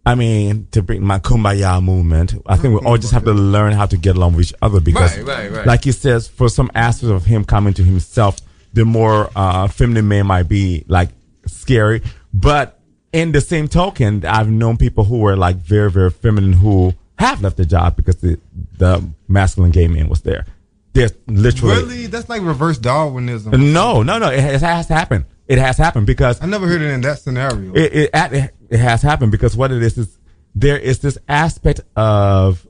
I 0.06 0.16
mean, 0.16 0.68
to 0.72 0.82
bring 0.84 1.04
my 1.04 1.20
kumbaya 1.20 1.84
movement, 1.84 2.36
I 2.46 2.58
think 2.58 2.80
we 2.80 2.86
all 2.88 2.98
just 2.98 3.12
have 3.14 3.24
to 3.26 3.34
learn 3.34 3.74
how 3.74 3.86
to 3.88 3.98
get 3.98 4.16
along 4.16 4.36
with 4.36 4.48
each 4.48 4.54
other 4.62 4.80
because, 4.80 5.18
Right, 5.18 5.28
right, 5.28 5.52
right. 5.52 5.66
like 5.68 5.84
he 5.84 5.92
says, 5.92 6.28
for 6.28 6.48
some 6.48 6.72
aspects 6.74 7.12
of 7.12 7.26
him 7.26 7.44
coming 7.44 7.74
to 7.74 7.84
himself, 7.84 8.38
the 8.74 8.86
more 8.86 9.30
uh, 9.36 9.68
feminine 9.68 10.08
man 10.08 10.28
might 10.28 10.44
be 10.48 10.86
like 10.88 11.10
scary. 11.46 12.02
But 12.34 12.80
in 13.14 13.32
the 13.32 13.42
same 13.42 13.68
token, 13.68 14.26
I've 14.26 14.50
known 14.50 14.78
people 14.78 15.04
who 15.04 15.20
were 15.20 15.36
like 15.36 15.58
very, 15.58 15.92
very 15.92 16.10
feminine 16.10 16.54
who 16.54 16.94
have 17.18 17.42
left 17.42 17.58
the 17.58 17.66
job 17.66 17.96
because 17.96 18.18
the, 18.18 18.40
the 18.78 19.08
masculine 19.28 19.72
gay 19.72 19.88
man 19.88 20.10
was 20.10 20.22
there. 20.22 20.46
There's 20.94 21.14
literally. 21.28 21.76
Really, 21.76 22.08
that's 22.08 22.30
like 22.30 22.42
reverse 22.42 22.78
Darwinism. 22.78 23.74
No, 23.74 24.04
no, 24.04 24.18
no. 24.18 24.30
It 24.30 24.40
has, 24.40 24.62
it 24.62 24.66
has 24.66 24.88
happened. 24.88 25.26
It 25.48 25.58
has 25.58 25.78
happened 25.78 26.08
because 26.08 26.42
I 26.42 26.46
never 26.46 26.68
heard 26.68 26.82
it 26.82 26.90
in 26.90 27.02
that 27.02 27.20
scenario. 27.20 27.74
it, 27.74 27.94
it, 27.94 28.10
it, 28.14 28.54
it 28.70 28.80
has 28.80 29.02
happened 29.02 29.32
because 29.32 29.56
what 29.56 29.72
it 29.72 29.84
is 29.84 29.98
is 29.98 30.18
there 30.56 30.78
is 30.78 31.00
this 31.00 31.18
aspect 31.28 31.82
of 31.96 32.66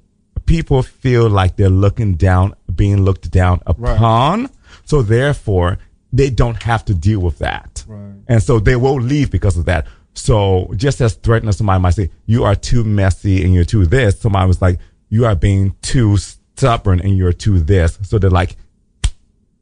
people 0.45 0.81
feel 0.83 1.29
like 1.29 1.55
they're 1.55 1.69
looking 1.69 2.15
down, 2.15 2.55
being 2.73 3.03
looked 3.03 3.29
down 3.31 3.61
upon. 3.65 4.49
So 4.85 5.01
therefore, 5.01 5.77
they 6.13 6.29
don't 6.29 6.61
have 6.63 6.85
to 6.85 6.93
deal 6.93 7.19
with 7.19 7.39
that. 7.39 7.83
Right. 7.87 8.15
And 8.27 8.43
so 8.43 8.59
they 8.59 8.75
will 8.75 8.99
leave 8.99 9.31
because 9.31 9.57
of 9.57 9.65
that. 9.65 9.87
So 10.13 10.71
just 10.75 10.99
as 11.01 11.13
threatening 11.13 11.53
somebody 11.53 11.81
might 11.81 11.91
say, 11.91 12.11
you 12.25 12.43
are 12.43 12.55
too 12.55 12.83
messy 12.83 13.43
and 13.43 13.53
you're 13.53 13.63
too 13.63 13.85
this, 13.85 14.19
somebody 14.19 14.47
was 14.47 14.61
like, 14.61 14.79
you 15.09 15.25
are 15.25 15.35
being 15.35 15.75
too 15.81 16.17
stubborn 16.17 16.99
and 16.99 17.17
you're 17.17 17.33
too 17.33 17.59
this. 17.59 17.97
So 18.03 18.19
they're 18.19 18.29
like, 18.29 18.57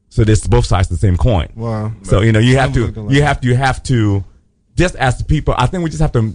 so 0.10 0.24
this 0.24 0.45
both 0.47 0.66
sides 0.66 0.89
of 0.89 1.00
the 1.00 1.08
same 1.08 1.18
coin. 1.18 1.50
Wow. 1.56 1.93
So 2.02 2.22
you 2.22 2.32
know 2.32 2.39
you 2.39 2.58
have 2.58 2.74
to 2.74 3.08
you 3.10 3.22
have 3.22 3.41
to 3.41 3.47
you 3.47 3.56
have 3.56 3.84
to 3.84 4.24
just 4.76 4.95
as 4.95 5.18
the 5.18 5.24
people. 5.24 5.54
I 5.58 5.68
think 5.68 5.84
we 5.84 5.89
just 5.89 6.02
have 6.02 6.14
to, 6.14 6.34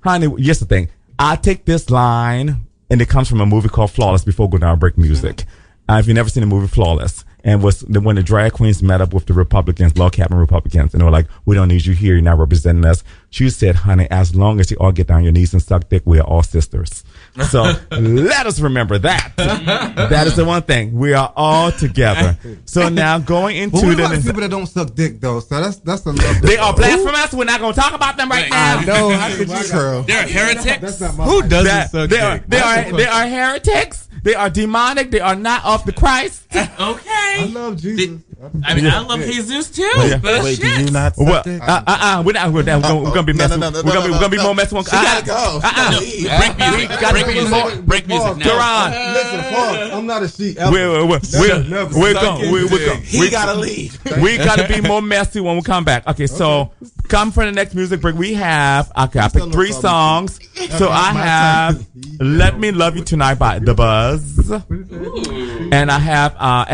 honey. 0.00 0.28
Here's 0.42 0.58
the 0.58 0.66
thing. 0.66 0.88
I 1.18 1.36
take 1.36 1.64
this 1.66 1.90
line, 1.90 2.64
and 2.90 3.00
it 3.00 3.08
comes 3.08 3.28
from 3.28 3.40
a 3.40 3.46
movie 3.46 3.68
called 3.68 3.90
Flawless. 3.90 4.24
Before 4.24 4.48
Go 4.50 4.58
Down 4.58 4.78
Break 4.78 4.98
Music. 4.98 5.44
Uh, 5.88 5.96
if 5.96 6.06
you've 6.06 6.14
never 6.14 6.30
seen 6.30 6.40
the 6.40 6.46
movie 6.46 6.68
Flawless, 6.68 7.24
and 7.44 7.62
was 7.62 7.80
the, 7.80 8.00
when 8.00 8.16
the 8.16 8.22
drag 8.22 8.52
queens 8.52 8.82
met 8.82 9.00
up 9.00 9.12
with 9.12 9.26
the 9.26 9.32
Republicans, 9.34 9.96
log 9.98 10.12
cabin 10.12 10.38
Republicans, 10.38 10.94
and 10.94 11.00
they 11.00 11.04
were 11.04 11.10
like, 11.10 11.26
"We 11.44 11.54
don't 11.54 11.68
need 11.68 11.84
you 11.86 11.94
here. 11.94 12.14
You're 12.14 12.22
not 12.22 12.38
representing 12.38 12.84
us." 12.84 13.02
She 13.30 13.50
said, 13.50 13.76
"Honey, 13.76 14.06
as 14.10 14.34
long 14.34 14.60
as 14.60 14.70
you 14.70 14.76
all 14.78 14.92
get 14.92 15.06
down 15.08 15.24
your 15.24 15.32
knees 15.32 15.52
and 15.52 15.62
suck 15.62 15.88
dick, 15.88 16.02
we 16.04 16.18
are 16.20 16.26
all 16.26 16.42
sisters." 16.42 17.02
So 17.50 17.62
let 17.90 18.46
us 18.46 18.60
remember 18.60 18.98
that. 18.98 19.32
that 19.36 20.26
is 20.26 20.36
the 20.36 20.44
one 20.44 20.62
thing. 20.62 20.92
We 20.92 21.14
are 21.14 21.32
all 21.36 21.72
together. 21.72 22.36
So 22.66 22.88
now 22.88 23.18
going 23.18 23.56
into 23.56 23.76
But 23.76 23.84
what 23.86 23.96
the 23.96 24.16
the 24.16 24.22
people 24.22 24.40
that 24.42 24.50
don't 24.50 24.66
suck 24.66 24.94
dick 24.94 25.20
though? 25.20 25.40
So 25.40 25.60
that's 25.60 25.78
that's 25.78 26.06
another. 26.06 26.46
they 26.46 26.58
are 26.58 26.74
blasphemous. 26.74 27.32
We're 27.32 27.44
not 27.44 27.60
going 27.60 27.74
to 27.74 27.80
talk 27.80 27.94
about 27.94 28.16
them 28.16 28.28
right 28.28 28.48
now. 28.50 28.78
I 28.78 28.84
know. 28.84 29.10
How 29.10 29.34
could 29.34 29.48
you? 29.48 29.68
Girl. 29.72 30.02
They're 30.02 30.26
heretics. 30.28 30.78
That's 30.78 31.00
not 31.00 31.16
my. 31.16 31.24
Who 31.24 31.42
doesn't 31.42 31.64
That- 31.64 31.90
suck 31.90 32.10
they 32.10 32.20
are 32.20 32.38
dick? 32.38 32.46
they 32.48 32.56
That's 32.58 32.88
are 32.88 32.90
the 32.92 32.96
they 32.98 33.06
are 33.06 33.26
heretics. 33.26 34.08
They 34.22 34.34
are 34.34 34.50
demonic. 34.50 35.10
They 35.10 35.20
are 35.20 35.34
not 35.34 35.64
of 35.64 35.84
the 35.84 35.92
Christ. 35.92 36.46
I 37.40 37.44
love 37.46 37.76
Jesus. 37.76 38.20
I 38.64 38.74
mean, 38.74 38.86
I 38.86 38.98
love 39.00 39.20
Jesus 39.20 39.70
too. 39.70 39.82
Yeah. 39.82 40.18
But 40.18 40.42
Wait, 40.42 40.58
shit. 40.58 40.78
do 40.78 40.84
you 40.84 40.90
not 40.90 41.14
suck 41.14 41.26
Well, 41.26 41.42
dick? 41.44 41.62
uh, 41.62 41.82
uh, 41.86 41.98
uh, 42.00 42.22
we're 42.26 42.32
not. 42.32 42.52
We're, 42.52 42.62
not, 42.64 42.82
we're, 42.82 42.88
gonna, 42.88 43.00
we're 43.02 43.10
gonna 43.14 43.22
be 43.22 43.32
No, 43.32 43.38
messing. 43.38 43.60
no, 43.60 43.70
no, 43.70 43.80
no, 43.80 43.86
we're 43.86 43.92
gonna 43.92 44.02
be, 44.04 44.08
no, 44.08 44.14
we're 44.14 44.20
gonna 44.20 44.28
be 44.30 44.36
no. 44.38 44.42
more 44.44 44.54
messing. 44.54 44.82
She 44.82 44.90
gotta 44.90 45.24
go. 45.26 45.60
She 45.62 46.24
gotta. 46.24 46.38
Break 46.38 46.58
music. 46.58 46.88
Gotta 47.00 47.12
Break 47.12 47.26
be 47.26 47.34
music. 47.34 47.86
Break 47.86 48.08
music 48.08 48.36
now. 48.38 48.44
Quran. 48.44 49.14
Listen, 49.14 49.54
pause. 49.54 49.90
I'm 49.92 50.06
not 50.06 50.22
a 50.22 50.28
sheep. 50.28 50.56
ever. 50.58 50.72
We're 50.72 51.06
we're 51.06 51.20
we're, 51.38 51.88
we're 51.94 52.14
going. 52.14 52.50
We're, 52.52 52.68
we're 52.68 52.86
going. 52.86 53.02
He 53.02 53.20
we 53.20 53.30
gotta 53.30 53.54
leave. 53.58 53.98
we 54.20 54.36
gotta 54.38 54.66
be 54.66 54.80
more 54.88 55.02
messy 55.02 55.40
when 55.40 55.56
we 55.56 55.62
come 55.62 55.84
back. 55.84 56.06
Okay, 56.08 56.26
so 56.26 56.72
come 57.08 57.30
for 57.30 57.44
the 57.44 57.52
next 57.52 57.74
music 57.74 58.00
break. 58.00 58.16
We 58.16 58.34
have 58.34 58.90
okay, 58.98 59.20
I 59.20 59.28
picked 59.28 59.52
three 59.52 59.72
songs. 59.72 60.40
So 60.78 60.88
I 60.88 61.12
have 61.12 61.86
"Let 62.20 62.58
Me 62.58 62.72
Love 62.72 62.96
You 62.96 63.04
Tonight" 63.04 63.34
by 63.34 63.58
The 63.58 63.74
Buzz, 63.74 64.50
and 64.50 65.90
I 65.90 65.98
have 65.98 66.34
uh, 66.38 66.64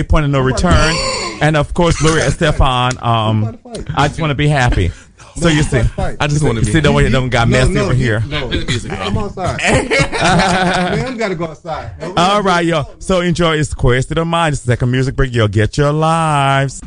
"Expose 0.00 0.10
Point 0.10 0.24
of 0.26 0.30
No 0.30 0.40
Return," 0.40 0.94
and 1.40 1.56
of 1.56 1.72
course 1.74 1.96
Gloria 2.00 2.26
Estefan. 2.28 3.02
Um, 3.02 3.58
I 3.96 4.08
just 4.08 4.20
want 4.20 4.30
to 4.30 4.34
be 4.34 4.48
happy. 4.48 4.90
So 5.36 5.48
you 5.48 5.62
see, 5.62 5.80
I 5.96 6.26
just 6.26 6.42
want 6.44 6.58
to 6.58 6.64
see 6.64 6.80
the 6.80 6.90
way 6.92 7.06
it 7.06 7.10
don't 7.10 7.30
got 7.30 7.48
No, 7.48 7.58
messy 7.60 7.72
no, 7.72 7.84
over 7.84 7.94
you- 7.94 8.04
here. 8.04 8.20
No, 8.28 8.48
Play 8.48 8.58
the 8.58 8.66
music, 8.66 8.92
I'm 8.92 9.16
outside. 9.16 9.58
Man, 9.62 11.16
gotta 11.16 11.34
go 11.36 11.46
outside. 11.46 11.92
All 12.16 12.42
right, 12.42 12.64
yo. 12.66 12.84
So 12.98 13.20
enjoy. 13.20 13.56
It's 13.56 13.72
Queer 13.72 14.02
State 14.02 14.18
of 14.18 14.26
Mind. 14.26 14.54
It's 14.54 14.66
like 14.68 14.82
a 14.82 14.86
music 14.86 15.14
break. 15.16 15.32
Yo, 15.32 15.46
get 15.48 15.78
your 15.78 15.92
lives. 15.92 16.82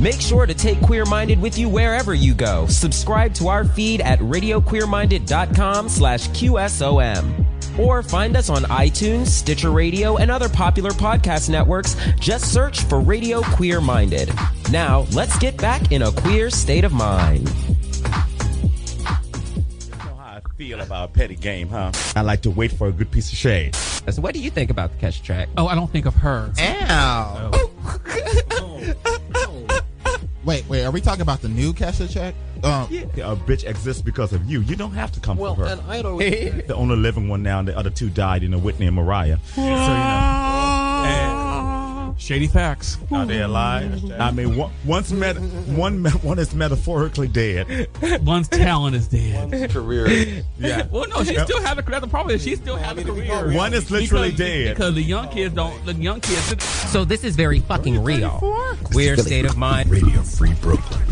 Make 0.00 0.20
sure 0.20 0.46
to 0.46 0.54
take 0.54 0.80
Queer 0.82 1.04
Minded 1.06 1.40
with 1.40 1.58
you 1.58 1.68
wherever 1.68 2.14
you 2.14 2.34
go. 2.34 2.66
Subscribe 2.66 3.34
to 3.34 3.48
our 3.48 3.64
feed 3.64 4.00
at 4.00 4.18
radioqueerminded.com 4.20 5.88
slash 5.88 6.28
QSOM. 6.30 7.46
Or 7.78 8.02
find 8.02 8.36
us 8.36 8.50
on 8.50 8.62
iTunes, 8.64 9.28
Stitcher 9.28 9.70
Radio, 9.70 10.16
and 10.16 10.30
other 10.30 10.48
popular 10.48 10.90
podcast 10.90 11.48
networks. 11.48 11.96
Just 12.18 12.52
search 12.52 12.82
for 12.82 13.00
Radio 13.00 13.40
Queer 13.42 13.80
Minded. 13.80 14.30
Now, 14.70 15.06
let's 15.12 15.38
get 15.38 15.56
back 15.56 15.92
in 15.92 16.02
a 16.02 16.12
queer 16.12 16.50
state 16.50 16.84
of 16.84 16.92
mind. 16.92 17.48
You 17.48 17.54
know 20.04 20.14
how 20.16 20.36
I 20.36 20.40
feel 20.56 20.80
about 20.80 21.12
petty 21.12 21.36
game, 21.36 21.68
huh? 21.68 21.92
I 22.16 22.22
like 22.22 22.42
to 22.42 22.50
wait 22.50 22.72
for 22.72 22.88
a 22.88 22.92
good 22.92 23.10
piece 23.10 23.30
of 23.30 23.38
shade. 23.38 23.74
So 23.76 24.22
what 24.22 24.34
do 24.34 24.40
you 24.40 24.50
think 24.50 24.70
about 24.70 24.90
the 24.92 24.98
Catch 24.98 25.22
Track? 25.22 25.48
Oh, 25.56 25.66
I 25.68 25.74
don't 25.74 25.90
think 25.90 26.06
of 26.06 26.14
her. 26.16 26.52
Ow. 26.58 27.50
Oh. 27.52 27.64
Oh. 28.60 28.94
Wait, 30.48 30.66
wait. 30.66 30.82
Are 30.84 30.90
we 30.90 31.02
talking 31.02 31.20
about 31.20 31.42
the 31.42 31.48
new 31.50 31.74
Kesha 31.74 32.10
check? 32.10 32.34
Um, 32.64 32.84
A 32.90 33.36
bitch 33.36 33.68
exists 33.68 34.00
because 34.00 34.32
of 34.32 34.50
you. 34.50 34.62
You 34.62 34.76
don't 34.76 34.92
have 34.92 35.12
to 35.12 35.20
come 35.20 35.36
Well, 35.36 35.54
for 35.54 35.66
her. 35.66 35.72
and 35.72 35.82
I 35.82 36.00
don't. 36.00 36.16
the 36.66 36.74
only 36.74 36.96
living 36.96 37.28
one 37.28 37.42
now, 37.42 37.58
and 37.58 37.68
the 37.68 37.76
other 37.76 37.90
two 37.90 38.08
died, 38.08 38.40
you 38.42 38.48
know, 38.48 38.56
Whitney 38.56 38.86
and 38.86 38.96
Mariah. 38.96 39.36
So, 39.54 39.60
you 39.60 39.68
know, 39.68 39.74
Shady 42.18 42.48
facts. 42.48 42.98
are 43.12 43.24
they 43.24 43.40
alive? 43.40 44.10
I 44.18 44.32
mean, 44.32 44.56
one, 44.56 44.72
one's 44.84 45.12
met, 45.12 45.36
one, 45.38 46.04
one 46.04 46.38
is 46.38 46.52
metaphorically 46.54 47.28
dead. 47.28 47.88
One's 48.22 48.48
talent 48.48 48.96
is 48.96 49.08
dead. 49.08 49.70
career. 49.70 50.42
Yeah. 50.58 50.86
Well, 50.90 51.06
no, 51.08 51.22
she 51.22 51.38
still 51.38 51.62
have 51.62 51.78
a 51.78 51.82
career. 51.82 52.00
The 52.00 52.08
problem 52.08 52.34
is 52.34 52.42
she 52.42 52.56
still 52.56 52.76
has 52.76 52.98
a 52.98 53.04
career. 53.04 53.52
One 53.54 53.72
is 53.72 53.90
literally 53.90 54.30
because, 54.30 54.38
dead. 54.38 54.76
because 54.76 54.94
the 54.94 55.02
young 55.02 55.28
kids 55.28 55.54
don't. 55.54 55.84
The 55.86 55.94
young 55.94 56.20
kids. 56.20 56.62
So 56.90 57.04
this 57.04 57.22
is 57.22 57.36
very 57.36 57.60
fucking 57.60 58.02
real. 58.02 58.38
Queer 58.84 59.16
state 59.16 59.44
of 59.44 59.56
mind. 59.56 59.88
Radio 59.88 60.22
Free 60.22 60.54
Brooklyn. 60.54 61.02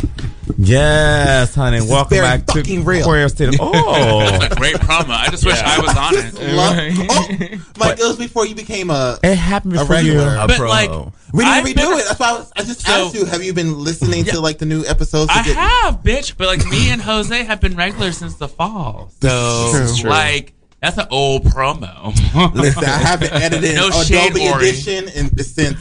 Yes, 0.58 1.54
honey. 1.54 1.80
Welcome 1.80 2.18
back 2.18 2.46
to 2.46 2.54
fucking 2.54 2.84
real. 2.84 3.04
Queer 3.04 3.28
City. 3.28 3.56
Oh, 3.68 4.20
That's 4.20 4.52
a 4.54 4.56
great 4.56 4.76
promo. 4.76 5.10
I 5.10 5.28
just 5.30 5.44
wish 5.44 5.58
I 5.58 5.78
was 5.80 5.96
on 5.96 6.14
it. 6.14 6.34
Love- 6.54 7.08
oh, 7.10 7.58
Mike, 7.78 7.98
it 7.98 8.02
was 8.04 8.16
before 8.16 8.46
you 8.46 8.54
became 8.54 8.90
a. 8.90 9.18
it 9.22 9.34
happened 9.36 9.76
A 9.76 9.80
before 9.80 9.96
you. 9.96 10.12
regular. 10.18 10.36
A 10.36 10.46
But 10.46 10.56
pro. 10.58 10.68
like, 10.68 10.90
We 11.32 11.44
need 11.44 11.50
I've 11.50 11.64
to 11.64 11.70
redo 11.72 11.74
been- 11.76 11.98
it. 11.98 12.04
That's 12.06 12.20
why 12.20 12.28
I, 12.30 12.32
was, 12.32 12.52
I 12.56 12.62
just 12.62 12.80
So- 12.86 12.92
asked 13.06 13.14
you. 13.14 13.24
Have 13.26 13.42
you 13.42 13.52
been 13.52 13.78
listening 13.82 14.24
to 14.26 14.40
like 14.40 14.58
the 14.58 14.66
new 14.66 14.84
episodes? 14.84 15.32
to 15.32 15.38
I 15.38 15.42
get- 15.42 15.56
have, 15.56 16.02
bitch. 16.02 16.36
But 16.36 16.46
like 16.46 16.64
me 16.66 16.90
and 16.90 17.02
Jose 17.02 17.44
have 17.44 17.60
been 17.60 17.76
regular 17.76 18.12
since 18.12 18.36
the 18.36 18.48
fall. 18.48 19.10
So 19.20 19.72
This 19.72 19.90
is 19.92 19.98
true. 20.00 20.10
like 20.10 20.52
that's 20.86 20.98
an 20.98 21.08
old 21.10 21.42
promo. 21.42 22.14
Listen, 22.54 22.84
I 22.84 22.98
haven't 22.98 23.32
edited 23.32 23.74
No 23.74 23.88
Adobe 23.88 24.04
shade, 24.04 24.54
Edition 24.54 25.08
in, 25.08 25.36
since 25.36 25.76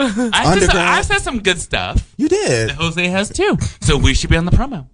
I 0.00 0.58
said, 0.58 0.66
some, 0.66 0.76
I 0.76 1.02
said 1.02 1.18
some 1.18 1.42
good 1.44 1.60
stuff. 1.60 2.12
you 2.16 2.28
did. 2.28 2.72
Jose 2.72 3.06
has 3.06 3.30
too. 3.30 3.56
So 3.80 3.96
we 3.96 4.14
should 4.14 4.30
be 4.30 4.36
on 4.36 4.46
the 4.46 4.50
promo. 4.50 4.88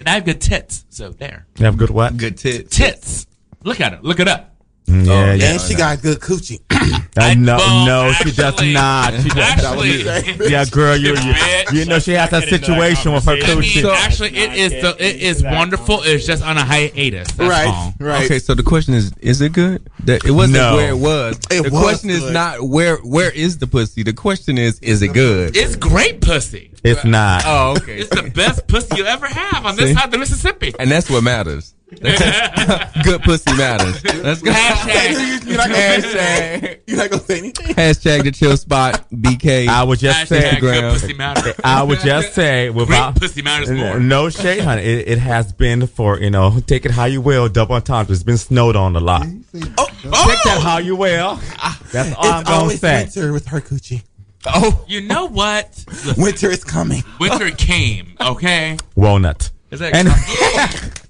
And 0.00 0.08
I 0.08 0.12
have 0.12 0.24
good 0.24 0.40
tits. 0.40 0.86
So 0.88 1.10
there. 1.10 1.46
You 1.58 1.66
have 1.66 1.76
good 1.76 1.90
what? 1.90 2.16
Good 2.16 2.38
tits. 2.38 2.74
Tits. 2.74 3.26
Look 3.64 3.82
at 3.82 3.92
it. 3.92 4.02
Look 4.02 4.18
it 4.18 4.28
up. 4.28 4.51
Mm, 4.86 5.06
Yeah, 5.06 5.32
yeah. 5.34 5.52
And 5.52 5.60
she 5.60 5.74
got 5.74 6.02
good 6.02 6.18
coochie. 6.18 6.60
I 7.16 7.34
know, 7.34 7.56
well, 7.56 7.86
no, 7.86 8.12
she 8.14 8.24
does 8.32 8.40
actually- 8.40 8.72
not. 8.72 9.14
She 9.22 9.28
does 9.28 9.38
Actually, 9.38 10.02
Yeah, 10.50 10.64
girl, 10.64 10.96
you, 10.96 11.10
you, 11.10 11.14
Bitch. 11.14 11.72
you 11.72 11.84
know 11.84 11.98
she 11.98 12.12
has 12.12 12.30
that 12.30 12.44
situation 12.48 13.12
with 13.12 13.24
her 13.26 13.32
I 13.32 13.34
mean, 13.36 13.44
coochie. 13.44 13.84
actually, 13.94 14.36
it 14.36 14.52
is 14.54 14.72
the, 14.82 14.96
it 14.98 15.16
is 15.22 15.42
wonderful. 15.42 16.00
It's 16.02 16.26
just 16.26 16.42
on 16.42 16.56
a 16.58 16.64
hiatus. 16.64 17.28
That's 17.32 17.38
right, 17.50 17.68
all. 17.68 17.94
right. 18.00 18.24
Okay, 18.24 18.38
so 18.38 18.54
the 18.54 18.62
question 18.62 18.94
is: 18.94 19.12
Is 19.20 19.40
it 19.40 19.52
good? 19.52 19.88
That 20.04 20.24
it 20.24 20.30
wasn't 20.32 20.54
No. 20.58 20.76
where 20.76 20.90
it 20.90 20.96
was. 20.98 21.38
It 21.50 21.62
the 21.64 21.70
was 21.70 21.82
question 21.82 22.10
is 22.10 22.28
not 22.30 22.62
where 22.62 22.96
where 22.96 23.30
is 23.30 23.58
the 23.58 23.66
pussy. 23.66 24.02
The 24.02 24.12
question 24.14 24.58
is: 24.58 24.78
Is 24.80 25.02
it 25.02 25.12
good? 25.12 25.56
It's 25.56 25.76
great 25.76 26.20
pussy. 26.22 26.70
It's 26.82 27.04
not. 27.04 27.42
Oh, 27.46 27.74
okay. 27.76 28.00
It's 28.00 28.10
the 28.10 28.28
best 28.30 28.66
pussy 28.66 28.96
you 28.96 29.04
ever 29.04 29.26
have 29.26 29.64
on 29.64 29.76
this 29.76 29.90
See? 29.90 29.94
side 29.94 30.06
of 30.06 30.10
the 30.10 30.18
Mississippi. 30.18 30.74
and 30.80 30.90
that's 30.90 31.08
what 31.08 31.22
matters. 31.22 31.74
good 33.04 33.22
pussy 33.22 33.52
matters. 33.56 34.02
Let's 34.22 34.40
go. 34.42 34.50
Hashtag, 34.50 35.44
You're 35.46 35.56
not 35.58 35.68
gonna 35.68 36.00
say 36.02 36.58
Hashtag, 36.62 36.80
You're 36.86 36.96
not 36.96 37.10
gonna 37.10 37.22
say 37.22 37.38
anything. 37.38 37.74
hashtag 37.74 38.24
the 38.24 38.30
chill 38.32 38.56
spot 38.56 39.04
BK. 39.12 39.68
I 39.68 39.82
would 39.82 39.98
just 39.98 40.28
say, 40.28 40.40
hashtag 40.42 40.60
good 40.60 40.92
pussy 40.92 41.12
matter. 41.14 41.54
I 41.64 41.82
would 41.82 42.00
just 42.00 42.34
say, 42.34 42.70
without 42.70 43.14
Great 43.14 43.20
pussy 43.28 43.42
matters 43.42 43.70
more. 43.70 43.98
no 44.00 44.30
shade, 44.30 44.60
honey. 44.62 44.82
It, 44.82 45.08
it 45.08 45.18
has 45.18 45.52
been 45.52 45.86
for 45.86 46.18
you 46.18 46.30
know, 46.30 46.60
take 46.66 46.84
it 46.86 46.90
how 46.92 47.04
you 47.04 47.20
will. 47.20 47.48
Double 47.48 47.74
entendre. 47.74 48.12
It's 48.12 48.22
been 48.22 48.38
snowed 48.38 48.76
on 48.76 48.96
a 48.96 49.00
lot. 49.00 49.26
Oh, 49.26 49.60
oh, 49.78 49.86
Take 50.28 50.42
that 50.44 50.60
how 50.62 50.78
you 50.78 50.96
will. 50.96 51.38
Ah, 51.58 51.78
That's 51.92 52.14
all 52.16 52.24
I'm 52.26 52.40
it's 52.40 52.48
gonna 52.48 52.62
always 52.62 52.80
say. 52.80 53.02
winter 53.04 53.32
with 53.32 53.46
her 53.46 53.60
coochie. 53.60 54.02
oh, 54.46 54.84
You 54.88 55.02
know 55.02 55.26
what? 55.26 55.84
Listen, 55.88 56.22
Winter 56.22 56.50
is 56.50 56.64
coming. 56.64 57.04
winter 57.20 57.50
came, 57.50 58.14
okay? 58.20 58.76
Walnut. 58.96 59.50
is 59.70 59.80
that 59.80 59.94
And 59.94 60.08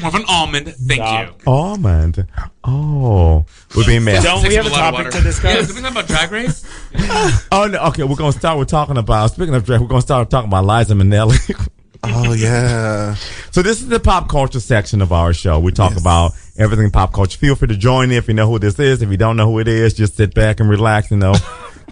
More 0.00 0.08
of 0.08 0.14
an 0.14 0.24
almond. 0.28 0.68
Thank 0.74 1.28
you. 1.28 1.34
almond. 1.46 2.26
Oh, 2.64 3.44
we're 3.76 3.86
being 3.86 4.04
mad. 4.04 4.22
Don't 4.22 4.46
we 4.46 4.54
have 4.54 4.66
a 4.66 4.68
Takes 4.68 4.78
lot 4.80 4.94
of 4.94 4.98
topic 5.00 5.06
water. 5.06 5.18
to 5.18 5.22
discuss? 5.24 5.54
Yeah, 5.54 5.66
did 5.66 5.76
we 5.76 5.82
talk 5.82 5.92
about 5.92 6.06
drag 6.08 6.30
race? 6.30 6.64
Oh 7.52 7.66
no. 7.70 7.78
Okay, 7.88 8.02
we're 8.04 8.16
gonna 8.16 8.32
start 8.32 8.58
with 8.58 8.68
talking 8.68 8.96
about. 8.96 9.30
Speaking 9.32 9.54
of 9.54 9.64
drag, 9.64 9.80
we're 9.80 9.86
gonna 9.88 10.02
start 10.02 10.28
talking 10.30 10.48
about 10.48 10.64
Liza 10.64 10.94
Minnelli. 10.94 11.68
Oh 12.02 12.32
yeah. 12.32 13.14
So 13.50 13.60
this 13.60 13.82
is 13.82 13.88
the 13.88 14.00
pop 14.00 14.26
culture 14.30 14.58
section 14.58 15.02
of 15.02 15.12
our 15.12 15.34
show. 15.34 15.58
We 15.60 15.70
talk 15.70 15.98
about 15.98 16.32
everything 16.56 16.90
pop 16.90 17.12
culture. 17.12 17.36
Feel 17.36 17.54
free 17.56 17.68
to 17.68 17.76
join 17.76 18.10
in 18.10 18.16
if 18.16 18.26
you 18.26 18.32
know 18.32 18.48
who 18.48 18.58
this 18.58 18.78
is. 18.78 19.02
If 19.02 19.10
you 19.10 19.18
don't 19.18 19.36
know 19.36 19.44
who 19.50 19.58
it 19.58 19.68
is, 19.68 19.92
just 19.92 20.16
sit 20.16 20.32
back 20.34 20.60
and 20.60 20.70
relax. 20.70 21.10
You 21.10 21.18
know. 21.18 21.34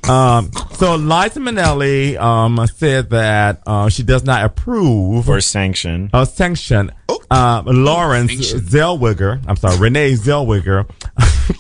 um, 0.09 0.51
so 0.73 0.95
Liza 0.97 1.41
Minnelli 1.41 2.19
um, 2.19 2.65
said 2.67 3.11
that 3.11 3.63
uh, 3.67 3.89
she 3.89 4.03
does 4.03 4.25
not 4.25 4.45
approve 4.45 5.29
Or 5.29 5.41
sanction. 5.41 6.11
or 6.13 6.27
sanction 6.27 6.93
uh, 7.31 7.63
Lawrence 7.67 8.31
Sanction. 8.33 8.61
Zellweger. 8.61 9.43
I'm 9.47 9.57
sorry, 9.57 9.77
Renee 9.79 10.13
Zellweger, 10.15 10.89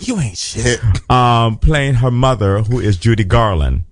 You 0.07 0.19
ain't 0.19 0.39
shit. 0.39 0.81
um, 1.11 1.59
playing 1.59 1.95
her 1.95 2.11
mother, 2.11 2.63
who 2.63 2.81
is 2.81 2.97
Judy 2.97 3.25
Garland, 3.25 3.85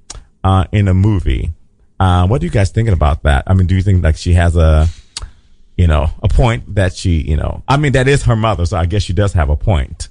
uh, 0.43 0.65
in 0.73 0.89
a 0.89 0.95
movie. 0.95 1.53
Uh, 2.01 2.27
what 2.27 2.41
are 2.43 2.45
you 2.45 2.51
guys 2.51 2.71
thinking 2.71 2.95
about 2.95 3.23
that? 3.25 3.45
I 3.47 3.55
mean, 3.55 3.67
do 3.67 3.75
you 3.75 3.83
think 3.83 4.03
like 4.05 4.17
she 4.17 4.33
has 4.35 4.57
a, 4.57 4.89
you 5.77 5.87
know, 5.87 6.09
a 6.23 6.29
point 6.29 6.75
that 6.77 6.95
she, 6.95 7.21
you 7.21 7.37
know, 7.37 7.63
I 7.69 7.77
mean, 7.77 7.93
that 7.93 8.09
is 8.09 8.23
her 8.25 8.37
mother, 8.37 8.65
so 8.67 8.77
I 8.79 8.87
guess 8.87 9.03
she 9.03 9.13
does 9.13 9.33
have 9.35 9.51
a 9.51 9.57
point. 9.57 10.09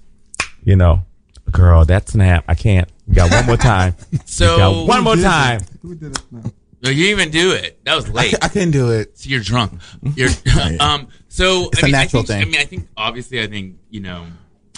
You 0.63 0.75
know, 0.75 1.03
girl, 1.51 1.85
that 1.85 2.09
snap, 2.09 2.43
I 2.47 2.53
can't. 2.55 2.89
You 3.07 3.15
got 3.15 3.32
one 3.32 3.45
more 3.45 3.57
time. 3.57 3.95
You 4.11 4.19
So 4.26 4.57
got 4.57 4.88
one 4.88 5.03
more 5.03 5.15
time. 5.15 5.61
No, 5.84 6.90
you 6.91 7.03
didn't 7.06 7.19
even 7.19 7.32
do 7.32 7.52
it. 7.53 7.84
That 7.86 7.95
was 7.95 8.10
late. 8.10 8.36
I 8.44 8.48
couldn't 8.48 8.72
do 8.72 8.91
it. 8.91 9.18
So 9.18 9.30
you're 9.30 9.40
drunk. 9.40 9.80
You're 10.15 10.30
um. 10.80 11.07
So 11.27 11.69
It's 11.69 11.77
I 11.77 11.82
a 11.82 11.84
mean, 11.86 11.91
natural 11.94 12.22
I 12.23 12.26
think, 12.26 12.27
thing. 12.27 12.41
I 12.41 12.45
mean, 12.45 12.61
I 12.61 12.65
think 12.65 12.88
obviously, 12.95 13.41
I 13.41 13.48
think 13.48 13.77
you 13.90 14.02
know, 14.02 14.26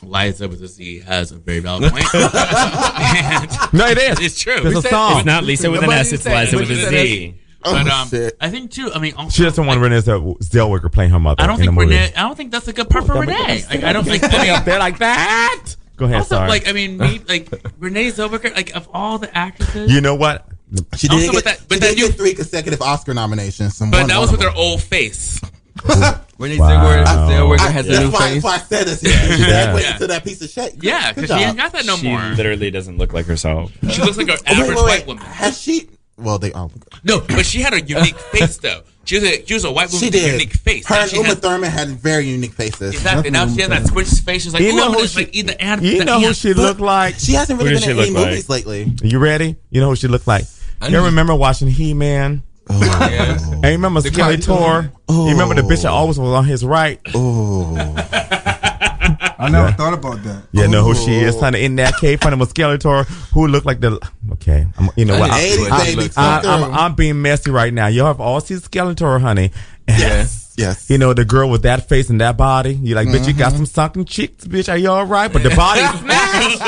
Liza 0.03 0.47
with 0.47 0.61
a 0.61 0.67
Z 0.67 0.99
has 1.01 1.31
a 1.31 1.37
very 1.37 1.59
valid 1.59 1.91
point. 1.91 2.05
and 2.15 3.73
No, 3.73 3.85
it 3.87 3.97
is. 3.97 4.19
it's 4.19 4.39
true. 4.39 4.59
There's 4.61 4.77
a 4.85 4.87
song. 4.87 5.17
It's 5.17 5.25
not 5.25 5.43
Lisa 5.43 5.69
with 5.71 5.83
an 5.83 5.91
S, 5.91 6.11
it's 6.13 6.25
Liza 6.25 6.55
with 6.57 6.69
a 6.71 6.75
Z. 6.75 7.35
But 7.63 7.87
Oh, 7.87 8.01
um, 8.01 8.07
shit. 8.07 8.37
I 8.39 8.49
think 8.49 8.71
too. 8.71 8.91
I 8.93 8.99
mean, 8.99 9.13
also, 9.15 9.29
She 9.31 9.43
doesn't 9.43 9.65
want 9.65 9.81
Renee 9.81 9.97
Zellweger 9.99 10.91
playing 10.91 11.09
her 11.11 11.19
mother. 11.19 11.41
I 11.43 11.47
don't 11.47 11.55
in 11.55 11.61
think 11.61 11.69
a 11.69 11.73
movie. 11.73 11.87
Renee. 11.95 12.13
I 12.15 12.21
don't 12.21 12.35
think 12.37 12.51
that's 12.51 12.67
a 12.67 12.73
good 12.73 12.89
part 12.89 13.05
for 13.05 13.19
Renee. 13.19 13.65
Like, 13.69 13.83
I 13.83 13.91
don't 13.93 14.05
think. 14.05 14.23
I 14.23 14.43
mean, 14.43 14.49
up 14.51 14.63
there 14.63 14.79
like 14.79 14.99
that. 14.99 15.65
Go 15.97 16.05
ahead, 16.05 16.17
also, 16.19 16.35
sorry. 16.35 16.49
like 16.49 16.67
I 16.67 16.71
mean, 16.73 16.97
me, 16.97 17.19
like 17.27 17.49
Renee 17.79 18.07
Zellweger, 18.11 18.55
like 18.55 18.75
of 18.75 18.87
all 18.93 19.17
the 19.17 19.35
actresses, 19.37 19.91
you 19.91 19.99
know 20.01 20.15
what? 20.15 20.47
She 20.95 21.07
Also 21.09 21.25
did 21.27 21.33
with 21.35 21.43
that- 21.45 21.61
but 21.67 21.75
she 21.75 21.79
that 21.81 21.87
did 21.89 21.99
you- 21.99 22.07
get 22.09 22.17
three 22.17 22.33
consecutive 22.33 22.81
Oscar 22.81 23.13
nominations. 23.13 23.79
and 23.81 23.91
but 23.91 24.01
won 24.01 24.07
that 24.09 24.19
was 24.19 24.31
with 24.31 24.41
her 24.41 24.51
old 24.55 24.81
face. 24.81 25.39
When 26.37 26.55
Wow. 26.59 26.69
Zellweger, 26.69 27.05
Zellweger 27.05 27.71
has 27.71 27.87
a 27.87 27.91
that's, 27.91 28.03
new 28.05 28.11
why, 28.11 28.19
face. 28.19 28.33
that's 28.33 28.43
why 28.43 28.53
I 28.55 28.57
said 28.59 28.85
this. 28.87 28.99
She 29.01 29.09
yeah. 29.49 29.75
Yeah. 29.75 29.97
to 29.97 30.05
that 30.07 30.23
piece 30.23 30.39
of 30.43 30.49
shit. 30.51 30.83
Yeah, 30.83 31.11
because 31.11 31.23
she 31.23 31.27
job. 31.29 31.39
ain't 31.39 31.57
got 31.57 31.71
that 31.71 31.83
no 31.87 31.95
She 31.95 32.07
more. 32.09 32.19
She 32.21 32.35
literally 32.35 32.69
doesn't 32.69 32.99
look 32.99 33.11
like 33.11 33.25
herself. 33.25 33.71
She 33.89 34.01
looks 34.03 34.17
like 34.17 34.27
an 34.29 34.37
Oh, 34.37 34.43
wait, 34.45 34.57
average 34.59 34.67
wait, 34.67 34.75
wait. 34.75 34.83
white 34.99 35.07
woman. 35.07 35.23
Has 35.25 35.59
she? 35.59 35.89
Well, 36.17 36.39
they 36.39 36.51
all. 36.51 36.71
No, 37.03 37.21
but 37.21 37.45
she 37.45 37.61
had 37.61 37.73
a 37.73 37.81
unique 37.81 38.17
face 38.31 38.57
though. 38.57 38.81
She 39.05 39.15
was 39.15 39.23
a 39.23 39.45
she 39.45 39.53
was 39.53 39.63
a 39.63 39.71
white 39.71 39.89
woman 39.89 39.99
She 39.99 40.05
with 40.07 40.15
a 40.15 40.31
unique 40.33 40.53
face. 40.53 40.85
Her 40.87 40.95
Now 40.95 41.03
and 41.03 41.13
Uma 41.13 41.27
has- 41.27 41.39
Thurman 41.39 41.69
had 41.71 41.87
very 41.89 42.25
unique 42.27 42.53
faces. 42.53 42.93
Exactly. 42.93 43.29
Now 43.29 43.47
she 43.47 43.61
has 43.61 43.69
that 43.69 43.83
squished 43.83 44.23
face. 44.25 44.43
She's 44.43 44.53
like, 44.53 44.63
You 44.63 44.73
oh, 44.73 44.75
know 44.75 44.91
who 44.93 45.07
she- 45.07 45.19
like 45.19 45.35
eat 45.35 45.47
the 45.47 45.61
ant. 45.61 45.81
You 45.83 46.03
know 46.03 46.19
who 46.19 46.33
she 46.33 46.53
looked 46.53 46.81
like? 46.81 47.15
She 47.15 47.33
hasn't 47.33 47.59
really 47.61 47.75
been 47.75 47.83
in 47.83 47.89
any 47.89 48.09
look 48.09 48.15
like? 48.15 48.29
movies 48.29 48.49
lately. 48.49 48.91
You 49.03 49.19
ready? 49.19 49.55
You 49.69 49.79
know 49.79 49.89
who 49.89 49.95
she 49.95 50.07
looked 50.07 50.27
like? 50.27 50.45
I 50.81 50.89
You 50.89 51.05
remember 51.05 51.35
watching 51.35 51.67
He 51.69 51.93
Man? 51.93 52.43
Oh, 52.69 52.79
yes. 53.09 53.49
And 53.49 53.63
you 53.63 53.71
remember 53.71 54.01
Skelly 54.01 54.37
cartoon. 54.37 54.41
Tor? 54.41 54.91
You 55.09 55.31
remember 55.31 55.55
the 55.55 55.61
oh. 55.61 55.67
bitch 55.69 55.83
that 55.83 55.91
always 55.91 56.19
was 56.19 56.29
on 56.29 56.43
his 56.45 56.65
right? 56.65 56.99
Oh. 57.15 57.73
I 59.39 59.49
never 59.49 59.71
thought 59.71 59.93
about 59.93 60.23
that. 60.23 60.43
You 60.51 60.67
know 60.67 60.83
who 60.83 60.95
she 60.95 61.13
is, 61.15 61.39
honey. 61.39 61.63
In 61.63 61.75
that 61.77 61.95
cave, 61.97 62.21
honey, 62.21 62.37
with 62.37 62.53
Skeletor, 62.53 63.05
who 63.33 63.47
looked 63.47 63.65
like 63.65 63.79
the. 63.79 63.99
Okay, 64.33 64.65
I'm, 64.77 64.89
you 64.95 65.05
know 65.05 65.19
what? 65.19 65.29
I 65.31 65.35
I, 65.35 65.41
didn't 65.41 65.59
Eighties, 65.61 65.71
I- 65.71 65.85
baby. 65.95 66.03
I- 66.17 66.41
come 66.41 66.63
I, 66.63 66.67
I'm. 66.67 66.73
I'm 66.73 66.95
being 66.95 67.21
messy 67.21 67.51
right 67.51 67.73
now. 67.73 67.87
Y'all 67.87 68.07
have 68.07 68.19
all 68.21 68.39
seen 68.41 68.57
Skeletor, 68.57 69.21
honey. 69.21 69.51
yes, 69.87 70.53
yes. 70.57 70.89
You 70.89 70.97
know 70.97 71.13
the 71.13 71.23
girl 71.25 71.49
with 71.49 71.61
that 71.63 71.87
face 71.87 72.09
and 72.09 72.19
that 72.19 72.35
body. 72.37 72.73
You 72.73 72.95
like, 72.95 73.07
bitch, 73.07 73.27
you 73.27 73.33
got 73.33 73.49
Mm-hmm. 73.49 73.57
some 73.57 73.65
sunken 73.67 74.05
cheeks, 74.05 74.45
bitch. 74.45 74.67
Are 74.69 74.77
you 74.77 74.89
all 74.89 75.05
right? 75.05 75.31
But 75.31 75.43
the 75.43 75.49
body 75.51 75.81
smashed. 75.99 76.59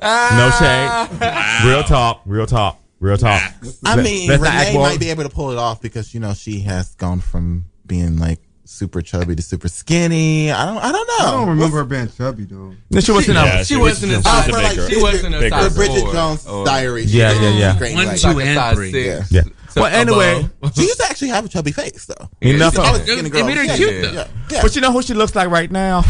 No 0.00 0.50
shade. 0.58 1.66
Real 1.68 1.82
talk. 1.82 2.22
Real 2.26 2.46
talk. 2.46 2.78
Real 2.98 3.16
talk. 3.16 3.40
I 3.84 3.96
Let- 3.96 4.04
mean, 4.04 4.28
let's 4.28 4.42
not 4.42 4.52
act 4.52 4.68
Renee 4.72 4.78
might 4.82 5.00
be 5.00 5.10
able 5.10 5.22
to 5.24 5.28
pull 5.30 5.50
it 5.52 5.58
off 5.58 5.80
because 5.80 6.12
you 6.14 6.20
know 6.20 6.34
she 6.34 6.60
has 6.60 6.94
gone 6.96 7.20
from 7.20 7.66
being 7.86 8.18
like 8.18 8.40
super 8.70 9.02
chubby 9.02 9.34
to 9.36 9.42
super 9.42 9.68
skinny. 9.68 10.50
I 10.50 10.64
don't. 10.64 10.78
I 10.78 10.92
don't 10.92 11.06
know. 11.06 11.26
I 11.26 11.30
don't 11.32 11.48
remember 11.50 11.76
her 11.78 11.84
being 11.84 12.08
chubby 12.08 12.44
though. 12.44 12.72
No, 12.90 13.00
she 13.00 13.12
wasn't. 13.12 13.36
Yeah, 13.36 13.60
a, 13.60 13.64
She 13.64 13.76
wasn't 13.76 14.12
a 14.12 14.22
size. 14.22 14.48
a 14.48 14.52
like 14.52 14.76
girl. 14.76 14.88
She 14.88 15.02
wasn't 15.02 15.34
a 15.34 15.38
Bigger. 15.40 15.56
size 15.56 15.68
For 15.68 15.74
Bridget 15.74 16.00
four 16.02 16.12
Jones' 16.12 16.46
or- 16.46 16.64
Diary. 16.64 17.06
she 17.06 17.18
Yeah, 17.18 17.28
was 17.32 17.40
yeah, 17.42 17.50
yeah. 17.58 17.78
great, 17.78 17.94
One, 17.94 18.06
like- 18.06 18.20
two, 18.20 18.28
like 18.28 18.36
a 18.36 18.48
and 18.48 18.56
size 18.56 18.74
three. 18.76 18.92
six. 18.92 19.32
Yeah. 19.32 19.42
So 19.70 19.82
Well, 19.82 19.92
anyway. 19.94 20.48
She 20.74 20.82
used 20.82 20.98
to 20.98 21.04
actually 21.06 21.28
have 21.28 21.44
a 21.44 21.48
chubby 21.48 21.72
face 21.72 22.06
though. 22.06 22.28
enough. 22.40 22.78
Of, 22.78 22.96
it- 22.96 23.02
skinny 23.02 23.28
it 23.28 23.46
made 23.46 23.56
her 23.56 23.64
Yeah, 23.64 23.76
cute 23.76 23.92
yeah, 23.92 24.00
though. 24.02 24.12
Yeah, 24.12 24.26
yeah. 24.50 24.62
but 24.62 24.74
you 24.74 24.80
know 24.80 24.92
who 24.92 25.02
she 25.02 25.14
looks 25.14 25.34
like 25.34 25.48
right 25.50 25.70
now? 25.70 26.02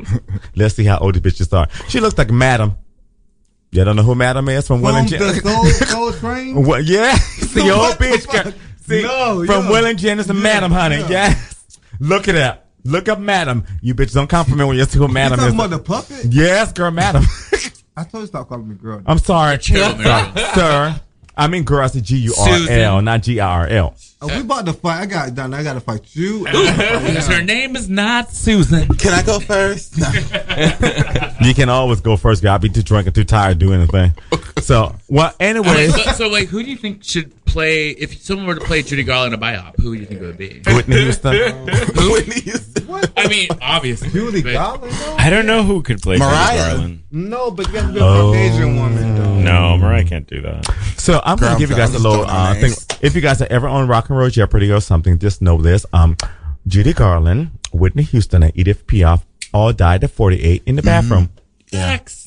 Let's 0.54 0.74
see 0.76 0.84
how 0.84 0.98
old 0.98 1.14
the 1.14 1.20
bitches 1.20 1.52
are. 1.56 1.68
She 1.88 2.00
looks 2.00 2.16
like 2.18 2.30
Madam. 2.30 2.76
You 3.70 3.84
don't 3.84 3.96
know 3.96 4.02
who 4.02 4.14
Madam 4.14 4.48
is 4.50 4.66
from 4.66 4.82
Will 4.82 4.90
From 4.92 4.96
and 5.00 5.08
the 5.08 5.18
Jennings? 5.18 5.42
Soul, 5.88 6.10
Soul 6.10 6.12
Train. 6.12 6.62
What? 6.64 6.84
Yeah, 6.84 7.14
see 7.16 7.64
your 7.64 7.76
old 7.76 7.94
bitch. 7.96 8.26
girl. 8.30 8.52
See, 8.86 9.02
No, 9.02 9.44
from 9.46 9.64
yeah. 9.64 9.70
Will 9.70 9.86
and 9.86 9.98
Jennings 9.98 10.28
and 10.28 10.38
Yeah, 10.38 10.42
Madam, 10.44 10.72
honey. 10.72 11.02
yeah. 11.08 11.34
Yes, 12.02 12.08
look 12.10 12.28
it 12.28 12.36
up. 12.36 12.66
Look 12.84 13.08
up 13.08 13.18
Madam. 13.20 13.64
You 13.80 13.94
bitches 13.94 14.14
don't 14.14 14.28
compliment 14.28 14.68
when 14.68 14.76
you 14.76 14.84
see 14.84 14.98
who 14.98 15.06
You 15.06 15.12
Madam 15.14 15.38
talking 15.38 15.54
is. 15.54 15.54
about 15.54 15.70
the 15.70 15.78
puppet? 15.78 16.26
Yes, 16.32 16.72
girl, 16.72 16.90
Madam. 16.90 17.24
I 17.96 18.04
told 18.04 18.22
you 18.22 18.26
stop 18.26 18.48
calling 18.48 18.68
me 18.68 18.74
girl. 18.74 19.02
I'm 19.06 19.18
sorry, 19.18 19.58
Chill, 19.58 19.96
man. 19.98 20.34
sir. 20.54 21.00
I 21.36 21.46
mean, 21.46 21.62
girl, 21.64 21.84
I 21.84 21.86
said 21.88 22.04
G 22.04 22.16
U 22.16 22.34
R 22.38 22.70
L, 22.70 23.02
not 23.02 23.22
G 23.22 23.38
I 23.40 23.48
R 23.60 23.66
L. 23.68 23.94
Oh, 24.22 24.28
we 24.28 24.40
about 24.40 24.66
to 24.66 24.72
fight. 24.72 25.00
I 25.00 25.06
got 25.06 25.28
it 25.28 25.34
done. 25.34 25.52
I 25.52 25.62
got 25.64 25.74
to 25.74 25.80
fight 25.80 26.14
you. 26.14 26.44
Because 27.02 27.26
her 27.26 27.42
name 27.42 27.74
is 27.76 27.88
not 27.90 28.30
Susan. 28.32 28.86
Can 28.96 29.12
I 29.12 29.22
go 29.22 29.40
first? 29.40 29.98
No. 29.98 30.08
You 31.42 31.54
can 31.54 31.68
always 31.68 32.00
go 32.00 32.16
first, 32.16 32.40
girl. 32.40 32.52
I'll 32.52 32.58
be 32.60 32.68
too 32.68 32.82
drunk 32.84 33.06
and 33.08 33.14
too 33.16 33.24
tired 33.24 33.58
to 33.58 33.66
do 33.66 33.72
anything. 33.72 34.12
So, 34.60 34.94
well, 35.08 35.34
anyway, 35.40 35.88
so, 35.88 36.02
so, 36.12 36.28
like, 36.28 36.46
who 36.46 36.62
do 36.62 36.70
you 36.70 36.76
think 36.76 37.02
should 37.02 37.44
play 37.46 37.88
if 37.90 38.22
someone 38.22 38.46
were 38.46 38.54
to 38.54 38.60
play 38.64 38.82
Judy 38.82 39.02
Garland 39.02 39.34
in 39.34 39.40
a 39.40 39.42
biop? 39.42 39.74
Who 39.80 39.92
do 39.96 40.00
you 40.00 40.06
think 40.06 40.20
it 40.20 40.24
would 40.24 40.38
be? 40.38 40.62
Whitney 40.66 41.00
Houston. 41.00 41.32
Whitney 41.66 42.40
Houston. 42.42 42.88
I 43.16 43.26
mean, 43.26 43.48
obviously, 43.60 44.10
Judy 44.10 44.40
but- 44.42 44.52
Garland? 44.52 44.92
though? 44.92 45.16
I 45.18 45.30
don't 45.30 45.46
know 45.46 45.64
who 45.64 45.82
could 45.82 46.00
play 46.00 46.18
Mariah. 46.18 46.52
Judy 46.58 46.70
Garland. 46.76 47.02
No, 47.10 47.50
but 47.50 47.66
you 47.72 47.74
have 47.78 47.86
to 47.88 47.92
be 47.92 47.98
a 47.98 48.02
Caucasian 48.02 48.76
woman, 48.76 49.14
though. 49.16 49.34
No, 49.40 49.76
Mariah 49.78 50.04
can't 50.04 50.26
do 50.28 50.40
that. 50.42 50.64
So 50.96 51.20
I'm 51.24 51.36
Girl, 51.38 51.48
gonna 51.48 51.58
give 51.58 51.70
you 51.70 51.76
guys 51.76 51.92
a 51.92 51.96
I'm 51.96 52.02
little 52.04 52.24
uh, 52.24 52.54
throwing 52.54 52.72
thing. 52.74 52.98
If 53.02 53.16
you 53.16 53.20
guys 53.20 53.42
are 53.42 53.48
ever 53.50 53.66
on 53.66 53.88
Rock 53.88 54.08
and 54.08 54.11
Roll 54.12 54.30
Jeopardy 54.30 54.70
or 54.70 54.80
something, 54.80 55.18
just 55.18 55.42
know 55.42 55.60
this: 55.60 55.84
um, 55.92 56.16
Judy 56.66 56.92
Garland, 56.92 57.50
Whitney 57.72 58.02
Houston, 58.04 58.42
and 58.42 58.52
Edith 58.56 58.86
Piaf 58.86 59.24
all 59.52 59.72
died 59.72 60.04
at 60.04 60.10
48 60.10 60.62
in 60.66 60.76
the 60.76 60.82
bathroom. 60.82 61.30
X. 61.72 61.72
It's 61.72 61.80
the 61.80 61.86
thing. 61.86 62.21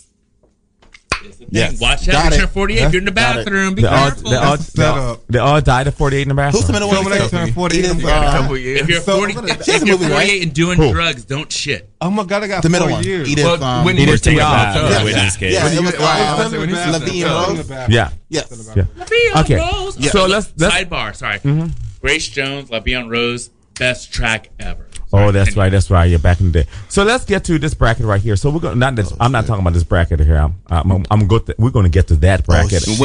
Yes. 1.50 1.80
Watch 1.80 2.08
out. 2.10 2.32
Got 2.32 2.50
48. 2.50 2.80
Uh-huh. 2.80 2.90
You're 2.92 3.00
in 3.00 3.06
the 3.06 3.12
bathroom. 3.12 3.76
Be 3.76 3.82
careful. 3.82 4.30
They, 4.30 4.38
all, 4.38 5.18
they, 5.30 5.40
all, 5.40 5.62
died 5.62 5.88
at 5.88 5.94
48 5.94 6.22
in 6.22 6.28
the 6.30 6.34
bathroom. 6.34 6.62
Who's 6.62 6.68
the 6.68 6.74
middle 6.74 6.88
one? 6.88 7.04
Someone 7.04 7.30
turned 7.30 7.54
48 7.54 7.86
in 7.86 7.98
the 7.98 8.04
bathroom. 8.04 8.58
If 8.58 8.90
you're 8.90 9.02
40, 9.02 9.34
if, 9.34 9.86
you're 9.86 9.98
48 9.98 10.44
and 10.44 10.54
doing 10.54 10.78
Who? 10.78 10.92
drugs, 10.92 11.26
don't 11.26 11.52
shit. 11.52 11.90
Oh 12.02 12.10
my 12.10 12.24
God, 12.24 12.44
I 12.44 12.48
got 12.48 12.64
the 12.64 12.70
middle 12.70 12.90
one. 12.90 13.04
Years. 13.04 13.30
Edith, 13.30 13.44
well, 13.46 13.64
um, 13.64 13.86
Whitney 13.86 14.04
Edith 14.04 14.22
Piaf. 14.22 14.36
Yeah, 14.36 15.04
yeah, 15.40 15.72
it 15.72 15.82
was 15.82 15.98
La 15.98 17.00
Vie 17.00 17.24
en 17.24 17.58
Rose. 17.58 17.70
Yeah, 17.90 18.12
yes, 18.30 18.74
yeah. 18.76 18.86
La 18.96 19.06
Vie 19.06 19.58
en 19.58 19.74
Rose. 19.74 20.12
So 20.12 20.28
let's 20.28 20.52
sidebar. 20.52 21.16
Sorry, 21.16 21.40
mm-hmm. 21.40 21.68
Grace 22.02 22.28
Jones, 22.28 22.70
La 22.70 22.80
Vie 22.80 22.96
en 22.96 23.10
Rose, 23.10 23.50
best 23.74 24.14
track 24.14 24.50
ever. 24.60 24.88
Oh, 25.16 25.32
that's 25.32 25.50
continue. 25.50 25.62
right. 25.64 25.70
That's 25.72 25.90
right. 25.92 26.06
Yeah, 26.06 26.18
back 26.18 26.40
in 26.40 26.52
the 26.52 26.64
day. 26.64 26.70
So 26.90 27.04
let's 27.04 27.26
get 27.26 27.44
to 27.46 27.58
this 27.60 27.74
bracket 27.74 28.06
right 28.06 28.22
here. 28.22 28.36
So 28.36 28.50
we're 28.50 28.60
going 28.60 28.74
to 28.74 28.80
not 28.80 28.96
this. 28.96 29.14
I'm 29.20 29.32
not 29.32 29.46
talking 29.46 29.62
about 29.62 29.74
this 29.74 29.84
bracket 29.84 30.20
here. 30.20 30.38
I'm, 30.38 30.56
I'm, 30.68 31.06
I'm 31.12 31.28
go 31.28 31.40
we're 31.58 31.72
going 31.72 31.84
to 31.86 31.90
get 31.90 32.08
to 32.10 32.16
that 32.18 32.46
bracket. 32.46 32.84
shit. 32.84 33.00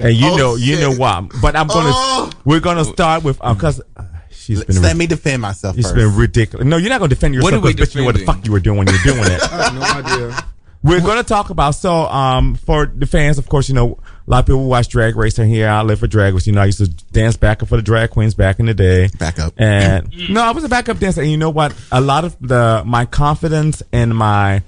And 0.00 0.14
you 0.16 0.30
Oh, 0.32 0.36
know, 0.36 0.54
you 0.56 0.76
know 0.80 0.90
shit. 0.90 0.98
what? 1.00 1.32
But 1.40 1.56
I'm 1.56 1.66
going 1.68 1.86
to. 1.86 1.92
Oh. 1.94 2.30
We're 2.44 2.60
going 2.60 2.76
to 2.78 2.84
start 2.84 3.24
with 3.24 3.38
because 3.38 3.80
uh, 3.96 4.04
she's 4.30 4.64
been. 4.64 4.82
Let 4.82 4.96
me 4.96 5.06
defend 5.06 5.42
myself 5.42 5.76
It's 5.78 5.86
first. 5.88 5.94
been 5.96 6.14
ridiculous. 6.16 6.66
No, 6.66 6.76
you're 6.76 6.90
not 6.90 6.98
going 6.98 7.08
to 7.10 7.14
defend 7.14 7.34
yourself 7.34 7.52
What 7.52 7.58
are 7.58 7.60
we 7.66 7.72
because 7.72 7.90
bitch, 7.90 7.94
you 7.94 8.00
know 8.02 8.06
what 8.06 8.16
the 8.16 8.24
fuck 8.24 8.44
you 8.44 8.52
were 8.52 8.60
doing 8.60 8.78
when 8.78 8.86
you 8.88 8.92
were 8.94 9.12
doing 9.14 9.24
it. 9.32 9.42
I 9.52 9.70
have 9.70 9.74
no 9.74 10.20
idea. 10.28 10.44
We're 10.82 11.00
going 11.00 11.18
to 11.18 11.24
talk 11.24 11.50
about 11.50 11.76
so 11.76 11.92
um 12.06 12.54
for 12.56 12.86
the 12.86 13.06
fans, 13.06 13.38
of 13.38 13.48
course, 13.48 13.68
you 13.68 13.74
know 13.74 13.98
a 14.26 14.30
lot 14.30 14.40
of 14.40 14.46
people 14.46 14.64
watch 14.66 14.88
Drag 14.88 15.16
Race 15.16 15.38
and 15.38 15.50
here. 15.50 15.68
I 15.68 15.82
live 15.82 16.00
for 16.00 16.06
Drag 16.06 16.32
Race. 16.34 16.46
You 16.46 16.52
know, 16.52 16.62
I 16.62 16.66
used 16.66 16.78
to 16.78 16.86
dance 17.12 17.36
backup 17.36 17.68
for 17.68 17.76
the 17.76 17.82
drag 17.82 18.10
queens 18.10 18.34
back 18.34 18.60
in 18.60 18.66
the 18.66 18.74
day. 18.74 19.08
Backup. 19.18 19.52
And 19.58 20.08
no, 20.30 20.42
I 20.42 20.52
was 20.52 20.64
a 20.64 20.68
backup 20.68 20.98
dancer. 20.98 21.22
And 21.22 21.30
you 21.30 21.36
know 21.36 21.50
what? 21.50 21.74
A 21.90 22.00
lot 22.00 22.24
of 22.24 22.36
the 22.40 22.82
my 22.86 23.04
confidence 23.04 23.82
and 23.92 24.16
my 24.16 24.62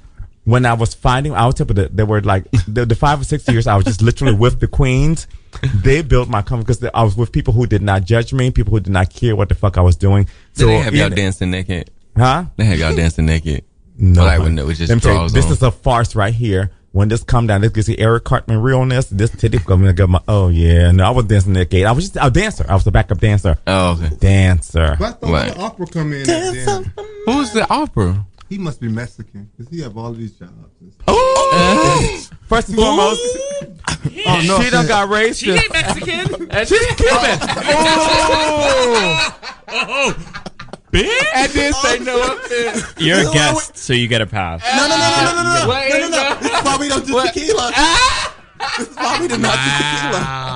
when 0.45 0.67
I 0.67 0.75
was 0.75 0.93
finding, 0.93 1.35
I 1.35 1.47
was 1.47 1.55
tell 1.55 1.67
you 1.67 1.75
that 1.75 1.97
there 1.97 2.05
were 2.05 2.21
like 2.21 2.51
the, 2.69 2.85
the 2.85 2.95
five 2.95 3.21
or 3.21 3.25
six 3.25 3.49
years 3.49 3.67
I 3.67 3.77
was 3.77 3.85
just 3.85 4.03
literally 4.03 4.35
with 4.35 4.61
the 4.61 4.69
queens. 4.69 5.27
They 5.75 6.03
built 6.03 6.29
my 6.29 6.43
confidence 6.43 6.79
because 6.79 6.91
I 6.95 7.03
was 7.05 7.17
with 7.17 7.33
people 7.33 7.55
who 7.55 7.67
did 7.67 7.81
not 7.81 8.05
judge 8.05 8.33
me, 8.33 8.51
people 8.51 8.73
who 8.73 8.81
did 8.81 8.93
not 8.93 9.09
care 9.15 9.37
what 9.37 9.49
the 9.49 9.55
fuck 9.55 9.79
I 9.79 9.83
was 9.83 9.97
doing. 9.97 10.29
So 10.53 10.67
they 10.67 10.79
have 10.79 10.95
y'all 10.95 11.11
dancing 11.11 11.51
naked. 11.51 11.91
huh? 12.17 12.47
They 12.57 12.65
have 12.65 12.79
y'all 12.79 12.95
dancing 12.95 13.27
naked. 13.27 13.65
No, 13.97 14.25
like 14.25 14.41
when 14.41 14.59
it 14.59 14.65
was 14.67 14.79
just 14.79 14.89
Let 14.89 14.97
me 14.97 15.01
tell 15.01 15.23
you, 15.25 15.29
this 15.31 15.47
on. 15.47 15.53
is 15.53 15.63
a 15.63 15.71
farce 15.71 16.15
right 16.17 16.35
here. 16.35 16.71
When 16.93 17.09
this 17.09 17.23
come 17.25 17.47
down, 17.49 17.61
this 17.63 17.73
gives 17.73 17.89
you 17.89 17.97
Eric 17.99 18.23
Cartman 18.25 18.61
realness. 18.63 19.07
This 19.07 19.31
titty 19.31 19.59
coming 19.59 19.87
to 19.89 19.93
get 19.93 20.09
my. 20.09 20.21
Oh 20.29 20.49
yeah, 20.49 20.93
no, 20.93 21.05
I 21.05 21.11
was 21.11 21.25
dancing 21.25 21.53
naked. 21.53 21.85
I 21.87 21.93
was 21.93 22.09
just 22.11 22.19
a 22.25 22.31
dancer. 22.31 22.65
I 22.69 22.75
was 22.75 22.87
a 22.87 22.93
backup 22.93 23.19
dancer. 23.19 23.59
Oh, 23.67 23.93
okay. 24.01 24.15
Dancer. 24.17 24.95
But 24.99 25.05
I 25.09 25.13
thought 25.13 25.31
Right. 25.33 25.55
the 25.55 25.61
opera 25.61 25.87
come 25.87 26.13
in. 26.13 26.29
at. 26.31 26.85
Who's 27.27 27.53
the 27.53 27.67
opera? 27.69 28.25
He 28.49 28.59
must 28.59 28.81
be 28.81 28.89
Mexican 28.89 29.51
because 29.57 29.73
he 29.73 29.81
have 29.83 29.97
all 29.97 30.13
these 30.13 30.33
jobs. 30.33 30.53
First 32.47 32.69
and 32.69 32.77
foremost, 32.77 33.21
Oh 34.27 34.43
no, 34.47 34.61
she 34.63 34.71
done 34.71 34.87
got 34.87 35.09
raised. 35.09 35.41
She 35.41 35.51
ain't 35.51 35.73
Mexican. 35.73 36.29
She's 36.67 36.87
Cuban. 36.95 37.39
oh, 37.41 39.39
oh, 39.73 40.15
bitch. 40.95 41.27
I 41.35 41.47
did 41.49 41.75
say 41.75 41.99
no 41.99 42.23
offense. 42.23 42.95
You're 42.99 43.29
a 43.29 43.33
guest, 43.33 43.77
so 43.77 43.93
you 43.93 44.09
get 44.09 44.21
a 44.21 44.27
pass. 44.27 44.63
No, 44.77 44.87
no, 44.89 44.97
no, 44.97 45.11
no, 45.17 45.33
no, 45.35 45.43
no, 45.43 45.67
no, 45.67 45.71
Wait, 45.71 45.91
no, 45.91 46.09
no, 46.09 46.49
no. 46.49 46.61
Why 46.63 46.77
we 46.79 46.89
don't 46.89 47.07
do 47.07 47.21
tequila. 47.21 47.73
Why 48.95 49.19
we 49.21 49.29
do 49.29 49.39
not 49.39 49.55
do 49.55 49.71
tequila. 49.83 50.55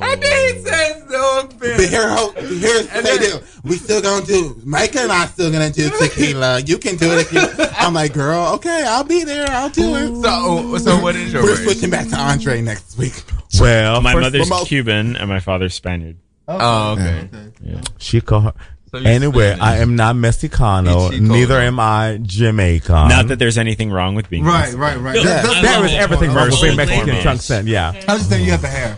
I 0.00 0.16
didn't 0.16 0.64
say 0.64 1.02
no 1.10 1.40
offense. 1.40 1.76
But 1.76 1.88
here, 1.88 2.08
hope, 2.08 2.36
here's 2.36 2.86
and 2.88 3.06
they. 3.06 3.40
We 3.62 3.76
still 3.76 4.00
gonna 4.00 4.24
do. 4.24 4.60
Micah 4.64 5.00
and 5.00 5.12
I 5.12 5.26
still 5.26 5.52
gonna 5.52 5.70
do 5.70 5.90
tequila. 5.90 6.60
You 6.60 6.78
can 6.78 6.96
do 6.96 7.12
it. 7.12 7.18
if 7.20 7.32
You, 7.32 7.66
I'm 7.76 7.94
like, 7.94 8.14
girl, 8.14 8.54
okay, 8.54 8.84
I'll 8.86 9.04
be 9.04 9.24
there. 9.24 9.48
I'll 9.50 9.68
do 9.68 9.94
it. 9.96 10.22
So, 10.22 10.78
so 10.78 11.00
what 11.00 11.16
is 11.16 11.32
your? 11.32 11.42
We're 11.42 11.56
switching 11.56 11.90
back 11.90 12.08
to 12.08 12.16
Andre 12.16 12.62
next 12.62 12.96
week. 12.96 13.22
Well, 13.60 14.00
my 14.00 14.14
mother's. 14.14 14.50
Cuban 14.64 15.16
and 15.16 15.28
my 15.28 15.40
father's 15.40 15.74
Spaniard. 15.74 16.16
Oh, 16.46 16.92
okay. 16.92 17.02
Yeah. 17.04 17.38
okay. 17.38 17.52
Yeah. 17.62 17.80
She 17.98 18.20
call 18.20 18.40
her. 18.40 18.54
So 18.98 19.08
you're 19.08 19.12
Anyway, 19.12 19.46
Spanish. 19.54 19.62
I 19.62 19.76
am 19.78 19.96
not 19.96 20.16
Mexicano. 20.16 21.10
Chico. 21.10 21.24
Neither 21.24 21.58
am 21.60 21.78
I 21.80 22.18
Jamaican. 22.22 23.08
Not 23.08 23.28
that 23.28 23.38
there's 23.38 23.58
anything 23.58 23.90
wrong 23.90 24.14
with 24.14 24.28
being 24.30 24.44
Right, 24.44 24.60
Mexican. 24.60 24.80
right, 24.80 24.98
right. 24.98 25.16
Yeah. 25.16 25.22
That- 25.24 25.42
that's 25.44 25.62
there 25.62 25.78
the 25.80 25.84
is 25.86 25.90
whole 25.92 26.00
everything 26.00 26.32
wrong 26.34 26.50
with 26.50 26.60
being 26.62 26.76
Mexican 26.76 27.04
foremost. 27.04 27.22
trunk 27.22 27.40
scent. 27.42 27.68
Yeah. 27.68 27.92
I 28.08 28.12
was 28.12 28.20
just 28.22 28.30
saying 28.30 28.44
you 28.44 28.50
have 28.52 28.62
the 28.62 28.68
hair. 28.68 28.96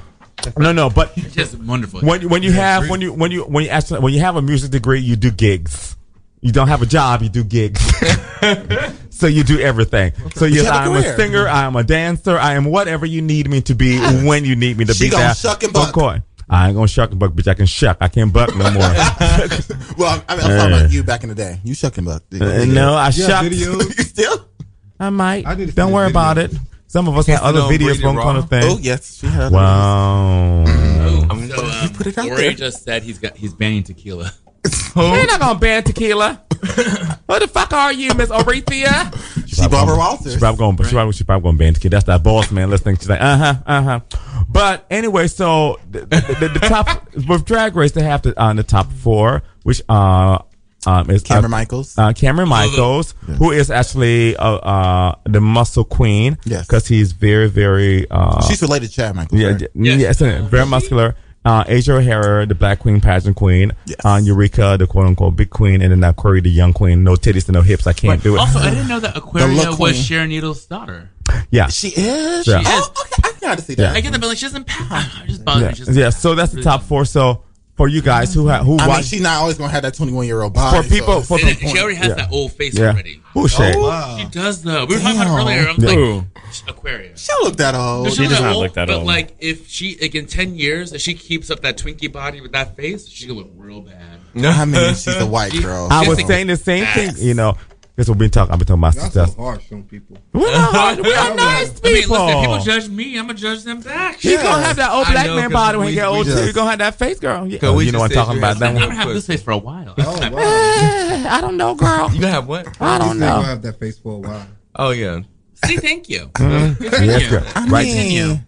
No, 0.57 0.73
no, 0.73 0.89
but 0.89 1.15
just 1.17 1.55
wonderful. 1.59 2.01
when 2.01 2.27
when 2.31 2.43
you 2.43 2.53
have 2.53 2.89
when 2.89 3.03
you 3.03 3.13
when 3.13 3.31
you 3.31 3.43
when 3.43 3.65
you 3.65 3.71
actually 3.71 4.01
when 4.01 4.15
you 4.15 4.21
have 4.21 4.37
a 4.37 4.43
music 4.43 4.71
degree, 4.71 5.01
you 5.01 5.15
do 5.17 5.31
gigs. 5.31 5.97
You 6.41 6.51
don't 6.53 6.69
have 6.69 6.81
a 6.81 6.87
job, 6.87 7.21
you 7.23 7.29
do 7.29 7.45
gigs. 7.45 7.79
so 9.11 9.27
you 9.27 9.45
do 9.45 9.61
everything. 9.61 10.13
So 10.35 10.47
yes, 10.47 10.65
have 10.65 10.75
a 10.75 10.79
I 10.79 10.85
am 10.87 10.97
a 10.97 11.03
career. 11.03 11.17
singer, 11.17 11.47
I 11.49 11.65
am 11.65 11.77
a 11.77 11.85
dancer, 11.85 12.39
I 12.39 12.55
am 12.55 12.65
whatever 12.65 13.05
you 13.05 13.21
need 13.21 13.51
me 13.51 13.61
to 13.63 13.75
be 13.75 13.99
when 14.25 14.47
you 14.47 14.57
need 14.57 14.79
me 14.79 14.87
to 14.87 14.95
She 14.95 15.05
be. 15.05 15.11
gonna 15.11 15.25
there. 15.25 15.35
shuck 15.35 15.63
and 15.63 15.77
Of 15.77 15.93
buck. 15.93 15.95
Course. 16.51 16.61
I 16.61 16.67
ain't 16.69 16.75
gonna 16.77 16.89
shuck 16.89 17.11
and 17.11 17.19
buck, 17.19 17.33
bitch. 17.33 17.49
I 17.49 17.55
can 17.55 17.67
shuck. 17.67 17.97
I 18.01 18.09
can't 18.09 18.33
buck 18.33 18.55
no 18.57 18.71
more. 18.71 18.83
Well, 19.99 20.23
I 20.29 20.37
mean, 20.37 20.45
I'm 20.47 20.57
talking 20.59 20.73
about 20.77 20.93
you 20.93 21.05
back 21.05 21.23
in 21.25 21.29
the 21.29 21.35
day. 21.35 21.61
You 21.63 21.75
shucking 21.75 22.05
buck. 22.05 22.23
Uh, 22.33 22.65
no, 22.65 22.95
I 22.95 23.11
You 23.11 23.25
have 23.27 23.53
you 23.53 23.81
still? 23.83 24.45
I 24.99 25.11
might. 25.11 25.47
I 25.47 25.55
Don't 25.55 25.93
worry 25.93 26.11
about 26.11 26.39
it. 26.39 26.53
Some 26.87 27.07
of 27.07 27.17
us 27.17 27.27
have 27.27 27.43
other 27.43 27.61
videos 27.61 27.69
Breeding 27.85 28.03
going 28.03 28.17
Raw? 28.17 28.23
kind 28.25 28.39
of 28.39 28.49
thing. 28.49 28.63
Oh 28.65 28.79
yes, 28.81 29.19
she 29.19 29.27
had. 29.27 29.53
Wow. 29.53 30.65
I'm 30.65 31.49
so, 31.49 31.65
um, 31.65 31.89
put 31.91 32.07
it 32.09 32.19
out 32.19 32.29
Ori 32.29 32.41
there. 32.41 32.53
just 32.53 32.83
said 32.83 33.03
he's 33.05 33.19
got 33.19 33.37
he's 33.37 33.55
banning 33.55 33.83
tequila. 33.85 34.33
You're 34.97 35.27
not 35.27 35.41
gonna 35.41 35.59
ban 35.59 35.83
tequila. 35.85 36.43
what 37.27 37.39
the 37.41 37.49
fuck 37.49 37.73
are 37.73 37.93
you, 37.93 38.13
Miss 38.15 38.29
Orethia? 38.29 39.47
She 39.49 39.67
Barbara 39.69 39.97
Walters. 39.97 40.35
She 40.35 40.39
probably 40.39 40.59
going. 40.59 40.77
She 40.89 40.93
probably, 40.95 41.13
she 41.15 41.25
probably 41.25 41.43
going 41.45 41.55
to 41.57 41.59
ban 41.59 41.75
tequila. 41.75 41.91
That's 41.91 42.05
that 42.05 42.23
boss 42.23 42.51
man 42.51 42.69
listening. 42.69 42.97
She's 42.97 43.09
like, 43.09 43.21
uh 43.21 43.37
huh, 43.37 43.55
uh 43.65 43.83
huh. 43.83 44.01
But 44.49 44.85
anyway, 44.91 45.27
so 45.29 45.81
the, 45.91 46.01
the, 46.01 46.37
the, 46.41 46.49
the 46.49 46.67
top 46.69 47.15
with 47.15 47.45
Drag 47.47 47.75
Race, 47.77 47.93
they 47.93 48.03
have 48.03 48.23
to 48.23 48.39
on 48.41 48.57
the 48.57 48.63
top 48.63 48.93
four, 48.93 49.43
which 49.63 49.81
uh 49.89 50.39
um 50.87 51.11
is 51.11 51.23
Kameron 51.23 51.45
uh, 51.45 51.49
Michaels. 51.49 51.97
uh, 51.99 52.13
Kameron 52.13 52.49
Michaels, 52.49 53.15
who 53.39 53.53
is 53.53 53.71
actually 53.71 54.37
uh, 54.37 54.57
uh 54.57 55.15
the 55.25 55.41
muscle 55.41 55.85
queen. 55.85 56.37
Yes. 56.45 56.67
because 56.67 56.87
he's 56.87 57.13
very 57.13 57.49
very 57.49 58.11
uh 58.11 58.43
She's 58.43 58.61
related 58.61 58.89
to 58.89 58.93
Chad 58.93 59.15
Michaels. 59.17 59.41
yeah, 59.41 59.49
right? 59.49 59.63
yeah, 59.75 59.95
yes, 59.95 60.21
uh, 60.21 60.47
very 60.51 60.67
muscular. 60.67 61.17
Uh, 61.43 61.65
Asia 61.67 61.95
O'Hara, 61.95 62.45
the 62.45 62.55
black 62.55 62.81
queen, 62.81 63.01
pageant 63.01 63.35
queen. 63.35 63.73
Yes. 63.87 63.97
Uh, 64.05 64.21
Eureka, 64.23 64.77
the 64.79 64.87
quote 64.87 65.07
unquote 65.07 65.37
big 65.37 65.49
queen, 65.49 65.81
and 65.81 66.03
then 66.03 66.13
Corey, 66.15 66.41
the 66.43 66.51
young 66.51 66.73
queen. 66.75 67.03
No 67.03 67.15
titties 67.15 67.47
and 67.49 67.55
no 67.55 67.63
hips. 67.63 67.87
I 67.87 67.95
can't 67.95 68.23
do 68.23 68.37
it. 68.37 68.41
Also, 68.41 68.59
I 68.59 68.69
didn't 68.71 68.89
know 68.89 69.01
that 69.01 69.17
Aquaria 69.17 69.75
was. 69.79 69.97
Sharon 69.97 70.29
Needles' 70.29 70.67
daughter. 70.67 71.09
yeah. 71.51 71.69
She 71.69 71.89
is. 71.89 72.47
Yeah. 72.47 72.63
Oh, 72.65 72.93
okay. 73.03 73.23
I 73.25 73.31
can 73.33 73.41
kind 73.41 73.59
of 73.59 73.65
see 73.65 73.75
that. 73.77 73.97
I 73.97 74.01
get 74.03 74.13
that, 74.13 74.21
but 74.21 74.27
like 74.29 74.37
she 74.39 74.45
doesn't 74.47 74.67
pass. 74.67 75.17
I 75.23 75.27
just 75.27 75.45
bothers 75.45 75.63
Yeah. 75.63 75.69
me. 75.69 75.75
She 75.75 75.81
doesn't 75.81 75.97
yeah. 75.97 76.11
So 76.11 76.35
that's 76.35 76.53
the 76.53 76.63
top 76.63 76.83
four. 76.83 77.05
So 77.07 77.45
for 77.81 77.89
you 77.89 78.03
guys 78.03 78.35
who 78.35 78.47
ha- 78.47 78.63
who 78.63 78.77
I 78.79 78.87
mean, 78.89 79.03
she's 79.03 79.23
not 79.23 79.41
always 79.41 79.57
gonna 79.57 79.73
have 79.73 79.85
that 79.85 79.95
21 79.95 80.27
year 80.27 80.43
old 80.43 80.53
body. 80.53 80.83
for 80.87 80.95
people 80.95 81.23
so 81.23 81.39
for 81.39 81.41
And 81.47 81.57
people, 81.57 81.73
she 81.75 81.81
already 81.81 81.95
has 81.97 82.09
yeah. 82.09 82.15
that 82.17 82.31
old 82.31 82.53
face 82.53 82.75
yeah. 82.79 82.89
already. 82.91 83.23
Who 83.33 83.49
Shay? 83.49 83.73
Oh, 83.75 83.89
wow. 83.89 84.19
She 84.19 84.27
does 84.27 84.63
though. 84.63 84.85
We 84.85 84.97
were 84.97 85.01
talking 85.01 85.17
about 85.19 85.47
Damn. 85.47 85.49
it 85.49 85.63
earlier. 85.63 85.69
I'm 85.71 85.99
Yeah. 85.99 86.15
Like 86.17 86.69
Aquaria. 86.69 87.17
she 87.17 87.29
don't 87.29 87.45
look 87.45 87.57
that 87.57 87.75
old. 87.75 88.11
She 88.11 88.17
She's 88.17 88.29
does 88.29 88.41
not 88.41 88.47
not 88.49 88.53
old, 88.57 88.65
look 88.65 88.75
that 88.75 88.89
but 88.89 88.97
old. 88.99 89.07
like 89.07 89.35
if 89.39 89.67
she 89.67 89.97
like 89.99 90.15
in 90.15 90.27
ten 90.27 90.57
years, 90.57 90.93
if 90.93 91.01
she 91.01 91.15
keeps 91.15 91.51
up 91.51 91.63
that 91.63 91.79
Twinkie 91.79 92.13
body 92.13 92.43
with 92.43 92.53
that 92.53 92.77
face, 92.77 93.09
she 93.09 93.27
gonna 93.27 93.39
look 93.39 93.51
real 93.57 93.81
bad. 93.81 93.97
No, 94.35 94.51
I 94.51 94.67
mean, 94.67 94.95
she's 94.95 95.17
a 95.17 95.25
white 95.27 95.53
girl. 95.63 95.89
I 95.91 96.07
was 96.07 96.23
saying 96.27 96.49
the 96.49 96.57
same 96.57 96.85
thing. 96.85 97.13
You 97.17 97.33
know, 97.33 97.57
this 98.01 98.09
what 98.09 98.19
we 98.19 98.25
been 98.25 98.31
talking. 98.31 98.53
I've 98.53 98.59
been 98.59 98.67
talking 98.67 98.81
about 98.83 98.95
Y'all 98.95 99.05
so 99.05 99.25
stuff. 99.25 99.37
harsh 99.37 99.73
on 99.73 99.83
people. 99.85 100.17
We're 100.33 100.51
not 100.53 100.75
hard. 100.75 101.01
We 101.01 101.13
are 101.15 101.35
nice 101.35 101.69
I 101.85 101.89
mean, 101.89 102.03
people. 102.03 102.25
listen, 102.27 102.41
people 102.41 102.59
judge 102.61 102.89
me. 102.89 103.19
I'm 103.19 103.27
gonna 103.27 103.39
judge 103.39 103.63
them 103.65 103.81
back. 103.83 104.19
He's 104.21 104.37
gonna 104.43 104.63
have 104.65 104.77
that 104.77 104.91
old 104.91 105.07
I 105.07 105.13
black 105.13 105.27
know, 105.27 105.37
man 105.37 105.45
'cause 105.45 105.53
body 105.53 105.79
when 105.79 105.87
he 105.89 105.93
we- 105.93 105.95
get 105.97 106.07
old 106.09 106.25
too. 106.27 106.33
just- 106.33 106.45
You're 106.45 106.53
gonna 106.55 106.71
have 106.71 106.79
that 106.81 106.95
face, 106.99 107.19
girl. 107.21 107.47
Yeah. 107.47 107.59
'Cause 107.59 107.75
we 107.77 107.85
you 107.87 107.93
know 107.93 107.99
what 108.01 108.11
I'm 108.11 108.15
talking 108.17 108.39
about? 108.39 108.49
had 108.55 108.59
That 108.59 108.69
I'm 108.69 108.75
one. 108.75 108.83
gonna 108.85 108.95
have 108.95 109.09
this 109.15 109.27
face 109.27 109.43
for 109.43 109.51
a 109.53 109.59
while. 109.59 109.95
Oh 109.99 110.31
wow. 110.31 111.27
I 111.31 111.41
don't 111.43 111.57
know, 111.57 111.75
girl. 111.75 112.11
You 112.13 112.21
gonna 112.21 112.33
have 112.33 112.47
what? 112.47 112.67
I 112.81 112.99
don't 112.99 113.09
said 113.11 113.17
know. 113.21 113.27
gonna 113.37 113.47
have 113.47 113.63
that 113.63 113.79
face 113.79 113.99
for 113.99 114.15
a 114.15 114.19
while. 114.19 114.47
Oh 114.77 114.91
yeah. 114.91 115.21
See, 115.67 115.77
thank 115.77 116.09
you. 116.09 116.31
Mm-hmm. 116.39 116.83
Yes, 117.05 117.29
girl. 117.31 117.43
Right. 117.69 117.87
Continue. 117.87 118.27
Girl, 118.29 118.39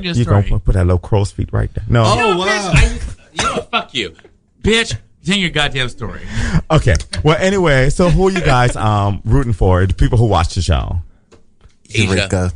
Continue 0.00 0.12
you 0.14 0.22
story. 0.24 0.42
gonna 0.42 0.58
put 0.60 0.74
that 0.74 0.84
little 0.86 0.98
crow's 0.98 1.32
feet 1.32 1.48
right 1.52 1.72
there? 1.74 1.84
No. 1.88 2.04
Oh 2.04 2.14
No, 2.14 2.38
wow. 2.38 2.46
bitch, 2.46 2.74
I, 2.74 3.32
you 3.32 3.56
know? 3.56 3.62
Fuck 3.70 3.94
you, 3.94 4.14
bitch. 4.62 4.96
Continue 5.22 5.42
your 5.42 5.50
goddamn 5.50 5.88
story. 5.88 6.20
Okay. 6.70 6.94
Well, 7.22 7.36
anyway, 7.38 7.90
so 7.90 8.08
who 8.08 8.28
are 8.28 8.30
you 8.30 8.40
guys 8.40 8.76
um 8.88 9.20
rooting 9.26 9.52
for? 9.52 9.84
The 9.86 9.92
people 9.94 10.16
who 10.16 10.24
watch 10.26 10.54
the 10.54 10.62
show. 10.62 11.00
Asia. 11.90 12.04
Eureka. 12.04 12.52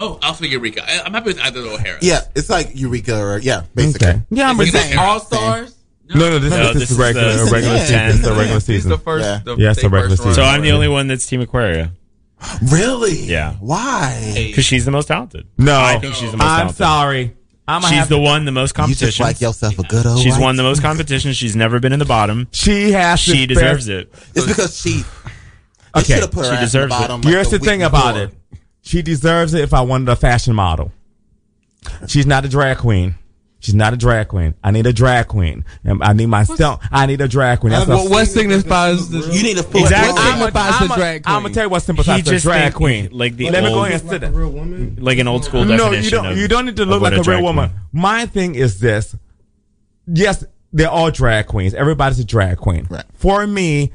Oh, 0.00 0.18
I'll 0.22 0.32
say 0.34 0.46
Eureka. 0.46 0.82
I, 0.82 1.02
I'm 1.04 1.12
happy 1.12 1.26
with 1.26 1.40
either 1.40 1.60
O'Hara. 1.60 1.98
Yeah, 2.00 2.20
it's 2.34 2.48
like 2.48 2.70
Eureka 2.74 3.18
or 3.20 3.38
yeah, 3.38 3.64
basically. 3.74 4.08
Okay. 4.08 4.22
Yeah, 4.30 4.48
I'm 4.48 4.58
Is 4.60 4.72
with 4.72 4.92
it. 4.92 4.96
All 4.96 5.20
stars. 5.20 5.76
No, 6.08 6.30
no, 6.30 6.38
this, 6.38 6.50
No, 6.50 6.56
is, 6.60 6.66
this, 6.68 6.72
this 6.74 6.82
is 6.84 6.90
is 6.92 6.98
regular, 6.98 7.32
the- 7.34 7.42
a 7.42 7.52
regular 7.52 7.76
yeah, 7.76 7.84
season. 7.84 8.18
It's 8.18 8.26
a 8.26 8.30
regular 8.30 8.44
This 8.46 8.56
is 8.56 8.64
season. 8.64 8.90
the 8.90 8.98
first. 8.98 9.24
Yeah. 9.26 9.40
The, 9.44 9.56
Yeah, 9.56 9.70
it's 9.72 9.82
the 9.82 9.88
regular 9.90 10.16
first 10.16 10.24
run. 10.26 10.34
So. 10.36 10.42
I'm 10.42 10.62
the 10.62 10.72
only 10.72 10.88
one 10.88 11.06
that's 11.06 11.26
Team 11.26 11.42
Aquaria 11.42 11.92
Really? 12.70 13.24
Yeah. 13.24 13.54
Why? 13.60 14.32
because 14.48 14.64
she's 14.64 14.84
the 14.86 14.90
most 14.90 15.06
talented. 15.08 15.46
No, 15.58 15.78
I 15.78 15.98
think 15.98 16.14
she's 16.14 16.30
the 16.30 16.38
most 16.38 16.46
I'm 16.46 16.58
talented. 16.58 16.76
sorry. 16.76 17.36
I'm 17.68 17.82
She's 17.82 18.08
the 18.08 18.16
to- 18.16 18.20
one 18.22 18.44
the 18.46 18.50
most 18.52 18.72
competition. 18.74 19.06
You 19.06 19.10
just 19.10 19.18
competition. 19.18 19.24
like 19.24 19.40
yourself 19.40 19.78
a 19.78 19.82
good 19.88 20.06
old. 20.06 20.20
She's 20.22 20.38
won 20.38 20.56
the 20.56 20.62
most 20.62 20.80
competition. 20.82 21.32
She's 21.34 21.54
never 21.54 21.78
been 21.80 21.92
in 21.92 21.98
the 21.98 22.04
bottom. 22.06 22.48
She 22.50 22.92
has. 22.92 23.20
She 23.20 23.40
the 23.46 23.54
deserves 23.54 23.86
best- 23.86 24.08
it. 24.08 24.14
It's 24.34 24.46
because 24.46 24.80
she. 24.80 25.02
Okay, 25.96 26.20
put 26.26 26.34
her 26.36 26.44
she 26.44 26.48
ass 26.50 26.58
the 26.60 26.64
deserves 26.66 26.94
it. 26.94 27.10
like, 27.10 27.24
Here's 27.24 27.50
the 27.50 27.56
week 27.58 27.64
thing 27.64 27.82
about 27.82 28.14
before. 28.14 28.28
it. 28.28 28.60
She 28.82 29.02
deserves 29.02 29.52
it 29.54 29.60
if 29.62 29.74
I 29.74 29.80
wanted 29.82 30.08
a 30.08 30.16
fashion 30.16 30.54
model. 30.54 30.92
She's 32.06 32.26
not 32.26 32.44
a 32.44 32.48
drag 32.48 32.78
queen. 32.78 33.16
She's 33.60 33.74
not 33.74 33.92
a 33.92 33.96
drag 33.96 34.28
queen. 34.28 34.54
I 34.62 34.70
need 34.70 34.86
a 34.86 34.92
drag 34.92 35.26
queen. 35.26 35.64
Um, 35.84 36.00
I 36.00 36.12
need 36.12 36.26
my 36.26 36.44
stump. 36.44 36.80
I 36.92 37.06
need 37.06 37.20
a 37.20 37.26
drag 37.26 37.58
queen. 37.58 37.72
That's 37.72 37.86
um, 37.90 37.92
a- 37.92 37.96
What, 38.04 38.10
what 38.10 38.28
signifies 38.28 39.10
the? 39.10 39.18
You 39.18 39.42
need 39.42 39.58
a 39.58 39.64
full 39.64 39.80
Exactly. 39.80 40.12
What 40.12 40.20
I'm 40.22 40.38
signifies 40.38 40.78
the 40.88 40.94
drag 40.94 41.24
queen? 41.24 41.34
I'm 41.36 41.42
gonna 41.42 41.54
tell 41.54 41.64
you 41.64 41.68
what 41.70 41.82
He 41.82 41.86
sympathizes 41.86 42.24
the 42.24 42.38
drag 42.38 42.62
think- 42.62 42.74
queen. 42.76 43.08
like 43.10 43.34
the 43.36 43.50
Let 43.50 43.64
me 43.64 43.70
go 43.70 43.84
ahead 43.84 44.00
and 44.00 44.08
sit 44.08 44.08
Like 44.10 44.16
a 44.16 44.32
there. 44.32 44.40
real 44.40 44.50
woman. 44.50 44.96
Like 45.00 45.18
an 45.18 45.26
old 45.26 45.44
school 45.44 45.64
No, 45.64 45.76
definition. 45.76 46.04
you 46.04 46.10
don't. 46.10 46.26
of- 46.26 46.38
you 46.38 46.48
don't 46.48 46.66
need 46.66 46.76
to 46.76 46.84
look 46.84 47.02
like 47.02 47.14
a 47.14 47.22
drag 47.22 47.38
real 47.38 47.46
woman. 47.46 47.70
queen- 47.70 47.80
My 47.92 48.26
thing 48.26 48.54
is 48.54 48.78
this. 48.78 49.16
Yes, 50.06 50.44
they're 50.72 50.88
all 50.88 51.10
drag 51.10 51.46
queens. 51.48 51.74
Everybody's 51.74 52.20
a 52.20 52.24
drag 52.24 52.58
queen. 52.58 52.86
Right. 52.88 53.04
For 53.14 53.44
me, 53.46 53.92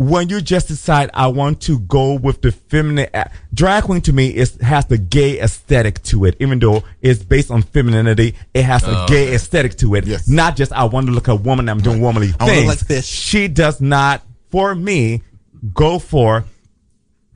when 0.00 0.30
you 0.30 0.40
just 0.40 0.66
decide 0.66 1.10
I 1.12 1.26
want 1.26 1.60
to 1.62 1.78
go 1.80 2.14
with 2.14 2.40
the 2.40 2.52
feminine 2.52 3.08
drag 3.52 3.84
queen 3.84 4.00
to 4.02 4.14
me 4.14 4.34
is 4.34 4.56
has 4.62 4.86
the 4.86 4.96
gay 4.96 5.38
aesthetic 5.38 6.02
to 6.04 6.24
it. 6.24 6.36
Even 6.40 6.58
though 6.58 6.82
it's 7.02 7.22
based 7.22 7.50
on 7.50 7.60
femininity, 7.60 8.34
it 8.54 8.62
has 8.62 8.82
a 8.88 9.04
gay 9.06 9.34
aesthetic 9.34 9.76
to 9.76 9.94
it. 9.96 10.06
Yes. 10.06 10.26
Not 10.26 10.56
just 10.56 10.72
I 10.72 10.84
want 10.84 11.06
to 11.08 11.12
look 11.12 11.28
like 11.28 11.38
a 11.38 11.42
woman. 11.42 11.68
I'm 11.68 11.80
doing 11.82 12.00
womanly 12.00 12.32
I 12.40 12.44
wanna 12.44 12.52
look 12.52 12.54
things. 12.54 12.68
like 12.68 12.86
fish. 12.86 13.04
She 13.06 13.46
does 13.48 13.82
not. 13.82 14.22
For 14.50 14.74
me, 14.74 15.20
go 15.74 15.98
for 15.98 16.44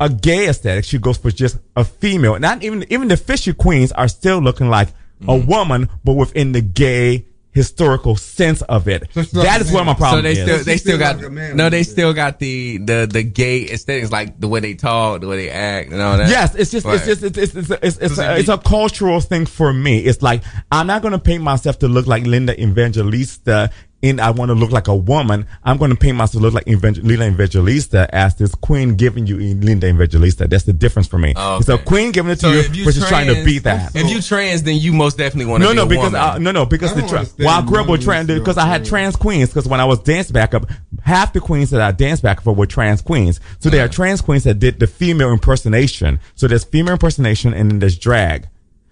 a 0.00 0.08
gay 0.08 0.48
aesthetic. 0.48 0.86
She 0.86 0.96
goes 0.98 1.18
for 1.18 1.30
just 1.30 1.58
a 1.76 1.84
female. 1.84 2.38
Not 2.38 2.64
even 2.64 2.86
even 2.90 3.08
the 3.08 3.18
fishy 3.18 3.52
queens 3.52 3.92
are 3.92 4.08
still 4.08 4.38
looking 4.38 4.70
like 4.70 4.88
a 5.20 5.26
Mm. 5.38 5.46
woman, 5.46 5.88
but 6.02 6.14
within 6.14 6.52
the 6.52 6.62
gay 6.62 7.26
historical 7.54 8.16
sense 8.16 8.60
of 8.62 8.88
it. 8.88 9.04
So 9.12 9.22
she's 9.22 9.32
like 9.34 9.46
that 9.46 9.60
a 9.60 9.64
is 9.64 9.70
where 9.72 9.84
man. 9.84 9.86
my 9.86 9.92
So 9.94 9.98
problem 9.98 10.24
they 10.24 10.32
is. 10.32 10.38
still 10.42 10.64
they 10.64 10.76
still 10.76 10.96
still 10.96 10.98
got 10.98 11.20
like 11.22 11.54
no 11.54 11.70
they 11.70 11.80
it. 11.80 11.84
still 11.84 12.12
got 12.12 12.38
the 12.40 12.78
the 12.78 13.08
the 13.10 13.22
gay 13.22 13.70
aesthetics 13.70 14.10
like 14.10 14.38
the 14.40 14.48
way 14.48 14.60
they 14.60 14.74
talk 14.74 15.20
the 15.20 15.28
way 15.28 15.36
they 15.36 15.50
act 15.50 15.92
and 15.92 16.02
all 16.02 16.18
that. 16.18 16.28
Yes, 16.28 16.54
it's 16.56 16.70
just, 16.70 16.84
Right. 16.84 16.96
it's 16.96 17.06
just, 17.06 17.22
it's, 17.22 17.38
it's, 17.38 17.54
it's, 17.54 17.70
it's, 17.70 17.96
it's, 17.98 18.18
a, 18.18 18.36
it's 18.38 18.48
a 18.48 18.58
cultural 18.58 19.20
thing 19.20 19.46
for 19.46 19.72
me. 19.72 20.00
It's 20.00 20.20
like, 20.20 20.42
I'm 20.72 20.86
not 20.88 21.00
going 21.02 21.12
to 21.12 21.18
paint 21.18 21.42
myself 21.42 21.78
to 21.78 21.88
look 21.88 22.06
like 22.06 22.24
Linda 22.24 22.60
Evangelista 22.60 23.70
and 24.04 24.20
I 24.20 24.30
want 24.30 24.50
to 24.50 24.54
look 24.54 24.70
like 24.70 24.86
a 24.88 24.94
woman. 24.94 25.46
I'm 25.64 25.78
going 25.78 25.90
to 25.90 25.96
paint 25.96 26.16
myself 26.16 26.42
look 26.42 26.54
like 26.54 26.68
Evangel- 26.68 27.04
Linda 27.04 27.26
Evangelista 27.26 28.08
as 28.14 28.34
this 28.36 28.54
queen 28.54 28.94
giving 28.96 29.26
you 29.26 29.36
Linda 29.38 29.88
Evangelista. 29.88 30.46
That's 30.46 30.64
the 30.64 30.72
difference 30.72 31.08
for 31.08 31.18
me. 31.18 31.32
Oh, 31.36 31.58
It's 31.58 31.68
a 31.68 31.78
queen 31.78 32.12
giving 32.12 32.30
it 32.32 32.36
to 32.36 32.40
So 32.42 32.50
you, 32.52 32.58
if 32.60 32.76
you 32.76 32.84
but 32.84 32.94
she's 32.94 33.08
trying 33.08 33.26
to 33.28 33.32
trans- 33.32 33.46
beat 33.46 33.62
that. 33.64 33.96
If 33.96 34.10
you 34.10 34.20
trans, 34.20 34.62
then 34.62 34.76
you 34.76 34.92
most 34.92 35.16
definitely 35.18 35.46
want 35.50 35.62
to 35.62 35.66
No, 35.66 35.72
be 35.72 35.76
no, 35.76 35.82
a 35.82 35.86
because 35.86 36.12
woman. 36.12 36.20
uh, 36.20 36.38
no, 36.38 36.50
no, 36.52 36.66
because 36.66 36.92
I 36.92 37.00
the 37.00 37.08
tra- 37.08 37.18
understand 37.20 37.46
while 37.46 37.62
I 37.62 37.66
grew 37.66 37.80
up 37.80 37.88
with 37.88 38.04
trans, 38.04 38.26
because 38.28 38.58
I 38.58 38.66
had 38.66 38.84
trans. 38.84 38.88
trans 39.14 39.16
queens. 39.16 39.48
Because 39.48 39.66
when 39.66 39.80
I 39.80 39.84
was 39.86 39.98
dance 40.00 40.30
backup, 40.30 40.66
half 41.02 41.32
the 41.32 41.40
queens 41.40 41.70
that 41.70 41.80
I 41.80 41.90
danced 41.92 42.22
backup 42.22 42.44
for 42.44 42.54
were 42.54 42.66
trans 42.66 43.00
queens. 43.02 43.40
So 43.60 43.70
there 43.70 43.84
are 43.84 43.88
trans 43.88 44.20
queens 44.20 44.44
that 44.44 44.58
did 44.58 44.78
the 44.80 44.86
female 44.86 45.32
impersonation. 45.32 46.20
So 46.34 46.46
there's 46.46 46.64
female 46.64 46.92
impersonation 46.92 47.54
and 47.54 47.70
then 47.70 47.78
there's 47.78 47.96
drag. 47.98 48.48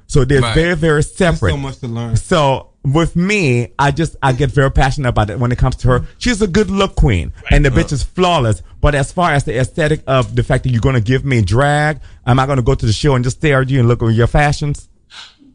So 0.07 0.25
they're 0.25 0.41
Right. 0.43 0.55
very, 0.55 0.75
very 0.77 0.95
There's 1.03 1.15
separate. 1.15 1.51
so 1.53 1.57
much 1.57 1.79
to 1.79 1.87
learn. 1.87 2.17
So 2.17 2.69
with 2.85 3.15
me, 3.17 3.73
I 3.79 3.91
just 3.93 4.17
I 4.23 4.33
get 4.33 4.51
very 4.51 4.71
passionate 4.71 5.09
about 5.11 5.31
it 5.31 5.39
when 5.39 5.53
it 5.53 5.59
comes 5.59 5.77
to 5.77 5.89
her. 5.89 6.07
She's 6.19 6.43
a 6.43 6.47
good 6.49 6.71
look 6.71 6.97
queen, 6.97 7.33
and 7.51 7.65
the 7.65 7.71
bitch 7.71 7.93
is 7.93 8.03
flawless. 8.03 8.63
But 8.81 8.95
as 8.95 9.13
far 9.13 9.33
as 9.33 9.45
the 9.45 9.57
aesthetic 9.59 10.03
of 10.07 10.35
the 10.35 10.43
fact 10.43 10.65
that 10.65 10.71
you're 10.71 10.81
going 10.81 10.97
to 10.97 11.01
give 11.01 11.25
me 11.25 11.43
drag, 11.43 12.01
am 12.27 12.41
I 12.41 12.47
going 12.47 12.57
to 12.57 12.63
go 12.63 12.75
to 12.75 12.85
the 12.87 12.93
show 12.93 13.15
and 13.15 13.23
just 13.25 13.37
stare 13.39 13.61
at 13.63 13.69
you 13.71 13.79
and 13.79 13.89
look 13.89 14.03
at 14.03 14.09
your 14.09 14.27
fashions? 14.27 14.89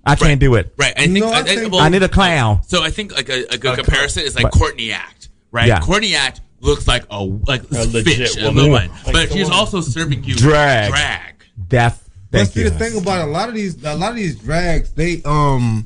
I 0.06 0.16
can't 0.16 0.40
do 0.40 0.56
it. 0.56 0.74
Right. 0.78 0.94
I 0.96 1.08
think, 1.08 1.20
No, 1.20 1.28
I 1.30 1.40
I, 1.40 1.44
think- 1.44 1.72
well, 1.74 1.82
I 1.82 1.90
need 1.90 2.02
a 2.04 2.08
clown. 2.08 2.64
So 2.64 2.82
I 2.82 2.92
think 2.92 3.14
like 3.14 3.28
a, 3.28 3.44
a 3.54 3.58
good 3.58 3.78
comparison 3.78 4.24
is 4.24 4.36
like 4.36 4.44
But- 4.44 4.54
Courtney 4.54 4.94
Act, 4.94 5.28
right? 5.52 5.68
Yeah. 5.68 5.82
Courtney 5.82 6.16
Act 6.16 6.40
looks 6.62 6.88
like 6.88 7.06
a 7.12 7.20
like 7.22 7.64
A 7.74 7.82
a 7.82 7.84
legit 7.86 8.06
fish, 8.06 8.38
a 8.38 8.46
woman. 8.46 8.72
woman, 8.72 8.90
Like 9.06 9.14
but 9.14 9.32
she's 9.34 9.44
woman. 9.48 9.60
also 9.60 9.82
serving 9.82 10.24
you 10.24 10.36
Drag. 10.36 10.90
drag. 10.92 11.44
That's 11.68 12.00
But 12.32 12.48
see, 12.48 12.62
you. 12.62 12.70
the 12.70 12.80
thing 12.80 12.98
about 12.98 13.28
a 13.28 13.30
lot 13.30 13.50
of 13.50 13.56
these, 13.56 13.84
a 13.84 13.96
lot 13.96 14.12
of 14.12 14.16
these 14.16 14.38
drags, 14.40 14.92
they 14.94 15.22
um, 15.26 15.86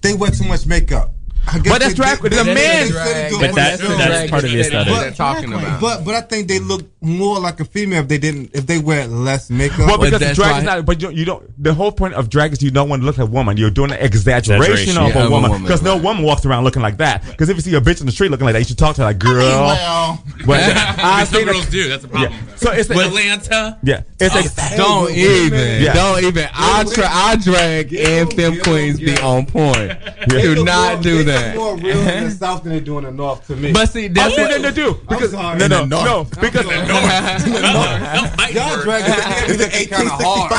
they 0.00 0.14
wear 0.14 0.30
too 0.30 0.44
much 0.44 0.66
makeup. 0.66 1.14
I 1.52 1.58
guess 1.58 1.72
But 1.72 1.80
that's 1.80 1.92
they- 1.94 1.94
drag- 1.94 2.20
the 2.22 2.28
they- 2.30 2.44
man- 2.54 2.54
they 2.54 2.92
couldn't 2.92 3.30
do 3.30 3.38
But 3.40 3.50
it 3.50 3.54
that's- 3.54 3.78
themselves. 3.80 4.04
that's 4.04 4.30
part 4.30 4.44
of 4.44 4.50
the 4.50 4.60
aesthetic. 4.60 4.92
What 4.92 5.00
they're 5.00 5.10
talking 5.12 5.52
about. 5.52 5.80
But 5.80 6.04
but 6.04 6.14
I 6.14 6.20
think 6.22 6.48
they 6.48 6.58
look 6.58 6.82
more 7.00 7.38
like 7.40 7.60
a 7.60 7.64
female 7.64 8.00
if 8.02 8.08
they 8.08 8.18
didn't 8.18 8.50
if 8.54 8.66
they 8.66 8.78
wear 8.78 9.06
less 9.06 9.50
makeup. 9.50 9.78
Well, 9.80 9.98
But 9.98 10.04
because 10.04 10.20
that's 10.20 10.36
drag 10.36 10.52
why- 10.52 10.58
is 10.58 10.64
not. 10.64 10.86
But 10.86 11.02
you, 11.02 11.10
you 11.10 11.24
don't. 11.24 11.42
The 11.62 11.74
whole 11.74 11.92
point 11.92 12.14
of 12.14 12.28
drag 12.30 12.52
is 12.52 12.62
you 12.62 12.70
don't 12.70 12.88
want 12.88 13.02
to 13.02 13.06
look 13.06 13.18
like 13.18 13.26
a 13.26 13.30
woman. 13.30 13.56
You're 13.56 13.70
doing 13.70 13.90
an 13.90 13.98
exaggeration, 13.98 14.60
Exaggeration, 14.62 14.96
of 14.98 15.08
yeah, 15.14 15.26
a 15.26 15.30
woman 15.30 15.50
woman, 15.50 15.62
because 15.66 15.82
no 15.82 15.96
woman 15.96 16.22
walks 16.24 16.44
around 16.46 16.64
looking 16.64 16.82
like 16.82 16.98
that. 16.98 17.24
Because 17.26 17.48
if 17.48 17.56
you 17.56 17.62
see 17.62 17.74
a 17.74 17.80
bitch 17.80 18.00
in 18.00 18.06
the 18.06 18.12
street 18.12 18.30
looking 18.30 18.44
like 18.46 18.52
that, 18.54 18.60
you 18.60 18.64
should 18.66 18.78
talk 18.78 18.94
to 18.96 19.02
her 19.02 19.06
like, 19.08 19.18
girl. 19.18 19.40
Well, 19.66 20.24
But 20.46 20.60
I 20.76 21.20
I 21.20 21.24
some 21.24 21.34
think 21.40 21.50
girls 21.50 21.66
do. 21.66 21.88
That's 21.88 22.02
the 22.02 22.08
problem. 22.08 22.32
Yeah. 22.32 22.56
So 22.56 22.70
it's, 22.72 22.88
With 22.88 22.98
Atlanta. 23.06 23.78
yeah. 23.82 24.02
It's 24.20 24.34
a, 24.34 24.64
oh, 24.82 25.06
Don't 25.06 25.16
even, 25.16 25.50
wait, 25.58 25.90
don't 25.94 26.24
even. 26.24 26.48
I 26.52 26.84
tra- 26.84 27.06
our 27.10 27.36
drag 27.36 27.94
and 27.94 28.30
them, 28.32 28.52
fem 28.54 28.60
queens 28.62 28.98
be 29.00 29.16
on 29.18 29.46
point. 29.46 29.92
Do 30.28 30.62
not 30.64 31.02
do 31.02 31.24
that. 31.24 31.39
Look 31.46 31.56
more 31.56 31.76
real 31.76 31.98
in 31.98 32.04
the 32.04 32.16
uh-huh. 32.18 32.30
south 32.30 32.62
than 32.62 32.72
they 32.72 32.80
do 32.80 32.98
in 32.98 33.04
the 33.04 33.10
north 33.10 33.46
to 33.46 33.56
me. 33.56 33.72
But 33.72 33.86
see, 33.90 34.06
Oh, 34.06 34.12
that's 34.12 34.36
no, 34.36 34.42
what 34.44 34.50
no, 34.50 34.68
no, 34.68 34.70
do 34.74 34.94
because 35.08 35.30
sorry. 35.32 35.58
no, 35.58 35.66
no, 35.68 35.82
In 35.82 35.88
the 35.90 35.96
no, 35.96 36.04
north. 36.04 36.30
because 36.40 36.64
y'all 38.54 38.82
drag 38.82 39.04
it 39.06 39.90
kind 39.90 40.08
of 40.08 40.20
hard. 40.20 40.52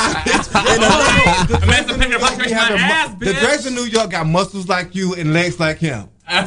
Amanda 1.62 1.94
Picker, 1.98 2.18
my 2.18 2.36
We 2.38 2.52
my 2.52 2.58
have 2.58 2.70
a 2.70 3.18
mu- 3.18 3.18
the 3.18 3.32
bitch. 3.32 3.40
drags 3.40 3.66
in 3.66 3.74
New 3.74 3.84
York 3.84 4.10
got 4.10 4.26
muscles 4.26 4.68
like 4.68 4.94
you 4.94 5.14
and 5.14 5.32
legs 5.32 5.58
like 5.60 5.78
him. 5.78 6.08
so 6.28 6.38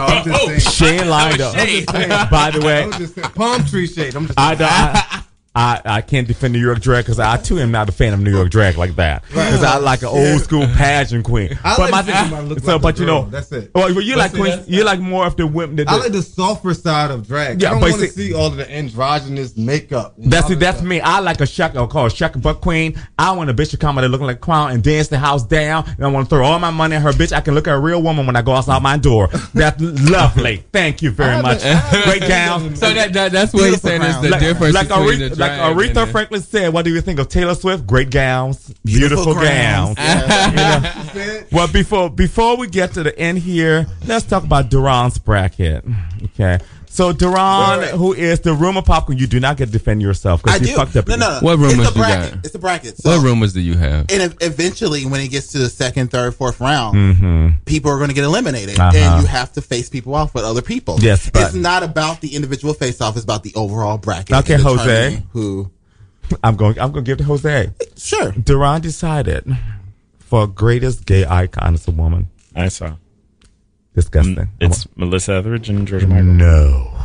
I'm 0.00 0.24
just 0.24 0.42
oh, 0.42 0.46
saying. 0.46 0.60
Shane 0.60 1.08
lined 1.08 1.40
up. 1.40 1.54
shade. 1.56 1.86
By 1.86 2.50
the 2.52 2.60
way, 2.64 2.82
I'm 2.84 2.92
just 2.92 3.14
saying. 3.14 3.28
Palm 3.30 3.64
tree 3.64 3.86
shade. 3.86 4.14
I'm 4.14 4.26
just 4.26 4.38
I, 4.38 4.54
I, 4.60 5.22
I, 5.54 5.82
I 5.84 6.00
can't 6.00 6.26
defend 6.26 6.54
New 6.54 6.60
York 6.60 6.80
drag 6.80 7.04
because 7.04 7.18
I 7.18 7.36
too 7.36 7.58
am 7.58 7.70
not 7.70 7.86
a 7.88 7.92
fan 7.92 8.14
of 8.14 8.20
New 8.20 8.30
York 8.30 8.50
drag 8.50 8.78
like 8.78 8.96
that. 8.96 9.22
Because 9.28 9.62
I 9.62 9.76
like 9.76 10.00
an 10.00 10.08
old 10.08 10.40
school 10.40 10.66
pageant 10.66 11.26
queen. 11.26 11.58
I 11.62 11.76
but 11.76 11.90
like 11.90 11.90
my 11.90 12.02
to 12.02 12.28
think 12.30 12.48
look 12.48 12.60
so, 12.60 12.72
like 12.72 12.82
but 12.82 12.98
you 12.98 13.04
know, 13.04 13.26
That's 13.26 13.52
it. 13.52 13.70
Well, 13.74 13.90
you 13.90 14.16
like 14.16 14.30
see, 14.30 14.38
queens. 14.38 14.56
that's- 14.56 14.70
You 14.70 14.84
like 14.84 15.00
more 15.00 15.26
of 15.26 15.36
the 15.36 15.46
women. 15.46 15.76
The, 15.76 15.84
I 15.88 15.96
like 15.96 16.12
the 16.12 16.22
softer 16.22 16.72
side 16.72 17.10
of 17.10 17.26
drag. 17.28 17.60
Yeah, 17.60 17.68
I 17.68 17.72
don't 17.72 17.80
but 17.82 17.90
want 17.90 18.02
to 18.02 18.08
see- 18.08 18.28
see 18.28 18.34
all 18.34 18.46
of 18.46 18.56
the 18.56 18.70
androgynous 18.72 19.54
makeup. 19.56 20.14
That's 20.16 20.48
it. 20.50 20.58
That's 20.58 20.78
stuff. 20.78 20.88
me. 20.88 21.00
I 21.02 21.18
like 21.20 21.40
a 21.42 21.46
shuck. 21.46 21.76
I'll 21.76 21.86
call 21.86 22.06
a 22.06 22.10
shuck 22.10 22.40
buck 22.40 22.62
queen. 22.62 22.98
I 23.18 23.32
want 23.32 23.50
a 23.50 23.54
bitch 23.54 23.70
to 23.72 23.76
come 23.76 23.98
out 23.98 24.04
looking 24.10 24.26
like 24.26 24.36
a 24.36 24.40
clown 24.40 24.70
and 24.70 24.82
dance 24.82 25.08
the 25.08 25.18
house 25.18 25.44
down. 25.44 25.84
And 25.96 26.04
I 26.04 26.08
want 26.08 26.30
to 26.30 26.34
throw 26.34 26.44
all 26.46 26.58
my 26.60 26.70
money 26.70 26.96
at 26.96 27.02
her 27.02 27.12
bitch. 27.12 27.32
I 27.32 27.42
can 27.42 27.54
look 27.54 27.68
at 27.68 27.74
a 27.74 27.78
real 27.78 28.02
woman 28.02 28.26
when 28.26 28.36
I 28.36 28.42
go 28.42 28.52
outside 28.52 28.82
my 28.82 28.96
door. 28.96 29.28
That's 29.52 29.78
lovely. 29.82 30.64
Thank 30.72 31.02
you 31.02 31.10
very 31.10 31.42
much. 31.42 31.60
Great 32.04 32.22
gown. 32.22 32.74
So 32.74 32.92
that, 32.94 33.12
that 33.12 33.32
that's 33.32 33.52
what 33.52 33.64
he's 33.64 33.80
Beautiful 33.82 33.90
saying 33.90 34.02
is 34.02 34.20
the 34.22 34.28
crown. 34.28 34.40
difference 34.40 34.74
like 34.74 34.88
between 34.88 35.18
Aretha, 35.20 35.30
the 35.30 35.36
like 35.42 35.76
Aretha 35.76 36.02
and 36.02 36.10
Franklin 36.10 36.40
said, 36.42 36.72
what 36.72 36.84
do 36.84 36.92
you 36.92 37.00
think 37.00 37.18
of 37.18 37.28
Taylor 37.28 37.54
Swift? 37.54 37.86
Great 37.86 38.10
gowns, 38.10 38.72
beautiful, 38.84 39.34
Beautiful 39.34 39.42
gowns. 39.42 39.96
gowns. 39.96 40.50
You 40.50 40.56
know? 40.56 41.42
Well, 41.52 41.68
before 41.68 42.08
before 42.08 42.56
we 42.56 42.66
get 42.68 42.94
to 42.94 43.02
the 43.02 43.16
end 43.18 43.38
here, 43.38 43.86
let's 44.06 44.24
talk 44.24 44.44
about 44.44 44.70
Duran's 44.70 45.18
bracket. 45.18 45.84
Okay. 46.24 46.58
So 46.94 47.10
Duran, 47.10 47.78
Wait, 47.80 47.86
wait. 47.86 47.94
who 47.94 48.12
is 48.12 48.40
the 48.40 48.52
rumor 48.52 48.82
popcorn, 48.82 49.16
you 49.16 49.26
do 49.26 49.40
not 49.40 49.56
get 49.56 49.64
to 49.66 49.72
defend 49.72 50.02
yourself 50.02 50.42
because 50.42 50.60
you 50.60 50.66
do. 50.66 50.74
fucked 50.76 50.94
up. 50.96 51.08
No, 51.08 51.16
no, 51.16 51.30
no. 51.30 51.38
What 51.40 51.58
rumors 51.58 51.78
it's 51.78 51.90
a 51.90 51.94
you 51.94 52.04
bracket. 52.04 52.34
got? 52.34 52.44
It's 52.44 52.54
a 52.54 52.58
bracket. 52.58 52.98
So, 52.98 53.10
What 53.16 53.24
rumors 53.24 53.54
do 53.54 53.62
you 53.62 53.78
have? 53.78 54.06
And 54.10 54.36
eventually, 54.42 55.06
when 55.06 55.22
it 55.22 55.28
gets 55.28 55.52
to 55.52 55.58
the 55.58 55.70
second, 55.70 56.10
third, 56.10 56.34
fourth 56.34 56.60
round, 56.60 57.56
people 57.64 57.90
are 57.90 57.96
going 57.96 58.10
to 58.10 58.14
get 58.14 58.24
eliminated, 58.24 58.76
Mm-hmm. 58.76 58.80
Uh-huh. 58.96 59.14
and 59.14 59.22
you 59.22 59.26
have 59.26 59.52
to 59.54 59.62
face 59.62 59.88
people 59.88 60.14
off 60.14 60.34
with 60.34 60.44
other 60.44 60.60
people. 60.60 60.98
Yes, 61.00 61.30
but- 61.30 61.42
it's 61.44 61.54
not 61.54 61.82
about 61.82 62.20
the 62.20 62.36
individual 62.36 62.74
face-off; 62.74 63.16
it's 63.16 63.24
about 63.24 63.42
the 63.42 63.54
overall 63.54 63.96
bracket. 63.96 64.36
Okay, 64.36 64.54
and 64.54 64.62
Jose. 64.62 65.22
Who? 65.32 65.70
I'm 66.44 66.56
going. 66.56 66.78
I'm 66.78 66.92
going 66.92 67.06
to 67.06 67.08
give 67.08 67.14
it 67.20 67.22
to 67.22 67.24
Jose. 67.24 67.70
Sure. 67.96 68.32
Duran 68.32 68.82
decided 68.82 69.46
for 70.18 70.46
greatest 70.46 71.06
gay 71.06 71.24
icon 71.24 71.74
is 71.74 71.88
a 71.88 71.90
woman. 71.90 72.28
I 72.54 72.68
saw. 72.68 72.96
Disgusting. 73.94 74.48
It's 74.60 74.86
Melissa 74.96 75.34
Etheridge 75.34 75.68
and 75.68 75.86
Georgia 75.86 76.06
Michael. 76.06 76.24
no. 76.24 76.98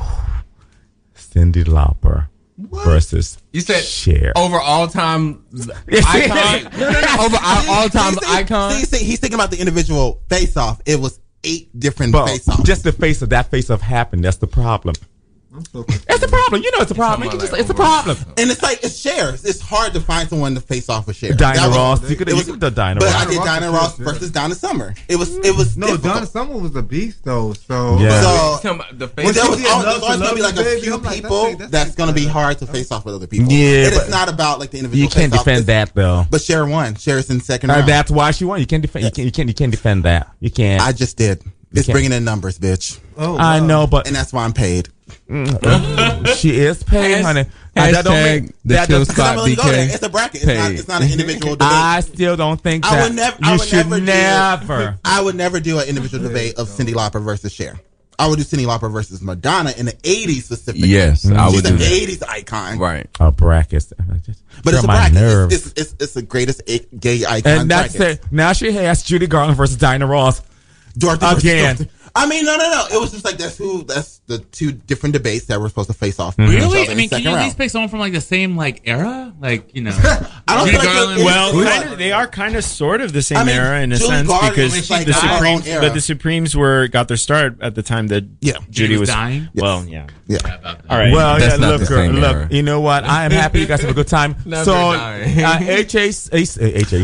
Cyndi 1.15 1.63
Lauper 1.65 2.27
versus 2.57 3.37
You 3.53 3.61
said 3.61 3.83
Cher. 3.83 4.31
over 4.35 4.57
all 4.59 4.87
time 4.87 5.45
icon. 5.91 6.65
over 7.19 7.37
all 7.69 7.89
time 7.89 8.13
See, 8.13 8.19
see, 8.25 8.33
icon. 8.33 8.71
See, 8.73 8.85
see, 8.85 9.03
he's 9.05 9.19
thinking 9.19 9.35
about 9.35 9.51
the 9.51 9.59
individual 9.59 10.21
face-off. 10.29 10.81
It 10.85 10.99
was 10.99 11.19
eight 11.43 11.77
different 11.77 12.13
face-offs. 12.15 12.63
just 12.63 12.83
the 12.83 12.91
face 12.91 13.21
of 13.21 13.29
that 13.29 13.51
face 13.51 13.69
of 13.69 13.81
happened. 13.81 14.23
That's 14.23 14.37
the 14.37 14.47
problem. 14.47 14.95
It's 15.59 16.23
a 16.23 16.27
problem. 16.27 16.61
You 16.63 16.71
know 16.71 16.79
it's 16.79 16.91
a 16.91 16.95
problem. 16.95 17.29
You 17.31 17.37
just, 17.39 17.53
it's 17.53 17.69
a 17.69 17.73
problem. 17.73 18.17
And 18.37 18.49
it's 18.51 18.61
like 18.63 18.83
it's 18.83 18.97
shares. 18.97 19.43
It's 19.45 19.59
hard 19.61 19.93
to 19.93 19.99
find 19.99 20.29
someone 20.29 20.55
to 20.55 20.61
face 20.61 20.89
off 20.89 21.07
with 21.07 21.15
shares. 21.15 21.35
Dinah 21.37 21.59
That 21.59 21.67
was- 21.67 21.75
Ross. 21.77 22.09
You 22.09 22.15
could 22.15 22.27
it 22.27 22.31
you 22.31 22.37
was- 22.37 22.45
could 22.47 22.59
do 22.59 22.69
Dinah 22.69 22.99
But 22.99 23.05
Ross. 23.13 23.15
I 23.15 23.25
did 23.29 23.37
Ross 23.37 23.45
Diana 23.45 23.71
Ross 23.71 23.97
versus 23.97 24.31
Donna 24.31 24.55
Summer. 24.55 24.93
It 25.07 25.15
was 25.15 25.35
it 25.37 25.55
was 25.55 25.77
No, 25.77 25.87
difficult. 25.87 26.13
Donna 26.13 26.25
Summer 26.27 26.57
was 26.57 26.75
a 26.75 26.81
beast 26.81 27.23
though. 27.23 27.53
So 27.53 27.97
Yeah. 27.99 28.21
So 28.21 28.27
Talking 28.61 28.69
about 28.79 28.99
the 28.99 29.05
Well, 29.07 29.25
face. 29.25 29.35
there 29.35 29.49
was 29.49 29.57
She 29.57 29.63
did 29.63 29.71
always, 29.71 29.85
there's 29.85 30.03
always 30.03 30.19
gonna 30.19 30.35
be 30.35 30.41
like 30.41 30.55
a 30.55 30.63
Baby. 30.63 30.81
few 30.81 30.97
like, 30.97 31.15
people 31.15 31.43
that's- 31.43 31.57
that's 31.57 31.71
that's 31.71 31.95
gonna 31.95 32.13
be 32.13 32.25
hard 32.25 32.57
to 32.59 32.67
face 32.67 32.91
off 32.91 33.05
with 33.05 33.15
other 33.15 33.27
people. 33.27 33.51
Yeah, 33.51 33.87
it 33.87 33.93
but 33.93 34.03
is 34.03 34.09
not 34.09 34.29
about 34.29 34.59
like 34.59 34.71
the 34.71 34.77
individual. 34.77 35.03
You 35.03 35.09
can't 35.09 35.31
defend 35.33 35.65
that 35.67 35.93
though. 35.95 36.25
But 36.29 36.41
Cher 36.41 36.65
won. 36.65 36.95
Cher's 36.95 37.29
in 37.29 37.41
second 37.41 37.69
Uh, 37.71 37.75
round. 37.75 37.89
that's 37.89 38.11
why 38.11 38.31
she 38.31 38.45
won. 38.45 38.59
You 38.59 38.65
can't 38.67 38.81
defend. 38.81 39.05
You 39.05 39.11
can't. 39.11 39.25
You 39.25 39.31
can't. 39.31 39.47
You 39.49 39.55
can't 39.55 39.71
defend 39.71 40.03
that. 40.03 40.29
You 40.39 40.49
can't. 40.51 40.81
I 40.81 40.91
just 40.91 41.17
did. 41.17 41.41
It's 41.73 41.87
bringing 41.87 42.13
in 42.13 42.23
numbers, 42.23 42.57
bitch, 42.57 42.97
Oh, 43.17 43.37
I 43.37 43.59
know, 43.59 43.85
but 43.87 44.07
and 44.07 44.15
that's 44.15 44.31
why 44.31 44.45
I'm 44.45 44.53
paid. 44.53 44.87
Mm. 45.29 46.27
she 46.37 46.57
is 46.57 46.83
paid, 46.83 47.21
honey. 47.21 47.45
And 47.75 47.95
that 47.95 48.05
don't 48.05 48.13
Hashtag 48.15 48.41
mean- 48.41 48.53
the 48.65 48.73
that 48.73 48.87
chill 48.87 48.99
does- 48.99 49.07
Because 49.09 49.19
I'm 49.19 49.25
spot 49.25 49.35
willing 49.35 49.55
to 49.55 49.61
go 49.61 49.69
there. 49.71 49.87
DK. 49.87 49.93
It's 49.93 50.03
a 50.03 50.09
bracket. 50.09 50.43
It's 50.43 50.47
not. 50.47 50.71
It's 50.71 50.87
not 50.87 51.01
an 51.03 51.11
individual 51.11 51.53
debate. 51.57 51.67
I 51.71 51.99
still 51.99 52.35
don't 52.35 52.59
think 52.61 52.85
I 52.85 53.03
would 53.03 53.15
never. 53.15 53.37
you 53.39 53.47
I 53.47 53.51
would 53.57 53.61
should 53.67 53.87
never. 53.89 53.99
never. 54.01 54.91
Do, 54.91 54.97
I 55.05 55.21
would 55.21 55.35
never 55.35 55.59
do 55.59 55.79
an 55.79 55.87
individual 55.87 56.23
debate 56.27 56.55
of 56.57 56.69
Cyndi 56.69 56.93
Lauper 56.93 57.21
versus 57.23 57.51
Cher. 57.53 57.79
I 58.19 58.27
would 58.27 58.37
do 58.39 58.43
Cyndi 58.43 58.65
Lauper 58.65 58.91
versus 58.91 59.21
Madonna 59.21 59.73
in 59.77 59.85
the 59.85 59.91
'80s 59.93 60.41
specifically. 60.43 60.87
Yes, 60.87 61.29
I 61.29 61.45
She's 61.47 61.55
would 61.57 61.65
do 61.65 61.69
an 61.73 61.77
that. 61.77 61.91
'80s 61.91 62.23
icon. 62.27 62.79
Right. 62.79 63.07
A 63.19 63.31
bracket. 63.31 63.91
But 64.63 64.73
it's 64.73 64.83
a 64.83 64.87
my 64.87 65.09
bracket. 65.11 65.53
It's, 65.53 65.67
it's, 65.67 65.81
it's, 65.93 65.95
it's 66.03 66.13
the 66.13 66.23
greatest 66.23 66.63
gay 66.99 67.23
icon. 67.25 67.51
and 67.61 67.69
that's 67.69 67.95
bracket. 67.95 68.23
it. 68.25 68.31
Now 68.31 68.53
she 68.53 68.71
has 68.71 69.03
Judy 69.03 69.27
Garland 69.27 69.55
versus 69.55 69.75
Diana 69.77 70.07
Ross. 70.07 70.41
Dorothy 70.97 71.25
versus 71.27 71.43
Again. 71.43 71.75
Dorothy. 71.75 71.91
I 72.17 72.27
mean, 72.27 72.45
no, 72.45 72.57
no, 72.57 72.69
no. 72.69 72.85
It 72.91 72.99
was 72.99 73.11
just 73.11 73.25
like 73.25 73.37
that's 73.37 73.57
who. 73.57 73.83
That's 73.83 74.19
the 74.27 74.39
two 74.39 74.71
different 74.71 75.13
debates 75.13 75.45
that 75.45 75.59
were 75.59 75.69
supposed 75.69 75.89
to 75.89 75.93
face 75.95 76.19
off. 76.19 76.37
with 76.37 76.49
each 76.49 76.59
Really? 76.59 76.89
I 76.89 76.95
mean, 76.95 77.09
the 77.09 77.15
can 77.15 77.19
you 77.19 77.25
second 77.25 77.39
at 77.39 77.43
least 77.43 77.57
pick 77.57 77.69
someone 77.69 77.89
from 77.89 77.99
like 77.99 78.13
the 78.13 78.21
same 78.21 78.55
like 78.55 78.81
era? 78.85 79.33
Like 79.39 79.73
you 79.75 79.83
know, 79.83 79.91
I 80.47 80.57
don't 80.57 80.67
Judy 80.67 80.79
feel 80.79 81.07
like 81.07 81.17
Well, 81.19 81.63
kind 81.63 81.93
of, 81.93 81.97
they 81.97 82.11
are 82.11 82.27
kind 82.27 82.55
of 82.55 82.63
sort 82.63 83.01
of 83.01 83.13
the 83.13 83.21
same 83.21 83.37
I 83.37 83.43
mean, 83.43 83.55
era 83.55 83.81
in 83.81 83.91
a 83.91 83.97
Julie 83.97 84.09
sense 84.09 84.27
Garland 84.27 84.51
because 84.51 84.75
was 84.75 84.89
like 84.89 85.05
the 85.05 85.13
Supremes, 85.13 85.67
but 85.67 85.93
the 85.93 86.01
Supremes 86.01 86.55
were 86.55 86.87
got 86.87 87.07
their 87.07 87.17
start 87.17 87.57
at 87.61 87.75
the 87.75 87.83
time 87.83 88.07
that 88.07 88.25
Yeah. 88.41 88.57
Judy 88.69 88.97
was 88.97 89.07
was 89.07 89.15
dying? 89.15 89.49
Well, 89.55 89.85
yeah. 89.85 90.07
Yeah. 90.27 90.39
All 90.89 90.97
right. 90.97 91.11
Well, 91.13 91.39
That's 91.39 91.59
yeah, 91.59 91.67
look, 91.67 91.87
girl, 91.87 92.09
look. 92.09 92.51
You 92.51 92.63
know 92.63 92.81
what? 92.81 93.05
I 93.05 93.25
am 93.25 93.31
happy 93.31 93.61
you 93.61 93.65
guys 93.65 93.81
have 93.81 93.91
a 93.91 93.93
good 93.93 94.07
time. 94.07 94.35
Never 94.45 94.65
so, 94.65 94.73
dying. 94.93 95.29
HAC, 95.29 95.91
HAC. 95.91 96.13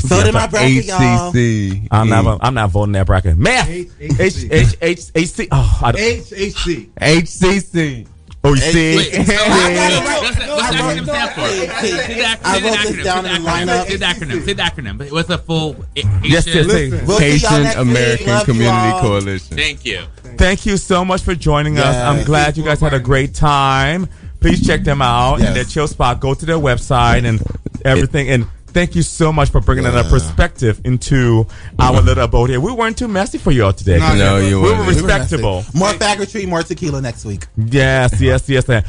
So 0.01 0.23
did 0.23 0.33
my 0.33 0.47
bracket, 0.47 0.85
y'all. 0.85 1.31
HCC. 1.31 1.87
I'm 1.89 2.09
not. 2.09 2.39
I'm 2.41 2.53
not 2.53 2.69
voting 2.69 2.93
that 2.93 3.05
bracket. 3.05 3.37
Math. 3.37 3.69
H 3.69 5.02
HHC. 5.11 5.15
H 5.15 5.23
H 5.23 5.23
H 5.23 5.29
C. 5.29 5.47
Oh, 5.51 5.79
I 5.83 5.91
don't, 5.91 6.01
HHC. 6.01 6.89
HCC. 6.93 8.07
oh, 8.45 8.49
you 8.53 8.57
see. 8.57 8.97
Wait, 8.97 9.13
I 9.13 9.23
got 9.25 9.91
it 9.91 10.05
right. 10.05 10.21
What's 10.21 10.37
the, 10.37 10.45
what's 10.53 10.69
the 10.69 10.75
acronym 10.77 11.03
stand 11.03 11.31
for? 11.31 11.41
Hey, 11.41 11.87
Say 11.89 12.13
the 12.15 12.47
I 12.47 12.53
wrote 12.53 12.61
this 12.61 12.75
acronym, 12.75 13.03
down 13.03 13.23
say 13.23 13.35
in 13.35 13.41
the 13.43 13.43
the 13.43 13.49
acronym, 13.49 13.65
lineup. 13.67 13.87
Say 13.87 13.95
the 13.97 14.05
acronym. 14.05 14.45
Say 14.45 14.53
the 14.53 14.61
acronym. 14.63 14.97
But 14.97 15.11
What's 15.11 15.27
the 15.29 15.37
full? 15.37 15.75
Yes, 15.95 16.07
yes, 16.23 16.45
Haitian- 16.45 16.91
yes. 16.91 17.07
We'll 17.07 17.17
see 17.19 17.35
y'all 17.37 17.49
Haitian 17.51 17.63
next 17.63 17.77
week. 17.77 17.87
American 17.87 18.27
Love 18.27 18.39
you 18.47 18.53
Community 18.53 18.87
all. 18.89 19.01
Coalition. 19.01 19.57
Thank 19.57 19.85
you. 19.85 20.01
Thank 20.37 20.65
you 20.65 20.77
so 20.77 21.05
much 21.05 21.21
for 21.21 21.35
joining 21.35 21.77
us. 21.79 21.95
I'm 21.95 22.23
glad 22.25 22.57
you 22.57 22.63
guys 22.63 22.79
had 22.81 22.93
a 22.93 22.99
great 22.99 23.33
time. 23.33 24.07
Please 24.39 24.65
check 24.65 24.83
them 24.83 25.01
out 25.01 25.39
Yes. 25.39 25.47
and 25.47 25.55
their 25.55 25.63
chill 25.63 25.87
spot. 25.87 26.19
Go 26.19 26.33
to 26.33 26.45
their 26.45 26.57
website 26.57 27.23
and 27.25 27.41
everything. 27.85 28.29
And 28.29 28.45
thank 28.73 28.95
you 28.95 29.01
so 29.03 29.31
much 29.31 29.49
for 29.49 29.61
bringing 29.61 29.85
another 29.85 30.09
perspective 30.09 30.81
into 30.83 31.45
our 31.79 32.01
little 32.01 32.23
abode 32.23 32.49
here. 32.49 32.59
We 32.59 32.71
weren't 32.71 32.97
too 32.97 33.07
messy 33.07 33.37
for 33.37 33.51
you 33.51 33.65
all 33.65 33.73
today. 33.73 33.99
No, 33.99 34.15
No, 34.15 34.37
you 34.37 34.59
we 34.61 34.69
were 34.69 34.75
weren't. 34.77 34.87
respectable. 34.87 35.63
More 35.73 35.89
faggotry, 35.89 36.47
more 36.47 36.63
tequila 36.63 37.01
next 37.01 37.25
week. 37.25 37.45
Yes, 37.57 38.19
yes, 38.19 38.47
yes. 38.49 38.67
And 38.69 38.85